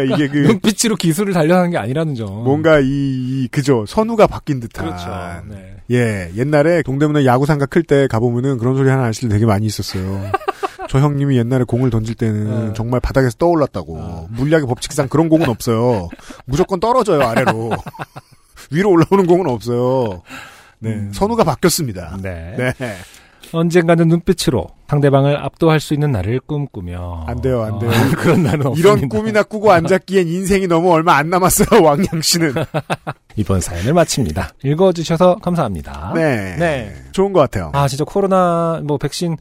그러니까 0.03 0.17
이게 0.17 0.29
그 0.29 0.39
눈빛으로 0.47 0.97
기술을 0.97 1.33
단련하는 1.33 1.71
게 1.71 1.79
아니라는 1.79 2.15
점. 2.15 2.45
뭔가 2.45 2.79
이, 2.81 2.85
이 2.87 3.49
그죠 3.51 3.85
선우가 3.87 4.27
바뀐 4.27 4.61
듯한 4.61 4.87
그렇죠. 4.87 5.09
네. 5.49 5.77
예 5.91 6.31
옛날에 6.37 6.83
동대문에 6.83 7.25
야구상가 7.25 7.67
클 7.67 7.83
때 7.85 8.07
가보면은 8.09 8.59
그런 8.59 8.77
소리 8.77 8.89
하는 8.89 9.05
아저씨들 9.05 9.29
되게 9.29 9.47
많이 9.47 9.67
있었어요. 9.67 10.31
저 10.89 11.01
형님이 11.01 11.37
옛날에 11.39 11.65
공을 11.65 11.91
던질 11.91 12.15
때는 12.15 12.67
네. 12.69 12.73
정말 12.75 13.01
바닥에서 13.01 13.37
떠올랐다고 13.39 13.97
어. 13.99 14.29
물리학의 14.31 14.67
법칙상 14.69 15.09
그런 15.09 15.29
공은 15.29 15.49
없어요. 15.49 16.09
무조건 16.47 16.79
떨어져요 16.81 17.23
아래로 17.23 17.71
위로 18.71 18.91
올라오는 18.91 19.27
공은 19.27 19.49
없어요. 19.49 20.23
네 20.79 20.91
음. 20.91 21.11
선우가 21.13 21.45
바뀌었습니다. 21.45 22.19
네. 22.23 22.55
네. 22.79 22.97
언젠가는 23.57 24.07
눈빛으로 24.09 24.67
상대방을 24.89 25.37
압도할 25.37 25.81
수 25.81 25.95
있는 25.95 26.13
날을 26.13 26.41
꿈꾸며. 26.41 27.25
안 27.27 27.41
돼요, 27.41 27.63
안 27.63 27.79
돼요. 27.79 27.91
어, 27.91 27.93
그런 28.17 28.43
날은 28.43 28.67
없습니다. 28.67 28.79
이런 28.79 29.09
꿈이나 29.09 29.43
꾸고 29.43 29.73
앉았기엔 29.73 30.29
인생이 30.29 30.67
너무 30.67 30.93
얼마 30.93 31.17
안 31.17 31.31
남았어요 31.31 31.83
왕양 31.83 32.23
씨는. 32.23 32.55
이번 33.37 33.61
사연을 33.61 33.93
마칩니다. 33.95 34.51
읽어주셔서 34.63 35.37
감사합니다. 35.37 36.13
네. 36.15 36.57
네. 36.57 36.95
좋은 37.13 37.33
것 37.33 37.41
같아요. 37.41 37.71
아, 37.75 37.89
진짜 37.89 38.05
코로나, 38.05 38.81
뭐, 38.85 38.99
백신 38.99 39.37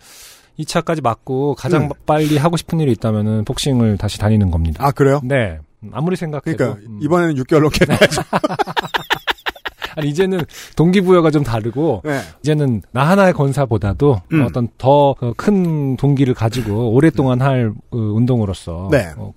2차까지 0.59 1.01
맞고 1.03 1.55
가장 1.55 1.84
음. 1.84 1.89
빨리 2.05 2.38
하고 2.38 2.57
싶은 2.57 2.80
일이 2.80 2.91
있다면은 2.93 3.45
복싱을 3.45 3.97
다시 3.97 4.18
다니는 4.18 4.51
겁니다. 4.51 4.86
아 4.86 4.91
그래요? 4.91 5.20
네. 5.24 5.59
아무리 5.91 6.16
생각해도. 6.16 6.57
그러니까 6.57 6.82
음. 6.88 6.99
이번에는 7.01 7.36
6개월 7.36 7.61
넘게 7.61 7.86
해야죠. 7.89 8.22
아니, 9.95 10.09
이제는 10.09 10.41
동기부여가 10.75 11.31
좀 11.31 11.43
다르고, 11.43 12.01
네. 12.05 12.19
이제는 12.41 12.81
나 12.91 13.03
하나의 13.09 13.33
건사보다도 13.33 14.21
음. 14.33 14.41
어떤 14.43 14.67
더 14.77 15.15
큰 15.37 15.97
동기를 15.97 16.33
가지고 16.33 16.91
오랫동안 16.93 17.41
할 17.41 17.71
어, 17.91 17.97
운동으로서 17.97 18.89
네. 18.91 19.11
어, 19.17 19.33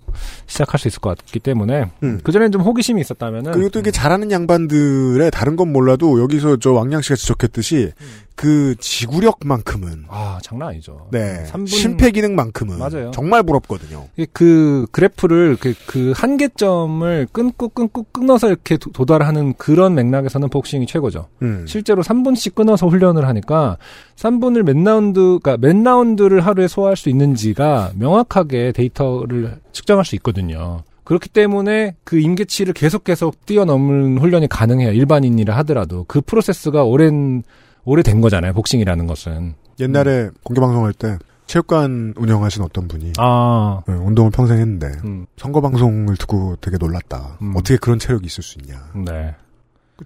시작할 0.46 0.78
수 0.78 0.88
있을 0.88 1.00
것 1.00 1.16
같기 1.16 1.38
때문에 1.40 1.84
음. 2.02 2.20
그전에는 2.22 2.52
좀 2.52 2.62
호기심이 2.62 3.00
있었다면은 3.00 3.52
그리고 3.52 3.68
또 3.70 3.78
이게 3.80 3.90
잘하는 3.90 4.30
양반들의 4.30 5.30
다른 5.30 5.56
건 5.56 5.72
몰라도 5.72 6.20
여기서 6.20 6.56
저 6.58 6.72
왕양 6.72 7.02
씨가 7.02 7.16
지적했듯이 7.16 7.92
그 8.34 8.74
지구력만큼은 8.78 10.04
아 10.08 10.38
장난 10.42 10.68
아니죠. 10.68 11.08
네 11.10 11.44
3분 11.50 11.66
심폐 11.68 12.10
기능만큼은 12.12 12.78
맞아요. 12.78 13.10
정말 13.12 13.42
부럽거든요. 13.42 14.06
그 14.32 14.86
그래프를 14.92 15.56
그, 15.60 15.74
그 15.86 16.12
한계점을 16.16 17.28
끊고 17.32 17.68
끊고 17.68 18.04
끊어서 18.12 18.48
이렇게 18.48 18.76
도- 18.76 18.92
도달하는 18.92 19.54
그런 19.54 19.94
맥락에서는 19.94 20.47
복싱이 20.48 20.86
최고죠. 20.86 21.28
음. 21.42 21.64
실제로 21.66 22.02
3분씩 22.02 22.54
끊어서 22.54 22.86
훈련을 22.86 23.26
하니까 23.26 23.76
3분을 24.16 24.62
몇 24.62 24.76
라운드, 24.76 25.38
그러니까 25.42 25.56
몇 25.56 25.76
라운드를 25.76 26.40
하루에 26.40 26.68
소화할 26.68 26.96
수 26.96 27.08
있는지가 27.08 27.92
명확하게 27.96 28.72
데이터를 28.72 29.58
측정할 29.72 30.04
수 30.04 30.14
있거든요. 30.16 30.82
그렇기 31.04 31.30
때문에 31.30 31.96
그 32.04 32.18
임계치를 32.18 32.74
계속 32.74 33.04
계속 33.04 33.46
뛰어넘는 33.46 34.18
훈련이 34.18 34.46
가능해요. 34.48 34.92
일반인이라 34.92 35.56
하더라도 35.58 36.04
그 36.06 36.20
프로세스가 36.20 36.84
오랜 36.84 37.42
오래된 37.84 38.20
거잖아요. 38.20 38.52
복싱이라는 38.52 39.06
것은. 39.06 39.54
옛날에 39.80 40.28
공개 40.42 40.60
방송할 40.60 40.92
때 40.92 41.16
체육관 41.46 42.12
운영하신 42.16 42.62
어떤 42.62 42.86
분이 42.88 43.14
아, 43.16 43.80
네, 43.88 43.94
운동을 43.94 44.30
평생 44.30 44.58
했는데 44.58 44.92
음, 45.04 45.26
선거 45.38 45.62
방송을 45.62 46.16
듣고 46.18 46.56
되게 46.60 46.76
놀랐다. 46.78 47.38
음. 47.40 47.54
어떻게 47.56 47.78
그런 47.78 47.98
체력이 47.98 48.26
있을 48.26 48.44
수 48.44 48.58
있냐. 48.60 48.78
네. 48.94 49.34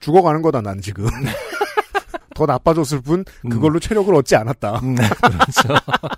죽어가는 0.01 0.43
거다 0.43 0.61
난 0.61 0.81
지금. 0.81 1.07
더 2.35 2.47
나빠졌을 2.47 3.01
뿐 3.03 3.25
그걸로 3.43 3.79
체력을 3.79 4.13
얻지 4.15 4.37
않았다. 4.37 4.81
음, 4.81 4.95
네, 4.95 5.07
그렇죠. 5.09 5.75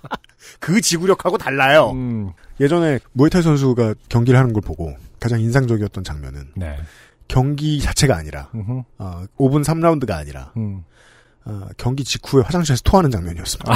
그 0.59 0.79
지구력하고 0.79 1.37
달라요. 1.37 1.91
음, 1.91 2.31
예전에 2.59 2.99
무에타이 3.13 3.41
선수가 3.41 3.95
경기를 4.09 4.39
하는 4.39 4.53
걸 4.53 4.61
보고 4.61 4.95
가장 5.19 5.41
인상적이었던 5.41 6.03
장면은 6.03 6.51
네. 6.55 6.77
경기 7.27 7.81
자체가 7.81 8.15
아니라 8.15 8.49
음흠, 8.55 8.83
어, 8.97 9.23
5분 9.37 9.63
3라운드가 9.63 10.11
아니라 10.11 10.53
음. 10.57 10.83
어, 11.43 11.67
경기 11.77 12.03
직후에 12.03 12.43
화장실에서 12.43 12.81
토하는 12.85 13.11
장면이었습니다. 13.11 13.73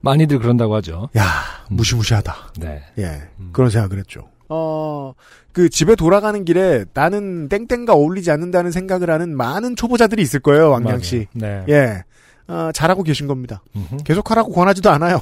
많이들 0.00 0.38
그런다고 0.38 0.74
하죠. 0.76 1.08
야 1.16 1.24
무시무시하다. 1.70 2.52
네. 2.58 2.84
예 2.98 3.28
음. 3.40 3.50
그런 3.52 3.70
생각을 3.70 3.98
했죠. 3.98 4.28
어, 4.50 5.14
그 5.52 5.70
집에 5.70 5.94
돌아가는 5.94 6.44
길에 6.44 6.84
나는 6.92 7.48
땡땡과 7.48 7.94
어울리지 7.94 8.30
않는다는 8.30 8.72
생각을 8.72 9.08
하는 9.08 9.36
많은 9.36 9.76
초보자들이 9.76 10.20
있을 10.20 10.40
거예요, 10.40 10.70
왕양 10.70 11.00
씨. 11.02 11.26
네. 11.32 11.64
예, 11.68 12.04
어, 12.52 12.70
잘하고 12.72 13.04
계신 13.04 13.26
겁니다. 13.28 13.62
음흠. 13.76 14.02
계속하라고 14.04 14.52
권하지도 14.52 14.90
않아요. 14.90 15.20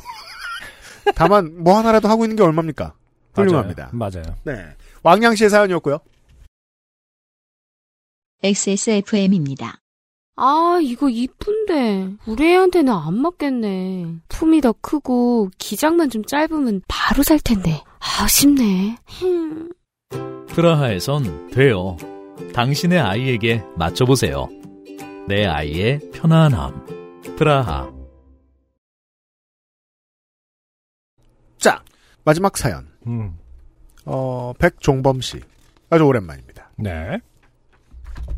다만 1.14 1.62
뭐 1.62 1.76
하나라도 1.76 2.09
하고 2.09 2.24
있는 2.24 2.37
게 2.37 2.43
얼마입니까? 2.43 2.95
훌륭합니다. 3.35 3.91
맞아요. 3.93 4.22
맞아요. 4.24 4.37
네, 4.45 4.74
왕양 5.03 5.37
씨의 5.37 5.51
사연이었고요. 5.51 5.99
XSFM입니다. 8.43 9.79
아, 10.37 10.79
이거 10.81 11.09
이쁜데. 11.09 12.11
우리 12.26 12.53
애한테는 12.53 12.93
안 12.93 13.20
맞겠네. 13.20 14.07
품이 14.29 14.61
더 14.61 14.72
크고 14.81 15.51
기장만 15.59 16.11
좀 16.11 16.24
짧으면 16.24 16.83
바로 16.87 17.24
살 17.24 17.41
텐데. 17.41 17.83
아쉽네. 18.01 18.96
흠. 19.07 19.68
프라하에선 20.49 21.51
돼요. 21.51 21.96
당신의 22.53 22.99
아이에게 22.99 23.62
맞춰보세요. 23.76 24.49
내 25.26 25.44
아이의 25.46 26.01
편안함. 26.12 26.86
프라하. 27.36 27.92
자, 31.59 31.82
마지막 32.24 32.57
사연. 32.57 32.88
음. 33.07 33.36
어, 34.05 34.53
백종범 34.59 35.20
씨. 35.20 35.40
아주 35.90 36.05
오랜만입니다. 36.05 36.70
네. 36.76 37.18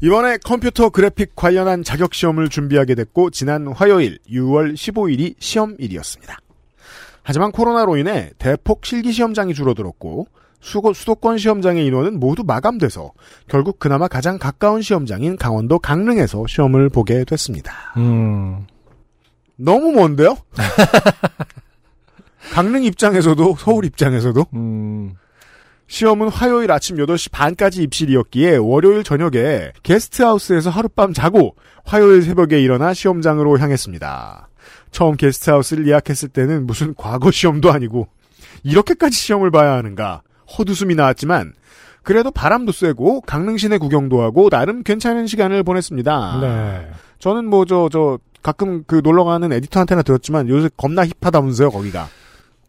이번에 0.02 0.38
컴퓨터 0.38 0.88
그래픽 0.88 1.34
관련한 1.36 1.82
자격 1.84 2.14
시험을 2.14 2.48
준비하게 2.48 2.94
됐고 2.94 3.30
지난 3.30 3.68
화요일 3.68 4.18
6월 4.28 4.74
15일이 4.74 5.34
시험일이었습니다. 5.38 6.38
하지만 7.22 7.52
코로나로 7.52 7.96
인해 7.96 8.30
대폭 8.38 8.84
실기 8.84 9.12
시험장이 9.12 9.54
줄어들었고 9.54 10.26
수고, 10.60 10.92
수도권 10.92 11.38
시험장의 11.38 11.86
인원은 11.86 12.20
모두 12.20 12.44
마감돼서 12.44 13.12
결국 13.48 13.78
그나마 13.78 14.08
가장 14.08 14.38
가까운 14.38 14.82
시험장인 14.82 15.36
강원도 15.36 15.78
강릉에서 15.78 16.46
시험을 16.46 16.90
보게 16.90 17.24
됐습니다. 17.24 17.72
음. 17.96 18.66
너무 19.56 19.92
먼데요? 19.92 20.36
강릉 22.52 22.84
입장에서도 22.84 23.56
서울 23.58 23.84
입장에서도 23.84 24.46
음. 24.54 25.14
시험은 25.86 26.28
화요일 26.28 26.70
아침 26.70 26.96
8시 26.96 27.32
반까지 27.32 27.82
입실이었기에 27.82 28.56
월요일 28.56 29.02
저녁에 29.02 29.72
게스트하우스에서 29.82 30.70
하룻밤 30.70 31.12
자고 31.12 31.56
화요일 31.84 32.22
새벽에 32.22 32.60
일어나 32.60 32.94
시험장으로 32.94 33.58
향했습니다. 33.58 34.49
처음 34.90 35.16
게스트하우스를 35.16 35.86
예약했을 35.86 36.28
때는 36.30 36.66
무슨 36.66 36.94
과거 36.96 37.30
시험도 37.30 37.70
아니고 37.72 38.08
이렇게까지 38.62 39.16
시험을 39.16 39.50
봐야 39.50 39.72
하는가 39.74 40.22
헛웃음이 40.58 40.94
나왔지만 40.94 41.52
그래도 42.02 42.30
바람도 42.30 42.72
쐬고 42.72 43.22
강릉 43.22 43.56
시내 43.56 43.78
구경도 43.78 44.22
하고 44.22 44.48
나름 44.50 44.82
괜찮은 44.82 45.26
시간을 45.26 45.62
보냈습니다. 45.62 46.38
네. 46.40 46.88
저는 47.18 47.46
뭐저저 47.50 48.18
가끔 48.42 48.84
그 48.86 49.00
놀러 49.04 49.24
가는 49.24 49.52
에디터한테나 49.52 50.02
들었지만 50.02 50.48
요새 50.48 50.70
겁나 50.76 51.04
힙하다면서요 51.06 51.70
거기가. 51.70 52.08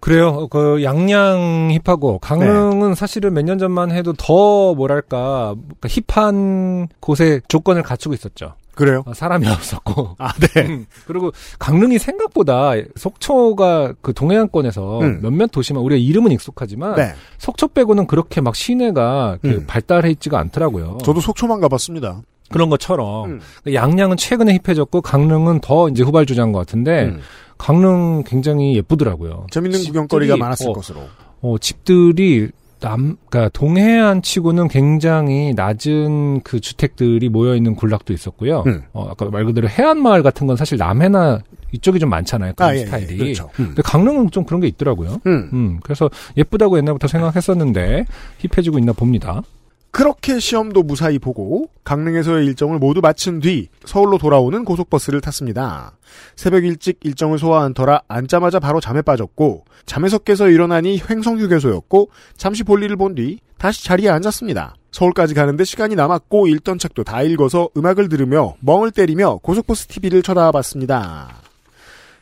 그래요. 0.01 0.47
그 0.49 0.83
양양 0.83 1.69
힙하고 1.85 2.19
강릉은 2.19 2.89
네. 2.89 2.95
사실은 2.95 3.33
몇 3.33 3.43
년 3.45 3.57
전만 3.59 3.91
해도 3.91 4.13
더 4.13 4.73
뭐랄까 4.73 5.55
그러니까 5.79 5.87
힙한 5.87 6.87
곳에 6.99 7.39
조건을 7.47 7.83
갖추고 7.83 8.13
있었죠. 8.15 8.55
그래요? 8.81 9.03
아, 9.05 9.13
사람이 9.13 9.45
없었고. 9.47 10.15
아 10.17 10.33
네. 10.33 10.61
음, 10.65 10.85
그리고 11.05 11.31
강릉이 11.59 11.99
생각보다 11.99 12.71
속초가 12.95 13.93
그 14.01 14.13
동해안권에서 14.13 15.01
음. 15.01 15.19
몇몇 15.21 15.51
도시만 15.51 15.83
우리가 15.83 15.99
이름은 15.99 16.31
익숙하지만 16.31 16.95
네. 16.95 17.13
속초 17.37 17.67
빼고는 17.67 18.07
그렇게 18.07 18.41
막 18.41 18.55
시내가 18.55 19.37
이렇게 19.43 19.59
음. 19.61 19.67
발달해 19.67 20.09
있지가 20.09 20.39
않더라고요. 20.39 20.97
저도 21.03 21.21
속초만 21.21 21.61
가봤습니다. 21.61 22.23
그런 22.49 22.69
것처럼 22.71 23.25
음. 23.33 23.39
양양은 23.71 24.17
최근에 24.17 24.57
힙해졌고 24.65 25.01
강릉은 25.01 25.61
더 25.61 25.87
이제 25.87 26.01
후발주자인 26.01 26.51
것 26.51 26.57
같은데 26.59 27.05
음. 27.05 27.19
강릉 27.59 28.23
굉장히 28.25 28.75
예쁘더라고요. 28.77 29.45
재밌는 29.51 29.77
집들이, 29.77 29.91
구경거리가 29.91 30.37
많았을 30.37 30.69
어, 30.69 30.73
것으로. 30.73 31.01
어, 31.41 31.57
집들이 31.59 32.49
남, 32.81 33.15
그니까 33.29 33.49
동해안 33.49 34.21
치고는 34.21 34.67
굉장히 34.67 35.53
낮은 35.55 36.41
그 36.41 36.59
주택들이 36.59 37.29
모여 37.29 37.55
있는 37.55 37.75
군락도 37.75 38.11
있었고요. 38.11 38.63
음. 38.65 38.81
어, 38.91 39.07
아까 39.09 39.29
말 39.29 39.45
그대로 39.45 39.69
해안 39.69 40.01
마을 40.01 40.23
같은 40.23 40.47
건 40.47 40.57
사실 40.57 40.77
남해나 40.77 41.39
이쪽이 41.71 41.99
좀 41.99 42.09
많잖아요. 42.09 42.53
그런 42.55 42.69
아, 42.69 42.75
예, 42.75 42.81
예. 42.81 42.85
스타일이. 42.85 43.17
그렇죠. 43.17 43.49
음. 43.59 43.67
근데 43.67 43.81
강릉은 43.83 44.31
좀 44.31 44.43
그런 44.43 44.59
게 44.61 44.67
있더라고요. 44.67 45.21
음. 45.27 45.49
음, 45.53 45.79
그래서 45.83 46.09
예쁘다고 46.35 46.77
옛날부터 46.77 47.07
생각했었는데 47.07 48.05
hip해지고 48.39 48.79
있나 48.79 48.93
봅니다. 48.93 49.43
그렇게 49.91 50.39
시험도 50.39 50.83
무사히 50.83 51.19
보고 51.19 51.69
강릉에서의 51.83 52.45
일정을 52.47 52.79
모두 52.79 53.01
마친 53.01 53.39
뒤 53.41 53.67
서울로 53.85 54.17
돌아오는 54.17 54.63
고속버스를 54.63 55.19
탔습니다. 55.19 55.97
새벽 56.37 56.63
일찍 56.63 56.99
일정을 57.03 57.37
소화한 57.37 57.73
터라 57.73 58.01
앉자마자 58.07 58.59
바로 58.59 58.79
잠에 58.79 59.01
빠졌고 59.01 59.65
잠에서 59.85 60.17
깨서 60.17 60.49
일어나니 60.49 61.01
횡성휴게소였고 61.09 62.09
잠시 62.37 62.63
볼일을 62.63 62.95
본 62.95 63.15
뒤 63.15 63.39
다시 63.57 63.83
자리에 63.83 64.09
앉았습니다. 64.09 64.75
서울까지 64.91 65.33
가는데 65.33 65.65
시간이 65.65 65.95
남았고 65.95 66.47
읽던 66.47 66.79
책도 66.79 67.03
다 67.03 67.21
읽어서 67.21 67.69
음악을 67.75 68.07
들으며 68.07 68.55
멍을 68.61 68.91
때리며 68.91 69.39
고속버스 69.43 69.87
TV를 69.87 70.23
쳐다봤습니다. 70.23 71.35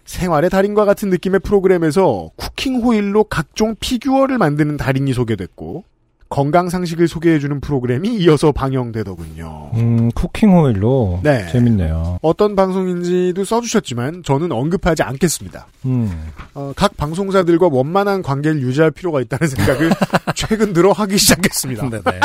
생활의 0.06 0.50
달인과 0.50 0.86
같은 0.86 1.10
느낌의 1.12 1.41
프로그램에서 1.41 2.32
쿠킹 2.36 2.82
호일로 2.82 3.26
각종 3.26 3.76
피규어를 3.80 4.40
만드는 4.40 4.78
달인이 4.78 5.14
소개됐고 5.14 5.84
건강 6.30 6.70
상식을 6.70 7.08
소개해주는 7.08 7.60
프로그램이 7.60 8.16
이어서 8.18 8.52
방영되더군요. 8.52 9.72
음, 9.74 10.12
쿠킹 10.12 10.54
호일로. 10.54 11.22
네. 11.24 11.48
재밌네요. 11.52 12.20
어떤 12.22 12.56
방송인지도 12.56 13.44
써주셨지만 13.44 14.22
저는 14.24 14.52
언급하지 14.52 15.02
않겠습니다. 15.02 15.68
음. 15.86 16.32
어, 16.54 16.72
각 16.76 16.96
방송사들과 16.98 17.70
원만한 17.72 18.22
관계를 18.22 18.62
유지할 18.62 18.92
필요가 18.92 19.22
있다는 19.22 19.48
생각을 19.48 19.90
최근 20.36 20.72
들어 20.74 20.92
하기 20.92 21.18
시작했습니다. 21.18 21.90
네네. 21.90 22.20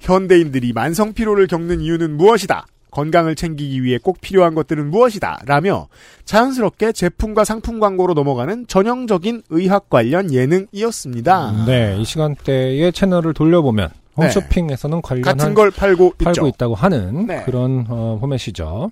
현대인들이 0.00 0.72
만성 0.72 1.12
피로를 1.12 1.46
겪는 1.46 1.80
이유는 1.80 2.16
무엇이다? 2.16 2.66
건강을 2.96 3.34
챙기기 3.34 3.82
위해 3.84 3.98
꼭 4.02 4.22
필요한 4.22 4.54
것들은 4.54 4.90
무엇이다? 4.90 5.40
라며 5.44 5.88
자연스럽게 6.24 6.92
제품과 6.92 7.44
상품 7.44 7.78
광고로 7.78 8.14
넘어가는 8.14 8.66
전형적인 8.68 9.42
의학 9.50 9.90
관련 9.90 10.32
예능이었습니다. 10.32 11.66
네, 11.66 11.98
이 11.98 12.04
시간대에 12.06 12.90
채널을 12.92 13.34
돌려보면 13.34 13.90
네. 14.16 14.24
홈쇼핑에서는 14.24 15.02
관련한 15.02 15.36
같은 15.36 15.52
걸 15.52 15.70
팔고, 15.70 16.14
팔고 16.16 16.30
있죠. 16.30 16.46
있다고 16.46 16.74
하는 16.74 17.26
네. 17.26 17.42
그런 17.44 17.84
어, 17.90 18.16
포맷이죠. 18.18 18.90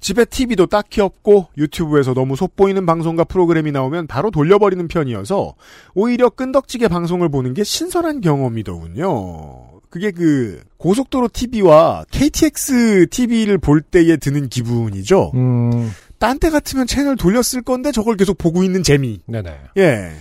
집에 0.00 0.26
TV도 0.26 0.66
딱히 0.66 1.00
없고 1.00 1.48
유튜브에서 1.56 2.12
너무 2.12 2.36
돋보이는 2.36 2.84
방송과 2.84 3.24
프로그램이 3.24 3.72
나오면 3.72 4.06
바로 4.06 4.30
돌려버리는 4.30 4.86
편이어서 4.86 5.54
오히려 5.94 6.28
끈덕지게 6.28 6.88
방송을 6.88 7.30
보는 7.30 7.54
게 7.54 7.64
신선한 7.64 8.20
경험이더군요. 8.20 9.69
그게 9.90 10.12
그 10.12 10.62
고속도로 10.78 11.28
TV와 11.32 12.04
KTX 12.10 13.08
TV를 13.10 13.58
볼 13.58 13.80
때에 13.82 14.16
드는 14.16 14.48
기분이죠. 14.48 15.32
음, 15.34 15.90
딴 16.18 16.38
때 16.38 16.48
같으면 16.50 16.86
채널 16.86 17.16
돌렸을 17.16 17.62
건데 17.64 17.92
저걸 17.92 18.16
계속 18.16 18.38
보고 18.38 18.62
있는 18.62 18.82
재미. 18.82 19.20
네네. 19.26 19.58
예. 19.78 20.12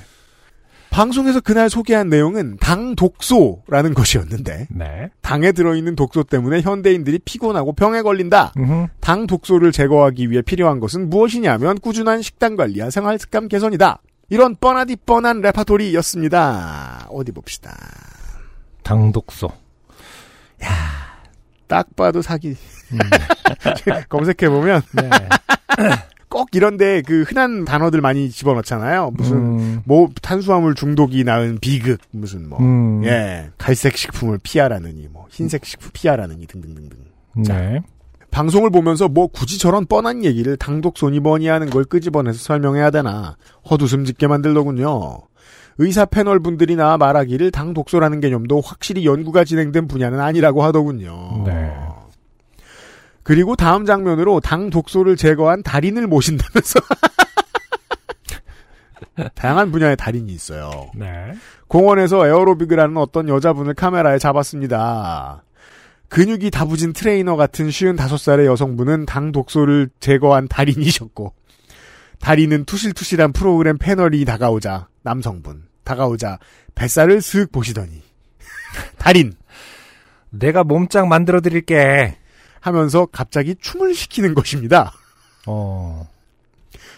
방송에서 0.89 1.39
그날 1.39 1.69
소개한 1.69 2.09
내용은 2.09 2.57
당 2.59 2.95
독소라는 2.95 3.93
것이었는데 3.93 4.67
네. 4.71 5.09
당에 5.21 5.51
들어있는 5.51 5.95
독소 5.95 6.23
때문에 6.23 6.61
현대인들이 6.61 7.19
피곤하고 7.19 7.73
병에 7.73 8.01
걸린다. 8.01 8.53
음흠. 8.57 8.87
당 8.99 9.27
독소를 9.27 9.71
제거하기 9.71 10.31
위해 10.31 10.41
필요한 10.41 10.79
것은 10.79 11.09
무엇이냐면 11.11 11.77
꾸준한 11.79 12.23
식단 12.23 12.55
관리와 12.55 12.89
생활 12.89 13.19
습관 13.19 13.47
개선이다. 13.47 14.01
이런 14.29 14.55
뻔하디 14.55 14.95
뻔한 15.05 15.41
레파토리였습니다. 15.41 17.07
어디 17.11 17.31
봅시다. 17.31 17.75
당 18.83 19.11
독소. 19.11 19.51
딱 21.67 21.95
봐도 21.95 22.21
사기. 22.21 22.55
음. 22.91 22.99
검색해 24.09 24.49
보면 24.49 24.81
네. 24.93 25.09
꼭 26.29 26.49
이런데 26.53 27.01
그 27.01 27.23
흔한 27.23 27.65
단어들 27.65 28.01
많이 28.01 28.29
집어넣잖아요. 28.29 29.11
무슨 29.15 29.37
음, 29.37 29.81
뭐 29.85 30.09
탄수화물 30.21 30.75
중독이 30.75 31.23
낳은 31.23 31.57
비극 31.59 31.99
무슨 32.11 32.47
뭐 32.47 32.59
음, 32.59 33.03
예, 33.03 33.49
갈색 33.57 33.97
식품을 33.97 34.39
피하라느니, 34.43 35.07
뭐, 35.11 35.25
흰색 35.31 35.65
식품 35.65 35.89
피하라느니, 35.91 36.45
등등등등. 36.45 36.97
네. 37.47 37.81
방송을 38.31 38.69
보면서 38.69 39.07
뭐 39.07 39.25
굳이 39.25 39.57
저런 39.57 39.87
뻔한 39.87 40.23
얘기를 40.23 40.55
당독소니 40.55 41.19
뭐니 41.19 41.47
하는 41.47 41.69
걸 41.71 41.83
끄집어내서 41.83 42.37
설명해야 42.37 42.91
되나, 42.91 43.35
헛웃음 43.69 44.05
짓게 44.05 44.27
만들더군요. 44.27 45.21
의사 45.79 46.05
패널 46.05 46.41
분들이나 46.41 46.97
말하기를 46.97 47.51
당 47.51 47.73
독소라는 47.73 48.19
개념도 48.19 48.59
확실히 48.59 49.05
연구가 49.05 49.45
진행된 49.45 49.87
분야는 49.87 50.19
아니라고 50.19 50.61
하더군요. 50.61 51.43
네. 51.45 51.73
그리고 53.23 53.55
다음 53.55 53.85
장면으로 53.85 54.41
당 54.41 54.69
독소를 54.69 55.15
제거한 55.15 55.63
달인을 55.63 56.05
모신다면서. 56.07 56.81
다양한 59.35 59.71
분야의 59.71 59.95
달인이 59.95 60.29
있어요. 60.33 60.91
네. 60.95 61.33
공원에서 61.67 62.27
에어로빅을 62.27 62.77
하는 62.77 62.97
어떤 62.97 63.29
여자분을 63.29 63.73
카메라에 63.73 64.17
잡았습니다. 64.17 65.43
근육이 66.09 66.51
다부진 66.51 66.91
트레이너 66.91 67.37
같은 67.37 67.71
쉰다섯 67.71 68.17
살의 68.17 68.47
여성분은 68.47 69.05
당 69.05 69.31
독소를 69.31 69.91
제거한 70.01 70.49
달인이셨고, 70.49 71.33
달인은 72.19 72.65
투실투실한 72.65 73.31
프로그램 73.31 73.77
패널이 73.77 74.25
다가오자, 74.25 74.87
남성분, 75.03 75.68
다가오자, 75.89 76.37
뱃살을 76.75 77.19
슥 77.21 77.51
보시더니, 77.51 78.03
달인! 78.99 79.33
내가 80.29 80.63
몸짱 80.63 81.09
만들어 81.09 81.41
드릴게. 81.41 82.15
하면서 82.61 83.05
갑자기 83.07 83.55
춤을 83.59 83.95
시키는 83.95 84.33
것입니다. 84.35 84.91
어. 85.47 86.07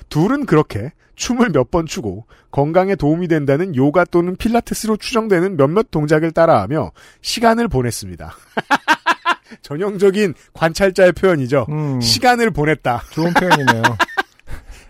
둘은 0.09 0.45
그렇게 0.45 0.91
춤을 1.15 1.51
몇 1.51 1.69
번 1.72 1.85
추고 1.85 2.26
건강에 2.49 2.95
도움이 2.95 3.27
된다는 3.30 3.76
요가 3.76 4.03
또는 4.03 4.35
필라테스로 4.35 4.97
추정되는 4.97 5.55
몇몇 5.55 5.89
동작을 5.91 6.31
따라하며 6.31 6.91
시간을 7.22 7.68
보냈습니다. 7.69 8.34
전형적인 9.61 10.34
관찰자의 10.53 11.11
표현이죠. 11.13 11.68
음, 11.69 12.01
시간을 12.01 12.51
보냈다. 12.51 13.03
좋은 13.11 13.34
표현이네요. 13.34 13.84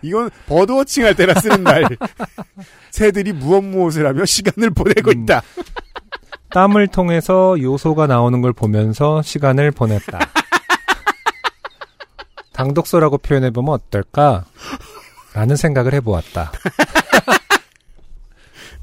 이건 0.02 0.30
버드워칭 0.46 1.04
할 1.04 1.14
때나 1.14 1.34
쓰는 1.34 1.62
말. 1.62 1.84
새들이 2.90 3.32
무엇 3.32 3.62
무엇을 3.62 4.06
하며 4.06 4.24
시간을 4.24 4.70
보내고 4.70 5.10
음. 5.10 5.22
있다. 5.22 5.42
땀을 6.50 6.88
통해서 6.88 7.56
요소가 7.60 8.06
나오는 8.06 8.42
걸 8.42 8.52
보면서 8.52 9.22
시간을 9.22 9.70
보냈다. 9.70 10.18
당독소라고 12.52 13.18
표현해보면 13.18 13.72
어떨까? 13.72 14.44
라는 15.32 15.56
생각을 15.56 15.94
해보았다. 15.94 16.52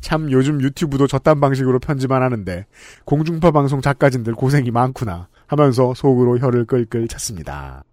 참 0.01 0.31
요즘 0.31 0.61
유튜브도 0.61 1.07
저딴 1.07 1.39
방식으로 1.39 1.79
편집만 1.79 2.23
하는데 2.23 2.65
공중파 3.05 3.51
방송 3.51 3.81
작가진들 3.81 4.33
고생이 4.33 4.71
많구나 4.71 5.27
하면서 5.45 5.93
속으로 5.93 6.39
혀를 6.39 6.65
끌끌 6.65 7.07
찼습니다. 7.07 7.83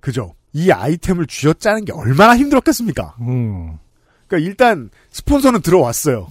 그죠? 0.00 0.34
이 0.52 0.70
아이템을 0.70 1.26
쥐어짜는 1.26 1.84
게 1.84 1.92
얼마나 1.92 2.36
힘들었겠습니까? 2.36 3.16
음. 3.20 3.78
그러니까 4.26 4.48
일단 4.48 4.90
스폰서는 5.10 5.60
들어왔어요. 5.62 6.28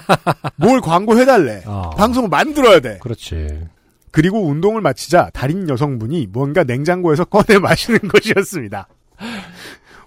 뭘 0.56 0.80
광고해달래. 0.80 1.62
아. 1.66 1.90
방송을 1.96 2.28
만들어야 2.28 2.80
돼. 2.80 2.98
그렇지. 3.00 3.66
그리고 4.10 4.46
운동을 4.46 4.80
마치자 4.80 5.30
달인 5.32 5.68
여성분이 5.68 6.28
뭔가 6.32 6.64
냉장고에서 6.64 7.24
꺼내 7.26 7.58
마시는 7.58 8.00
것이었습니다. 8.08 8.88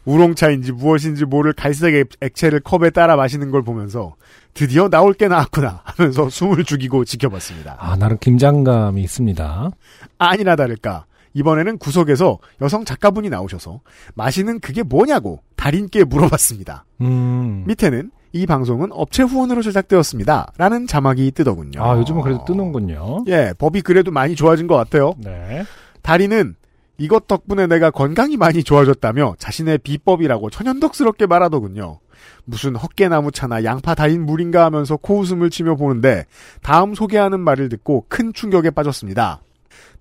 우롱차인지 0.05 0.71
무엇인지 0.71 1.25
모를 1.25 1.53
갈색 1.53 1.93
액- 1.93 2.09
액체를 2.21 2.61
컵에 2.61 2.89
따라 2.89 3.15
마시는 3.15 3.51
걸 3.51 3.61
보면서 3.63 4.15
드디어 4.55 4.89
나올 4.89 5.13
게 5.13 5.27
나왔구나 5.27 5.81
하면서 5.83 6.27
숨을 6.29 6.63
죽이고 6.63 7.05
지켜봤습니다. 7.05 7.77
아, 7.79 7.95
나름 7.95 8.17
긴장감이 8.17 9.01
있습니다. 9.03 9.69
아니나 10.17 10.55
다를까 10.55 11.05
이번에는 11.33 11.77
구석에서 11.77 12.39
여성 12.61 12.85
작가분이 12.85 13.29
나오셔서 13.29 13.81
마시는 14.15 14.59
그게 14.59 14.83
뭐냐고 14.83 15.41
달인께 15.55 16.03
물어봤습니다. 16.05 16.85
음. 17.01 17.63
밑에는 17.67 18.11
이 18.33 18.45
방송은 18.45 18.89
업체 18.91 19.23
후원으로 19.23 19.61
제작되었습니다. 19.61 20.53
라는 20.57 20.87
자막이 20.87 21.31
뜨더군요. 21.31 21.83
아, 21.83 21.97
요즘은 21.97 22.21
그래도 22.21 22.45
뜨는군요. 22.45 23.25
예, 23.27 23.53
법이 23.57 23.81
그래도 23.81 24.11
많이 24.11 24.35
좋아진 24.35 24.67
것 24.67 24.75
같아요. 24.75 25.13
네. 25.17 25.63
다리는 26.01 26.55
이것 26.97 27.27
덕분에 27.27 27.67
내가 27.67 27.91
건강이 27.91 28.37
많이 28.37 28.63
좋아졌다며 28.63 29.35
자신의 29.37 29.79
비법이라고 29.79 30.49
천연덕스럽게 30.49 31.25
말하더군요. 31.25 31.99
무슨 32.45 32.75
헛개나무 32.75 33.31
차나 33.31 33.63
양파 33.63 33.95
달인 33.95 34.25
물인가 34.25 34.65
하면서 34.65 34.97
코웃음을 34.97 35.49
치며 35.49 35.75
보는데 35.75 36.25
다음 36.61 36.93
소개하는 36.93 37.39
말을 37.39 37.69
듣고 37.69 38.05
큰 38.07 38.33
충격에 38.33 38.69
빠졌습니다. 38.69 39.41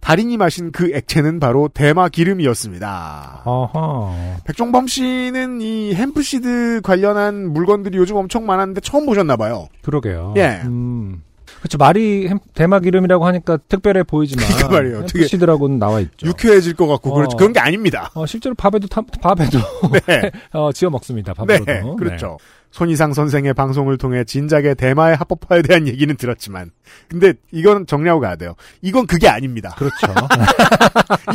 달인이 0.01 0.37
마신 0.37 0.73
그 0.73 0.93
액체는 0.95 1.41
바로 1.41 1.69
대마 1.69 2.09
기름이었습니다. 2.09 3.43
아하. 3.45 4.37
백종범 4.45 4.87
씨는 4.87 5.61
이 5.61 5.95
햄프시드 5.95 6.81
관련한 6.83 7.53
물건들이 7.53 7.99
요즘 7.99 8.17
엄청 8.17 8.47
많았는데 8.47 8.81
처음 8.81 9.07
보셨나 9.07 9.37
봐요. 9.37 9.69
그러게요. 9.83 10.35
예. 10.37 10.63
음. 10.65 11.23
그렇죠. 11.61 11.79
말이 11.79 12.27
햄- 12.29 12.39
대마 12.55 12.81
기름이라고 12.81 13.27
하니까 13.27 13.59
특별해 13.69 14.03
보이지만 14.03 14.45
그러니까 14.49 14.69
말이에요. 14.69 14.97
햄프시드라고는 15.01 15.79
나와 15.79 16.01
있죠. 16.01 16.27
유쾌해질 16.27 16.75
것 16.75 16.87
같고 16.87 17.13
그렇 17.15 17.27
어. 17.27 17.37
그런 17.37 17.53
게 17.53 17.61
아닙니다. 17.61 18.11
어, 18.15 18.25
실제로 18.27 18.55
밥에도 18.55 18.87
타- 18.89 19.03
밥에도 19.23 19.59
네. 20.07 20.31
어, 20.53 20.73
지어 20.73 20.89
먹습니다. 20.91 21.35
네, 21.47 21.59
밥으로도. 21.61 21.97
그렇죠. 21.97 22.39
손이상 22.71 23.13
선생의 23.13 23.53
방송을 23.55 23.99
통해 23.99 24.23
진작에 24.25 24.75
대마의 24.75 25.17
합법화에 25.17 25.63
대한 25.63 25.89
얘기는 25.89 26.15
들었지만, 26.17 26.71
근데 27.09 27.33
이건 27.51 27.85
정리하고 27.85 28.21
가야 28.21 28.37
돼요. 28.37 28.55
이건 28.81 29.09
그게 29.09 29.29
아닙니다. 29.29 29.75
그렇죠. 29.77 30.07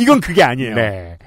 이건 0.00 0.20
그게 0.20 0.42
아니에요. 0.42 0.74
네. 0.74 1.18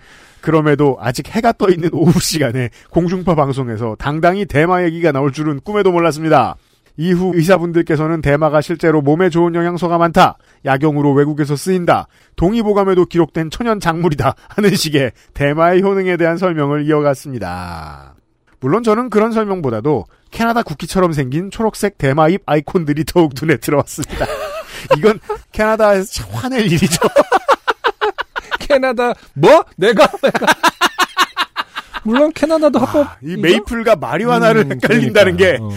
그럼에도 0.41 0.97
아직 0.99 1.27
해가 1.35 1.51
떠 1.53 1.69
있는 1.69 1.89
오후 1.93 2.19
시간에 2.19 2.69
공중파 2.89 3.35
방송에서 3.35 3.95
당당히 3.99 4.45
대마 4.45 4.83
얘기가 4.85 5.11
나올 5.11 5.31
줄은 5.31 5.59
꿈에도 5.63 5.91
몰랐습니다. 5.91 6.55
이후 6.99 7.31
의사분들께서는 7.33 8.21
대마가 8.21 8.59
실제로 8.59 9.01
몸에 9.01 9.29
좋은 9.29 9.55
영양소가 9.55 9.97
많다. 9.97 10.37
약용으로 10.65 11.13
외국에서 11.13 11.55
쓰인다. 11.55 12.07
동의보감에도 12.35 13.05
기록된 13.05 13.51
천연 13.51 13.79
작물이다. 13.79 14.35
하는 14.49 14.75
식의 14.75 15.13
대마의 15.33 15.81
효능에 15.81 16.17
대한 16.17 16.37
설명을 16.37 16.85
이어갔습니다. 16.85 18.15
물론 18.59 18.83
저는 18.83 19.09
그런 19.09 19.31
설명보다도 19.31 20.07
캐나다 20.29 20.61
국기처럼 20.61 21.13
생긴 21.13 21.49
초록색 21.49 21.97
대마잎 21.97 22.41
아이콘들이 22.45 23.05
더욱 23.05 23.31
눈에 23.41 23.55
들어왔습니다. 23.55 24.25
이건 24.97 25.21
캐나다에서 25.53 26.11
참 26.11 26.27
화낼 26.33 26.65
일이죠. 26.65 26.99
캐나다 28.59 29.13
뭐? 29.33 29.63
내가 29.77 30.05
내가 30.21 30.45
물론 32.03 32.31
캐나다도 32.33 32.79
합법 32.79 33.07
이 33.23 33.37
메이플과 33.37 33.95
마리화나를 33.95 34.63
음, 34.63 34.71
헷갈린다는 34.73 35.37
그러니까. 35.37 35.57
게 35.57 35.63
어. 35.63 35.69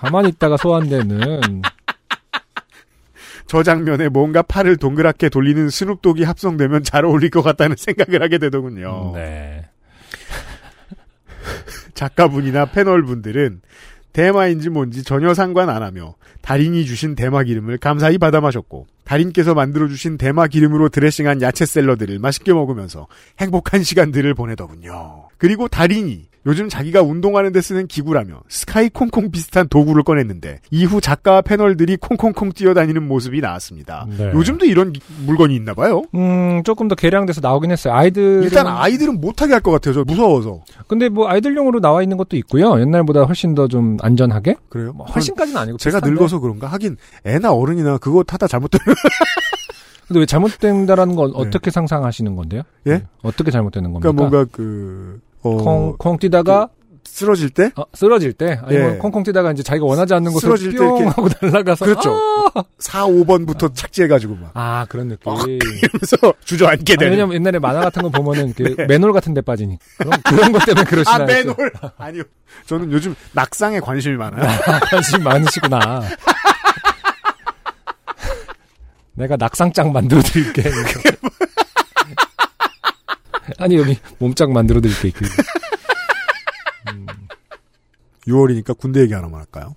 가만히 0.00 0.30
있다가 0.30 0.56
소환되는 0.56 1.60
저 3.46 3.62
장면에 3.62 4.08
뭔가 4.08 4.40
팔을 4.40 4.78
동그랗게 4.78 5.28
돌리는 5.28 5.68
스눕독이 5.68 6.24
합성되면 6.24 6.84
잘 6.84 7.04
어울릴 7.04 7.28
것 7.28 7.42
같다는 7.42 7.76
생각을 7.76 8.22
하게 8.22 8.38
되더군요. 8.38 9.12
네. 9.14 9.68
작가분이나 11.92 12.66
패널분들은 12.66 13.60
대마인지 14.14 14.70
뭔지 14.70 15.04
전혀 15.04 15.34
상관 15.34 15.68
안 15.68 15.82
하며 15.82 16.14
달인이 16.40 16.86
주신 16.86 17.14
대마 17.14 17.42
기름을 17.42 17.76
감사히 17.76 18.16
받아 18.16 18.40
마셨고 18.40 18.86
달인께서 19.04 19.54
만들어 19.54 19.86
주신 19.86 20.16
대마 20.16 20.46
기름으로 20.46 20.88
드레싱한 20.88 21.42
야채 21.42 21.66
샐러드를 21.66 22.18
맛있게 22.18 22.54
먹으면서 22.54 23.06
행복한 23.38 23.82
시간들을 23.82 24.32
보내더군요. 24.34 25.28
그리고 25.36 25.68
달인이 25.68 26.29
요즘 26.46 26.70
자기가 26.70 27.02
운동하는 27.02 27.52
데 27.52 27.60
쓰는 27.60 27.86
기구라며 27.86 28.40
스카이 28.48 28.88
콩콩 28.88 29.30
비슷한 29.30 29.68
도구를 29.68 30.02
꺼냈는데 30.04 30.60
이후 30.70 30.98
작가와 31.00 31.42
패널들이 31.42 31.98
콩콩콩 31.98 32.52
뛰어다니는 32.52 33.06
모습이 33.06 33.40
나왔습니다. 33.42 34.06
네. 34.16 34.32
요즘도 34.32 34.64
이런 34.64 34.92
기- 34.94 35.02
물건이 35.26 35.54
있나 35.54 35.74
봐요. 35.74 36.02
음, 36.14 36.62
조금 36.64 36.88
더 36.88 36.94
개량돼서 36.94 37.42
나오긴 37.42 37.70
했어요. 37.72 37.92
아이들 37.94 38.40
일단 38.44 38.66
아이들은 38.66 39.20
못하게 39.20 39.52
할 39.52 39.60
것 39.60 39.70
같아요. 39.70 39.92
저 39.92 40.04
무서워서. 40.04 40.62
근데 40.86 41.10
뭐 41.10 41.28
아이들용으로 41.28 41.80
나와 41.80 42.02
있는 42.02 42.16
것도 42.16 42.38
있고요. 42.38 42.80
옛날보다 42.80 43.24
훨씬 43.24 43.54
더 43.54 43.68
좀 43.68 43.98
안전하게? 44.00 44.56
그래요? 44.70 44.92
뭐 44.94 45.04
훨씬까지는 45.06 45.60
아니고 45.60 45.76
제가 45.76 45.98
비슷한데. 45.98 46.14
늙어서 46.14 46.40
그런가? 46.40 46.66
하긴 46.68 46.96
애나 47.24 47.52
어른이나 47.52 47.98
그거 47.98 48.22
타다 48.22 48.46
잘못되면 48.46 48.82
근데 50.08 50.20
왜 50.20 50.26
잘못된다라는 50.26 51.14
건 51.14 51.30
어떻게 51.34 51.70
상상하시는 51.70 52.34
건데요? 52.34 52.62
예? 52.86 52.90
네. 52.94 53.02
어떻게 53.22 53.50
잘못되는 53.50 53.92
겁니까? 53.92 54.10
그러니까 54.10 54.22
뭔가 54.36 54.50
그 54.50 55.20
어, 55.42 55.56
콩, 55.56 55.96
콩 55.98 56.18
뛰다가 56.18 56.68
쓰러질 57.04 57.50
때 57.50 57.72
어, 57.76 57.82
쓰러질 57.94 58.34
때 58.34 58.60
아니면 58.62 58.94
예. 58.94 58.98
콩콩 58.98 59.22
뛰다가 59.24 59.50
이제 59.52 59.62
자기가 59.62 59.84
원하지 59.84 60.14
않는 60.14 60.32
곳으로 60.32 60.56
쓰러질 60.56 60.78
때뿅 60.78 60.98
이렇게- 60.98 61.04
하고 61.08 61.28
날아가서 61.42 61.84
그렇죠. 61.86 62.14
아, 62.54 62.62
4, 62.78 63.06
5번부터 63.06 63.74
착지해가지고 63.74 64.36
막 64.36 64.50
아, 64.54 64.86
그런 64.88 65.08
느낌. 65.08 65.32
그래서 65.92 66.16
주저앉게 66.44 66.92
아니, 66.92 66.98
되는. 66.98 67.12
왜냐면 67.12 67.34
옛날에 67.34 67.58
만화 67.58 67.80
같은 67.80 68.02
거 68.02 68.10
보면은 68.10 68.52
그 68.54 68.62
네. 68.76 68.84
맨홀 68.86 69.12
같은 69.12 69.34
데 69.34 69.40
빠지니 69.40 69.78
그런 69.98 70.20
그런 70.22 70.52
것 70.52 70.64
때문에 70.64 70.84
그러시나 70.84 71.16
아 71.16 71.18
맨홀 71.26 71.72
아니요. 71.98 72.22
저는 72.66 72.92
요즘 72.92 73.14
낙상에 73.32 73.80
관심이 73.80 74.16
많아요. 74.16 74.46
관심 74.90 75.22
많으시구나. 75.24 76.02
내가 79.14 79.36
낙상장 79.36 79.92
만들어 79.92 80.22
드릴게. 80.22 80.62
아니 83.58 83.76
여기 83.76 83.98
몸짱 84.18 84.52
만들어 84.52 84.80
드릴게. 84.80 85.10
그 85.10 85.24
6월이니까 88.26 88.76
군대 88.78 89.00
얘기 89.00 89.12
하나만 89.14 89.40
할까요? 89.40 89.74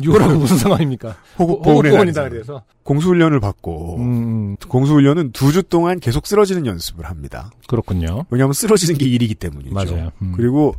6월하고 0.00 0.38
무슨 0.38 0.56
상관입니까? 0.56 1.14
호국 1.38 1.58
호국보훈이다 1.66 1.96
보훈이다 1.96 2.28
그래서. 2.30 2.62
공수훈련을 2.84 3.38
받고 3.40 3.96
음, 3.98 4.56
공수훈련은 4.56 5.32
두 5.32 5.52
주 5.52 5.62
동안 5.62 6.00
계속 6.00 6.26
쓰러지는 6.26 6.64
연습을 6.66 7.04
합니다. 7.04 7.50
그렇군요. 7.66 8.24
왜냐하면 8.30 8.54
쓰러지는 8.54 8.96
게 8.96 9.04
일이기 9.06 9.34
때문이죠. 9.34 9.74
맞아요. 9.74 10.10
음. 10.22 10.32
그리고 10.34 10.74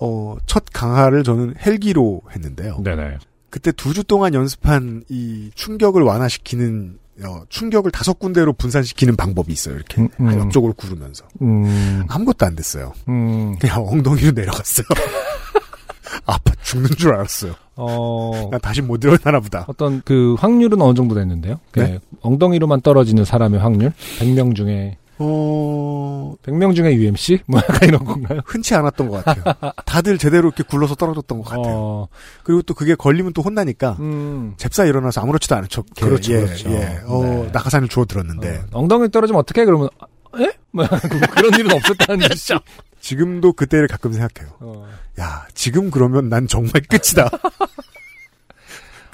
어, 0.00 0.36
첫 0.46 0.64
강화를 0.72 1.22
저는 1.22 1.54
헬기로 1.64 2.22
했는데요. 2.32 2.80
네네. 2.82 3.18
그때 3.50 3.70
두 3.70 3.92
주 3.92 4.02
동안 4.02 4.34
연습한 4.34 5.04
이 5.08 5.50
충격을 5.54 6.02
완화시키는 6.02 6.98
어, 6.98 7.03
충격을 7.48 7.90
다섯 7.90 8.18
군데로 8.18 8.52
분산시키는 8.54 9.16
방법이 9.16 9.52
있어요. 9.52 9.76
이렇게 9.76 10.02
음, 10.02 10.08
음. 10.20 10.38
옆쪽으로 10.40 10.72
구르면서 10.74 11.24
음, 11.42 12.04
아무것도 12.08 12.46
안 12.46 12.56
됐어요. 12.56 12.92
음, 13.08 13.56
그냥 13.58 13.86
엉덩이로 13.86 14.32
내려갔어요. 14.32 14.86
아파 16.26 16.52
죽는 16.62 16.90
줄 16.96 17.14
알았어요. 17.14 17.54
어, 17.76 18.48
난 18.50 18.60
다시 18.60 18.82
못 18.82 19.02
일어나나 19.02 19.40
보다. 19.40 19.64
어떤 19.68 20.00
그 20.04 20.34
확률은 20.38 20.80
어느 20.80 20.94
정도 20.94 21.14
됐는데요? 21.14 21.58
네? 21.72 21.98
그 21.98 22.18
엉덩이로만 22.22 22.80
떨어지는 22.82 23.24
사람의 23.24 23.60
확률? 23.60 23.92
100명 24.18 24.54
중에, 24.54 24.96
어 25.18 26.34
100명 26.42 26.74
중에 26.74 26.94
UMC? 26.94 27.40
뭐 27.46 27.60
약간 27.60 27.88
이런 27.88 28.04
건가요? 28.04 28.40
흔치 28.46 28.74
않았던 28.74 29.08
것 29.08 29.24
같아요. 29.24 29.72
다들 29.86 30.18
제대로 30.18 30.48
이렇게 30.48 30.62
굴러서 30.62 30.94
떨어졌던 30.96 31.38
것 31.38 31.44
같아요. 31.44 31.74
어, 31.76 32.08
그리고 32.42 32.62
또 32.62 32.74
그게 32.74 32.94
걸리면 32.94 33.32
또 33.32 33.42
혼나니까 33.42 33.96
음. 34.00 34.54
잽싸 34.56 34.84
일어나서 34.84 35.20
아무렇지도 35.20 35.54
않은 35.56 35.68
척. 35.68 35.86
그렇죠, 35.98 36.32
예, 36.32 36.40
그렇죠. 36.40 36.70
예. 36.70 37.00
어, 37.06 37.22
네. 37.22 37.50
낙하산을 37.52 37.88
주워 37.88 38.04
들었는데 38.06 38.64
어, 38.72 38.80
엉덩이 38.80 39.10
떨어지면 39.10 39.38
어떻게 39.40 39.64
그러면 39.64 39.88
아, 40.00 40.40
에? 40.42 40.50
뭐 40.72 40.84
그런 41.34 41.58
일은 41.58 41.72
없었다는 41.72 42.28
듯이. 42.28 42.54
지금도 43.00 43.52
그때를 43.52 43.86
가끔 43.86 44.12
생각해요. 44.12 44.54
어. 44.60 44.88
야 45.20 45.46
지금 45.54 45.90
그러면 45.90 46.28
난 46.28 46.48
정말 46.48 46.72
끝이다. 46.88 47.30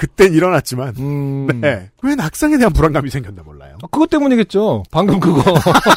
그땐 0.01 0.33
일어났지만 0.33 0.95
음. 0.99 1.47
네. 1.61 1.91
왜 2.03 2.15
낙상에 2.15 2.57
대한 2.57 2.73
불안감이 2.73 3.11
생겼나 3.11 3.43
몰라요. 3.43 3.77
어, 3.83 3.87
그것 3.89 4.09
때문이겠죠. 4.09 4.85
방금 4.91 5.21
그거. 5.21 5.43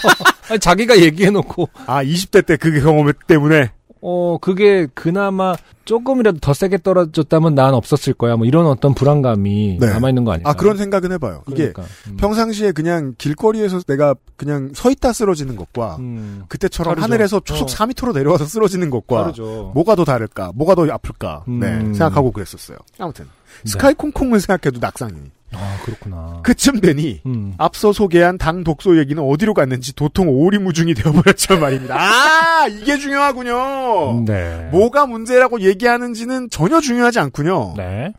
아니, 0.49 0.59
자기가 0.59 0.99
얘기해놓고 0.99 1.69
아 1.85 2.03
20대 2.03 2.45
때 2.45 2.57
그 2.57 2.81
경험 2.81 3.11
때문에 3.27 3.71
어, 4.01 4.37
그게 4.41 4.87
그나마 4.93 5.55
조금이라도 5.85 6.39
더 6.39 6.53
세게 6.53 6.79
떨어졌다면 6.83 7.55
난 7.55 7.73
없었을 7.73 8.13
거야. 8.13 8.35
뭐 8.35 8.45
이런 8.45 8.65
어떤 8.67 8.93
불안감이 8.93 9.77
네. 9.79 9.87
남아 9.87 10.09
있는 10.09 10.23
거 10.25 10.33
아닐까. 10.33 10.49
아 10.49 10.53
그런 10.53 10.77
생각은 10.77 11.11
해봐요. 11.13 11.43
이게 11.47 11.71
그러니까. 11.71 11.83
음. 12.09 12.17
평상시에 12.17 12.73
그냥 12.73 13.15
길거리에서 13.17 13.81
내가 13.83 14.15
그냥 14.37 14.71
서 14.73 14.91
있다 14.91 15.13
쓰러지는 15.13 15.55
것과 15.55 15.97
음, 15.99 16.43
그때처럼 16.49 16.95
다르죠. 16.95 17.03
하늘에서 17.03 17.39
초속 17.41 17.63
어. 17.63 17.71
4m로 17.71 18.13
내려와서 18.13 18.45
쓰러지는 18.45 18.89
것과 18.89 19.23
다르죠. 19.23 19.71
뭐가 19.73 19.95
더 19.95 20.03
다를까? 20.05 20.51
뭐가 20.55 20.75
더 20.75 20.85
아플까? 20.91 21.43
네, 21.47 21.67
음. 21.67 21.93
생각하고 21.93 22.31
그랬었어요. 22.31 22.77
아무튼 22.99 23.25
네. 23.25 23.31
스카이 23.65 23.93
콩콩을 23.93 24.39
생각해도 24.39 24.79
낙상이. 24.79 25.13
아, 25.55 25.77
그렇구나. 25.85 26.41
그쯤 26.43 26.81
되니 26.81 27.21
음. 27.25 27.53
앞서 27.57 27.93
소개한 27.93 28.37
당 28.37 28.63
독소 28.63 28.97
얘기는 28.97 29.21
어디로 29.21 29.53
갔는지 29.53 29.95
도통 29.95 30.29
오리무중이 30.29 30.93
되어버렸죠 30.95 31.59
말입니다. 31.59 31.95
아 31.95 32.67
이게 32.67 32.97
중요하군요. 32.97 34.23
네. 34.25 34.69
뭐가 34.71 35.05
문제라고 35.05 35.61
얘기하는지는 35.61 36.49
전혀 36.49 36.81
중요하지 36.81 37.19
않군요. 37.19 37.75
네. 37.77 38.13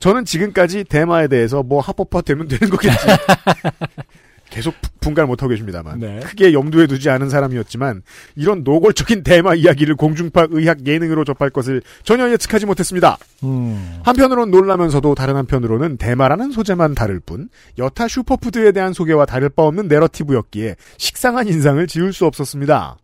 저는 0.00 0.24
지금까지 0.24 0.84
대마에 0.84 1.28
대해서 1.28 1.62
뭐 1.62 1.80
합법화 1.80 2.22
되면 2.22 2.48
되는 2.48 2.70
거겠지. 2.70 2.96
계속 4.50 4.74
부- 4.82 4.90
분갈 5.00 5.26
못하고 5.26 5.48
계십니다만. 5.50 5.98
네. 5.98 6.20
크게 6.20 6.52
염두에 6.52 6.86
두지 6.86 7.08
않은 7.08 7.30
사람이었지만 7.30 8.02
이런 8.36 8.62
노골적인 8.64 9.22
대마 9.22 9.54
이야기를 9.54 9.94
공중파 9.96 10.48
의학 10.50 10.86
예능으로 10.86 11.24
접할 11.24 11.48
것을 11.50 11.80
전혀 12.02 12.30
예측하지 12.30 12.66
못했습니다. 12.66 13.16
음. 13.44 14.00
한편으론 14.04 14.50
놀라면서도 14.50 15.14
다른 15.14 15.36
한편으로는 15.36 15.96
대마라는 15.96 16.50
소재만 16.50 16.94
다를 16.94 17.20
뿐 17.20 17.48
여타 17.78 18.08
슈퍼푸드에 18.08 18.72
대한 18.72 18.92
소개와 18.92 19.24
다를 19.24 19.48
바 19.48 19.62
없는 19.62 19.88
내러티브였기에 19.88 20.76
식상한 20.98 21.48
인상을 21.48 21.86
지울 21.86 22.12
수 22.12 22.26
없었습니다. 22.26 22.96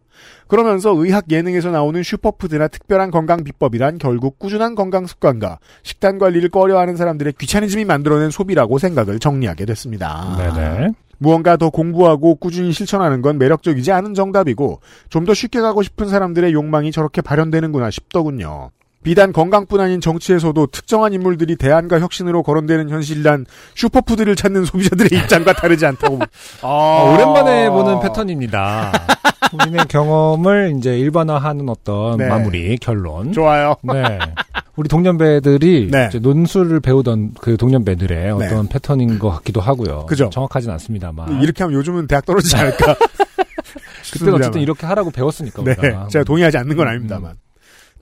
그러면서 0.49 0.93
의학 0.95 1.31
예능에서 1.31 1.71
나오는 1.71 2.03
슈퍼푸드나 2.03 2.69
특별한 2.69 3.11
건강 3.11 3.43
비법이란 3.45 3.99
결국 3.99 4.39
꾸준한 4.39 4.75
건강 4.75 5.07
습관과 5.07 5.59
식단 5.83 6.19
관리를 6.19 6.49
꺼려하는 6.51 6.97
사람들의 6.97 7.35
귀차니즘이 7.39 7.85
만들어낸 7.85 8.31
소비라고 8.31 8.79
생각을 8.79 9.19
정리하게 9.19 9.65
됐습니다. 9.67 10.37
네네. 10.55 10.93
무언가 11.19 11.57
더 11.57 11.71
공부하고 11.71 12.37
꾸준히 12.37 12.73
실천하는 12.73 13.21
건 13.23 13.39
매력적이지 13.39 13.93
않은 13.93 14.15
정답이고 14.15 14.81
좀 15.11 15.27
더 15.27 15.35
쉽게 15.35 15.61
가고 15.61 15.83
싶은 15.83 16.09
사람들의 16.09 16.53
욕망이 16.53 16.93
저렇게 16.93 17.21
발현되는구나 17.21 17.91
싶더군요. 17.91 18.71
비단 19.03 19.33
건강뿐 19.33 19.81
아닌 19.81 20.01
정치에서도 20.01 20.67
특정한 20.69 21.13
인물들이 21.13 21.55
대안과 21.57 22.01
혁신으로 22.01 22.43
거론되는 22.43 22.91
현실이란 22.91 23.47
슈퍼푸드를 23.75 24.35
찾는 24.37 24.65
소비자들의 24.65 25.11
입장과 25.23 25.53
다르지 25.53 25.85
않다고. 25.87 26.19
아, 26.63 26.67
어, 26.67 27.13
오랜만에 27.15 27.71
보는 27.71 28.01
패턴입니다. 28.01 28.93
본인의 29.51 29.87
경험을 29.87 30.75
이제 30.79 30.99
일반화하는 30.99 31.69
어떤 31.69 32.17
네. 32.19 32.29
마무리, 32.29 32.77
결론. 32.79 33.33
좋아요. 33.33 33.77
네. 33.83 34.19
우리 34.77 34.89
동년배들이 34.89 35.89
네. 35.91 36.11
논술을 36.21 36.81
배우던 36.81 37.35
그 37.41 37.57
동년배들의 37.57 38.31
어떤 38.31 38.69
패턴인 38.69 39.19
것 39.19 39.31
같기도 39.31 39.61
하고요. 39.61 40.07
그죠. 40.07 40.31
정확하진 40.31 40.71
않습니다만. 40.71 41.43
이렇게 41.43 41.65
하면 41.65 41.79
요즘은 41.79 42.07
대학 42.07 42.25
떨어지지 42.27 42.57
않을까. 42.57 42.95
그때는 44.13 44.35
어쨌든 44.35 44.61
이렇게 44.61 44.87
하라고 44.87 45.11
배웠으니까. 45.11 45.65
네, 45.65 45.75
우리가. 45.79 46.09
제가 46.09 46.25
동의하지 46.25 46.59
않는 46.59 46.77
건 46.77 46.89
아닙니다만. 46.89 47.37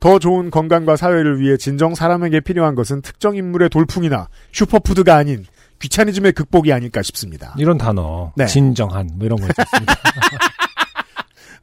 더 0.01 0.19
좋은 0.19 0.51
건강과 0.51 0.97
사회를 0.97 1.41
위해 1.41 1.57
진정 1.57 1.95
사람에게 1.95 2.41
필요한 2.41 2.75
것은 2.75 3.01
특정 3.01 3.37
인물의 3.37 3.71
돌풍이나 3.71 4.29
슈퍼푸드가 4.53 5.17
아닌 5.17 5.47
귀차니즘의 5.79 6.33
극복이 6.33 6.73
아닐까 6.73 7.03
싶습니다. 7.03 7.55
이런 7.59 7.79
단어, 7.79 8.33
네. 8.37 8.47
진정한 8.47 9.09
뭐 9.15 9.27
이런 9.27 9.39
거 9.39 9.47
있었습니다. 9.47 9.95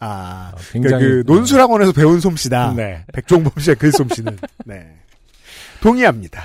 아, 0.02 0.52
굉장히 0.72 1.03
그 1.03 1.23
논술학원에서 1.28 1.91
배운 1.94 2.19
솜씨다. 2.19 2.73
네. 2.76 3.06
백종범 3.14 3.53
씨의 3.60 3.76
그 3.76 3.91
솜씨는. 3.91 4.38
네. 4.65 4.95
동의합니다. 5.82 6.41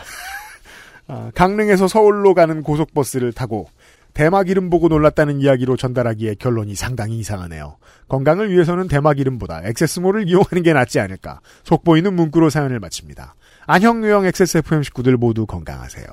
아, 1.09 1.31
강릉에서 1.35 1.89
서울로 1.89 2.35
가는 2.35 2.63
고속버스를 2.63 3.33
타고 3.33 3.69
대막 4.13 4.49
이름 4.49 4.71
보고 4.71 4.89
놀랐다는 4.89 5.41
이야기로 5.41 5.77
전달하기에 5.77 6.37
결론이 6.39 6.75
상당히 6.75 7.19
이상하네요. 7.19 7.77
건강을 8.09 8.51
위해서는 8.51 8.89
대마 8.89 9.19
기름보다 9.19 9.63
XS몰을 9.65 10.29
이용하는 10.29 10.63
게 10.63 10.73
낫지 10.73 11.01
않을까. 11.01 11.41
속보이는 11.65 12.15
문구로 12.15 12.51
사연을 12.51 12.79
마칩니다. 12.79 13.35
안형, 13.67 14.05
유형, 14.05 14.25
XSFM 14.27 14.83
식구들 14.83 15.17
모두 15.17 15.45
건강하세요. 15.47 16.05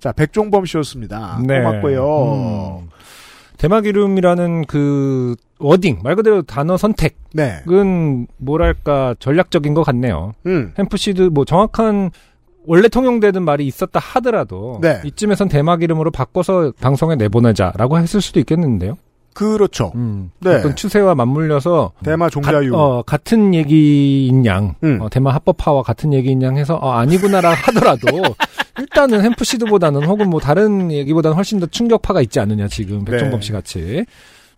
자, 0.00 0.12
백종범 0.12 0.64
씨였습니다. 0.66 1.40
네. 1.46 1.62
고맙고요. 1.62 2.82
음. 2.82 2.88
대마 3.58 3.86
기름이라는 3.86 4.66
그 4.66 5.36
워딩 5.58 6.00
말 6.02 6.16
그대로 6.16 6.42
단어 6.42 6.76
선택은 6.76 7.16
네. 7.32 7.62
뭐랄까 8.36 9.14
전략적인 9.18 9.74
것 9.74 9.82
같네요. 9.82 10.32
음. 10.46 10.72
hemp 10.78 11.04
seed 11.04 11.30
뭐 11.32 11.44
정확한 11.44 12.10
원래 12.66 12.88
통용되는 12.88 13.42
말이 13.42 13.66
있었다 13.66 14.00
하더라도 14.00 14.78
네. 14.82 15.00
이쯤에선 15.04 15.48
대마 15.48 15.82
기름으로 15.82 16.10
바꿔서 16.10 16.72
방송에 16.80 17.14
내보내자라고 17.16 17.98
했을 17.98 18.20
수도 18.20 18.40
있겠는데요. 18.40 18.98
그렇죠. 19.36 19.92
음, 19.94 20.30
네. 20.40 20.54
어떤 20.54 20.74
추세와 20.74 21.14
맞물려서 21.14 21.92
대마 22.02 22.30
종자유. 22.30 22.72
가, 22.72 22.78
어, 22.78 23.02
같은 23.02 23.52
얘기인 23.52 24.46
양, 24.46 24.74
음. 24.82 24.98
어, 25.02 25.10
대마 25.10 25.34
합법화와 25.34 25.82
같은 25.82 26.14
얘기인 26.14 26.40
양 26.40 26.56
해서 26.56 26.76
어, 26.76 26.92
아니구나라 26.92 27.50
하더라도 27.68 28.06
일단은 28.78 29.22
햄프시드보다는 29.22 30.04
혹은 30.04 30.28
뭐 30.28 30.40
다른 30.40 30.90
얘기보다는 30.92 31.34
훨씬 31.36 31.58
더 31.60 31.66
충격파가 31.66 32.20
있지 32.22 32.40
않느냐 32.40 32.68
지금 32.68 33.04
백종범 33.04 33.40
씨 33.40 33.52
같이. 33.52 34.04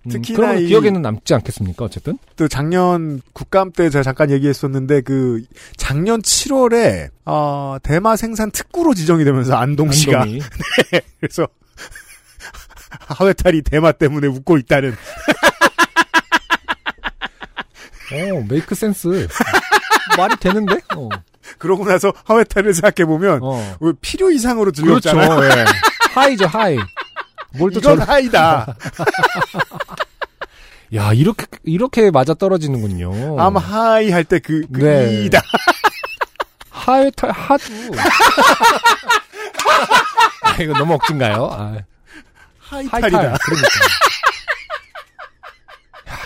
음, 0.06 0.10
특히나 0.10 0.54
이- 0.54 0.66
기억에는 0.66 1.02
남지 1.02 1.34
않겠습니까 1.34 1.84
어쨌든? 1.84 2.18
또 2.36 2.46
작년 2.48 3.20
국감 3.32 3.72
때 3.72 3.90
제가 3.90 4.02
잠깐 4.02 4.30
얘기했었는데 4.30 5.00
그 5.02 5.42
작년 5.76 6.22
7월에 6.22 7.10
어, 7.26 7.76
대마 7.82 8.16
생산 8.16 8.50
특구로 8.50 8.94
지정이 8.94 9.24
되면서 9.24 9.56
안동 9.56 9.90
씨가 9.92 10.22
안동이. 10.22 10.40
그래서 11.20 11.46
하회탈이 13.08 13.62
대마 13.62 13.92
때문에 13.92 14.26
웃고 14.28 14.56
있다는 14.58 14.94
어, 18.10 18.44
make 18.48 18.74
sense. 18.74 19.28
말이 20.16 20.34
되는데? 20.40 20.76
어. 20.96 21.08
그러고 21.58 21.84
나서 21.86 22.12
하회탈을 22.24 22.74
생각해 22.74 23.06
보면 23.06 23.40
어. 23.42 23.76
왜 23.80 23.92
필요 24.00 24.30
이상으로 24.30 24.72
그렇죠. 24.72 25.10
들떴잖아요. 25.10 25.44
예. 25.44 25.64
high죠, 26.14 26.46
high. 26.46 26.76
뭘또 27.54 27.78
이건 27.80 27.96
저런, 27.96 28.08
high다. 28.09 28.76
야, 30.94 31.12
이렇게, 31.12 31.46
이렇게 31.64 32.10
맞아 32.10 32.34
떨어지는군요. 32.34 33.38
아마 33.40 33.60
high 33.60 34.10
할 34.10 34.24
때 34.24 34.38
그, 34.38 34.62
그 34.72 34.80
네. 34.80 35.24
이다. 35.24 35.40
하회탈, 36.70 37.30
하도. 37.30 37.64
아, 40.42 40.62
이거 40.62 40.72
너무 40.74 40.94
억진가요? 40.94 41.48
아, 41.52 41.76
하이탈이다. 42.60 43.18
하이탈. 43.18 43.38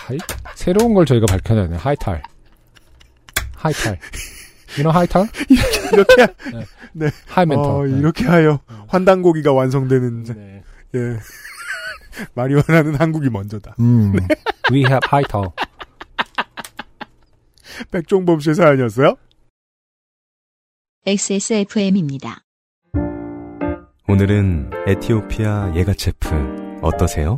그러니까. 0.07 0.35
새로운 0.55 0.93
걸 0.93 1.05
저희가 1.05 1.25
밝혀내네. 1.27 1.77
하이탈. 1.77 2.21
하이탈. 3.55 3.97
You 4.77 4.83
know 4.83 4.91
하이탈? 4.91 5.27
이렇게 5.93 6.27
네. 6.93 7.07
high 7.27 7.41
mental. 7.41 7.65
어, 7.65 7.85
네. 7.85 7.97
이렇게 7.97 8.25
하여 8.25 8.59
환단고기가 8.87 9.53
완성되는 9.53 10.23
네. 10.23 10.63
예. 10.95 11.17
마리화나는 12.35 12.95
한국이 12.95 13.29
먼저다. 13.29 13.75
음. 13.79 14.13
We 14.71 14.79
have 14.81 14.99
하이탈. 15.03 15.49
백종범 17.91 18.39
씨의 18.39 18.55
사연이었어요. 18.55 19.15
XSFM입니다. 21.05 22.43
오늘은 24.07 24.71
에티오피아 24.87 25.73
예가체프 25.75 26.79
어떠세요? 26.81 27.35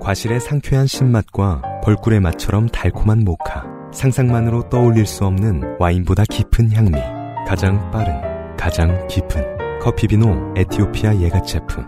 과실의 0.00 0.38
상쾌한 0.40 0.86
신맛과 0.86 1.80
벌꿀의 1.82 2.20
맛처럼 2.20 2.68
달콤한 2.68 3.24
모카. 3.24 3.73
상상만으로 3.94 4.68
떠올릴 4.68 5.06
수 5.06 5.24
없는 5.24 5.76
와인보다 5.78 6.24
깊은 6.30 6.72
향미. 6.72 6.98
가장 7.46 7.90
빠른, 7.90 8.56
가장 8.56 9.06
깊은 9.08 9.80
커피 9.80 10.06
비노 10.08 10.54
에티오피아 10.56 11.20
예가체프. 11.20 11.82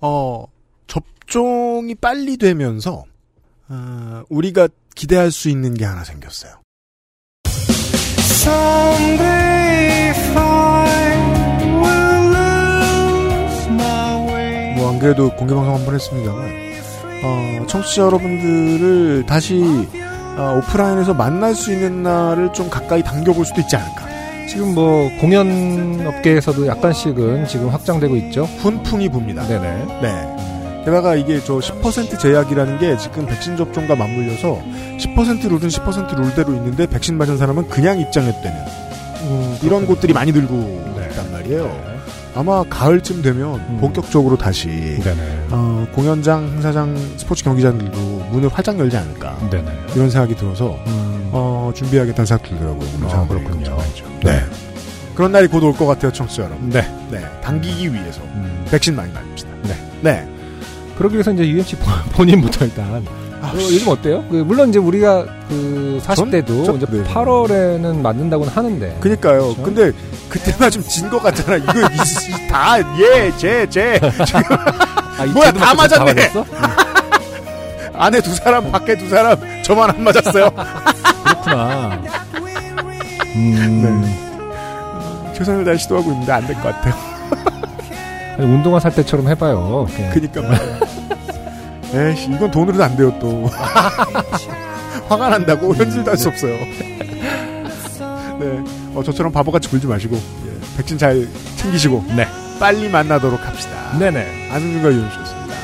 어, 0.00 0.44
접종이 0.86 1.94
빨리 1.94 2.36
되면서, 2.36 3.04
어, 3.68 4.22
우리가 4.28 4.68
기대할 4.94 5.30
수 5.30 5.48
있는 5.48 5.74
게 5.74 5.84
하나 5.84 6.04
생겼어요. 6.04 6.60
뭐, 14.76 14.90
안 14.90 14.98
그래도 14.98 15.34
공개 15.34 15.54
방송 15.54 15.74
한 15.74 15.84
번 15.86 15.94
했습니다만, 15.94 16.63
어, 17.24 17.64
청취자 17.66 18.02
여러분들을 18.02 19.24
다시, 19.26 19.62
어, 20.36 20.58
오프라인에서 20.58 21.14
만날 21.14 21.54
수 21.54 21.72
있는 21.72 22.02
날을 22.02 22.52
좀 22.52 22.68
가까이 22.68 23.02
당겨볼 23.02 23.46
수도 23.46 23.62
있지 23.62 23.76
않을까. 23.76 24.04
지금 24.46 24.74
뭐 24.74 25.10
공연 25.20 26.06
업계에서도 26.06 26.66
약간씩은 26.66 27.48
지금 27.48 27.70
확장되고 27.70 28.14
있죠. 28.16 28.44
훈풍이 28.44 29.08
붑니다. 29.08 29.46
네네. 29.48 30.00
네. 30.02 30.36
게다가 30.84 31.14
이게 31.14 31.40
저 31.42 31.54
10% 31.54 32.18
제약이라는 32.18 32.78
게 32.78 32.96
지금 32.98 33.24
백신 33.24 33.56
접종과 33.56 33.96
맞물려서 33.96 34.60
10% 34.98 35.48
룰은 35.48 35.68
10% 35.68 36.14
룰대로 36.14 36.52
있는데 36.54 36.86
백신 36.86 37.16
맞은 37.16 37.38
사람은 37.38 37.68
그냥 37.68 37.98
입장해도 37.98 38.42
되는 38.42 38.56
음, 39.22 39.58
이런 39.62 39.86
곳들이 39.86 40.12
많이 40.12 40.30
들고 40.30 40.54
네. 40.98 41.08
있단 41.10 41.32
말이에요. 41.32 41.93
네. 42.34 42.40
아마 42.40 42.62
가을쯤 42.68 43.22
되면 43.22 43.54
음. 43.60 43.78
본격적으로 43.80 44.36
다시 44.36 44.68
네네. 44.68 45.46
어, 45.50 45.86
공연장, 45.92 46.44
행사장, 46.54 46.96
스포츠 47.16 47.44
경기장들도 47.44 47.98
문을 48.32 48.48
활짝 48.48 48.78
열지 48.78 48.96
않을까 48.96 49.36
네네. 49.50 49.70
이런 49.94 50.10
생각이 50.10 50.34
들어서 50.36 50.78
음, 50.86 51.28
어, 51.32 51.72
준비하겠다는 51.74 52.26
생각 52.26 52.42
들더라고요. 52.48 52.88
아, 53.10 53.26
그렇군요. 53.26 53.76
걱정하죠. 53.76 54.04
네. 54.24 54.40
그런 55.14 55.30
날이 55.30 55.46
곧 55.46 55.62
올 55.62 55.72
것 55.72 55.86
같아요, 55.86 56.12
청취자 56.12 56.42
여러분. 56.44 56.68
네. 56.70 56.82
네. 57.10 57.20
당기기 57.40 57.92
위해서 57.92 58.20
음, 58.34 58.64
백신 58.70 58.96
많이 58.96 59.12
맞읍시다. 59.12 59.50
네. 59.62 59.76
네. 60.02 60.28
그러기 60.98 61.14
위해서 61.14 61.32
이제 61.32 61.46
UMC 61.48 61.76
본인부터 62.12 62.64
일단 62.64 62.86
아, 62.94 63.00
어, 63.52 63.56
요즘 63.56 63.88
어때요? 63.88 64.24
그 64.30 64.36
물론 64.36 64.68
이제 64.70 64.78
우리가 64.78 65.24
그 65.48 66.00
40대도 66.04 66.64
전- 66.66 66.76
이제 66.76 66.86
네. 66.90 67.02
8월에는 67.04 68.00
맞는다고는 68.00 68.52
하는데 68.52 68.96
그니까요. 69.00 69.54
그렇죠? 69.54 69.62
근데 69.62 69.92
그때나 70.28 70.70
좀 70.70 70.82
진 70.82 71.08
것 71.10 71.22
같잖아. 71.22 71.56
이거 71.56 71.72
이- 71.80 72.44
이- 72.44 72.48
다 72.48 72.78
예, 73.00 73.32
제, 73.36 73.66
제. 73.68 74.00
아, 75.18 75.24
이 75.24 75.30
뭐야, 75.30 75.52
다 75.52 75.74
맞았네. 75.74 76.12
맞았어? 76.14 76.44
안에 77.96 78.20
두 78.20 78.34
사람, 78.34 78.70
밖에 78.72 78.96
두 78.96 79.08
사람, 79.08 79.36
저만 79.62 79.90
안 79.90 80.02
맞았어요. 80.02 80.50
그렇구나. 81.24 82.02
음, 83.36 85.32
최선을 85.34 85.64
다해 85.64 85.76
시도하고 85.76 86.10
있는데 86.12 86.32
안 86.32 86.46
될 86.46 86.54
것 86.56 86.62
같아요. 86.62 86.94
아니, 88.36 88.46
운동화 88.46 88.80
살 88.80 88.92
때처럼 88.94 89.28
해봐요. 89.28 89.86
그냥. 89.94 90.10
그니까 90.12 90.40
말이야. 90.42 90.78
에이씨, 91.94 92.30
이건 92.32 92.50
돈으로도 92.50 92.82
안 92.82 92.96
돼요, 92.96 93.12
또. 93.20 93.48
화가 95.08 95.28
난다고 95.28 95.74
현질도 95.74 96.10
할 96.10 96.16
수 96.16 96.28
없어요. 96.28 96.54
네. 98.40 98.64
어, 98.94 99.02
저처럼 99.04 99.32
바보같이 99.32 99.68
굴지 99.68 99.86
마시고, 99.86 100.16
예, 100.16 100.76
백신 100.76 100.98
잘 100.98 101.28
챙기시고, 101.56 102.04
네. 102.16 102.26
빨리 102.58 102.88
만나도록 102.88 103.44
합시다. 103.46 103.98
네네. 103.98 104.48
안승준과 104.52 104.88
유현수였습니다. 104.92 105.54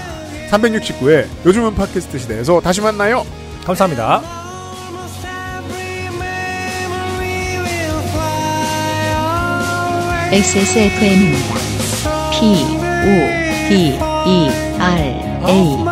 369회 0.51 1.27
요즘은 1.47 1.75
팟캐스트 1.77 2.19
시대에서 2.19 2.61
다시 2.61 2.81
만나요. 2.81 3.25
감사합니다. 3.65 4.21
XSFM입니다. 10.33 11.55
P, 12.31 12.65
O, 12.65 13.69
D, 13.69 13.99
E, 14.27 14.51
R, 14.79 15.01
A. 15.49 15.90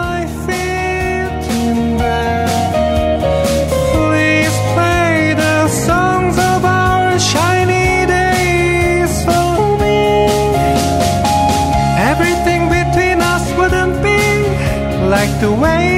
the 15.41 15.53
way 15.53 15.98